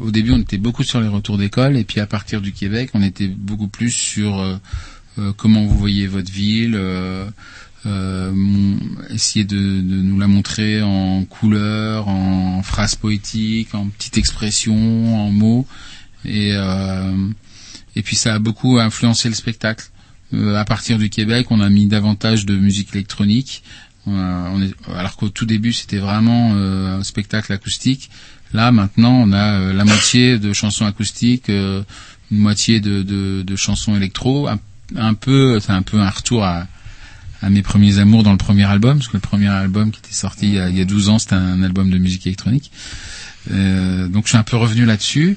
Au 0.00 0.10
début, 0.10 0.32
on 0.32 0.38
était 0.38 0.58
beaucoup 0.58 0.82
sur 0.82 1.00
les 1.00 1.08
retours 1.08 1.38
d'école, 1.38 1.76
et 1.76 1.84
puis 1.84 2.00
à 2.00 2.06
partir 2.06 2.40
du 2.40 2.52
Québec, 2.52 2.90
on 2.94 3.02
était 3.02 3.28
beaucoup 3.28 3.68
plus 3.68 3.90
sur 3.90 4.38
euh, 4.38 4.56
euh, 5.18 5.32
comment 5.36 5.64
vous 5.64 5.78
voyez 5.78 6.06
votre 6.06 6.30
ville. 6.30 6.74
euh, 6.76 7.26
essayer 9.10 9.44
de, 9.44 9.56
nous 9.56 10.18
la 10.18 10.26
montrer 10.26 10.82
en 10.82 11.24
couleurs, 11.24 12.08
en 12.08 12.62
phrases 12.62 12.96
poétiques, 12.96 13.74
en 13.74 13.86
petites 13.86 14.18
expressions, 14.18 15.16
en 15.16 15.30
mots. 15.30 15.66
Et, 16.24 16.50
et 17.94 18.02
puis 18.02 18.16
ça 18.16 18.34
a 18.34 18.38
beaucoup 18.40 18.80
influencé 18.80 19.28
le 19.28 19.36
spectacle. 19.36 19.84
À 20.32 20.64
partir 20.64 20.98
du 20.98 21.10
Québec, 21.10 21.46
on 21.50 21.60
a 21.60 21.68
mis 21.70 21.86
davantage 21.86 22.44
de 22.44 22.56
musique 22.56 22.92
électronique. 22.92 23.62
Est, 24.06 24.74
alors 24.94 25.16
qu'au 25.16 25.28
tout 25.28 25.46
début, 25.46 25.72
c'était 25.72 25.98
vraiment 25.98 26.52
euh, 26.54 26.98
un 26.98 27.02
spectacle 27.02 27.52
acoustique. 27.52 28.10
Là, 28.52 28.70
maintenant, 28.72 29.14
on 29.14 29.32
a 29.32 29.58
euh, 29.58 29.72
la 29.72 29.84
moitié 29.84 30.38
de 30.38 30.52
chansons 30.52 30.86
acoustiques, 30.86 31.50
euh, 31.50 31.82
une 32.30 32.38
moitié 32.38 32.80
de, 32.80 33.02
de, 33.02 33.56
chansons 33.56 33.96
électro. 33.96 34.48
Un, 34.48 35.14
peu, 35.14 35.58
c'est 35.60 35.72
un 35.72 35.82
peu 35.82 35.98
un 35.98 36.10
retour 36.10 36.44
à, 36.44 36.66
mes 37.48 37.62
premiers 37.62 37.98
amours 37.98 38.22
dans 38.22 38.32
le 38.32 38.38
premier 38.38 38.64
album, 38.64 38.98
parce 38.98 39.08
que 39.08 39.16
le 39.16 39.20
premier 39.20 39.48
album 39.48 39.90
qui 39.90 40.00
était 40.00 40.14
sorti 40.14 40.46
il 40.46 40.54
y 40.54 40.58
a, 40.58 40.68
il 40.68 40.76
y 40.76 40.80
a 40.80 40.84
12 40.84 41.10
ans, 41.10 41.18
c'était 41.18 41.34
un 41.34 41.62
album 41.62 41.90
de 41.90 41.98
musique 41.98 42.26
électronique. 42.26 42.72
Euh, 43.52 44.08
donc 44.08 44.24
je 44.24 44.30
suis 44.30 44.38
un 44.38 44.42
peu 44.42 44.56
revenu 44.56 44.84
là-dessus. 44.84 45.36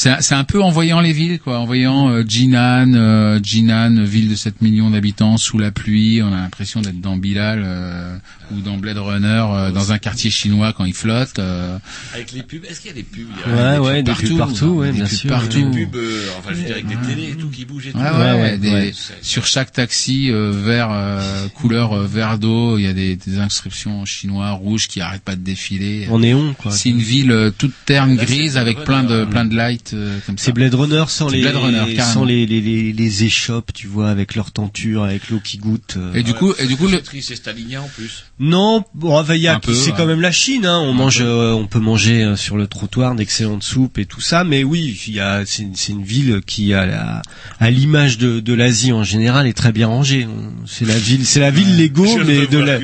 C'est 0.00 0.10
un- 0.10 0.20
c'est 0.20 0.36
un 0.36 0.44
peu 0.44 0.62
en 0.62 0.70
voyant 0.70 1.00
les 1.00 1.12
villes, 1.12 1.40
quoi, 1.40 1.58
en 1.58 1.64
voyant 1.64 2.08
euh, 2.08 2.22
Jinan, 2.24 2.94
euh, 2.94 3.40
Jinan, 3.42 4.04
ville 4.04 4.28
de 4.28 4.36
7 4.36 4.62
millions 4.62 4.90
d'habitants, 4.90 5.36
sous 5.38 5.58
la 5.58 5.72
pluie, 5.72 6.22
on 6.22 6.28
a 6.32 6.36
l'impression 6.36 6.80
d'être 6.82 7.00
dans 7.00 7.16
Bilal 7.16 7.62
euh, 7.64 8.16
ou 8.52 8.60
dans 8.60 8.76
Blade 8.76 8.98
Runner, 8.98 9.44
euh, 9.50 9.72
dans 9.72 9.90
un 9.90 9.98
quartier 9.98 10.30
chinois 10.30 10.72
quand 10.72 10.84
il 10.84 10.94
flotte. 10.94 11.40
euh, 11.40 11.76
Avec 12.14 12.30
les 12.30 12.44
pubs, 12.44 12.64
est-ce 12.64 12.80
qu'il 12.80 12.90
y 12.90 12.94
a 12.94 12.96
des 12.96 13.02
pubs 13.02 13.26
Il 13.44 13.52
y 13.52 13.54
Ouais, 13.56 13.60
a 13.60 13.82
ouais, 13.82 14.02
des 14.04 14.12
pubs 14.12 14.38
partout, 14.38 14.66
ouais, 14.66 14.92
des 14.92 14.98
bien 14.98 15.04
pubs 15.06 15.18
sûr. 15.18 15.30
partout. 15.30 15.68
Des 15.70 15.84
pubs, 15.86 15.96
euh, 15.96 16.26
enfin, 16.38 16.50
je 16.52 16.54
veux 16.58 16.62
dire, 16.62 16.74
avec 16.76 16.86
des 16.86 16.96
télés 17.08 17.30
et 17.30 17.34
tout 17.34 17.48
qui 17.50 17.64
bougent 17.64 17.88
et 17.88 17.90
tout. 17.90 17.98
Ouais, 17.98 18.04
ouais, 18.10 18.40
ouais, 18.40 18.56
des- 18.58 18.70
ouais. 18.70 18.92
sur 19.22 19.46
chaque 19.46 19.72
taxi 19.72 20.30
euh, 20.30 20.52
vert 20.54 20.90
euh, 20.92 21.48
couleur 21.56 21.92
euh, 21.94 22.06
vert 22.06 22.38
d'eau, 22.38 22.78
il 22.78 22.84
y 22.84 22.86
a 22.86 22.92
des, 22.92 23.16
des 23.16 23.38
inscriptions 23.40 24.02
en 24.02 24.04
chinois 24.04 24.52
rouges 24.52 24.86
qui 24.86 25.00
arrêtent 25.00 25.22
pas 25.22 25.34
de 25.34 25.40
défiler. 25.42 26.06
En 26.08 26.20
néon 26.20 26.54
quoi. 26.56 26.70
C'est 26.70 26.90
une 26.90 27.00
ville 27.00 27.32
euh, 27.32 27.50
toute 27.50 27.74
terne 27.84 28.14
grise 28.14 28.56
avec 28.56 28.84
plein 28.84 29.02
de 29.02 29.24
plein 29.24 29.44
de 29.44 29.56
lights 29.56 29.86
euh, 29.94 30.18
comme 30.26 30.38
ça. 30.38 30.44
C'est 30.46 30.52
Blade 30.52 30.74
Runner 30.74 31.04
sans 31.08 31.28
les 31.28 31.42
Blade 31.42 31.56
Runner, 31.56 31.94
carrément. 31.94 32.04
sans 32.14 32.24
les, 32.24 32.46
les, 32.46 32.60
les, 32.60 32.92
les 32.92 33.24
échoppes, 33.24 33.72
tu 33.72 33.86
vois, 33.86 34.10
avec 34.10 34.34
leur 34.34 34.50
tenture, 34.52 35.02
avec 35.04 35.28
l'eau 35.30 35.40
qui 35.42 35.58
goûte. 35.58 35.94
euh. 35.96 36.14
Et 36.14 36.22
du 36.22 36.34
coup, 36.34 36.52
et 36.58 36.66
du 36.66 36.76
coup, 36.76 36.86
le, 36.88 37.00
C'est 37.20 37.36
stalinien 37.36 37.80
en 37.82 37.88
plus. 37.88 38.24
Non, 38.40 38.84
bon, 38.94 39.16
a- 39.18 39.24
c'est 39.74 39.90
ouais. 39.90 39.94
quand 39.96 40.06
même 40.06 40.20
la 40.20 40.32
Chine. 40.32 40.66
Hein. 40.66 40.78
On 40.82 40.92
mange, 40.94 41.18
euh, 41.20 41.52
on 41.52 41.66
peut 41.66 41.80
manger 41.80 42.22
euh, 42.24 42.36
sur 42.36 42.56
le 42.56 42.66
trottoir 42.66 43.14
d'excellentes 43.14 43.62
soupes 43.64 43.98
et 43.98 44.06
tout 44.06 44.20
ça. 44.20 44.44
Mais 44.44 44.64
oui, 44.64 44.98
il 45.06 45.14
y 45.14 45.20
a, 45.20 45.44
c'est, 45.46 45.62
une- 45.62 45.74
ville 46.04 46.40
qui, 46.46 46.72
à, 46.74 46.86
la- 46.86 47.22
à 47.58 47.70
l'image 47.70 48.18
de, 48.18 48.40
de 48.40 48.52
l'Asie 48.54 48.92
en 48.92 49.02
général, 49.04 49.46
est 49.46 49.52
très 49.52 49.72
bien 49.72 49.88
rangée. 49.88 50.26
C'est 50.66 50.84
la 50.86 50.96
ville, 50.96 51.26
c'est 51.26 51.40
la 51.40 51.50
ville 51.50 51.76
Lego, 51.76 52.06
Je 52.06 52.22
mais 52.22 52.46
de 52.46 52.58
la, 52.58 52.78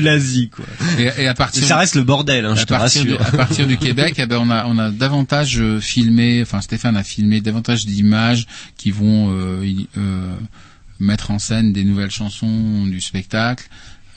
l'Asie, 0.00 0.48
quoi. 0.48 0.64
et, 0.98 1.02
et 1.22 1.28
à 1.28 1.32
Et 1.32 1.34
partir 1.34 1.64
ça 1.66 1.76
reste 1.76 1.94
le 1.96 2.02
bordel, 2.02 2.44
hein, 2.44 2.54
je 2.54 2.62
à 2.62 2.64
te 2.64 2.68
partir, 2.70 3.04
du, 3.04 3.14
rassure. 3.14 3.34
à 3.34 3.36
partir 3.36 3.66
du 3.66 3.76
Québec, 3.78 4.14
eh 4.18 4.26
ben 4.26 4.38
on 4.38 4.50
a 4.50 4.64
on 4.66 4.78
a 4.78 4.90
davantage 4.90 5.58
euh, 5.60 5.80
Stéphane 6.44 6.96
a 6.96 7.02
filmé 7.02 7.40
davantage 7.40 7.86
d'images 7.86 8.46
qui 8.76 8.90
vont 8.90 9.30
euh, 9.30 9.64
euh, 9.96 10.34
mettre 11.00 11.30
en 11.30 11.38
scène 11.38 11.72
des 11.72 11.84
nouvelles 11.84 12.10
chansons 12.10 12.86
du 12.86 13.00
spectacle. 13.00 13.68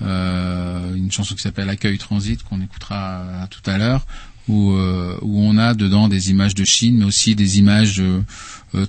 Euh, 0.01 0.95
une 0.95 1.11
chanson 1.11 1.35
qui 1.35 1.41
s'appelle 1.41 1.69
Accueil 1.69 1.97
Transit 1.97 2.41
qu'on 2.43 2.61
écoutera 2.61 3.47
tout 3.49 3.67
à 3.69 3.77
l'heure, 3.77 4.05
où 4.47 4.71
on 4.73 5.57
a 5.57 5.73
dedans 5.75 6.07
des 6.07 6.31
images 6.31 6.55
de 6.55 6.63
Chine, 6.63 6.97
mais 6.97 7.05
aussi 7.05 7.35
des 7.35 7.59
images 7.59 8.01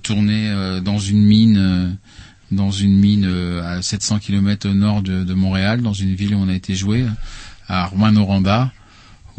tournées 0.02 0.80
dans 0.82 0.98
une 0.98 1.24
mine. 1.24 1.98
à 3.62 3.82
700 3.82 4.20
km 4.20 4.68
au 4.70 4.74
nord 4.74 5.02
de, 5.02 5.22
de 5.22 5.34
Montréal, 5.34 5.82
dans 5.82 5.92
une 5.92 6.14
ville 6.14 6.34
où 6.34 6.38
on 6.38 6.48
a 6.48 6.54
été 6.54 6.74
joué, 6.74 7.04
à 7.68 7.86
Rouen-Noranda, 7.86 8.72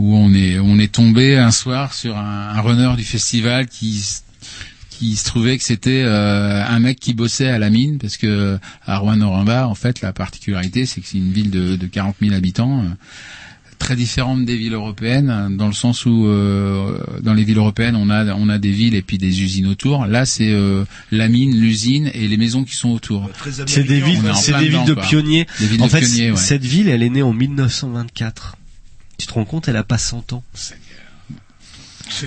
où 0.02 0.16
on 0.16 0.34
est 0.34 0.58
on 0.60 0.80
est 0.80 0.92
tombé 0.92 1.38
un 1.38 1.52
soir 1.52 1.94
sur 1.94 2.18
un, 2.18 2.50
un 2.56 2.62
runner 2.62 2.96
du 2.98 3.04
festival 3.04 3.68
qui 3.68 4.04
qui 4.90 5.16
se 5.16 5.26
trouvait 5.26 5.58
que 5.58 5.64
c'était 5.64 6.04
euh, 6.04 6.66
un 6.66 6.80
mec 6.80 7.00
qui 7.00 7.14
bossait 7.14 7.50
à 7.50 7.60
la 7.60 7.70
mine 7.70 7.98
parce 8.00 8.18
que 8.18 8.58
à 8.86 8.98
Rouen-Noranda 8.98 9.68
en 9.68 9.76
fait 9.76 10.02
la 10.02 10.12
particularité 10.12 10.86
c'est 10.86 11.02
que 11.02 11.08
c'est 11.08 11.20
une 11.20 11.32
ville 11.32 11.52
de, 11.52 11.76
de 11.76 11.88
40 11.88 12.16
000 12.22 12.34
habitants 12.34 12.80
euh, 12.82 12.90
très 13.78 13.96
différente 13.96 14.46
des 14.46 14.58
villes 14.58 14.74
européennes 14.74 15.56
dans 15.58 15.68
le 15.68 15.74
sens 15.74 16.06
où 16.06 16.26
euh, 16.28 17.00
dans 17.22 17.34
les 17.34 17.44
villes 17.44 17.58
européennes 17.58 17.96
on 17.96 18.10
a 18.10 18.34
on 18.36 18.50
a 18.50 18.58
des 18.58 18.72
villes 18.72 18.96
et 18.96 19.02
puis 19.02 19.18
des 19.18 19.42
usines 19.42 19.68
autour 19.68 20.06
là 20.06 20.26
c'est 20.26 20.52
euh, 20.52 20.84
la 21.12 21.28
mine 21.28 21.56
l'usine 21.60 22.10
et 22.14 22.28
les 22.28 22.38
maisons 22.38 22.64
qui 22.64 22.76
sont 22.76 22.90
autour 22.90 23.30
Très 23.34 23.52
C'est 23.52 23.84
des 23.84 24.02
villes, 24.02 24.22
c'est 24.36 24.58
des 24.58 24.70
villes 24.70 24.86
de 24.86 24.94
pionniers. 24.96 25.48
Des 25.60 25.68
villes 25.68 25.82
en 25.82 25.86
de 25.86 25.92
fait, 25.92 26.00
pionniers, 26.02 26.32
ouais. 26.32 26.38
cette 26.38 26.64
ville, 26.64 26.90
elle 26.90 27.02
est 27.04 27.10
née 27.10 27.24
en 27.24 27.34
1924. 27.34 28.58
Tu 29.22 29.28
te 29.28 29.34
rends 29.34 29.46
compte, 29.46 29.68
elle 29.68 29.78
a 29.78 29.84
pas 29.84 30.00
100 30.00 30.34
ans. 30.34 30.44
Seigneur, 30.56 30.82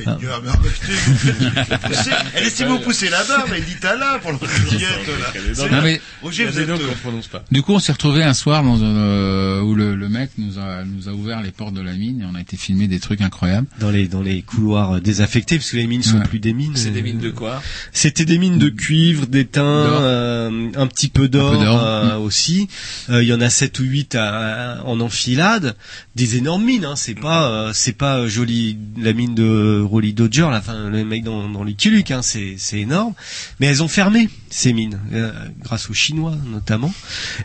mais 0.06 0.50
arrêtez, 0.50 1.78
poussez- 1.88 2.10
Elle 2.34 2.44
laissez 2.44 2.64
vous 2.64 2.78
pousser 2.80 3.08
la 3.10 3.22
barbe, 3.24 3.50
elle 3.54 3.64
dit 3.64 3.86
à 3.86 3.94
là 3.96 4.18
pour 4.20 4.32
le 4.32 4.38
là. 4.38 5.70
Non, 5.70 5.82
mais- 5.82 6.00
Roger, 6.22 6.46
vous 6.46 6.58
êtes, 6.58 6.68
euh, 6.68 6.76
qu'on 6.76 6.94
prononce 6.94 7.26
pas. 7.28 7.44
Du 7.50 7.62
coup, 7.62 7.72
on 7.74 7.78
s'est 7.78 7.92
retrouvé 7.92 8.22
un 8.22 8.34
soir 8.34 8.62
dans 8.62 8.82
un, 8.82 8.96
euh, 8.96 9.60
où 9.60 9.74
le, 9.74 9.94
le 9.94 10.08
mec 10.08 10.30
nous 10.38 10.58
a 10.58 10.84
nous 10.84 11.08
a 11.08 11.12
ouvert 11.12 11.42
les 11.42 11.50
portes 11.50 11.74
de 11.74 11.82
la 11.82 11.92
mine 11.92 12.22
et 12.22 12.24
on 12.30 12.34
a 12.34 12.40
été 12.40 12.56
filmer 12.56 12.88
des 12.88 12.98
trucs 13.00 13.20
incroyables. 13.20 13.66
Dans 13.78 13.90
les 13.90 14.08
dans 14.08 14.22
les 14.22 14.42
couloirs 14.42 14.92
euh, 14.96 15.00
désaffectés, 15.00 15.56
parce 15.58 15.70
que 15.70 15.76
les 15.76 15.86
mines 15.86 16.02
sont 16.02 16.18
Ouais. 16.18 16.24
plus 16.24 16.38
des 16.38 16.52
mines. 16.52 16.76
C'est 16.76 16.90
des 16.90 17.02
mines 17.02 17.18
de 17.18 17.30
quoi? 17.30 17.62
C'était 17.92 18.24
des 18.24 18.38
mines 18.38 18.58
de 18.58 18.68
cuivre, 18.68 19.26
d'étain, 19.26 19.62
euh, 19.64 20.68
un 20.76 20.86
petit 20.86 21.08
peu 21.08 21.28
d'or, 21.28 21.54
euh, 21.62 22.16
aussi. 22.18 22.68
Euh, 23.10 23.22
Il 23.22 23.28
y 23.28 23.32
en 23.32 23.40
a 23.40 23.50
sept 23.50 23.78
ou 23.80 23.82
huit 23.84 24.14
à- 24.14 24.82
en 24.84 25.00
enfilade. 25.00 25.76
Des 26.16 26.36
énormes 26.36 26.64
mines. 26.64 26.84
Hein. 26.84 26.96
C'est 26.96 27.14
pas 27.14 27.48
euh, 27.50 27.70
c'est 27.74 27.92
pas 27.96 28.26
joli 28.28 28.78
la 28.98 29.12
mine 29.12 29.34
de 29.34 29.73
Rolly 29.82 30.12
Dodger, 30.12 30.48
le 30.90 31.04
mec 31.04 31.24
dans 31.24 31.48
dans 31.48 31.64
Lucky 31.64 31.90
Luke. 31.90 32.10
Hein. 32.10 32.22
C'est 32.22 32.54
c'est 32.58 32.80
énorme. 32.80 33.14
Mais 33.60 33.66
elles 33.66 33.82
ont 33.82 33.88
fermé 33.88 34.28
ces 34.50 34.72
mines 34.72 35.00
euh, 35.12 35.32
grâce 35.62 35.90
aux 35.90 35.94
Chinois 35.94 36.34
notamment. 36.46 36.92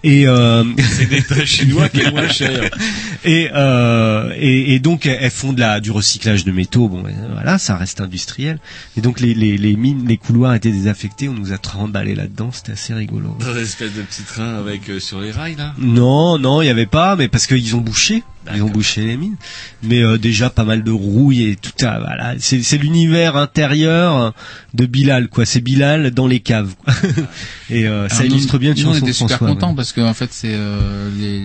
Et 0.04 0.28
euh, 0.28 0.64
C'est 0.78 1.08
des 1.08 1.46
chinois 1.46 1.90
qui 1.90 2.02
est 2.02 2.12
moins 2.12 2.28
cher. 2.28 2.70
et, 3.26 3.50
euh, 3.54 4.34
et, 4.38 4.76
et 4.76 4.80
donc 4.80 5.06
elles 5.06 5.32
font 5.32 5.54
de 5.54 5.60
la 5.60 5.80
du 5.80 5.92
recyclage 5.92 6.46
de 6.46 6.52
métaux. 6.52 6.88
Bon, 6.88 7.04
voilà, 7.34 7.58
ça 7.58 7.78
reste 7.78 8.02
industriel. 8.02 8.60
Et 8.98 9.02
donc 9.02 9.20
les, 9.20 9.34
les, 9.34 9.58
les 9.58 9.76
mines, 9.76 10.08
les 10.08 10.18
couloirs 10.18 10.54
étaient 10.54 10.72
désaffectés. 10.72 11.30
On 11.30 11.34
nous 11.34 11.52
a 11.52 11.58
tremballé 11.58 12.16
là-dedans. 12.16 12.52
C'était 12.52 12.74
assez 12.74 12.94
rigolo. 12.94 13.36
Dans 13.40 13.54
une 13.54 13.64
espèce 13.64 13.94
de 13.94 14.02
petit 14.02 14.24
train 14.24 14.56
avec 14.56 14.84
sur 15.00 15.20
les 15.22 15.32
rails 15.32 15.56
là? 15.56 15.74
Non, 15.78 16.38
non, 16.38 16.62
il 16.62 16.68
y 16.68 16.70
avait 16.70 16.86
pas, 16.86 17.16
mais 17.16 17.28
parce 17.28 17.48
qu'ils 17.48 17.76
ont 17.76 17.82
bouché. 17.82 18.24
Ils 18.56 18.64
ont 18.64 18.70
bouché 18.70 19.06
les 19.06 19.18
mines, 19.18 19.36
mais 19.84 20.02
euh, 20.02 20.18
déjà 20.18 20.50
pas 20.50 20.64
mal 20.64 20.84
de 20.84 20.92
rouille 20.92 21.44
et 21.44 21.56
tout 21.56 21.72
ça. 21.78 22.00
Voilà, 22.00 22.36
c'est 22.40 22.64
c'est 22.64 22.78
l'univers 22.78 23.36
intérieur 23.36 24.34
de 24.74 24.86
Bilal, 24.86 25.28
quoi. 25.28 25.46
C'est 25.46 25.62
Bilal 25.62 26.12
dans 26.12 26.26
les 26.26 26.40
caves. 26.40 26.74
Quoi. 26.84 26.94
et 27.70 27.88
euh, 27.88 28.08
ça 28.10 28.16
Alors, 28.18 28.28
nous- 28.30 28.36
illustre 28.38 28.58
bien 28.58 28.74
une 28.74 28.82
nous, 28.84 28.90
on 28.90 28.94
chanson 28.94 29.06
de 29.06 29.10
était 29.10 29.14
super 29.14 29.38
François. 29.38 29.48
contents 29.56 29.70
ouais. 29.72 29.76
parce 29.76 29.92
que 29.92 30.02
en 30.02 30.14
fait 30.14 30.32
c'est 30.34 30.54
euh, 30.54 31.10
les 31.20 31.44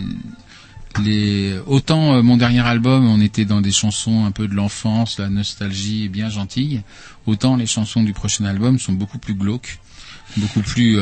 les 1.02 1.54
autant 1.66 2.14
euh, 2.14 2.22
mon 2.22 2.36
dernier 2.36 2.60
album 2.60 3.06
on 3.08 3.20
était 3.20 3.44
dans 3.44 3.60
des 3.60 3.72
chansons 3.72 4.24
un 4.24 4.30
peu 4.30 4.46
de 4.46 4.54
l'enfance, 4.54 5.18
la 5.18 5.28
nostalgie 5.28 6.08
bien 6.08 6.30
gentille, 6.30 6.82
autant 7.26 7.56
les 7.56 7.66
chansons 7.66 8.02
du 8.02 8.12
prochain 8.12 8.44
album 8.44 8.78
sont 8.78 8.92
beaucoup 8.92 9.18
plus 9.18 9.34
glauques, 9.34 9.78
beaucoup 10.36 10.60
plus 10.60 10.98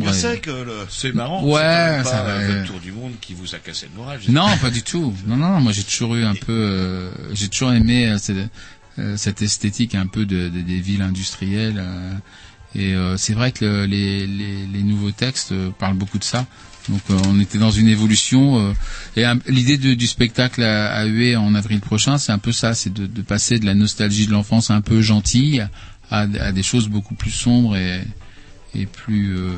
bien 0.00 0.10
et- 0.12 0.14
sec, 0.14 0.48
euh, 0.48 0.64
le- 0.64 0.86
C'est 0.90 1.12
marrant. 1.14 1.42
Ouais, 1.44 2.02
ça 2.04 2.22
va, 2.22 2.46
votre 2.46 2.66
tour 2.66 2.80
du 2.80 2.92
monde 2.92 3.12
qui 3.20 3.34
vous 3.34 3.54
a 3.54 3.58
cassé 3.58 3.86
le 3.92 3.98
moral. 3.98 4.18
Non, 4.28 4.56
pas 4.60 4.70
du 4.70 4.82
tout. 4.82 5.14
Non, 5.26 5.36
non, 5.36 5.60
moi 5.60 5.72
j'ai 5.72 5.84
toujours 5.84 6.14
eu 6.16 6.24
un 6.24 6.34
peu, 6.34 6.52
euh, 6.52 7.10
j'ai 7.32 7.48
toujours 7.48 7.72
aimé 7.72 8.06
euh, 8.08 8.18
cette, 8.18 8.36
euh, 8.98 9.16
cette 9.16 9.42
esthétique 9.42 9.94
un 9.94 10.06
peu 10.06 10.26
de, 10.26 10.48
de- 10.48 10.60
des 10.60 10.80
villes 10.80 11.02
industrielles. 11.02 11.76
euh, 11.78 12.12
Et 12.74 12.94
euh, 12.94 13.16
c'est 13.16 13.32
vrai 13.32 13.50
que 13.52 13.64
le- 13.64 13.86
les, 13.86 14.26
les, 14.26 14.66
les 14.66 14.82
nouveaux 14.82 15.10
textes 15.10 15.52
euh, 15.52 15.70
parlent 15.78 15.96
beaucoup 15.96 16.18
de 16.18 16.24
ça. 16.24 16.46
Donc 16.90 17.00
euh, 17.10 17.16
on 17.26 17.40
était 17.40 17.56
dans 17.58 17.70
une 17.70 17.88
évolution. 17.88 18.58
euh, 18.60 18.72
et 19.16 19.24
l'idée 19.50 19.78
du 19.78 20.06
spectacle 20.06 20.62
à, 20.62 20.92
à 20.94 21.04
Hué 21.06 21.34
en 21.36 21.54
avril 21.54 21.80
prochain, 21.80 22.18
c'est 22.18 22.30
un 22.32 22.38
peu 22.38 22.52
ça, 22.52 22.74
c'est 22.74 22.92
de, 22.92 23.06
de 23.06 23.22
passer 23.22 23.58
de 23.58 23.64
la 23.66 23.74
nostalgie 23.74 24.26
de 24.26 24.32
l'enfance 24.32 24.70
un 24.70 24.82
peu 24.82 25.00
gentille 25.00 25.66
à, 26.10 26.20
à 26.20 26.52
des 26.52 26.62
choses 26.62 26.88
beaucoup 26.88 27.14
plus 27.14 27.30
sombres 27.30 27.74
et, 27.76 28.02
et 28.74 28.86
plus 28.86 29.36
euh, 29.36 29.52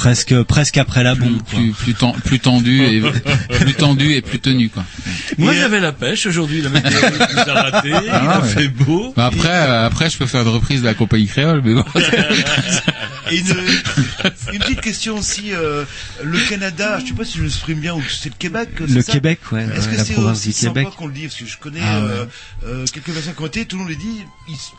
Presque, 0.00 0.42
presque 0.44 0.78
après 0.78 1.02
la 1.02 1.14
bombe. 1.14 1.42
quoi. 1.42 1.58
plus, 1.58 1.72
plus, 1.72 1.92
ten- 1.94 2.14
plus 2.24 2.38
tendu 2.40 2.82
et 2.82 3.02
plus 3.60 3.74
tendu 3.74 4.12
et 4.14 4.22
plus 4.22 4.38
tenu 4.38 4.70
quoi. 4.70 4.82
Moi, 5.36 5.52
j'avais 5.54 5.78
la 5.78 5.92
pêche 5.92 6.24
aujourd'hui. 6.24 6.62
La 6.62 6.70
météo 6.70 6.90
nous 6.90 7.38
a 7.50 7.62
raté. 7.70 7.88
il 7.90 8.08
Ah, 8.10 8.36
a 8.36 8.40
ouais. 8.40 8.48
fait 8.48 8.68
beau. 8.68 9.12
Bah 9.14 9.26
après, 9.26 9.48
euh, 9.50 9.84
après, 9.86 10.08
je 10.08 10.16
peux 10.16 10.24
faire 10.24 10.42
de 10.44 10.48
reprise 10.48 10.80
de 10.80 10.86
la 10.86 10.94
compagnie 10.94 11.26
créole, 11.26 11.60
mais 11.62 11.74
bon. 11.74 11.84
Et 13.30 13.38
une, 13.40 13.46
une 14.54 14.58
petite 14.58 14.80
question 14.80 15.18
aussi, 15.18 15.52
euh, 15.52 15.84
le 16.24 16.38
Canada, 16.48 16.98
je 17.00 17.06
sais 17.08 17.12
pas 17.14 17.24
si 17.24 17.38
je 17.38 17.42
m'exprime 17.44 17.78
bien 17.78 17.94
ou 17.94 18.02
c'est 18.08 18.30
le 18.30 18.34
Québec. 18.38 18.70
c'est 18.78 18.88
Le 18.88 19.02
ça 19.02 19.12
Québec, 19.12 19.38
ouais, 19.52 19.66
Est-ce 19.76 19.88
que 19.88 19.96
la 19.96 20.04
c'est 20.04 20.14
province 20.14 20.38
aussi 20.38 20.48
du 20.48 20.54
sympa 20.54 20.80
Québec. 20.80 20.94
qu'on 20.96 21.06
le 21.06 21.12
dit 21.12 21.22
Parce 21.24 21.36
que 21.36 21.46
je 21.46 21.58
connais 21.58 21.80
Ah, 21.82 22.00
ouais. 22.00 22.06
euh, 22.10 22.24
euh, 22.66 22.86
quelques 22.92 23.12
personnes 23.12 23.34
qui 23.34 23.42
ont 23.42 23.46
été, 23.46 23.64
tout 23.66 23.76
le 23.76 23.82
monde 23.82 23.90
les 23.90 23.96
dit, 23.96 24.24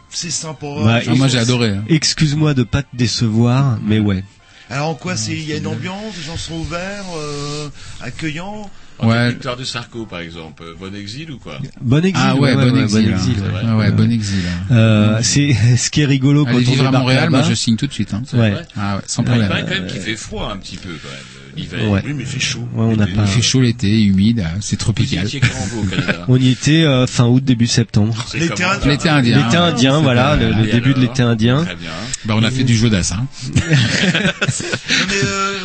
c'est 0.10 0.32
sympa. 0.32 0.66
Bah, 0.84 1.00
Ils 1.06 1.46
sont- 1.46 1.62
hein. 1.64 1.84
Excuse-moi 1.88 2.54
de 2.54 2.64
pas 2.64 2.82
te 2.84 2.94
décevoir, 2.94 3.78
mais 3.86 4.00
ouais. 4.00 4.24
Alors 4.72 4.90
en 4.90 4.96
quoi 4.96 5.16
c'est, 5.18 5.34
il 5.34 5.44
y 5.44 5.54
a 5.54 5.58
une 5.58 5.68
ambiance, 5.68 6.16
les 6.18 6.24
gens 6.24 6.38
sont 6.38 6.56
ouverts, 6.56 7.06
euh, 7.18 7.68
accueillants. 8.00 8.70
Ouais. 9.04 9.32
Victoire 9.32 9.58
de 9.58 9.64
Sarko, 9.64 10.06
par 10.06 10.20
exemple. 10.20 10.64
Bon 10.80 10.94
exil 10.96 11.32
ou 11.32 11.40
quoi? 11.40 11.58
Bon 11.82 12.06
exil. 12.06 12.24
Ah 12.26 12.36
ouais, 12.36 12.54
bon 12.56 12.76
exil, 12.82 13.08
bon 13.08 13.12
exil, 13.14 13.36
C'est 13.38 13.42
ouais. 13.66 13.72
Ouais, 13.72 13.78
ouais, 13.80 13.92
bon 13.92 14.12
exil, 14.12 14.44
hein. 14.48 14.74
Euh, 14.74 15.20
c'est 15.24 15.54
ce 15.76 15.90
qui 15.90 16.02
est 16.02 16.06
rigolo 16.06 16.46
quand 16.46 16.52
Allez 16.52 16.68
on 16.68 16.72
vivre 16.72 16.88
à 16.88 16.92
Montréal, 16.92 17.30
moi 17.32 17.42
je 17.42 17.54
signe 17.56 17.76
tout 17.78 17.88
de 17.88 17.94
suite. 17.94 18.14
Hein. 18.14 18.22
Ouais. 18.34 18.54
Ah 18.78 18.98
ouais, 18.98 19.02
sans 19.08 19.24
Il 19.24 19.26
problème. 19.26 19.48
paraît 19.50 19.64
quand 19.64 19.72
même 19.72 19.88
qu'il 19.88 20.02
fait 20.02 20.16
froid 20.16 20.52
un 20.54 20.58
petit 20.58 20.78
peu, 20.78 20.90
quand 20.90 21.10
même, 21.10 21.20
l'hiver. 21.56 21.90
Ouais. 21.90 22.02
Oui, 22.06 22.14
mais 22.16 22.24
il 22.24 22.28
fait 22.28 22.40
chaud. 22.40 22.68
Ouais, 22.74 22.86
on 22.86 22.96
n'a 22.96 23.08
Il 23.08 23.16
pas. 23.16 23.26
fait 23.26 23.42
chaud 23.42 23.62
l'été, 23.62 24.04
humide, 24.04 24.40
euh, 24.40 24.44
c'est 24.62 24.76
Vous 24.76 24.82
tropical. 24.86 25.26
étiez 25.26 25.40
quand 25.40 25.48
vous 25.70 25.82
au 25.82 25.86
Canada 25.86 26.26
On 26.28 26.38
y 26.38 26.50
était 26.50 26.84
euh, 26.84 27.08
fin 27.08 27.26
août, 27.26 27.44
début 27.44 27.68
septembre. 27.68 28.26
L'été 28.34 28.64
indien. 28.64 28.90
L'été 28.90 29.10
indien. 29.10 29.38
L'été 29.44 29.58
hein. 29.58 29.64
indien, 29.64 29.96
C'est 29.98 30.04
voilà, 30.04 30.36
le, 30.36 30.72
début 30.72 30.94
de 30.94 31.00
l'été 31.00 31.22
indien. 31.22 31.64
Très 31.64 31.76
bien. 31.76 31.90
Bah 32.26 32.36
on 32.38 32.44
a 32.44 32.52
fait 32.52 32.64
du 32.64 32.76
Jodas, 32.76 33.14
hein. 33.16 33.26
Non, 33.56 35.06
mais, 35.08 35.14
euh, 35.24 35.58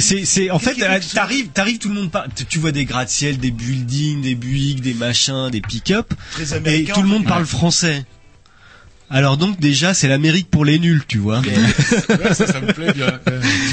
C'est, 0.00 0.24
c'est, 0.24 0.50
en 0.50 0.58
fait, 0.58 0.80
euh, 0.82 0.98
t'arrives, 1.14 1.48
t'arrives, 1.48 1.78
tout 1.78 1.88
le 1.88 1.94
monde 1.94 2.10
parle. 2.10 2.28
Tu- 2.48 2.58
vois 2.58 2.72
des 2.72 2.84
gratte-ciel, 2.84 3.38
des 3.38 3.50
buildings, 3.50 4.22
des 4.22 4.34
Buick, 4.34 4.80
des 4.80 4.94
machins, 4.94 5.48
des 5.50 5.60
pick-up, 5.60 6.12
Très 6.32 6.56
et 6.74 6.84
tout 6.84 7.02
le 7.02 7.08
monde 7.08 7.24
parle 7.26 7.46
français. 7.46 8.04
Alors 9.10 9.38
donc 9.38 9.58
déjà, 9.58 9.94
c'est 9.94 10.06
l'Amérique 10.08 10.50
pour 10.50 10.64
les 10.66 10.78
nuls, 10.78 11.02
tu 11.08 11.16
vois. 11.18 11.40
Ouais, 11.40 12.34
ça, 12.34 12.46
ça 12.46 12.60
me 12.60 12.72
plaît 12.72 12.92
bien. 12.92 13.06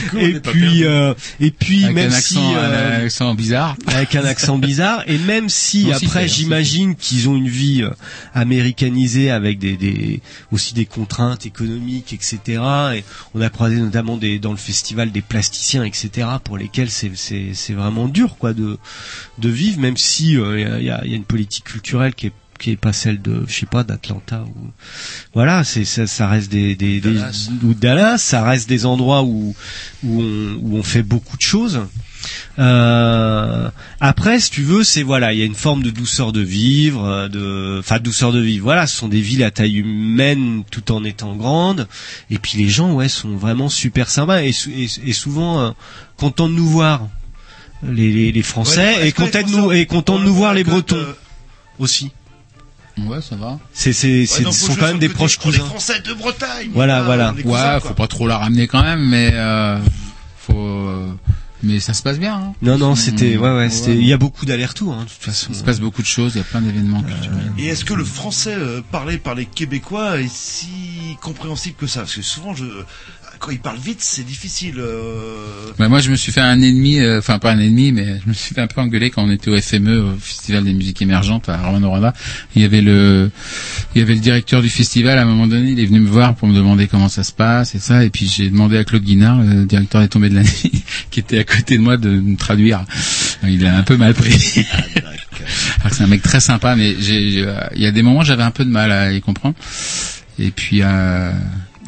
Du 0.06 0.10
coup, 0.10 0.18
on 0.18 0.22
Et 0.22 0.40
puis, 0.40 0.84
euh, 0.86 1.14
et 1.40 1.52
puis 1.52 1.84
Avec 1.86 1.95
même 1.95 2.12
un 2.12 2.16
si 2.22 2.38
accent, 2.38 2.56
euh, 2.56 2.99
un 3.02 3.06
accent 3.06 3.36
bizarre. 3.36 3.76
avec 3.88 4.16
un 4.16 4.24
accent 4.26 4.57
bizarre 4.57 5.03
et 5.07 5.18
même 5.18 5.49
si 5.49 5.86
Non, 5.88 5.98
si, 5.98 6.06
après 6.06 6.28
si. 6.28 6.36
j'imagine 6.41 6.95
qu'ils 6.95 7.28
ont 7.28 7.36
une 7.36 7.49
vie 7.49 7.82
euh, 7.84 7.90
américanisée 8.34 9.32
avec 9.32 9.60
des, 9.60 9.76
des 9.78 10.22
aussi 10.52 10.74
des 10.74 10.86
contraintes 10.86 11.45
économiques 11.45 12.14
etc 12.14 12.62
et 12.95 13.03
on 13.34 13.41
a 13.41 13.49
croisé 13.49 13.78
notamment 13.78 14.18
des 14.18 14.40
dans 14.40 14.52
le 14.52 14.57
festival 14.57 15.12
des 15.12 15.22
plasticiens 15.22 15.84
etc 15.84 16.28
pour 16.44 16.57
lesquels 16.57 16.90
c'est 16.91 17.12
c'est 17.16 17.49
c'est 17.53 17.74
vraiment 17.74 18.07
dur 18.07 18.38
quoi 18.38 18.53
de 18.53 18.78
de 19.40 19.49
vivre 19.49 19.80
même 19.80 19.98
si 19.98 20.38
euh, 20.38 20.60
il 20.60 20.62
y, 20.62 20.70
a, 20.72 20.78
il 20.80 20.86
y 20.86 20.90
a- 20.91 21.02
il 21.06 21.12
y 21.12 21.14
a 21.14 21.18
une 21.18 21.24
politique 21.26 21.66
culturelle 21.66 22.14
qui 22.14 22.28
est 22.28 22.32
qui 22.57 22.72
est 22.72 22.77
pas 22.77 22.94
celle 22.94 23.22
de 23.22 23.44
je 23.48 23.53
sais 23.53 23.65
pas 23.65 23.84
d'Atlanta 23.84 24.44
ou 24.48 24.69
voilà 25.34 25.64
c'est 25.64 25.86
ça, 25.86 26.07
ça 26.07 26.27
reste 26.27 26.52
des 26.52 26.76
des, 26.76 26.99
des 27.02 27.11
Dallas. 27.14 27.49
ou 27.64 27.73
Dallas 27.73 28.18
ça 28.19 28.44
reste 28.44 28.69
des 28.69 28.86
endroits 28.86 29.23
où 29.23 29.56
où 30.03 30.22
on, 30.22 30.57
où 30.61 30.77
on 30.77 30.84
fait 30.84 31.03
beaucoup 31.03 31.38
de 31.38 31.41
choses 31.41 31.82
euh, 32.57 33.69
après, 33.99 34.40
si 34.40 34.49
tu 34.49 34.64
veux, 34.64 34.84
c'est 34.84 35.03
voilà, 35.03 35.34
il 35.34 35.40
y 35.40 35.41
a 35.41 35.45
une 35.45 35.53
forme 35.56 35.84
de 35.84 35.90
douceur 35.91 36.32
de 36.32 36.41
vivre, 36.41 37.03
euh, 37.06 37.27
de, 37.27 37.77
enfin 37.80 37.99
douceur 37.99 38.32
de 38.32 38.40
vivre. 38.40 38.64
Voilà, 38.64 38.88
ce 38.88 38.95
sont 38.98 39.07
des 39.07 39.22
villes 39.22 39.44
à 39.44 39.52
taille 39.52 39.76
humaine 39.77 40.64
tout 40.72 40.91
en 40.91 41.03
étant 41.03 41.36
grandes. 41.36 41.88
Et 42.32 42.40
puis 42.40 42.57
les 42.57 42.69
gens, 42.69 42.94
ouais, 42.94 43.10
sont 43.10 43.36
vraiment 43.36 43.69
super 43.69 44.10
sympas 44.10 44.41
et, 44.41 44.52
sou- 44.53 44.72
et, 44.72 44.88
et 45.06 45.14
souvent 45.14 45.60
euh, 45.61 45.72
contents 46.18 46.49
de 46.49 46.53
nous 46.53 46.68
voir, 46.68 47.07
les, 47.84 48.11
les, 48.11 48.32
les 48.32 48.41
Français, 48.41 48.95
Ouais, 48.98 49.07
et 49.10 49.11
contents 49.11 49.44
de 49.44 49.52
nous 49.52 49.72
et 49.72 49.86
contents 49.86 50.18
de 50.19 50.23
nous 50.26 50.34
voir 50.34 50.53
les 50.56 50.64
Bretons 50.64 50.95
euh, 50.95 51.14
aussi. 51.77 52.11
Ouais, 52.97 53.22
ça 53.22 53.35
va. 53.35 53.59
C'est 53.73 53.91
c'est 53.93 54.26
c'est 54.26 54.49
sont 54.51 54.76
quand 54.76 54.88
même 54.88 54.99
des 54.99 55.09
proches 55.09 55.38
cousins. 55.38 55.65
Français 55.65 55.99
de 55.99 56.13
Bretagne. 56.13 56.69
Voilà, 56.73 56.99
Ah, 56.99 57.03
voilà. 57.03 57.31
cousins, 57.34 57.45
Ouais, 57.49 57.80
quoi. 57.81 57.89
faut 57.89 57.93
pas 57.93 58.07
trop 58.07 58.27
la 58.27 58.38
ramener 58.38 58.67
quand 58.67 58.84
même, 58.84 59.05
mais 59.05 59.31
euh, 59.34 59.77
faut. 60.38 60.57
euh, 60.57 61.11
mais 61.63 61.80
ça 61.80 61.93
se 61.93 62.03
passe 62.03 62.19
bien. 62.19 62.35
Hein. 62.35 62.53
Non, 62.61 62.77
non, 62.77 62.95
c'était, 62.95 63.38
ouais, 63.38 63.49
ouais, 63.55 63.69
c'était, 63.72 63.95
il 63.95 64.05
y 64.05 64.13
a 64.13 64.17
beaucoup 64.17 64.45
d'allers-retours, 64.45 64.93
hein, 64.93 65.03
de 65.05 65.09
toute 65.09 65.22
façon. 65.23 65.47
Il 65.49 65.55
se 65.55 65.63
passe 65.63 65.80
beaucoup 65.80 66.01
de 66.03 66.07
choses, 66.07 66.34
il 66.35 66.38
y 66.38 66.41
a 66.41 66.43
plein 66.43 66.61
d'événements 66.61 67.01
culturels. 67.01 67.51
Et 67.57 67.65
est-ce 67.67 67.84
que 67.84 67.93
le 67.95 68.03
français 68.05 68.53
euh, 68.55 68.81
parlé 68.91 69.17
par 69.17 69.34
les 69.35 69.45
Québécois 69.47 70.19
est 70.22 70.30
si 70.31 71.17
compréhensible 71.22 71.76
que 71.76 71.88
ça? 71.88 72.01
Parce 72.01 72.15
que 72.15 72.22
souvent, 72.22 72.53
je, 72.53 72.65
quand 73.45 73.51
ils 73.51 73.59
parlent 73.59 73.77
vite, 73.77 74.01
c'est 74.01 74.26
difficile. 74.26 74.76
euh, 74.80 75.72
Bah, 75.77 75.88
moi, 75.88 75.99
je 75.99 76.09
me 76.09 76.15
suis 76.15 76.31
fait 76.31 76.41
un 76.41 76.59
ennemi, 76.61 76.99
euh, 76.99 77.19
enfin 77.19 77.38
pas 77.38 77.51
un 77.51 77.59
ennemi, 77.59 77.91
mais 77.91 78.19
je 78.23 78.27
me 78.27 78.34
suis 78.34 78.55
fait 78.55 78.61
un 78.61 78.65
peu 78.65 78.81
engueuler 78.81 79.11
quand 79.11 79.23
on 79.23 79.30
était 79.30 79.51
au 79.51 79.61
FME, 79.61 79.99
au 79.99 80.15
Festival 80.19 80.63
des 80.63 80.73
musiques 80.73 80.99
émergentes 81.03 81.47
à 81.47 81.57
Romano 81.57 81.93
Il 82.55 82.63
y 82.63 82.65
avait 82.65 82.81
le, 82.81 83.30
il 83.93 83.99
y 83.99 84.01
avait 84.01 84.15
le 84.15 84.19
directeur 84.19 84.63
du 84.63 84.69
festival. 84.69 85.19
À 85.19 85.22
un 85.22 85.26
moment 85.26 85.45
donné, 85.45 85.72
il 85.72 85.80
est 85.80 85.85
venu 85.85 85.99
me 85.99 86.09
voir 86.09 86.34
pour 86.34 86.47
me 86.47 86.55
demander 86.55 86.88
comment 86.88 87.07
ça 87.07 87.23
se 87.23 87.31
passe 87.31 87.76
et 87.76 87.80
ça. 87.80 88.03
Et 88.03 88.09
puis 88.09 88.27
j'ai 88.27 88.49
demandé 88.49 88.80
à 88.80 88.84
Claude 88.84 89.03
Guinard, 89.03 89.39
le 89.43 89.65
directeur 89.65 90.01
des 90.01 90.07
Tombées 90.07 90.30
de 90.30 90.35
la 90.35 90.43
Nuit, 90.43 90.84
qui 91.11 91.19
était 91.19 91.38
à 91.38 91.43
côté 91.43 91.77
de 91.77 91.84
moi, 91.84 91.97
de 91.97 92.09
me 92.09 92.38
traduire. 92.38 92.84
Il 93.43 93.63
a 93.67 93.77
un 93.77 93.84
peu 93.84 93.95
mal 93.95 94.15
pris. 94.15 94.34
Alors 94.95 95.89
que 95.91 95.95
c'est 95.95 96.03
un 96.03 96.07
mec 96.07 96.23
très 96.23 96.39
sympa, 96.39 96.76
mais 96.76 96.95
j'ai, 96.99 97.43
euh, 97.45 97.59
il 97.76 97.84
y 97.84 97.85
a 97.85 97.91
des 97.91 98.01
moments, 98.01 98.23
j'avais 98.23 98.41
un 98.41 98.49
peu 98.51 98.65
de 98.65 98.72
mal 98.72 98.91
à 98.91 99.13
y 99.13 99.22
comprendre. 99.22 99.53
Et 100.39 100.49
puis. 100.49 100.80
Euh, 100.81 101.31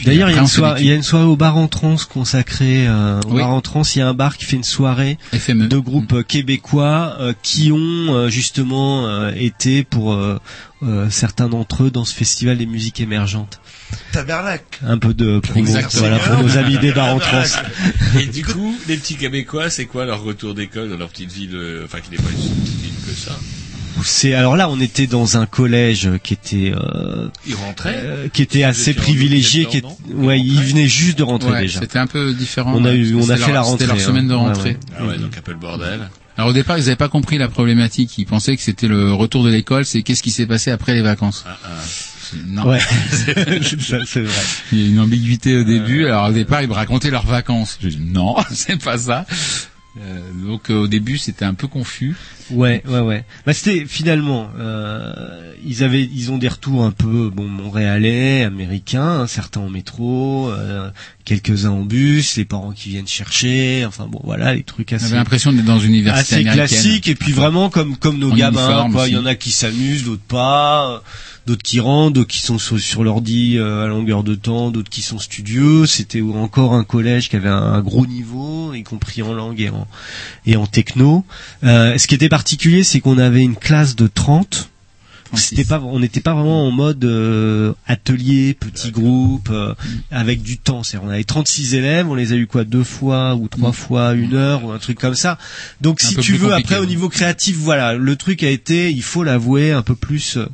D'ailleurs, 0.05 0.29
il 0.29 0.35
y, 0.35 0.37
a 0.37 0.41
une 0.41 0.47
soirée, 0.47 0.81
il 0.81 0.87
y 0.87 0.91
a 0.91 0.95
une 0.95 1.03
soirée 1.03 1.25
au 1.25 1.35
bar 1.35 1.57
en 1.57 1.67
trans 1.67 1.95
consacrée 2.09 2.87
euh, 2.87 3.19
au 3.27 3.31
Oui. 3.31 3.37
bar 3.39 3.49
en 3.51 3.61
trans. 3.61 3.81
Il 3.83 3.99
y 3.99 4.01
a 4.01 4.07
un 4.07 4.13
bar 4.13 4.37
qui 4.37 4.45
fait 4.45 4.55
une 4.55 4.63
soirée 4.63 5.17
FME. 5.33 5.67
de 5.67 5.77
groupes 5.77 6.13
euh, 6.13 6.23
québécois 6.23 7.15
euh, 7.19 7.33
qui 7.41 7.71
ont 7.71 7.77
euh, 8.15 8.29
justement 8.29 9.07
euh, 9.07 9.31
été 9.35 9.83
pour 9.83 10.13
euh, 10.13 10.39
euh, 10.83 11.09
certains 11.09 11.49
d'entre 11.49 11.83
eux 11.83 11.91
dans 11.91 12.05
ce 12.05 12.13
festival 12.13 12.57
des 12.57 12.65
musiques 12.67 12.99
émergentes. 12.99 13.59
Tabernacle. 14.11 14.63
Un 14.85 14.97
peu 14.97 15.13
de 15.13 15.39
promo, 15.39 15.65
voilà 15.93 16.19
pour 16.19 16.37
nos 16.43 16.57
amis 16.57 16.77
des 16.77 16.91
bars 16.91 17.15
en 17.15 17.19
trans. 17.19 17.43
Et 18.19 18.25
du 18.27 18.43
coup, 18.45 18.75
les 18.87 18.97
petits 18.97 19.15
Québécois, 19.15 19.69
c'est 19.69 19.85
quoi 19.85 20.05
leur 20.05 20.21
retour 20.23 20.53
d'école 20.53 20.89
dans 20.89 20.97
leur 20.97 21.09
petite 21.09 21.31
ville, 21.31 21.55
euh, 21.55 21.85
enfin 21.85 21.99
qui 22.01 22.11
n'est 22.11 22.17
pas 22.17 22.29
une 22.29 22.37
petite 22.37 22.81
ville 22.81 22.93
que 23.05 23.13
ça? 23.13 23.31
C'est 24.03 24.33
alors 24.33 24.55
là, 24.55 24.69
on 24.69 24.79
était 24.79 25.07
dans 25.07 25.37
un 25.37 25.45
collège 25.45 26.09
qui 26.23 26.33
était 26.33 26.73
euh, 26.75 27.27
Ils 27.47 27.55
rentraient 27.55 27.99
euh, 28.03 28.27
qui 28.29 28.41
était 28.41 28.63
assez 28.63 28.93
privilégié, 28.93 29.65
qui 29.65 29.77
est, 29.77 29.83
ouais, 30.13 30.39
il 30.39 30.61
venait 30.61 30.87
juste 30.87 31.17
de 31.17 31.23
rentrer 31.23 31.51
Ouais, 31.51 31.61
déjà. 31.61 31.79
C'était 31.79 31.99
un 31.99 32.07
peu 32.07 32.33
différent. 32.33 32.73
On 32.75 32.85
a 32.85 32.93
eu- 32.93 33.15
on 33.15 33.29
a 33.29 33.35
fait 33.37 33.51
leur- 33.51 33.63
la 33.63 33.71
C'était 33.71 33.85
leur 33.85 33.95
rentrée, 33.95 33.99
semaine 33.99 34.27
de 34.27 34.33
hein. 34.33 34.37
Rentrée. 34.37 34.69
ouais. 34.71 34.77
Ah 34.99 35.05
ouais, 35.05 35.17
donc 35.17 35.37
un 35.37 35.41
peu 35.41 35.51
le 35.51 35.57
bordel. 35.57 36.09
Alors 36.37 36.51
au 36.51 36.53
départ, 36.53 36.77
ils 36.77 36.81
n'avaient 36.83 36.95
pas 36.95 37.09
compris 37.09 37.37
la 37.39 37.47
problématique. 37.47 38.17
Ils 38.19 38.25
pensaient 38.25 38.55
que 38.55 38.61
c'était 38.61 38.87
le 38.87 39.11
retour 39.13 39.43
de 39.43 39.49
l'école, 39.49 39.85
c'est 39.85 40.03
qu'est-ce 40.03 40.21
qui 40.21 40.31
s'est 40.31 40.45
passé 40.45 40.69
après 40.71 40.93
les 40.93 41.01
vacances. 41.01 41.43
Ah, 41.47 41.57
ah. 41.65 41.67
Non. 42.45 42.67
Ouais, 42.67 42.79
Ça, 43.79 43.97
c'est 44.05 44.19
vrai. 44.21 44.33
Il 44.73 44.81
y 44.81 44.85
a 44.85 44.87
une 44.89 44.99
ambiguïté 44.99 45.57
au 45.57 45.63
début. 45.63 46.05
Alors 46.05 46.29
au 46.29 46.33
départ, 46.33 46.61
ils 46.61 46.67
me 46.67 46.73
racontaient 46.73 47.09
leurs 47.09 47.25
vacances. 47.25 47.77
Je 47.81 47.87
dis 47.87 47.99
non, 47.99 48.35
c'est 48.51 48.81
pas 48.83 48.97
ça. 48.97 49.25
Euh, 50.01 50.31
donc 50.33 50.69
euh, 50.69 50.75
au 50.75 50.87
début, 50.87 51.17
c'était 51.17 51.45
un 51.45 51.53
peu 51.53 51.67
confus. 51.67 52.15
Ouais, 52.51 52.81
ouais, 52.87 52.99
ouais. 52.99 53.25
Bah 53.45 53.53
c'était 53.53 53.85
finalement, 53.85 54.49
euh, 54.57 55.53
ils 55.65 55.83
avaient, 55.83 56.03
ils 56.03 56.31
ont 56.31 56.37
des 56.37 56.47
retours 56.47 56.83
un 56.83 56.91
peu, 56.91 57.29
bon, 57.29 57.47
montréalais, 57.47 58.43
américains, 58.43 59.21
hein, 59.21 59.27
certains 59.27 59.61
en 59.61 59.69
métro, 59.69 60.49
euh, 60.49 60.89
quelques-uns 61.27 61.71
en 61.71 61.83
bus, 61.83 62.37
les 62.37 62.45
parents 62.45 62.71
qui 62.71 62.87
viennent 62.87 63.05
chercher, 63.07 63.83
enfin 63.85 64.07
bon, 64.09 64.21
voilà, 64.23 64.53
les 64.53 64.63
trucs 64.63 64.93
assez. 64.93 65.03
J'avais 65.07 65.17
l'impression 65.17 65.51
d'être 65.51 65.65
dans 65.65 65.77
une 65.77 65.93
université 65.93 66.35
assez 66.35 66.47
américaine. 66.47 66.67
classique 66.67 67.07
et 67.09 67.15
puis 67.15 67.33
vraiment 67.33 67.69
comme 67.69 67.97
comme 67.97 68.17
nos 68.17 68.31
En 68.31 68.35
gamins 68.35 68.89
quoi 68.91 69.09
il 69.09 69.13
y 69.13 69.17
en 69.17 69.25
a 69.25 69.35
qui 69.35 69.51
s'amusent 69.51 70.05
d'autres 70.05 70.21
pas 70.21 71.03
d'autres 71.45 71.63
qui 71.63 71.81
rentrent 71.81 72.13
d'autres 72.13 72.29
qui 72.29 72.39
sont 72.39 72.57
sur, 72.57 72.79
sur 72.79 73.03
l'ordi 73.03 73.57
euh, 73.57 73.83
à 73.83 73.87
longueur 73.87 74.23
de 74.23 74.35
temps 74.35 74.71
d'autres 74.71 74.89
qui 74.89 75.01
sont 75.01 75.19
studieux 75.19 75.85
c'était 75.85 76.21
encore 76.21 76.73
un 76.73 76.85
collège 76.85 77.27
qui 77.29 77.35
avait 77.35 77.49
un, 77.49 77.73
un 77.73 77.81
gros 77.81 78.05
niveau 78.05 78.73
y 78.73 78.83
compris 78.83 79.21
en 79.21 79.33
langue 79.33 79.59
et 79.59 79.69
en 79.69 79.85
et 80.45 80.55
en 80.55 80.65
techno 80.65 81.25
Euh, 81.63 81.97
ce 81.97 82.07
qui 82.07 82.15
était 82.15 82.29
particulier 82.29 82.83
c'est 82.83 83.01
qu'on 83.01 83.17
avait 83.17 83.43
une 83.43 83.55
classe 83.55 83.97
de 83.97 84.07
30 84.07 84.69
c'était 85.33 85.63
pas 85.63 85.79
on 85.81 85.99
n'était 85.99 86.21
pas 86.21 86.33
vraiment 86.33 86.67
en 86.67 86.71
mode 86.71 87.03
euh, 87.05 87.73
atelier 87.85 88.53
petit 88.53 88.91
groupe 88.91 89.49
euh, 89.51 89.73
avec 90.11 90.41
du 90.41 90.57
temps. 90.57 90.83
C'est 90.83 90.97
on 90.97 91.09
avait 91.09 91.23
36 91.23 91.75
élèves 91.75 92.09
on 92.09 92.15
les 92.15 92.33
a 92.33 92.35
eu 92.35 92.47
quoi 92.47 92.63
deux 92.63 92.83
fois 92.83 93.35
ou 93.35 93.47
trois 93.47 93.71
fois 93.71 94.13
une 94.13 94.35
heure 94.35 94.63
ou 94.63 94.71
un 94.71 94.79
truc 94.79 94.99
comme 94.99 95.15
ça. 95.15 95.37
Donc 95.81 96.03
Un 96.03 96.07
si 96.07 96.15
tu 96.17 96.33
veux 96.37 96.53
après 96.53 96.77
au 96.77 96.85
niveau 96.85 97.09
créatif 97.09 97.57
voilà. 97.57 97.93
Le 97.93 98.15
truc 98.15 98.43
a 98.43 98.49
été 98.49 98.91
il 98.91 99.03
faut 99.03 99.23
l'avouer 99.23 99.71
un 99.71 99.81
peu 99.81 99.95
plus 99.95 100.37
euh, 100.37 100.47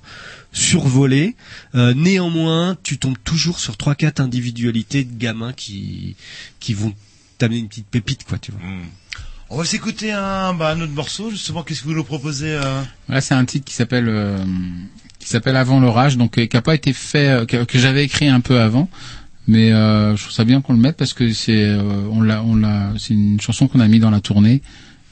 survolé. 0.53 1.35
Euh, 1.75 1.93
néanmoins, 1.93 2.77
tu 2.83 2.97
tombes 2.97 3.17
toujours 3.23 3.59
sur 3.59 3.75
trois 3.75 3.95
quatre 3.95 4.19
individualités 4.19 5.03
de 5.03 5.17
gamins 5.17 5.53
qui 5.53 6.15
qui 6.59 6.73
vont 6.73 6.93
t'amener 7.37 7.59
une 7.59 7.67
petite 7.67 7.87
pépite, 7.87 8.23
quoi, 8.23 8.37
tu 8.37 8.51
vois. 8.51 8.61
On 9.55 9.57
va 9.57 9.65
s'écouter 9.65 10.11
un, 10.11 10.55
bah, 10.55 10.69
un 10.69 10.81
autre 10.81 10.93
morceau, 10.93 11.29
justement. 11.29 11.61
Qu'est-ce 11.61 11.83
que 11.83 11.87
vous 11.87 11.93
nous 11.93 12.03
proposez 12.03 12.55
euh 12.55 12.81
Là, 13.07 13.21
c'est 13.21 13.35
un 13.35 13.45
titre 13.45 13.65
qui 13.65 13.75
s'appelle 13.75 14.09
euh, 14.09 14.43
qui 15.19 15.29
s'appelle 15.29 15.55
Avant 15.55 15.79
l'orage, 15.79 16.17
donc 16.17 16.39
euh, 16.39 16.47
qui 16.47 16.57
a 16.57 16.63
pas 16.63 16.73
été 16.73 16.91
fait, 16.91 17.27
euh, 17.27 17.45
que, 17.45 17.63
que 17.63 17.77
j'avais 17.77 18.03
écrit 18.03 18.27
un 18.27 18.39
peu 18.39 18.59
avant, 18.59 18.89
mais 19.47 19.71
euh, 19.71 20.15
je 20.15 20.23
trouve 20.23 20.33
ça 20.33 20.43
bien 20.43 20.61
qu'on 20.61 20.73
le 20.73 20.79
mette 20.79 20.97
parce 20.97 21.13
que 21.13 21.31
c'est 21.33 21.65
euh, 21.65 22.09
on 22.11 22.21
l'a 22.21 22.41
on 22.41 22.55
l'a 22.55 22.93
c'est 22.97 23.13
une 23.13 23.39
chanson 23.39 23.67
qu'on 23.67 23.79
a 23.79 23.87
mis 23.87 23.99
dans 23.99 24.09
la 24.09 24.21
tournée 24.21 24.63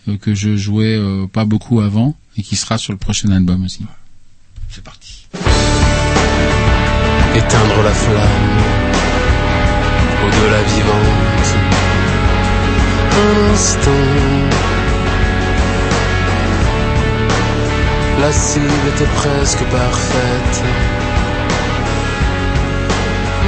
euh, 0.07 0.18
que 0.18 0.34
je 0.34 0.57
jouais 0.57 0.95
euh, 0.97 1.27
pas 1.27 1.45
beaucoup 1.45 1.80
avant 1.80 2.15
et 2.35 2.41
qui 2.41 2.55
sera 2.55 2.80
sur 2.80 2.93
le 2.93 2.97
prochain 2.97 3.30
album 3.30 3.63
aussi. 3.63 3.85
C'est 4.69 4.84
parti. 4.84 5.27
Éteindre 7.35 7.84
la 7.84 7.93
flamme 7.93 8.57
au-delà 10.26 10.63
vivante. 10.63 11.81
Instant. 13.11 13.91
La 18.21 18.31
cible 18.31 18.88
était 18.93 19.11
presque 19.15 19.63
parfaite. 19.65 20.63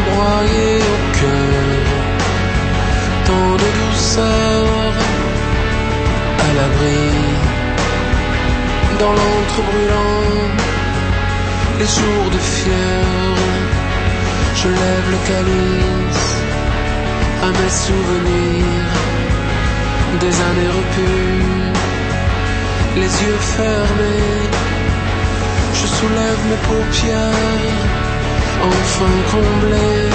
Broyée 0.09 0.79
au 0.93 0.99
cœur. 1.19 1.85
Tant 3.27 3.51
de 3.63 3.69
douceur. 3.79 4.65
À 6.39 6.49
l'abri. 6.57 7.09
Dans 8.99 9.13
l'antre 9.19 9.57
brûlant. 9.69 10.53
Les 11.79 11.85
jours 11.85 12.29
de 12.31 12.37
fièvre. 12.37 13.13
Je 14.55 14.67
lève 14.69 15.07
le 15.11 15.19
calice 15.27 16.33
à 17.43 17.47
mes 17.47 17.69
souvenirs 17.69 18.92
des 20.19 20.35
années 20.47 20.71
repues, 20.77 21.73
les 22.95 23.11
yeux 23.23 23.41
fermés. 23.57 24.49
Je 25.73 25.87
soulève 25.87 26.41
mes 26.49 26.61
paupières, 26.67 27.81
enfin 28.69 29.13
comblées, 29.31 30.09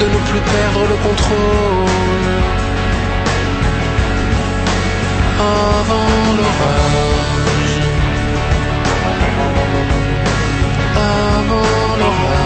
de 0.00 0.06
ne 0.14 0.20
plus 0.28 0.42
perdre 0.54 0.82
le 0.92 0.96
contrôle. 1.06 2.38
Avant 5.40 6.12
l'orage, 6.38 7.76
avant 10.96 11.96
l'orage. 12.00 12.40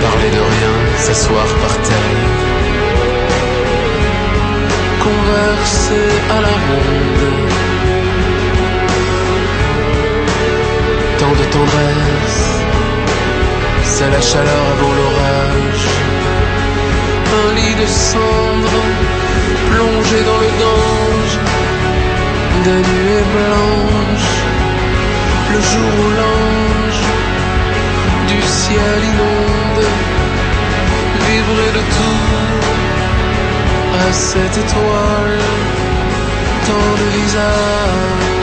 Parler 0.00 0.30
de 0.30 0.42
rien, 0.54 0.74
s'asseoir 0.98 1.46
par 1.62 1.74
terre. 1.88 2.20
Converser 5.02 6.08
à 6.30 6.40
la 6.40 6.54
ronde. 6.66 7.24
Tant 11.18 11.34
de 11.40 11.44
tendresse, 11.56 12.42
c'est 13.84 14.10
la 14.10 14.20
chaleur 14.20 14.64
avant 14.72 14.92
l'orage. 14.94 15.13
Un 17.36 17.54
lit 17.54 17.74
de 17.82 17.86
cendres 17.86 18.84
plongé 19.70 20.18
dans 20.30 20.40
le 20.44 20.50
gange. 20.62 21.36
Des 22.64 22.80
nuées 22.90 23.26
blanches, 23.34 24.36
le 25.52 25.60
jour 25.70 25.92
où 26.02 26.08
l'ange 26.20 27.02
du 28.30 28.40
ciel 28.42 28.98
inonde, 29.12 29.86
vibrer 31.26 31.70
de 31.78 31.82
tout 31.96 32.44
à 34.06 34.12
cette 34.12 34.56
étoile, 34.64 35.40
tant 36.66 36.90
de 37.00 37.06
visages. 37.18 38.33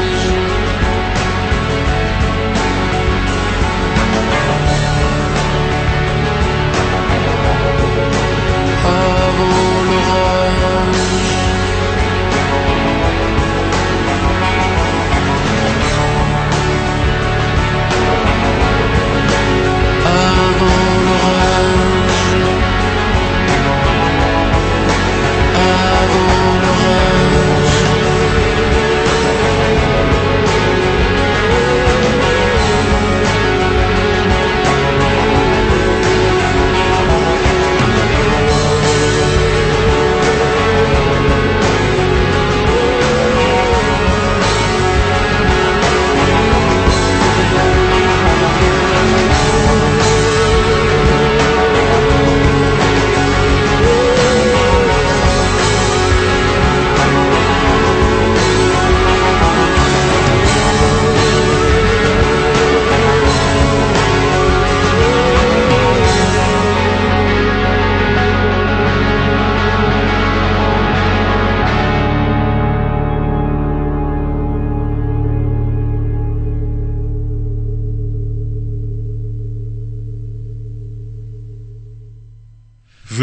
Avant 26.01 26.59
l'orage. 26.63 27.20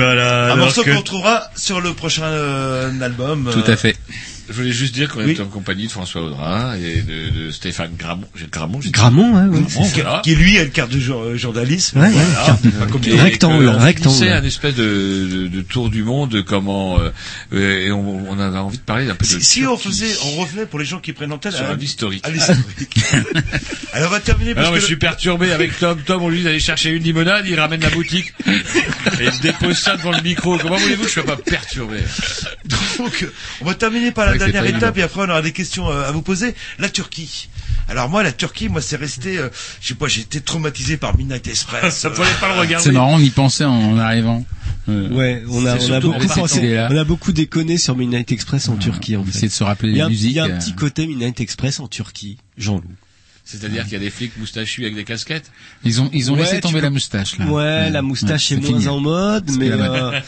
Voilà. 0.03 0.53
Un 0.53 0.57
morceau 0.57 0.83
que- 0.83 0.91
qu'on 0.91 0.99
retrouvera 0.99 1.51
sur 1.57 1.81
le 1.81 1.93
prochain 1.93 2.25
euh, 2.25 2.91
album. 3.01 3.51
Tout 3.53 3.71
à 3.71 3.77
fait. 3.77 3.97
Je 4.59 4.63
voulais 4.65 4.75
juste 4.75 4.93
dire 4.93 5.09
qu'on 5.09 5.23
Oui. 5.23 5.37
est 5.37 5.41
en 5.41 5.45
compagnie 5.47 5.87
de 5.87 5.93
François 5.93 6.21
Audrin 6.21 6.75
et 6.75 7.01
de, 7.01 7.45
de 7.47 7.51
Stéphane 7.53 7.93
Gramont. 7.97 8.27
J'ai 8.35 8.47
Gramont. 8.49 8.81
Gramont, 8.91 9.35
ouais, 9.37 9.43
ouais, 9.57 9.65
Gramont, 9.71 9.89
qui, 9.89 10.01
voilà. 10.01 10.21
qui, 10.25 10.35
lui 10.35 10.59
a 10.59 10.65
une 10.65 10.71
carte 10.71 10.91
de 10.91 10.99
jour- 10.99 11.23
euh, 11.23 11.37
journalisme. 11.37 12.01
Ouais, 12.01 12.09
ouais, 12.09 12.13
Voilà. 12.13 12.59
nous. 12.65 13.17
rectangle, 13.23 13.69
on 13.69 13.79
rectangle. 13.79 14.17
finissait 14.17 14.33
un 14.33 14.43
espèce 14.43 14.75
de, 14.75 15.29
de, 15.31 15.47
de 15.47 15.61
tour 15.61 15.91
du 15.91 16.03
monde, 16.03 16.43
comment 16.45 16.99
euh, 16.99 17.11
euh, 17.53 17.87
et 17.87 17.93
on, 17.93 18.29
on 18.33 18.39
avait 18.41 18.59
envie 18.59 18.79
de 18.79 18.83
parler 18.83 19.09
un 19.09 19.15
peu 19.15 19.25
de 19.25 19.31
Si, 19.31 19.41
si 19.45 19.65
on 19.65 19.79
faisait, 19.79 20.13
on 20.25 20.41
revenait 20.41 20.67
pour 20.67 20.81
les 20.81 20.85
gens 20.85 20.99
qui 20.99 21.13
prennent 21.13 21.31
l'antenne 21.31 21.53
Sur 21.53 21.67
à- 21.67 21.75
un 21.75 21.79
historique. 21.79 22.27
à 22.27 22.31
l'historique. 22.31 22.99
Alors 23.93 24.09
on 24.09 24.11
va 24.11 24.19
terminer 24.21 24.55
parce 24.57 24.67
non, 24.67 24.73
mais 24.73 24.79
que 24.79 24.83
je 24.83 24.87
suis 24.87 24.97
perturbé 24.97 25.53
avec 25.53 25.79
Tom. 25.79 26.01
Tom, 26.05 26.21
on 26.23 26.29
lui 26.31 26.39
dit 26.39 26.45
d'aller 26.45 26.59
chercher 26.59 26.91
une 26.91 27.05
limonade, 27.05 27.45
il 27.49 27.59
ramène 27.61 27.81
la 27.81 27.91
boutique 27.91 28.33
et 28.47 29.25
il 29.33 29.41
dépose 29.41 29.79
ça 29.79 29.97
devant 29.97 30.11
le 30.11 30.21
micro. 30.23 30.59
Comment 30.59 30.77
voulez-vous 30.79 31.03
que 31.05 31.09
je 31.09 31.15
sois 31.15 31.25
pas 31.25 31.37
perturbé? 31.37 31.99
Donc, 32.99 33.23
euh, 33.23 33.33
on 33.61 33.65
va 33.67 33.75
terminer 33.75 34.11
par 34.11 34.27
la 34.27 34.33
Dernière 34.53 34.77
étape 34.77 34.99
et 34.99 35.03
après 35.03 35.21
on 35.21 35.29
aura 35.31 35.43
des 35.43 35.53
questions 35.53 35.89
euh, 35.91 36.09
à 36.09 36.13
vous 36.13 36.23
poser. 36.23 36.55
La 36.79 36.89
Turquie. 36.89 37.49
Alors 37.89 38.09
moi, 38.09 38.23
la 38.23 38.33
Turquie, 38.33 38.69
moi, 38.69 38.81
c'est 38.83 38.97
resté, 38.97 39.39
euh, 39.39 39.49
je 39.81 39.89
sais 39.89 39.95
pas, 39.95 40.09
j'ai 40.09 40.21
été 40.21 40.41
traumatisé 40.41 40.97
par 40.99 41.17
Midnight 41.17 41.47
Express. 41.49 41.97
Ça 41.97 42.11
fallait 42.11 42.29
pas 42.41 42.53
le 42.55 42.61
regarder. 42.61 42.85
C'est 42.85 42.93
marrant, 42.93 43.15
on 43.15 43.19
y 43.21 43.31
pensait 43.31 43.65
en 43.65 43.99
arrivant. 43.99 44.45
Euh, 44.89 45.09
Ouais, 45.11 45.43
on 45.51 45.65
a, 45.67 45.77
on 45.77 45.93
a 45.93 46.01
beaucoup 46.01 46.27
pensé, 46.27 46.79
on 46.91 46.97
a 46.97 47.05
beaucoup 47.05 47.33
déconné 47.33 47.77
sur 47.79 47.97
Midnight 47.97 48.31
Express 48.33 48.69
en 48.69 48.77
Turquie, 48.77 49.17
en 49.17 49.25
fait. 49.25 49.31
Essayer 49.31 49.49
de 49.49 49.53
se 49.53 49.65
rappeler 49.65 49.91
Il 49.91 49.97
y 49.97 50.01
a, 50.01 50.05
les 50.05 50.07
un- 50.07 50.09
musiques. 50.11 50.31
il 50.31 50.37
y 50.37 50.41
a 50.41 50.45
un 50.45 50.51
euh, 50.51 50.59
petit 50.59 50.75
côté 50.75 51.07
Midnight 51.07 51.41
Express 51.41 51.81
en 51.81 51.89
Turquie, 51.89 52.39
Jean-Loup. 52.57 52.83
C'est-à-dire 53.51 53.85
qu'il 53.85 53.95
y 53.95 53.97
a 53.97 54.01
des 54.01 54.11
flics 54.11 54.37
moustachus 54.37 54.83
avec 54.85 54.95
des 54.95 55.05
casquettes. 55.05 55.51
Ils 55.83 56.03
ont, 56.03 56.11
ils 56.13 56.31
ont 56.31 56.35
Ouais, 56.35 56.41
laissé 56.43 56.61
tomber 56.61 56.81
peux- 56.81 56.83
la 56.83 56.91
moustache 56.91 57.39
là. 57.39 57.47
Ouais, 57.47 57.89
la 57.89 58.03
moustache 58.03 58.51
ouais, 58.51 58.59
est 58.59 58.61
moins 58.61 58.69
fini. 58.79 58.89
en 58.89 59.01
mode, 59.01 59.51
mais 59.59 59.71
euh, 59.71 60.21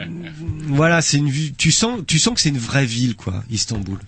voilà, 0.66 1.00
c'est 1.00 1.16
une 1.16 1.30
vue. 1.30 1.52
Tu 1.56 1.70
sens, 1.70 2.00
tu 2.06 2.18
sens 2.18 2.34
que 2.34 2.40
c'est 2.40 2.50
une 2.50 2.58
vraie 2.58 2.86
ville, 2.86 3.14
quoi, 3.16 3.42
Istanbul. 3.50 3.98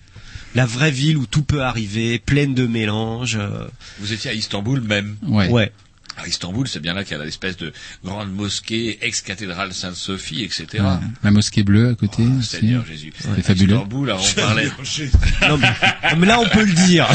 la 0.55 0.67
vraie 0.67 0.91
ville 0.91 1.17
où 1.17 1.27
tout 1.27 1.43
peut 1.43 1.63
arriver, 1.63 2.19
pleine 2.19 2.55
de 2.55 2.67
mélanges. 2.67 3.39
euh, 3.41 3.67
Vous 3.99 4.13
étiez 4.13 4.31
à 4.31 4.35
Istanbul 4.35 4.81
même. 4.83 5.17
Ouais. 5.23 5.73
Ouais. 6.21 6.27
À 6.27 6.29
Istanbul, 6.29 6.69
c'est 6.69 6.81
bien 6.81 6.95
là 6.95 7.05
qu'il 7.05 7.17
y 7.17 7.21
a 7.21 7.25
l'espèce 7.25 7.57
de 7.57 7.73
grande 8.05 8.33
mosquée, 8.33 8.99
ex-cathédrale 9.03 9.73
Sainte-Sophie, 9.73 10.43
etc. 10.45 10.67
Ouais. 10.75 10.81
La 11.23 11.31
mosquée 11.31 11.63
bleue 11.63 11.91
à 11.91 11.95
côté. 11.95 12.23
Oh, 12.27 12.39
aussi. 12.39 12.57
Seigneur 12.57 12.85
Jésus. 12.87 13.13
C'est 13.19 13.43
fabuleux. 13.43 13.75
Istanbul, 13.75 14.09
là, 14.09 14.17
on 14.19 14.41
parlait. 14.41 14.71
Non, 15.49 15.59
mais, 16.17 16.27
là 16.27 16.41
on 16.41 16.49
peut 16.49 16.65
le 16.65 16.73
dire. 16.73 17.09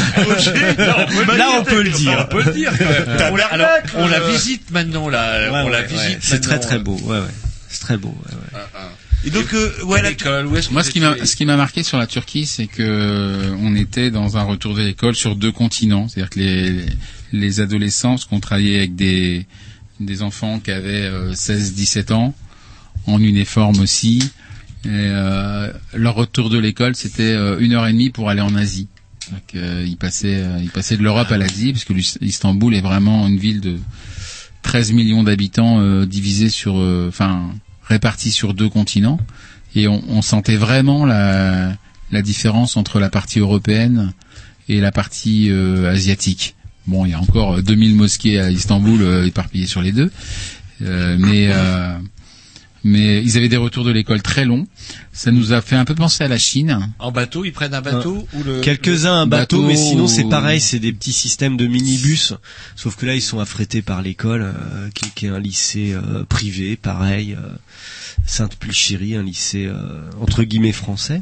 là 0.78 1.48
on 1.60 1.64
peut 1.64 1.84
le 1.84 1.90
dire. 1.90 2.18
On 2.20 2.26
peut 2.26 2.44
le 2.44 2.52
dire. 2.52 2.72
On 3.32 3.36
la, 3.36 3.46
alors, 3.46 3.70
on 3.96 4.08
la 4.08 4.20
visite 4.32 4.72
maintenant, 4.72 5.10
là. 5.10 5.52
Ouais, 5.52 5.62
on 5.66 5.70
la 5.70 5.82
ouais, 5.82 5.88
visite. 5.88 6.00
ouais. 6.10 6.18
C'est 6.22 6.42
très 6.42 6.60
très 6.60 6.80
beau. 6.80 6.98
Ouais, 7.04 7.20
ouais. 7.20 7.26
C'est 7.70 7.82
très 7.82 7.98
beau. 7.98 8.16
Ouais, 8.26 8.34
ouais. 8.36 8.50
Ah, 8.54 8.68
ah. 8.76 8.90
Et 9.26 9.32
donc, 9.32 9.54
euh, 9.54 9.72
Moi, 10.72 10.84
ce 10.84 10.92
qui 10.92 11.00
m'a, 11.00 11.26
ce 11.26 11.36
qui 11.36 11.46
m'a 11.46 11.58
marqué 11.58 11.82
sur 11.84 11.98
la 11.98 12.06
Turquie, 12.08 12.46
c'est 12.46 12.68
que 12.68 12.84
euh, 12.84 13.56
on 13.60 13.76
était 13.76 14.12
dans 14.12 14.38
un 14.38 14.44
retour 14.44 14.76
de 14.76 14.82
l'école 14.84 15.16
sur 15.16 15.36
deux 15.36 15.52
continents. 15.52 16.08
C'est-à-dire 16.08 16.30
que 16.30 16.40
les, 16.40 16.86
les 17.34 17.60
adolescents, 17.60 18.12
parce 18.12 18.26
qu'on 18.26 18.40
travaillait 18.40 18.78
avec 18.78 18.96
des, 18.96 19.46
des 20.00 20.22
enfants 20.22 20.60
qui 20.60 20.72
avaient 20.72 21.06
euh, 21.06 21.34
16-17 21.34 22.14
ans, 22.14 22.36
en 23.08 23.20
uniforme 23.22 23.80
aussi. 23.80 24.20
Et, 24.86 24.90
euh, 24.90 25.72
leur 25.96 26.14
retour 26.16 26.50
de 26.52 26.60
l'école, 26.60 26.96
c'était 26.96 27.34
une 27.60 27.74
heure 27.74 27.88
et 27.88 27.92
demie 27.94 28.12
pour 28.12 28.30
aller 28.30 28.42
en 28.42 28.54
Asie. 28.56 28.88
Donc, 29.32 29.56
euh, 29.56 29.84
ils 29.88 29.98
passaient, 29.98 30.44
ils 30.62 30.70
passaient 30.70 30.98
de 30.98 31.02
l'Europe 31.04 31.32
à 31.32 31.38
l'Asie, 31.40 31.72
parce 31.74 31.84
que 31.86 31.94
l'Is- 31.94 32.20
Istanbul 32.22 32.76
est 32.76 32.82
vraiment 32.82 33.28
une 33.28 33.40
ville 33.40 33.60
de 33.60 33.80
13 34.62 34.92
millions 34.94 35.24
d'habitants 35.24 35.80
euh, 35.82 36.06
divisés 36.06 36.50
sur, 36.50 36.76
enfin, 36.76 37.50
répartis 37.88 38.32
sur 38.32 38.54
deux 38.54 38.70
continents. 38.70 39.20
Et 39.76 39.88
on, 39.88 40.02
on 40.10 40.22
sentait 40.22 40.56
vraiment 40.56 41.06
la, 41.06 41.74
la 42.12 42.22
différence 42.22 42.78
entre 42.78 43.00
la 43.00 43.10
partie 43.10 43.40
européenne 43.40 44.14
et 44.70 44.80
la 44.80 44.92
partie 44.92 45.50
euh, 45.52 45.92
asiatique. 45.92 46.56
Bon, 46.88 47.06
il 47.06 47.12
y 47.12 47.14
a 47.14 47.20
encore 47.20 47.58
euh, 47.58 47.62
2000 47.62 47.96
mosquées 47.96 48.40
à 48.40 48.52
Istanbul 48.52 49.02
euh, 49.02 49.26
éparpillées 49.28 49.68
sur 49.68 49.82
les 49.82 49.92
deux, 49.92 50.12
Euh, 50.82 51.16
mais 51.18 51.48
euh, 51.52 51.98
mais 52.86 53.24
ils 53.24 53.36
avaient 53.36 53.50
des 53.50 53.58
retours 53.58 53.84
de 53.84 53.92
l'école 53.92 54.22
très 54.22 54.46
longs. 54.46 54.68
Ça 55.12 55.32
nous 55.32 55.54
a 55.54 55.62
fait 55.62 55.76
un 55.76 55.86
peu 55.86 55.96
penser 55.96 56.24
à 56.24 56.28
la 56.28 56.38
Chine. 56.38 56.88
En 57.00 57.12
bateau, 57.12 57.44
ils 57.44 57.52
prennent 57.52 57.74
un 57.74 57.82
bateau 57.82 58.28
ou 58.34 58.44
le 58.44 58.62
Quelques-uns 58.62 59.22
un 59.22 59.26
bateau, 59.26 59.58
bateau 59.58 59.68
mais 59.68 59.76
sinon 59.76 60.06
c'est 60.08 60.30
pareil, 60.30 60.62
c'est 60.62 60.78
des 60.78 60.94
petits 60.94 61.12
systèmes 61.12 61.58
de 61.58 61.66
minibus. 61.66 62.36
Sauf 62.76 62.96
que 62.96 63.08
là 63.08 63.16
ils 63.16 63.24
sont 63.24 63.40
affrétés 63.40 63.82
par 63.82 64.04
l'école, 64.04 64.44
euh, 64.44 64.90
qui, 64.94 65.10
qui 65.10 65.26
est 65.26 65.30
un 65.30 65.40
lycée 65.40 65.94
euh, 65.94 66.24
privé, 66.26 66.76
pareil, 66.76 67.34
euh, 67.34 67.50
Sainte-Pulchérie, 68.28 69.16
un 69.16 69.24
lycée 69.24 69.66
euh, 69.66 69.74
entre 70.22 70.44
guillemets 70.44 70.72
français 70.72 71.22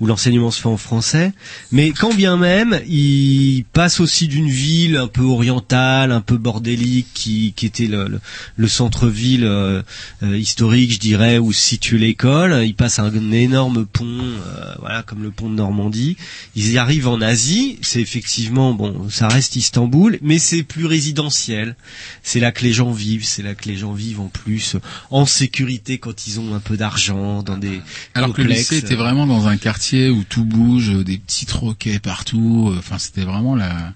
où 0.00 0.06
l'enseignement 0.06 0.50
se 0.50 0.60
fait 0.62 0.68
en 0.68 0.76
français, 0.78 1.32
mais 1.72 1.90
quand 1.92 2.14
bien 2.14 2.36
même, 2.36 2.80
il 2.88 3.64
passe 3.72 4.00
aussi 4.00 4.28
d'une 4.28 4.48
ville 4.48 4.96
un 4.96 5.06
peu 5.08 5.22
orientale, 5.22 6.10
un 6.10 6.20
peu 6.22 6.38
bordélique, 6.38 7.08
qui, 7.14 7.52
qui 7.54 7.66
était 7.66 7.86
le, 7.86 8.08
le- 8.08 8.20
le 8.56 8.68
centre-ville 8.68 9.44
euh, 9.44 9.82
euh, 10.22 10.38
historique, 10.38 10.92
je 10.92 10.98
dirais, 10.98 11.38
où 11.38 11.52
se 11.52 11.60
situe 11.60 11.98
l'école. 11.98 12.62
Il 12.64 12.74
passe 12.74 12.98
un, 12.98 13.10
énorme 13.32 13.84
pont, 13.86 14.04
euh, 14.06 14.74
voilà, 14.78 15.02
comme 15.02 15.22
le 15.22 15.30
pont 15.30 15.50
de 15.50 15.54
Normandie. 15.56 16.16
Ils 16.56 16.70
y 16.72 16.78
arrivent 16.78 17.08
en 17.08 17.20
Asie. 17.20 17.78
C'est 17.82 18.00
effectivement 18.00 18.72
bon, 18.72 19.08
ça 19.10 19.28
reste 19.28 19.56
Istanbul, 19.56 20.18
mais 20.22 20.38
c'est 20.38 20.62
plus 20.62 20.86
résidentiel. 20.86 21.76
C'est 22.22 22.40
là 22.40 22.52
que 22.52 22.62
les 22.64 22.72
gens 22.72 22.90
vivent. 22.92 23.24
C'est 23.24 23.42
là 23.42 23.54
que 23.54 23.68
les 23.68 23.76
gens 23.76 23.92
vivent 23.92 24.20
en 24.20 24.28
plus 24.28 24.76
en 25.10 25.26
sécurité 25.26 25.98
quand 25.98 26.26
ils 26.26 26.40
ont 26.40 26.54
un 26.54 26.60
peu 26.60 26.76
d'argent 26.76 27.42
dans 27.42 27.58
des 27.58 27.80
Alors 28.14 28.32
que 28.32 28.42
le 28.42 28.48
lycée 28.60 28.76
était 28.78 28.94
vraiment 28.94 29.26
dans 29.26 29.46
un 29.46 29.56
quartier 29.56 29.89
où 30.10 30.22
tout 30.24 30.44
bouge, 30.44 30.90
euh, 30.90 31.02
des 31.04 31.18
petits 31.18 31.46
troquets 31.46 31.98
partout. 31.98 32.70
euh, 32.72 32.78
Enfin, 32.78 32.98
c'était 32.98 33.24
vraiment 33.24 33.56
la, 33.56 33.92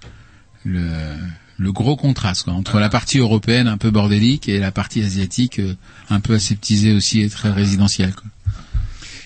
le, 0.65 0.89
le 1.57 1.71
gros 1.71 1.95
contraste 1.95 2.43
quoi, 2.43 2.53
entre 2.53 2.79
la 2.79 2.89
partie 2.89 3.19
européenne 3.19 3.67
un 3.67 3.77
peu 3.77 3.91
bordélique 3.91 4.49
et 4.49 4.59
la 4.59 4.71
partie 4.71 5.01
asiatique 5.01 5.59
euh, 5.59 5.75
un 6.09 6.19
peu 6.19 6.33
aseptisée 6.35 6.93
aussi 6.93 7.21
et 7.21 7.29
très 7.29 7.51
résidentielle. 7.51 8.13
Quoi. 8.13 8.23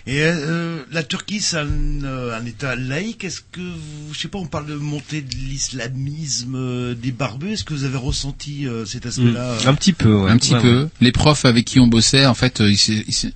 Et 0.08 0.22
euh, 0.24 0.82
la 0.92 1.04
Turquie, 1.04 1.40
c'est 1.40 1.58
un, 1.58 1.68
euh, 2.04 2.36
un 2.40 2.44
État 2.46 2.76
laïque. 2.76 3.24
Est-ce 3.26 3.42
que, 3.52 3.60
vous, 3.60 4.14
je 4.14 4.20
sais 4.20 4.28
pas, 4.28 4.40
on 4.40 4.48
parle 4.48 4.66
de 4.66 4.74
montée 4.76 5.22
de 5.22 5.36
l'islamisme 5.36 6.56
euh, 6.56 6.96
des 6.96 7.12
barbus. 7.12 7.52
Est-ce 7.52 7.64
que 7.64 7.76
vous 7.76 7.84
avez 7.84 7.98
ressenti 7.98 8.66
euh, 8.68 8.86
cet 8.86 9.06
aspect-là 9.06 9.58
Un 9.68 9.74
petit 9.76 9.94
peu, 9.94 10.12
ouais. 10.16 10.32
un 10.32 10.38
petit 10.38 10.56
Ouais, 10.56 10.62
peu. 10.62 10.84
ouais. 10.84 10.90
Les 11.02 11.12
profs 11.12 11.46
avec 11.46 11.66
qui 11.66 11.80
on 11.80 11.86
bossait, 11.88 12.26
en 12.26 12.34
fait, 12.34 12.60
euh, 12.62 12.72
il 12.72 12.78
s'est- 12.78 13.34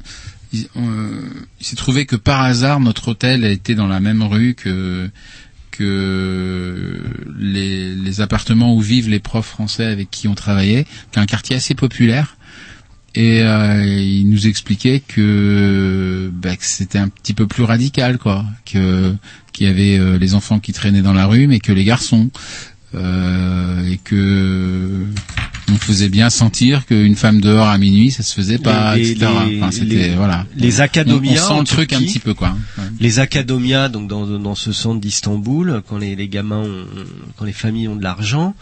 il 0.54 0.60
s'est 0.60 0.70
il- 0.76 0.82
euh, 0.82 1.22
il 1.60 1.66
s'est 1.66 1.76
trouvé 1.76 2.06
que 2.06 2.16
par 2.16 2.42
hasard 2.42 2.80
notre 2.80 3.10
hôtel 3.10 3.44
était 3.44 3.76
dans 3.76 3.88
la 3.88 4.00
même 4.00 4.24
rue 4.24 4.54
que 4.54 5.10
que 5.72 7.02
les, 7.40 7.96
les 7.96 8.22
appartements 8.22 8.76
où 8.76 8.80
vivent 8.80 9.10
les 9.10 9.20
profs 9.20 9.48
français 9.48 9.86
avec 9.86 10.12
qui 10.12 10.28
on 10.28 10.36
travaillait, 10.36 10.86
qui 11.12 11.20
un 11.20 11.26
quartier 11.26 11.56
assez 11.56 11.74
populaire. 11.74 12.38
Et 13.16 13.42
euh, 13.44 13.84
il 13.86 14.28
nous 14.30 14.48
expliquait 14.48 15.00
que, 15.00 16.32
bah, 16.34 16.56
que 16.56 16.66
c'était 16.66 16.98
un 17.00 17.10
petit 17.10 17.34
peu 17.34 17.46
plus 17.48 17.64
radical, 17.64 18.18
quoi, 18.20 18.46
que 18.66 19.14
qu'il 19.52 19.68
y 19.68 19.70
avait 19.70 19.98
euh, 20.00 20.18
les 20.18 20.34
enfants 20.36 20.60
qui 20.60 20.74
traînaient 20.74 21.04
dans 21.04 21.14
la 21.14 21.28
rue, 21.28 21.46
mais 21.48 21.60
que 21.60 21.72
les 21.72 21.84
garçons, 21.84 22.30
euh, 22.96 23.88
et 23.88 23.98
que 23.98 25.06
on 25.72 25.78
faisait 25.78 26.10
bien 26.10 26.30
sentir 26.30 26.86
qu'une 26.86 27.16
femme 27.16 27.40
dehors 27.42 27.68
à 27.68 27.78
minuit, 27.78 28.12
ça 28.12 28.22
se 28.24 28.34
faisait 28.34 28.58
pas, 28.58 28.96
Les- 28.96 29.12
etc. 29.12 29.32
les- 29.48 29.58
Enfin, 29.62 29.72
c'était 29.72 29.86
les- 30.10 30.16
voilà. 30.16 30.46
les 30.56 30.82
on, 31.42 31.48
sent 31.48 31.54
en 31.54 31.60
le 31.60 31.66
truc 31.66 31.94
un 31.94 32.00
petit 32.00 32.20
peu, 32.20 32.34
quoi. 32.34 32.56
Ouais. 32.78 32.84
Les 33.00 33.20
donc 33.90 34.08
dans, 34.08 34.26
dans 34.40 34.56
ce 34.56 34.72
centre 34.72 35.00
d'Istanbul, 35.00 35.82
quand 35.88 35.98
les, 35.98 36.16
les 36.16 36.28
gamins, 36.28 36.64
ont, 36.64 36.86
quand 37.38 37.46
les 37.46 37.54
familles 37.54 37.88
ont 37.88 37.96
de 37.96 38.04
l'argent, 38.04 38.56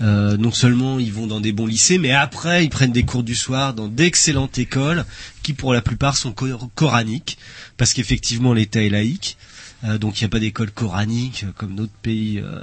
euh, 0.00 0.36
non 0.36 0.50
seulement 0.52 0.98
ils 0.98 1.12
vont 1.12 1.26
dans 1.26 1.40
des 1.40 1.52
bons 1.52 1.66
lycées, 1.66 1.98
mais 1.98 2.12
après 2.12 2.64
ils 2.64 2.70
prennent 2.70 2.92
des 2.92 3.04
cours 3.04 3.22
du 3.22 3.34
soir 3.34 3.74
dans 3.74 3.88
d'excellentes 3.88 4.58
écoles 4.58 5.04
qui 5.42 5.52
pour 5.52 5.72
la 5.72 5.80
plupart 5.80 6.16
sont 6.16 6.32
cor- 6.32 6.68
coraniques, 6.74 7.38
parce 7.76 7.92
qu'effectivement 7.92 8.52
l'État 8.52 8.82
est 8.82 8.90
laïque. 8.90 9.36
Euh, 9.84 9.96
donc 9.96 10.20
il 10.20 10.24
n'y 10.24 10.26
a 10.26 10.28
pas 10.28 10.40
d'école 10.40 10.72
coranique 10.72 11.44
euh, 11.44 11.52
comme 11.56 11.76
d'autres 11.76 11.92
pays 12.02 12.40
euh, 12.40 12.58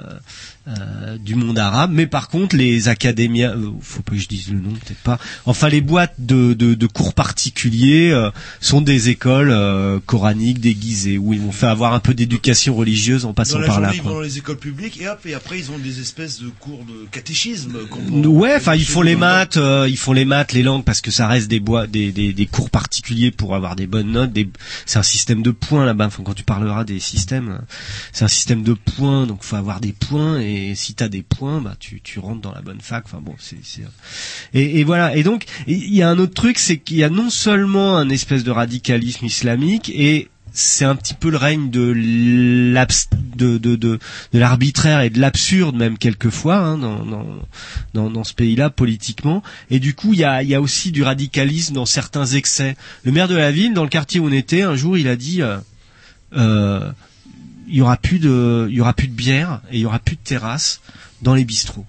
euh, 0.68 1.16
du 1.16 1.34
monde 1.34 1.58
arabe, 1.58 1.90
mais 1.90 2.06
par 2.06 2.28
contre 2.28 2.56
les 2.56 2.88
académias, 2.88 3.54
faut 3.80 4.02
pas 4.02 4.12
que 4.12 4.18
je 4.18 4.28
dise 4.28 4.50
le 4.50 4.60
nom, 4.60 4.72
peut-être 4.72 5.00
pas. 5.02 5.18
Enfin 5.46 5.70
les 5.70 5.80
boîtes 5.80 6.12
de, 6.18 6.52
de, 6.52 6.74
de 6.74 6.86
cours 6.86 7.14
particuliers 7.14 8.10
euh, 8.10 8.30
sont 8.60 8.82
des 8.82 9.08
écoles 9.08 9.50
euh, 9.50 9.98
coraniques 10.04 10.60
déguisées 10.60 11.16
où 11.16 11.32
ils 11.32 11.40
vont 11.40 11.52
faire 11.52 11.70
avoir 11.70 11.94
un 11.94 12.00
peu 12.00 12.12
d'éducation 12.12 12.74
religieuse 12.74 13.24
en 13.24 13.32
passant 13.32 13.60
par 13.64 13.80
là. 13.80 13.92
ils 13.94 14.02
vont 14.02 14.10
dans 14.10 14.20
les 14.20 14.36
écoles 14.36 14.58
publiques 14.58 15.00
et 15.00 15.08
hop, 15.08 15.20
et 15.24 15.32
après 15.32 15.58
ils 15.58 15.70
ont 15.70 15.78
des 15.78 16.00
espèces 16.00 16.40
de 16.40 16.48
cours 16.60 16.84
de 16.84 17.06
catéchisme. 17.10 17.78
Ouais, 18.26 18.56
enfin 18.56 18.74
ils 18.74 18.84
font 18.84 19.00
les 19.00 19.16
maths, 19.16 19.56
euh, 19.56 19.86
ils 19.88 19.96
font 19.96 20.12
les 20.12 20.26
maths, 20.26 20.52
les 20.52 20.62
langues 20.62 20.84
parce 20.84 21.00
que 21.00 21.10
ça 21.10 21.26
reste 21.28 21.48
des 21.48 21.60
bois, 21.60 21.86
des, 21.86 22.12
des, 22.12 22.34
des 22.34 22.46
cours 22.46 22.68
particuliers 22.68 23.30
pour 23.30 23.54
avoir 23.54 23.74
des 23.74 23.86
bonnes 23.86 24.10
notes. 24.12 24.34
Des, 24.34 24.50
c'est 24.84 24.98
un 24.98 25.02
système 25.02 25.42
de 25.42 25.50
points 25.50 25.86
là-bas. 25.86 26.08
Enfin, 26.08 26.22
quand 26.22 26.34
tu 26.34 26.44
parleras 26.44 26.84
des 26.84 27.05
systèmes, 27.06 27.48
euh, 27.48 27.64
c'est 28.12 28.24
un 28.24 28.28
système 28.28 28.62
de 28.62 28.74
points, 28.74 29.26
donc 29.26 29.42
faut 29.42 29.56
avoir 29.56 29.80
des 29.80 29.92
points 29.92 30.40
et 30.40 30.74
si 30.74 30.94
t'as 30.94 31.08
des 31.08 31.22
points, 31.22 31.60
bah 31.60 31.74
tu, 31.78 32.00
rentres 32.18 32.40
dans 32.40 32.52
la 32.52 32.62
bonne 32.62 32.80
fac. 32.80 33.04
Enfin 33.06 33.20
bon, 33.20 33.34
c'est. 33.38 33.56
Et, 34.54 34.80
et 34.80 34.84
voilà. 34.84 35.16
Et 35.16 35.22
donc 35.22 35.44
il 35.66 35.94
y 35.94 36.02
a 36.02 36.08
un 36.08 36.18
autre 36.18 36.34
truc, 36.34 36.58
c'est 36.58 36.78
qu'il 36.78 36.96
y 36.96 37.04
a 37.04 37.10
non 37.10 37.30
seulement 37.30 37.96
un 37.96 38.08
espèce 38.08 38.44
de 38.44 38.50
radicalisme 38.50 39.26
islamique 39.26 39.90
et 39.90 40.28
c'est 40.56 40.86
un 40.86 40.96
petit 40.96 41.14
peu 41.14 41.30
le 41.30 41.36
règne 41.36 41.70
de 41.70 41.92
de, 41.92 43.58
de, 43.58 43.58
de, 43.58 43.76
de 43.76 43.98
l'arbitraire 44.32 45.02
et 45.02 45.10
de 45.10 45.20
l'absurde 45.20 45.76
même 45.76 45.98
quelquefois 45.98 46.56
hein, 46.56 46.78
dans, 46.78 47.04
dans, 47.92 48.10
dans, 48.10 48.24
ce 48.24 48.32
pays-là 48.32 48.70
politiquement. 48.70 49.42
Et 49.70 49.78
du 49.78 49.94
coup, 49.94 50.14
il 50.14 50.20
y 50.20 50.24
a, 50.24 50.42
y 50.42 50.54
a 50.54 50.60
aussi 50.60 50.92
du 50.92 51.02
radicalisme 51.02 51.74
dans 51.74 51.84
certains 51.84 52.24
excès. 52.24 52.76
Le 53.04 53.12
maire 53.12 53.28
de 53.28 53.36
la 53.36 53.52
ville, 53.52 53.74
dans 53.74 53.82
le 53.82 53.90
quartier 53.90 54.18
où 54.18 54.26
on 54.26 54.32
était, 54.32 54.62
un 54.62 54.76
jour, 54.76 54.96
il 54.96 55.08
a 55.08 55.16
dit 55.16 55.42
euh, 55.42 55.58
il 56.36 57.74
y 57.74 57.82
aura 57.82 57.96
plus 57.96 58.18
de, 58.18 58.66
il 58.70 58.76
y 58.76 58.80
aura 58.80 58.92
plus 58.92 59.08
de 59.08 59.14
bière 59.14 59.60
et 59.70 59.76
il 59.76 59.80
y 59.80 59.86
aura 59.86 59.98
plus 59.98 60.16
de 60.16 60.20
terrasse 60.20 60.80
dans 61.22 61.34
les 61.34 61.44
bistrots. 61.44 61.86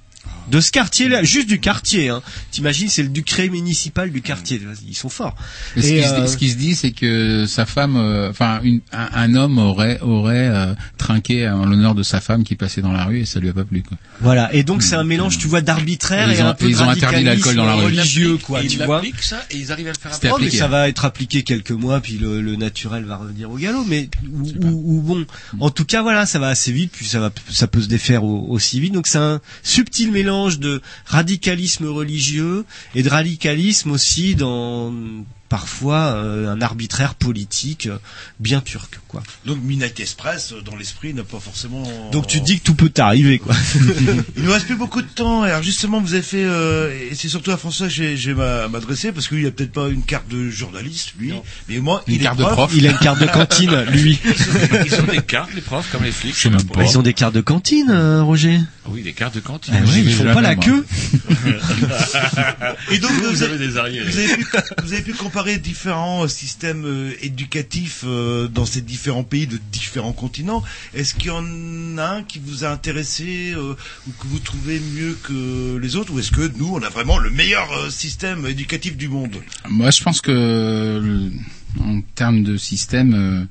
De 0.52 0.61
ce 0.61 0.72
quartier-là, 0.72 1.24
juste 1.24 1.48
du 1.48 1.60
quartier. 1.60 2.10
Hein. 2.10 2.22
T'imagines, 2.52 2.88
c'est 2.90 3.03
le 3.03 3.10
ducré 3.10 3.49
municipal 3.49 4.11
du 4.11 4.22
quartier. 4.22 4.61
Ils 4.88 4.95
sont 4.95 5.10
forts. 5.10 5.36
Et 5.76 5.82
ce, 5.82 5.88
Et, 5.88 5.98
qui 6.02 6.03
se, 6.07 6.14
euh, 6.14 6.22
dit- 6.22 6.30
ce 6.32 6.38
qui 6.38 6.49
se 6.49 6.56
dit, 6.57 6.76
c'est 6.76 6.91
que 6.91 7.45
sa 7.48 7.65
femme, 7.65 7.95
euh, 7.98 8.30
enfin, 8.30 8.61
un, 8.94 9.10
un 9.14 9.36
homme 9.36 9.57
aurait 9.57 9.99
aurait 10.02 10.48
euh, 10.48 10.74
trinqué 10.98 11.48
en 11.49 11.65
l'honneur 11.65 11.95
de 11.95 12.03
sa 12.03 12.22
femme 12.22 12.44
qui 12.44 12.56
passait 12.56 12.82
dans 12.82 12.91
la 12.94 13.06
rue 13.06 13.19
et 13.19 13.26
ça 13.26 13.40
lui 13.40 13.49
a 13.49 13.53
pas 13.53 13.65
plu. 13.65 13.84
Quoi. 13.84 13.98
Voilà. 14.22 14.53
Et 14.53 14.64
donc 14.64 14.84
c'est 14.84 14.95
un 14.95 15.03
mélange, 15.03 15.38
tu 15.38 15.48
vois, 15.48 15.61
d'arbitraire 15.61 16.30
Et 16.30 16.34
et, 16.34 16.38
ils 16.38 16.44
ont- 16.44 16.48
un 16.48 16.53
peu 16.53 16.69
ils 16.69 16.82
ont 16.82 16.90
interdit 16.90 17.24
l'alcool 17.24 17.56
dans 17.56 17.65
la 17.65 17.76
rue. 17.76 17.86
religieux, 17.86 18.38
quoi. 18.38 18.64
Et 18.64 18.68
Tu 18.68 18.78
vois. 18.84 19.02
ça, 19.22 19.44
et 19.52 19.57
ils 19.57 19.72
arrivent 19.72 19.88
à 19.88 19.91
le 19.91 19.98
faire 19.98 20.38
mais 20.40 20.49
ça 20.49 20.68
va 20.68 20.88
être 20.88 21.03
appliqué 21.06 21.44
quelques 21.44 21.72
mois, 21.72 21.99
puis 21.99 22.14
le, 22.18 22.41
le 22.41 22.56
naturel 22.56 23.03
va 23.03 23.18
revenir 23.18 23.49
au 23.52 23.57
galop. 23.57 23.84
Mais 23.86 24.10
ou, 24.32 24.48
ou- 24.65 24.98
ou 24.98 25.02
bon, 25.02 25.26
en 25.60 25.69
tout 25.69 25.86
cas, 25.86 26.02
voilà, 26.02 26.26
ça 26.26 26.40
va 26.40 26.48
assez 26.48 26.72
vite, 26.72 26.91
puis 26.94 27.06
ça 27.06 27.19
va, 27.19 27.32
ça 27.49 27.68
peut 27.68 27.82
se 27.82 27.88
défaire 27.88 28.24
au- 28.24 28.45
aussi 28.49 28.80
vite. 28.80 28.94
Donc 28.94 29.07
c'est 29.07 29.18
un 29.18 29.41
subtil 29.64 30.11
mélange 30.11 30.36
de 30.45 30.81
radicalisme 31.05 31.88
religieux 31.88 32.65
et 32.95 33.03
de 33.03 33.09
radicalisme 33.09 33.91
aussi 33.91 34.35
dans 34.35 34.93
parfois 35.49 36.14
euh, 36.14 36.52
un 36.52 36.61
arbitraire 36.61 37.15
politique 37.15 37.88
euh, 37.88 37.98
bien 38.40 38.61
turc, 38.61 38.99
quoi. 39.07 39.24
Donc 39.45 39.57
Midnight 39.64 39.99
Express, 39.99 40.53
euh, 40.53 40.61
dans 40.61 40.76
l'esprit, 40.76 41.14
n'a 41.14 41.24
pas 41.24 41.40
forcément... 41.40 41.84
Donc 42.11 42.28
tu 42.28 42.40
te 42.40 42.45
dis 42.45 42.60
que 42.60 42.64
tout 42.65 42.76
peut 42.76 42.90
t'arriver, 42.90 43.40
quoi. 43.40 43.56
Il 44.38 44.44
nous 44.44 44.52
reste 44.52 44.65
plus 44.65 44.76
beaucoup 44.76 45.02
de 45.02 45.07
temps. 45.07 45.44
Alors 45.44 45.64
justement, 45.64 46.02
vous 46.02 46.14
avez 46.14 46.24
fait, 46.24 46.44
euh, 46.44 46.91
et 47.11 47.15
c'est 47.15 47.30
surtout 47.30 47.52
à 47.52 47.57
François 47.57 47.88
que 47.88 47.94
j'ai- 47.94 48.18
j'ai 48.18 48.34
m'a- 48.34 48.68
m'adresser 48.68 49.11
parce 49.11 49.28
qu'il 49.28 49.45
a 49.45 49.52
peut-être 49.52 49.72
pas 49.72 49.88
une 49.90 50.03
carte 50.03 50.28
de 50.28 50.49
journaliste, 50.49 51.14
lui, 51.19 51.34
mais 51.69 51.80
moi, 51.80 52.03
Une 52.07 52.15
il 52.15 52.22
carte 52.22 52.40
est 52.40 52.44
de 52.44 52.48
prof. 52.49 52.72
Il 52.76 52.88
a 52.88 52.91
une 52.91 52.98
carte 52.98 53.19
de 53.19 53.26
cantine, 53.28 53.84
lui. 53.91 54.19
Ils 54.86 54.95
ont 54.99 55.03
des 55.11 55.22
cartes, 55.22 55.49
les 55.56 55.61
profs, 55.61 55.90
comme 55.91 56.03
les 56.03 56.11
flics. 56.11 56.36
Je 56.36 56.41
sais 56.41 56.49
même 56.49 56.64
pas. 56.65 56.84
Ils 56.84 56.98
ont 56.98 57.02
des 57.03 57.14
cartes 57.14 57.36
de 57.36 57.41
cantine, 57.41 57.90
euh, 57.90 58.24
Roger. 58.24 58.60
Oui, 58.90 59.02
des 59.02 59.14
cartes 59.14 59.36
de 59.36 59.40
cantine. 59.41 59.74
Ah 59.78 59.86
j'y 59.86 60.02
ils 60.02 60.14
font 60.14 60.34
pas 60.34 60.41
la 60.41 60.56
queue. 60.56 60.86
Et 62.91 62.99
donc, 62.99 63.11
Vous, 63.11 63.24
vous, 63.24 63.30
vous 63.32 63.44
avez, 63.44 63.56
avez 63.56 63.68
des 63.68 63.78
arriérés. 63.78 64.10
vous 64.10 64.18
avez 64.19 64.36
pu, 64.38 64.45
vous 64.84 64.94
avez 64.94 65.02
pu 65.02 65.14
comparer 65.14 65.36
différents 65.57 66.23
euh, 66.23 66.27
systèmes 66.27 66.85
euh, 66.85 67.14
éducatifs 67.22 68.03
euh, 68.05 68.47
dans 68.47 68.65
ces 68.65 68.81
différents 68.81 69.23
pays 69.23 69.47
de 69.47 69.59
différents 69.72 70.14
continents. 70.14 70.64
Est-ce 70.93 71.14
qu'il 71.14 71.27
y 71.27 71.31
en 71.31 71.97
a 71.97 72.18
un 72.18 72.23
qui 72.23 72.39
vous 72.39 72.64
a 72.64 72.69
intéressé 72.69 73.55
ou 73.55 74.11
que 74.19 74.27
vous 74.27 74.39
trouvez 74.39 74.80
mieux 74.80 75.18
que 75.23 75.77
les 75.77 75.95
autres, 75.95 76.14
ou 76.14 76.19
est-ce 76.19 76.31
que 76.31 76.51
nous, 76.57 76.73
on 76.73 76.81
a 76.81 76.89
vraiment 76.89 77.18
le 77.18 77.30
meilleur 77.30 77.91
système 77.91 78.45
éducatif 78.45 78.97
du 78.97 79.07
monde? 79.09 79.35
Moi, 79.69 79.91
je 79.91 80.03
pense 80.03 80.22
que 80.22 81.31
en 81.80 82.01
termes 82.15 82.43
de 82.43 82.57
système, 82.57 83.47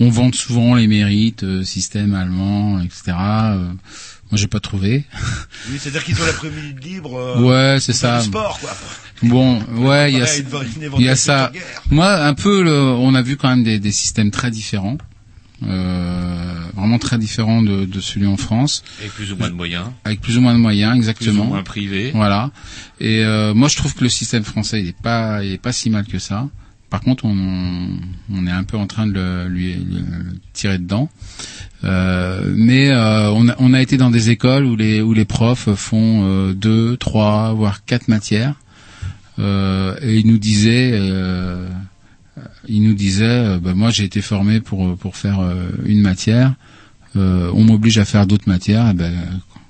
on 0.00 0.10
vante 0.10 0.34
souvent 0.34 0.74
les 0.74 0.86
mérites, 0.86 1.64
système 1.64 2.14
allemand, 2.14 2.80
etc. 2.80 3.16
Moi, 4.30 4.38
j'ai 4.38 4.46
pas 4.46 4.60
trouvé. 4.60 5.04
Oui, 5.70 5.78
c'est-à-dire 5.78 6.04
qu'ils 6.04 6.20
ont 6.20 6.26
l'après-midi 6.26 6.88
libre. 6.88 7.16
euh, 7.16 7.40
ouais, 7.74 7.80
c'est 7.80 7.92
ça. 7.94 8.20
sport, 8.20 8.58
quoi. 8.60 8.70
Bon, 9.22 9.58
ouais, 9.88 10.12
il 10.12 10.16
y 10.18 11.02
y 11.02 11.08
a 11.08 11.16
ça. 11.16 11.50
Moi, 11.90 12.12
un 12.26 12.34
peu, 12.34 12.62
le, 12.62 12.72
on 12.72 13.14
a 13.14 13.22
vu 13.22 13.36
quand 13.36 13.48
même 13.48 13.64
des, 13.64 13.78
des 13.78 13.90
systèmes 13.92 14.30
très 14.30 14.50
différents, 14.50 14.98
euh, 15.66 16.54
vraiment 16.76 16.98
très 16.98 17.18
différents 17.18 17.62
de, 17.62 17.84
de 17.84 18.00
celui 18.00 18.26
en 18.26 18.36
France, 18.36 18.84
Avec 19.00 19.12
plus 19.12 19.32
ou 19.32 19.36
moins 19.36 19.48
de 19.48 19.54
moyens. 19.54 19.86
avec 20.04 20.20
plus 20.20 20.36
ou 20.38 20.40
moins 20.40 20.52
de 20.54 20.58
moyens, 20.58 20.90
Plus 20.92 20.96
ou 20.98 21.00
exactement. 21.00 21.44
moins 21.46 21.62
privés. 21.62 22.10
Voilà. 22.14 22.50
Et 23.00 23.24
euh, 23.24 23.54
moi, 23.54 23.68
je 23.68 23.76
trouve 23.76 23.94
que 23.94 24.04
le 24.04 24.10
système 24.10 24.44
français, 24.44 24.80
il 24.80 24.88
est 24.88 25.00
pas, 25.02 25.42
il 25.42 25.52
est 25.52 25.58
pas 25.62 25.72
si 25.72 25.90
mal 25.90 26.06
que 26.06 26.18
ça. 26.18 26.48
Par 26.90 27.00
contre, 27.00 27.26
on, 27.26 28.46
est 28.46 28.50
un 28.50 28.64
peu 28.64 28.78
en 28.78 28.86
train 28.86 29.06
de 29.06 29.12
le, 29.12 29.48
lui, 29.48 29.76
tirer 30.54 30.78
dedans. 30.78 31.10
Euh, 31.84 32.52
mais 32.56 32.90
euh, 32.90 33.30
on, 33.30 33.74
a, 33.74 33.82
été 33.82 33.98
dans 33.98 34.10
des 34.10 34.30
écoles 34.30 34.64
où 34.64 34.74
les 34.76 35.24
profs 35.24 35.74
font 35.74 36.24
euh, 36.24 36.54
deux, 36.54 36.96
trois, 36.96 37.52
voire 37.52 37.84
quatre 37.84 38.08
matières. 38.08 38.54
Et 39.38 40.18
ils 40.18 40.26
nous 40.26 40.38
disaient, 40.38 40.98
ils 42.66 42.82
nous 42.82 42.94
disaient, 42.94 43.58
bah, 43.58 43.74
moi 43.74 43.90
j'ai 43.90 44.04
été 44.04 44.20
formé 44.20 44.60
pour 44.60 45.16
faire 45.16 45.40
une 45.84 46.00
matière. 46.00 46.54
On 47.14 47.62
m'oblige 47.64 47.98
à 47.98 48.04
faire 48.04 48.26
d'autres 48.26 48.48
matières. 48.48 48.88
Et 48.90 48.94
ben, 48.94 49.14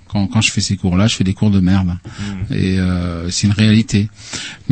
quand, 0.09 0.27
quand 0.27 0.41
je 0.41 0.51
fais 0.51 0.61
ces 0.61 0.77
cours-là, 0.77 1.07
je 1.07 1.15
fais 1.17 1.25
des 1.25 1.35
cours 1.35 1.51
de 1.51 1.61
merde. 1.61 1.97
Et 2.51 2.79
euh, 2.79 3.31
c'est 3.31 3.47
une 3.47 3.53
réalité. 3.53 4.09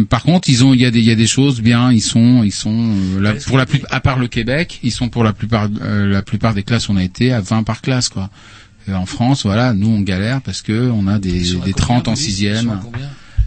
Par 0.08 0.22
contre, 0.22 0.48
ils 0.48 0.64
ont, 0.64 0.74
il 0.74 0.80
y 0.80 0.84
a 0.86 0.90
des, 0.90 0.98
il 1.00 1.04
y 1.04 1.10
a 1.10 1.14
des 1.14 1.26
choses 1.26 1.60
bien. 1.60 1.92
Ils 1.92 2.00
sont, 2.00 2.42
ils 2.42 2.52
sont, 2.52 2.94
euh, 3.16 3.20
là, 3.20 3.34
pour 3.46 3.58
la 3.58 3.66
plus, 3.66 3.82
à 3.90 4.00
part 4.00 4.18
le 4.18 4.28
Québec, 4.28 4.80
ils 4.82 4.92
sont 4.92 5.08
pour 5.08 5.22
la 5.24 5.32
plupart, 5.32 5.68
euh, 5.82 6.06
la 6.08 6.22
plupart 6.22 6.54
des 6.54 6.62
classes, 6.62 6.88
on 6.88 6.96
a 6.96 7.02
été 7.04 7.32
à 7.32 7.40
20 7.40 7.62
par 7.62 7.80
classe, 7.82 8.08
quoi. 8.08 8.30
Et 8.88 8.92
en 8.94 9.04
France, 9.06 9.42
voilà, 9.44 9.72
nous 9.72 9.88
on 9.88 10.00
galère 10.00 10.40
parce 10.42 10.62
que 10.62 10.90
on 10.90 11.08
a 11.08 11.18
des, 11.18 11.54
des 11.64 11.72
30 11.72 12.06
en 12.08 12.14
sixième. 12.14 12.80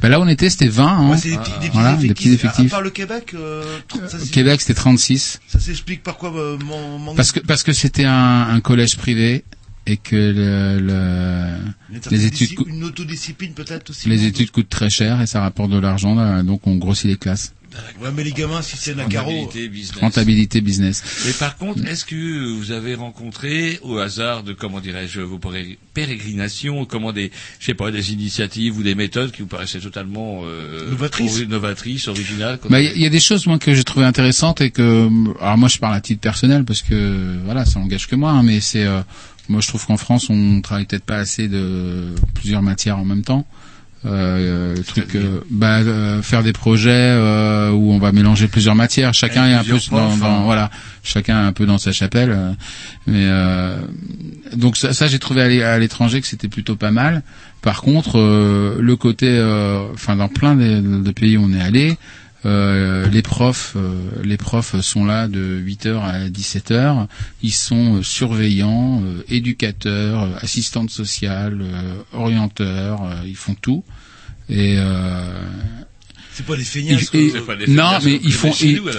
Ben 0.01 0.07
là, 0.07 0.19
on 0.21 0.27
était, 0.29 0.49
c'était 0.49 0.67
20. 0.69 0.85
Hein. 0.87 1.09
Ouais, 1.11 1.17
c'est 1.17 1.29
des 1.31 1.37
petits, 1.37 1.51
des 1.51 1.57
petits 1.59 1.69
voilà, 1.73 1.95
des 1.97 2.07
petits 2.13 2.31
effectifs. 2.31 2.67
À- 2.67 2.75
part 2.77 2.81
le 2.81 2.89
Québec, 2.89 3.31
euh, 3.33 3.63
ça, 4.07 4.17
c'est- 4.19 4.31
Québec, 4.31 4.61
c'était 4.61 4.73
36. 4.73 5.39
ça 5.47 5.59
s'explique 5.59 6.03
par 6.03 6.17
quoi 6.17 6.33
euh, 6.35 6.57
mon 6.57 6.99
manque 6.99 7.15
Parce 7.17 7.31
que 7.33 7.39
parce 7.41 7.63
que 7.63 7.73
c'était 7.73 8.05
un, 8.05 8.47
un 8.49 8.59
collège 8.61 8.95
privé 8.97 9.43
et 9.85 9.97
que 9.97 10.15
le, 10.15 10.79
le- 10.79 11.99
les 12.11 12.25
études 12.25 12.49
disci- 12.49 12.55
cou- 12.55 12.65
une 12.67 12.83
autodiscipline 12.83 13.53
peut-être 13.53 13.89
aussi. 13.89 14.07
les 14.09 14.25
études 14.25 14.51
coûtent 14.51 14.69
très 14.69 14.89
cher 14.89 15.21
et 15.21 15.25
ça 15.27 15.41
rapporte 15.41 15.71
de 15.71 15.79
l'argent 15.79 16.43
donc 16.43 16.67
on 16.67 16.75
grossit 16.75 17.05
les 17.05 17.17
classes. 17.17 17.53
Ouais, 18.01 18.09
mais 18.15 18.23
les 18.23 18.31
gamins, 18.31 18.63
si 18.63 18.77
c'est 18.77 18.99
un 18.99 19.07
carreau. 19.07 19.29
Rentabilité, 19.29 19.69
business. 19.69 19.99
Rentabilité 20.01 20.61
business. 20.61 21.03
Mais 21.27 21.33
par 21.33 21.55
contre, 21.55 21.85
est-ce 21.85 22.03
que 22.03 22.51
vous 22.57 22.71
avez 22.71 22.95
rencontré, 22.95 23.77
au 23.83 23.99
hasard 23.99 24.41
de, 24.41 24.53
comment 24.53 24.79
dirais-je, 24.79 25.21
vos 25.21 25.37
péré- 25.37 25.77
pérégrinations, 25.93 26.85
comment 26.85 27.13
des, 27.13 27.29
je 27.59 27.65
sais 27.67 27.75
pas, 27.75 27.91
des 27.91 28.11
initiatives 28.11 28.75
ou 28.75 28.81
des 28.81 28.95
méthodes 28.95 29.31
qui 29.31 29.43
vous 29.43 29.47
paraissaient 29.47 29.79
totalement 29.79 30.41
euh, 30.45 30.89
Novatrices. 30.89 31.35
ori- 31.37 31.47
novatrices, 31.47 32.07
originales 32.07 32.57
Bah, 32.71 32.81
Il 32.81 32.85
y, 32.85 32.89
a- 32.89 32.93
il 32.95 33.01
y 33.01 33.05
a 33.05 33.09
des 33.11 33.19
choses 33.19 33.45
moi 33.45 33.59
que 33.59 33.73
j'ai 33.75 33.83
trouvé 33.83 34.03
intéressantes 34.07 34.61
et 34.61 34.71
que 34.71 35.07
alors 35.39 35.57
moi 35.59 35.69
je 35.69 35.77
parle 35.77 35.93
à 35.93 36.01
titre 36.01 36.21
personnel 36.21 36.65
parce 36.65 36.81
que 36.81 37.37
voilà 37.45 37.65
ça 37.65 37.79
engage 37.79 38.07
que 38.07 38.15
moi 38.15 38.31
hein, 38.31 38.41
mais 38.41 38.61
c'est 38.61 38.83
euh, 38.85 39.01
moi 39.49 39.59
je 39.61 39.67
trouve 39.67 39.85
qu'en 39.85 39.97
France 39.97 40.29
on 40.29 40.61
travaille 40.61 40.85
peut-être 40.85 41.03
pas 41.05 41.17
assez 41.17 41.47
de 41.47 42.13
plusieurs 42.35 42.61
matières 42.61 42.97
en 42.97 43.05
même 43.05 43.23
temps. 43.23 43.45
Euh, 44.05 44.77
truc 44.87 45.13
euh, 45.15 45.41
bah, 45.49 45.79
euh, 45.79 46.21
faire 46.21 46.41
des 46.41 46.53
projets 46.53 46.89
euh, 46.93 47.71
où 47.71 47.91
on 47.91 47.99
va 47.99 48.13
mélanger 48.13 48.47
plusieurs 48.47 48.73
matières. 48.75 49.13
Chacun 49.13 49.43
Avec 49.43 49.55
est 49.67 49.73
un 49.73 49.75
peu 49.75 49.79
dans, 49.91 50.15
dans- 50.15 50.25
hein. 50.25 50.41
voilà 50.45 50.71
chacun 51.03 51.43
est 51.43 51.47
un 51.47 51.51
peu 51.51 51.65
dans 51.65 51.77
sa 51.77 51.91
chapelle 51.91 52.31
euh, 52.31 52.51
mais 53.07 53.25
euh, 53.25 53.77
donc 54.55 54.77
ça, 54.77 54.93
ça 54.93 55.07
j'ai 55.07 55.19
trouvé 55.19 55.41
à 55.41 55.47
l'é- 55.49 55.63
à 55.63 55.77
l'étranger 55.79 56.21
que 56.21 56.27
c'était 56.27 56.47
plutôt 56.47 56.77
pas 56.77 56.91
mal. 56.91 57.23
Par 57.61 57.81
contre 57.81 58.17
euh, 58.17 58.77
le 58.79 58.95
côté 58.95 59.27
euh, 59.27 59.81
enfin 59.93 60.15
dans 60.15 60.29
plein 60.29 60.55
de, 60.55 61.01
de 61.03 61.11
pays 61.11 61.35
où 61.35 61.43
on 61.43 61.51
est 61.53 61.61
allé 61.61 61.97
euh, 62.45 63.07
les 63.09 63.21
profs, 63.21 63.73
euh, 63.75 63.93
les 64.23 64.37
profs 64.37 64.79
sont 64.81 65.05
là 65.05 65.27
de 65.27 65.59
8h 65.59 65.97
à 65.99 66.29
17h. 66.29 67.07
Ils 67.43 67.51
sont 67.53 67.97
euh, 67.97 68.03
surveillants, 68.03 69.01
euh, 69.03 69.23
éducateurs, 69.27 70.23
euh, 70.23 70.29
assistantes 70.41 70.89
sociales, 70.89 71.59
euh, 71.61 71.93
orienteurs. 72.13 73.03
euh, 73.03 73.13
ils 73.25 73.35
font 73.35 73.55
tout. 73.55 73.83
Et 74.49 74.75
euh, 74.77 75.21
C'est 76.33 76.45
pas 76.45 76.55
des 76.55 76.63
feignasses. 76.63 77.11
non, 77.67 77.99
mais 78.03 78.19
ils 78.23 78.31
font, 78.31 78.51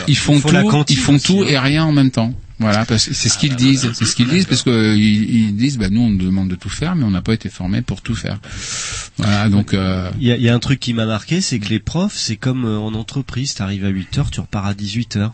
ils, 0.06 0.16
font 0.16 0.38
tout, 0.40 0.84
ils 0.88 0.96
font 0.96 1.18
tout 1.18 1.42
hein. 1.42 1.46
et 1.48 1.58
rien 1.58 1.84
en 1.84 1.92
même 1.92 2.10
temps. 2.10 2.34
Voilà, 2.60 2.84
c'est 2.84 2.98
ce 2.98 3.38
qu'ils 3.38 3.56
disent, 3.56 3.90
c'est 3.94 4.04
ce 4.04 4.14
qu'ils 4.14 4.28
disent, 4.28 4.44
parce 4.44 4.62
que 4.62 4.94
ils, 4.94 5.46
ils 5.46 5.56
disent, 5.56 5.78
bah 5.78 5.88
nous 5.90 6.02
on 6.02 6.10
demande 6.10 6.48
de 6.50 6.56
tout 6.56 6.68
faire, 6.68 6.94
mais 6.94 7.04
on 7.04 7.10
n'a 7.10 7.22
pas 7.22 7.32
été 7.32 7.48
formés 7.48 7.80
pour 7.80 8.02
tout 8.02 8.14
faire. 8.14 8.38
Voilà, 9.16 9.48
donc 9.48 9.72
euh, 9.72 10.10
Il 10.20 10.26
y 10.26 10.32
a, 10.32 10.36
il 10.36 10.42
y 10.42 10.48
a 10.50 10.54
un 10.54 10.58
truc 10.58 10.78
qui 10.78 10.92
m'a 10.92 11.06
marqué, 11.06 11.40
c'est 11.40 11.58
que 11.58 11.70
les 11.70 11.78
profs, 11.78 12.16
c'est 12.16 12.36
comme 12.36 12.66
euh, 12.66 12.78
en 12.78 12.92
entreprise, 12.92 13.54
t'arrives 13.54 13.86
à 13.86 13.88
8 13.88 14.18
heures, 14.18 14.30
tu 14.30 14.40
repars 14.40 14.66
à 14.66 14.74
18 14.74 15.16
heures. 15.16 15.32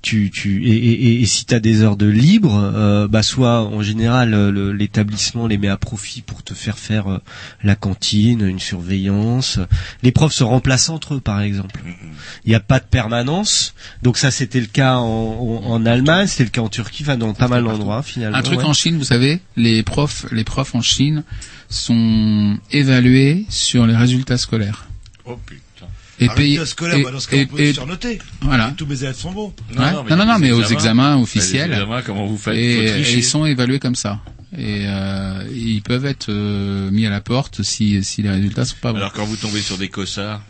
Tu, 0.00 0.30
tu, 0.30 0.64
et, 0.64 0.70
et, 0.70 0.92
et- 1.08 1.20
et 1.22 1.26
si 1.26 1.44
tu 1.44 1.54
as 1.54 1.60
des 1.60 1.82
heures 1.82 1.96
de 1.96 2.06
libre, 2.06 2.54
euh, 2.74 3.08
bah 3.08 3.22
soit 3.22 3.60
en 3.62 3.82
général 3.82 4.32
euh, 4.32 4.50
le- 4.50 4.72
l'établissement 4.72 5.46
les 5.46 5.58
met 5.58 5.68
à 5.68 5.76
profit 5.76 6.22
pour 6.22 6.42
te 6.42 6.54
faire 6.54 6.78
faire 6.78 7.08
euh, 7.12 7.18
la 7.62 7.74
cantine, 7.74 8.46
une 8.46 8.60
surveillance. 8.60 9.58
Les 10.02 10.12
profs 10.12 10.32
se 10.32 10.44
remplacent 10.44 10.88
entre 10.88 11.14
eux, 11.14 11.20
par 11.20 11.40
exemple. 11.42 11.80
Il 12.44 12.48
n'y 12.48 12.54
a 12.54 12.60
pas 12.60 12.78
de 12.78 12.84
permanence, 12.84 13.74
donc 14.02 14.16
ça 14.16 14.30
c'était 14.30 14.60
le 14.60 14.66
cas 14.66 14.96
en, 14.96 15.02
en, 15.64 15.70
en 15.72 15.84
Allemagne, 15.86 16.26
c'était 16.26 16.44
le 16.44 16.50
cas 16.50 16.62
en 16.62 16.68
Turquie, 16.70 17.02
enfin 17.02 17.16
dans 17.18 17.34
pas 17.34 17.48
mal 17.48 17.64
d'endroits 17.64 18.02
finalement. 18.02 18.38
un 18.38 18.42
truc 18.42 18.60
ouais. 18.60 18.64
en 18.64 18.72
Chine, 18.72 18.96
vous 18.96 19.04
savez, 19.04 19.40
les 19.56 19.82
profs, 19.82 20.26
les 20.32 20.44
profs 20.44 20.74
en 20.74 20.80
Chine 20.80 21.24
sont 21.68 22.56
évalués 22.70 23.44
sur 23.48 23.86
les 23.86 23.96
résultats 23.96 24.38
scolaires. 24.38 24.86
Oh 25.26 25.36
putain. 25.44 25.60
Et 26.20 26.28
Ah, 26.28 26.34
et- 26.40 26.56
bah, 26.56 26.60
dans 26.60 26.66
ce 26.66 26.74
cas, 27.28 27.36
on 27.36 27.38
et- 27.40 27.46
peut 27.46 27.60
et- 27.60 27.72
surnoter. 27.74 28.18
Voilà. 28.42 28.72
Tous 28.76 28.86
mes 28.86 29.02
élèves 29.02 29.16
sont 29.16 29.32
bons. 29.32 29.52
Ouais. 29.76 29.92
Non, 30.10 30.16
non, 30.16 30.24
non, 30.26 30.38
mais 30.38 30.52
aux 30.52 30.62
examens 30.62 31.16
officiels. 31.16 31.70
Les 31.70 31.76
examens, 31.76 32.02
comment 32.02 32.26
vous 32.26 32.38
faites? 32.38 32.54
Et, 32.54 32.84
et 33.00 33.12
ils 33.14 33.24
sont 33.24 33.44
évalués 33.46 33.80
comme 33.80 33.96
ça. 33.96 34.20
Et 34.56 34.84
euh, 34.86 35.44
ils 35.52 35.82
peuvent 35.82 36.06
être 36.06 36.26
euh, 36.30 36.88
mis 36.92 37.06
à 37.06 37.10
la 37.10 37.20
porte 37.20 37.62
si, 37.64 38.04
si 38.04 38.22
les 38.22 38.30
résultats 38.30 38.64
sont 38.64 38.76
pas 38.80 38.92
bons. 38.92 38.98
Alors 38.98 39.12
quand 39.12 39.24
vous 39.24 39.34
tombez 39.36 39.60
sur 39.60 39.76
des 39.78 39.88
cossards, 39.88 40.42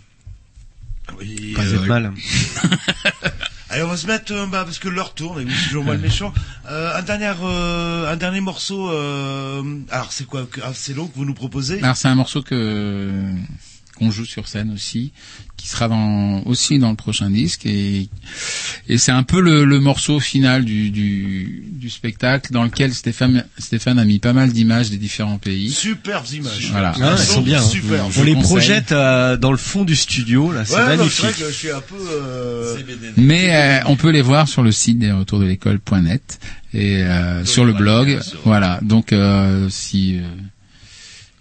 Oui, 1.19 1.55
Pas 1.55 1.63
euh, 1.65 1.79
de 1.81 1.87
mal. 1.87 2.13
Allez, 3.71 3.83
on 3.83 3.89
va 3.89 3.97
se 3.97 4.07
mettre, 4.07 4.33
euh, 4.33 4.47
bah, 4.47 4.65
parce 4.65 4.79
que 4.79 4.89
l'heure 4.89 5.15
tourne, 5.15 5.41
et 5.41 5.47
c'est 5.51 5.69
toujours 5.69 5.85
moi 5.85 5.95
le 5.95 6.01
méchant. 6.01 6.33
Euh, 6.71 6.97
un 6.97 7.03
dernier, 7.03 7.33
euh, 7.43 8.13
un 8.13 8.17
dernier 8.17 8.41
morceau. 8.41 8.91
Euh, 8.91 9.63
alors, 9.91 10.13
c'est 10.13 10.27
quoi 10.27 10.47
ah, 10.63 10.73
C'est 10.75 10.95
long 10.95 11.07
que 11.09 11.17
vous 11.17 11.25
nous 11.25 11.35
proposez? 11.35 11.83
Alors 11.83 11.97
c'est 11.97 12.09
un 12.09 12.15
morceau 12.15 12.43
que 12.43 13.11
qu'on 13.95 14.11
joue 14.11 14.25
sur 14.25 14.49
scène 14.49 14.71
aussi, 14.73 15.13
qui 15.57 15.69
sera 15.69 15.89
dans, 15.89 16.43
aussi 16.47 16.79
dans 16.79 16.91
le 16.91 16.97
prochain 16.97 17.31
disque 17.31 17.65
et, 17.67 18.09
et 18.89 18.99
c'est 18.99 19.13
un 19.13 19.23
peu 19.23 19.41
le, 19.41 19.65
le 19.65 19.81
morceau 19.81 20.21
final 20.21 20.65
du, 20.65 20.91
du, 20.91 21.65
du 21.71 21.89
spectacle 21.91 22.53
dans 22.53 22.65
lequel 22.65 22.93
Stéphane, 22.93 23.45
Stéphane 23.59 23.99
a 23.99 24.05
mis 24.05 24.19
pas 24.19 24.33
mal 24.33 24.53
d'images 24.53 24.91
des 24.91 24.97
différents 24.97 25.39
pays. 25.39 25.71
Superbes 25.71 26.27
images. 26.33 26.69
Voilà. 26.73 26.93
Ah, 27.01 27.15
elles 27.19 27.25
sont 27.25 27.41
bien. 27.43 27.61
hein. 27.61 27.67
Super. 27.69 28.05
On 28.19 28.23
les 28.25 28.35
conseille. 28.35 28.43
projette 28.51 28.93
euh, 28.93 29.37
dans 29.37 29.53
le 29.53 29.57
fond 29.59 29.85
du 29.85 29.95
studio, 29.97 30.53
là, 30.53 30.65
c'est 30.65 30.75
Ouais, 30.75 30.81
non, 30.97 31.09
c'est 31.09 31.23
magnifique. 31.23 31.25
vrai 31.25 31.33
que 31.33 31.49
je 31.51 31.55
suis 31.57 31.71
un 31.71 31.81
peu. 31.81 31.95
Euh... 32.11 32.77
Mais 33.17 33.55
euh, 33.55 33.81
on 33.87 33.97
peut 33.97 34.11
les 34.11 34.23
voir 34.23 34.49
sur 34.49 34.63
le 34.63 34.73
site 34.73 34.99
des 34.99 35.13
retours 35.13 35.39
de 35.39 35.45
l'école.net 35.47 36.41
et 36.73 37.03
euh, 37.05 37.45
sur 37.45 37.65
le 37.65 37.73
blog. 37.73 38.19
Voilà. 38.45 38.81
Donc 38.83 39.13
euh, 39.13 39.69
si 39.71 40.19
euh, 40.19 40.23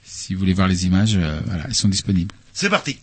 si 0.06 0.34
vous 0.34 0.40
voulez 0.40 0.54
voir 0.54 0.68
les 0.68 0.86
images, 0.86 1.16
euh, 1.18 1.40
voilà, 1.46 1.66
elles 1.68 1.74
sont 1.76 1.90
disponibles. 1.90 2.34
C'est 2.54 2.70
parti. 2.70 3.02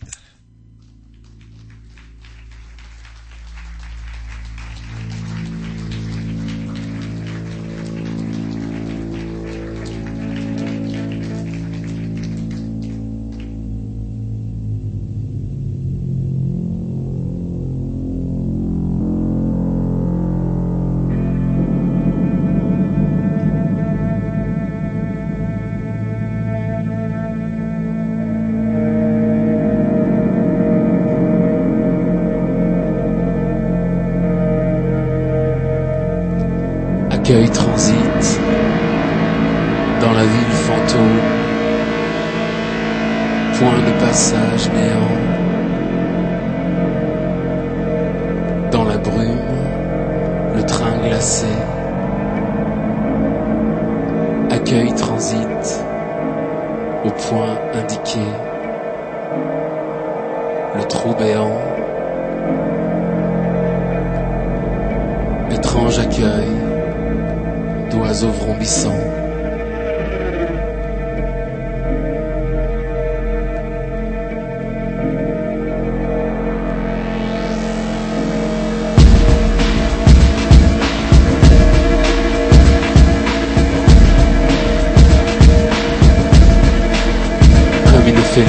Sur 88.33 88.45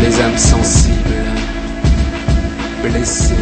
les 0.00 0.20
âmes 0.22 0.38
sensibles, 0.38 0.94
blessées. 2.82 3.34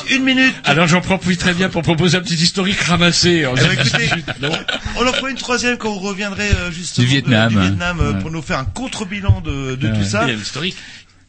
Voilà, 0.00 0.16
une 0.16 0.24
minute. 0.24 0.54
Alors 0.64 0.86
j'en 0.88 1.00
profite 1.00 1.38
très 1.40 1.54
bien 1.54 1.68
pour 1.68 1.82
proposer 1.82 2.16
un 2.18 2.20
petit 2.22 2.34
historique 2.34 2.80
ramassé. 2.80 3.46
en 3.46 3.54
écoutez, 3.56 4.08
on 4.98 5.06
en 5.06 5.12
fera 5.12 5.30
une 5.30 5.36
troisième 5.36 5.76
quand 5.78 5.92
vous 5.92 6.00
reviendrez 6.00 6.50
euh, 6.50 6.70
justement 6.72 7.06
Du 7.06 7.12
de- 7.14 7.18
Vietnam. 7.28 7.48
du 7.52 7.58
Vietnam, 7.60 7.98
euh, 8.00 8.12
Ouais. 8.12 8.18
pour 8.20 8.30
nous 8.30 8.42
faire 8.42 8.58
un 8.58 8.64
contre-bilan 8.64 9.40
de, 9.40 9.76
de 9.76 9.88
tout 9.88 9.96
Ouais. 10.00 10.04
ça. 10.04 10.24
Bilan 10.24 10.38
historique. 10.38 10.76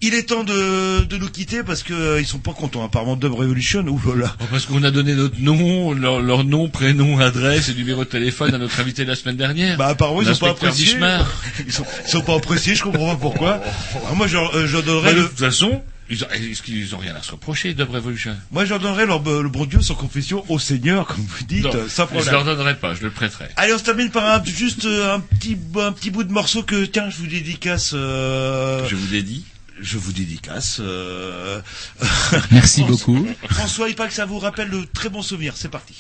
Il 0.06 0.14
est 0.16 0.24
temps 0.24 0.44
de, 0.44 1.06
de 1.06 1.16
nous 1.18 1.30
quitter 1.30 1.64
parce 1.64 1.82
que 1.82 1.94
euh, 1.94 2.20
ils 2.20 2.26
sont 2.28 2.38
pas 2.40 2.52
contents 2.52 2.84
apparemment 2.84 3.16
Dub 3.16 3.32
Revolution. 3.34 3.86
Ouh 3.88 4.02
là 4.10 4.26
là. 4.26 4.36
Oh, 4.42 4.44
Parce 4.52 4.66
qu'on 4.66 4.84
a 4.84 4.92
donné 4.92 5.14
notre 5.16 5.40
nom, 5.40 5.94
leur, 5.94 6.20
leur 6.22 6.44
nom, 6.44 6.68
prénom, 6.68 7.20
adresse 7.20 7.70
et 7.70 7.74
numéro 7.74 8.04
de 8.04 8.10
téléphone 8.10 8.54
à 8.54 8.58
notre 8.58 8.78
invité 8.82 9.06
la 9.06 9.16
semaine 9.16 9.38
dernière. 9.38 9.78
Bah 9.78 9.88
apparemment 9.88 10.22
ils 10.22 10.28
sont 10.36 10.46
pas 10.46 10.52
appréciés. 10.52 10.98
Ils 11.66 11.72
sont, 11.72 11.86
ils 12.06 12.12
sont 12.12 12.22
pas 12.22 12.36
appréciés, 12.36 12.76
je 12.76 12.84
comprends 12.84 13.12
pas 13.12 13.16
pourquoi. 13.22 13.62
Alors, 14.04 14.16
moi 14.18 14.28
je, 14.28 14.36
euh, 14.36 14.68
je 14.68 14.76
Bah, 14.76 14.82
donnerais 14.82 15.14
de 15.14 15.24
toute 15.24 15.40
façon, 15.40 15.82
ils 16.10 16.24
ont, 16.24 16.28
est-ce 16.30 16.62
qu'ils 16.62 16.94
ont 16.96 16.98
rien 16.98 17.16
à 17.16 17.22
se 17.24 17.32
reprocher, 17.32 17.74
Dub 17.74 17.90
Revolution 17.90 18.36
moi 18.52 18.66
je 18.66 18.70
leur 18.72 18.80
donnerais 18.80 19.06
leur, 19.06 19.20
le 19.24 19.50
bon 19.50 19.66
Dieu 19.66 19.82
sans 19.82 19.96
confession 19.96 20.44
au 20.50 20.60
Seigneur 20.60 21.08
comme 21.08 21.24
vous 21.26 21.44
dites, 21.46 21.64
Non, 21.64 21.74
euh, 21.76 21.88
sans 21.90 22.08
je 22.08 22.14
leur 22.16 22.24
problème. 22.24 22.46
donnerai 22.46 22.76
pas, 22.78 22.94
je 22.94 23.02
le 23.04 23.10
prêterai. 23.10 23.46
Allez, 23.56 23.74
on 23.74 23.78
se 23.78 23.84
termine 23.84 24.10
par 24.12 24.26
un, 24.26 24.44
juste 24.44 24.86
euh, 24.86 25.16
un 25.16 25.20
petit, 25.22 25.58
un 25.80 25.92
petit 25.92 26.12
bout 26.12 26.24
de 26.24 26.32
morceau 26.32 26.64
que, 26.64 26.86
tiens, 26.86 27.10
je 27.10 27.18
vous 27.18 27.28
dédicace. 27.28 27.92
Euh, 27.94 28.88
Je 28.88 28.96
vous 28.96 29.08
dédie. 29.08 29.46
Je 29.82 29.98
vous 29.98 30.12
dédicace. 30.14 30.78
Euh, 30.82 31.60
Merci 32.52 32.84
beaucoup. 32.84 33.26
François, 33.50 33.90
il 33.90 33.96
paraît 33.96 34.10
que 34.10 34.14
ça 34.16 34.26
vous 34.26 34.38
rappelle 34.40 34.70
de 34.70 34.86
très 34.94 35.10
bons 35.10 35.24
souvenirs. 35.24 35.56
C'est 35.58 35.70
parti. 35.72 35.96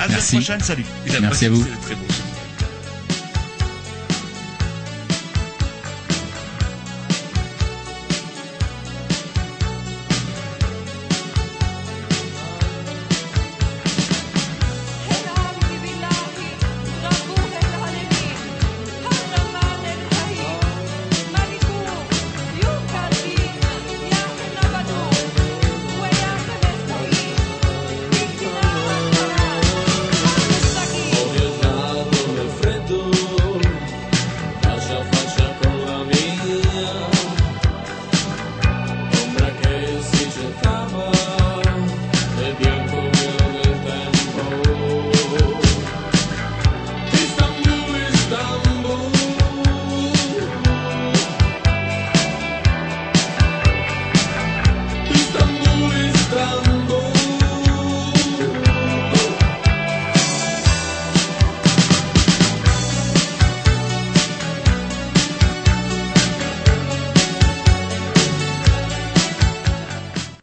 À 0.00 0.08
la 0.08 0.16
prochaine. 0.16 0.60
Salut. 0.60 0.84
Merci 1.20 1.46
à 1.46 1.50
vous. 1.50 1.62
c'était 1.62 1.76
très 1.82 1.94
bon. 1.94 2.04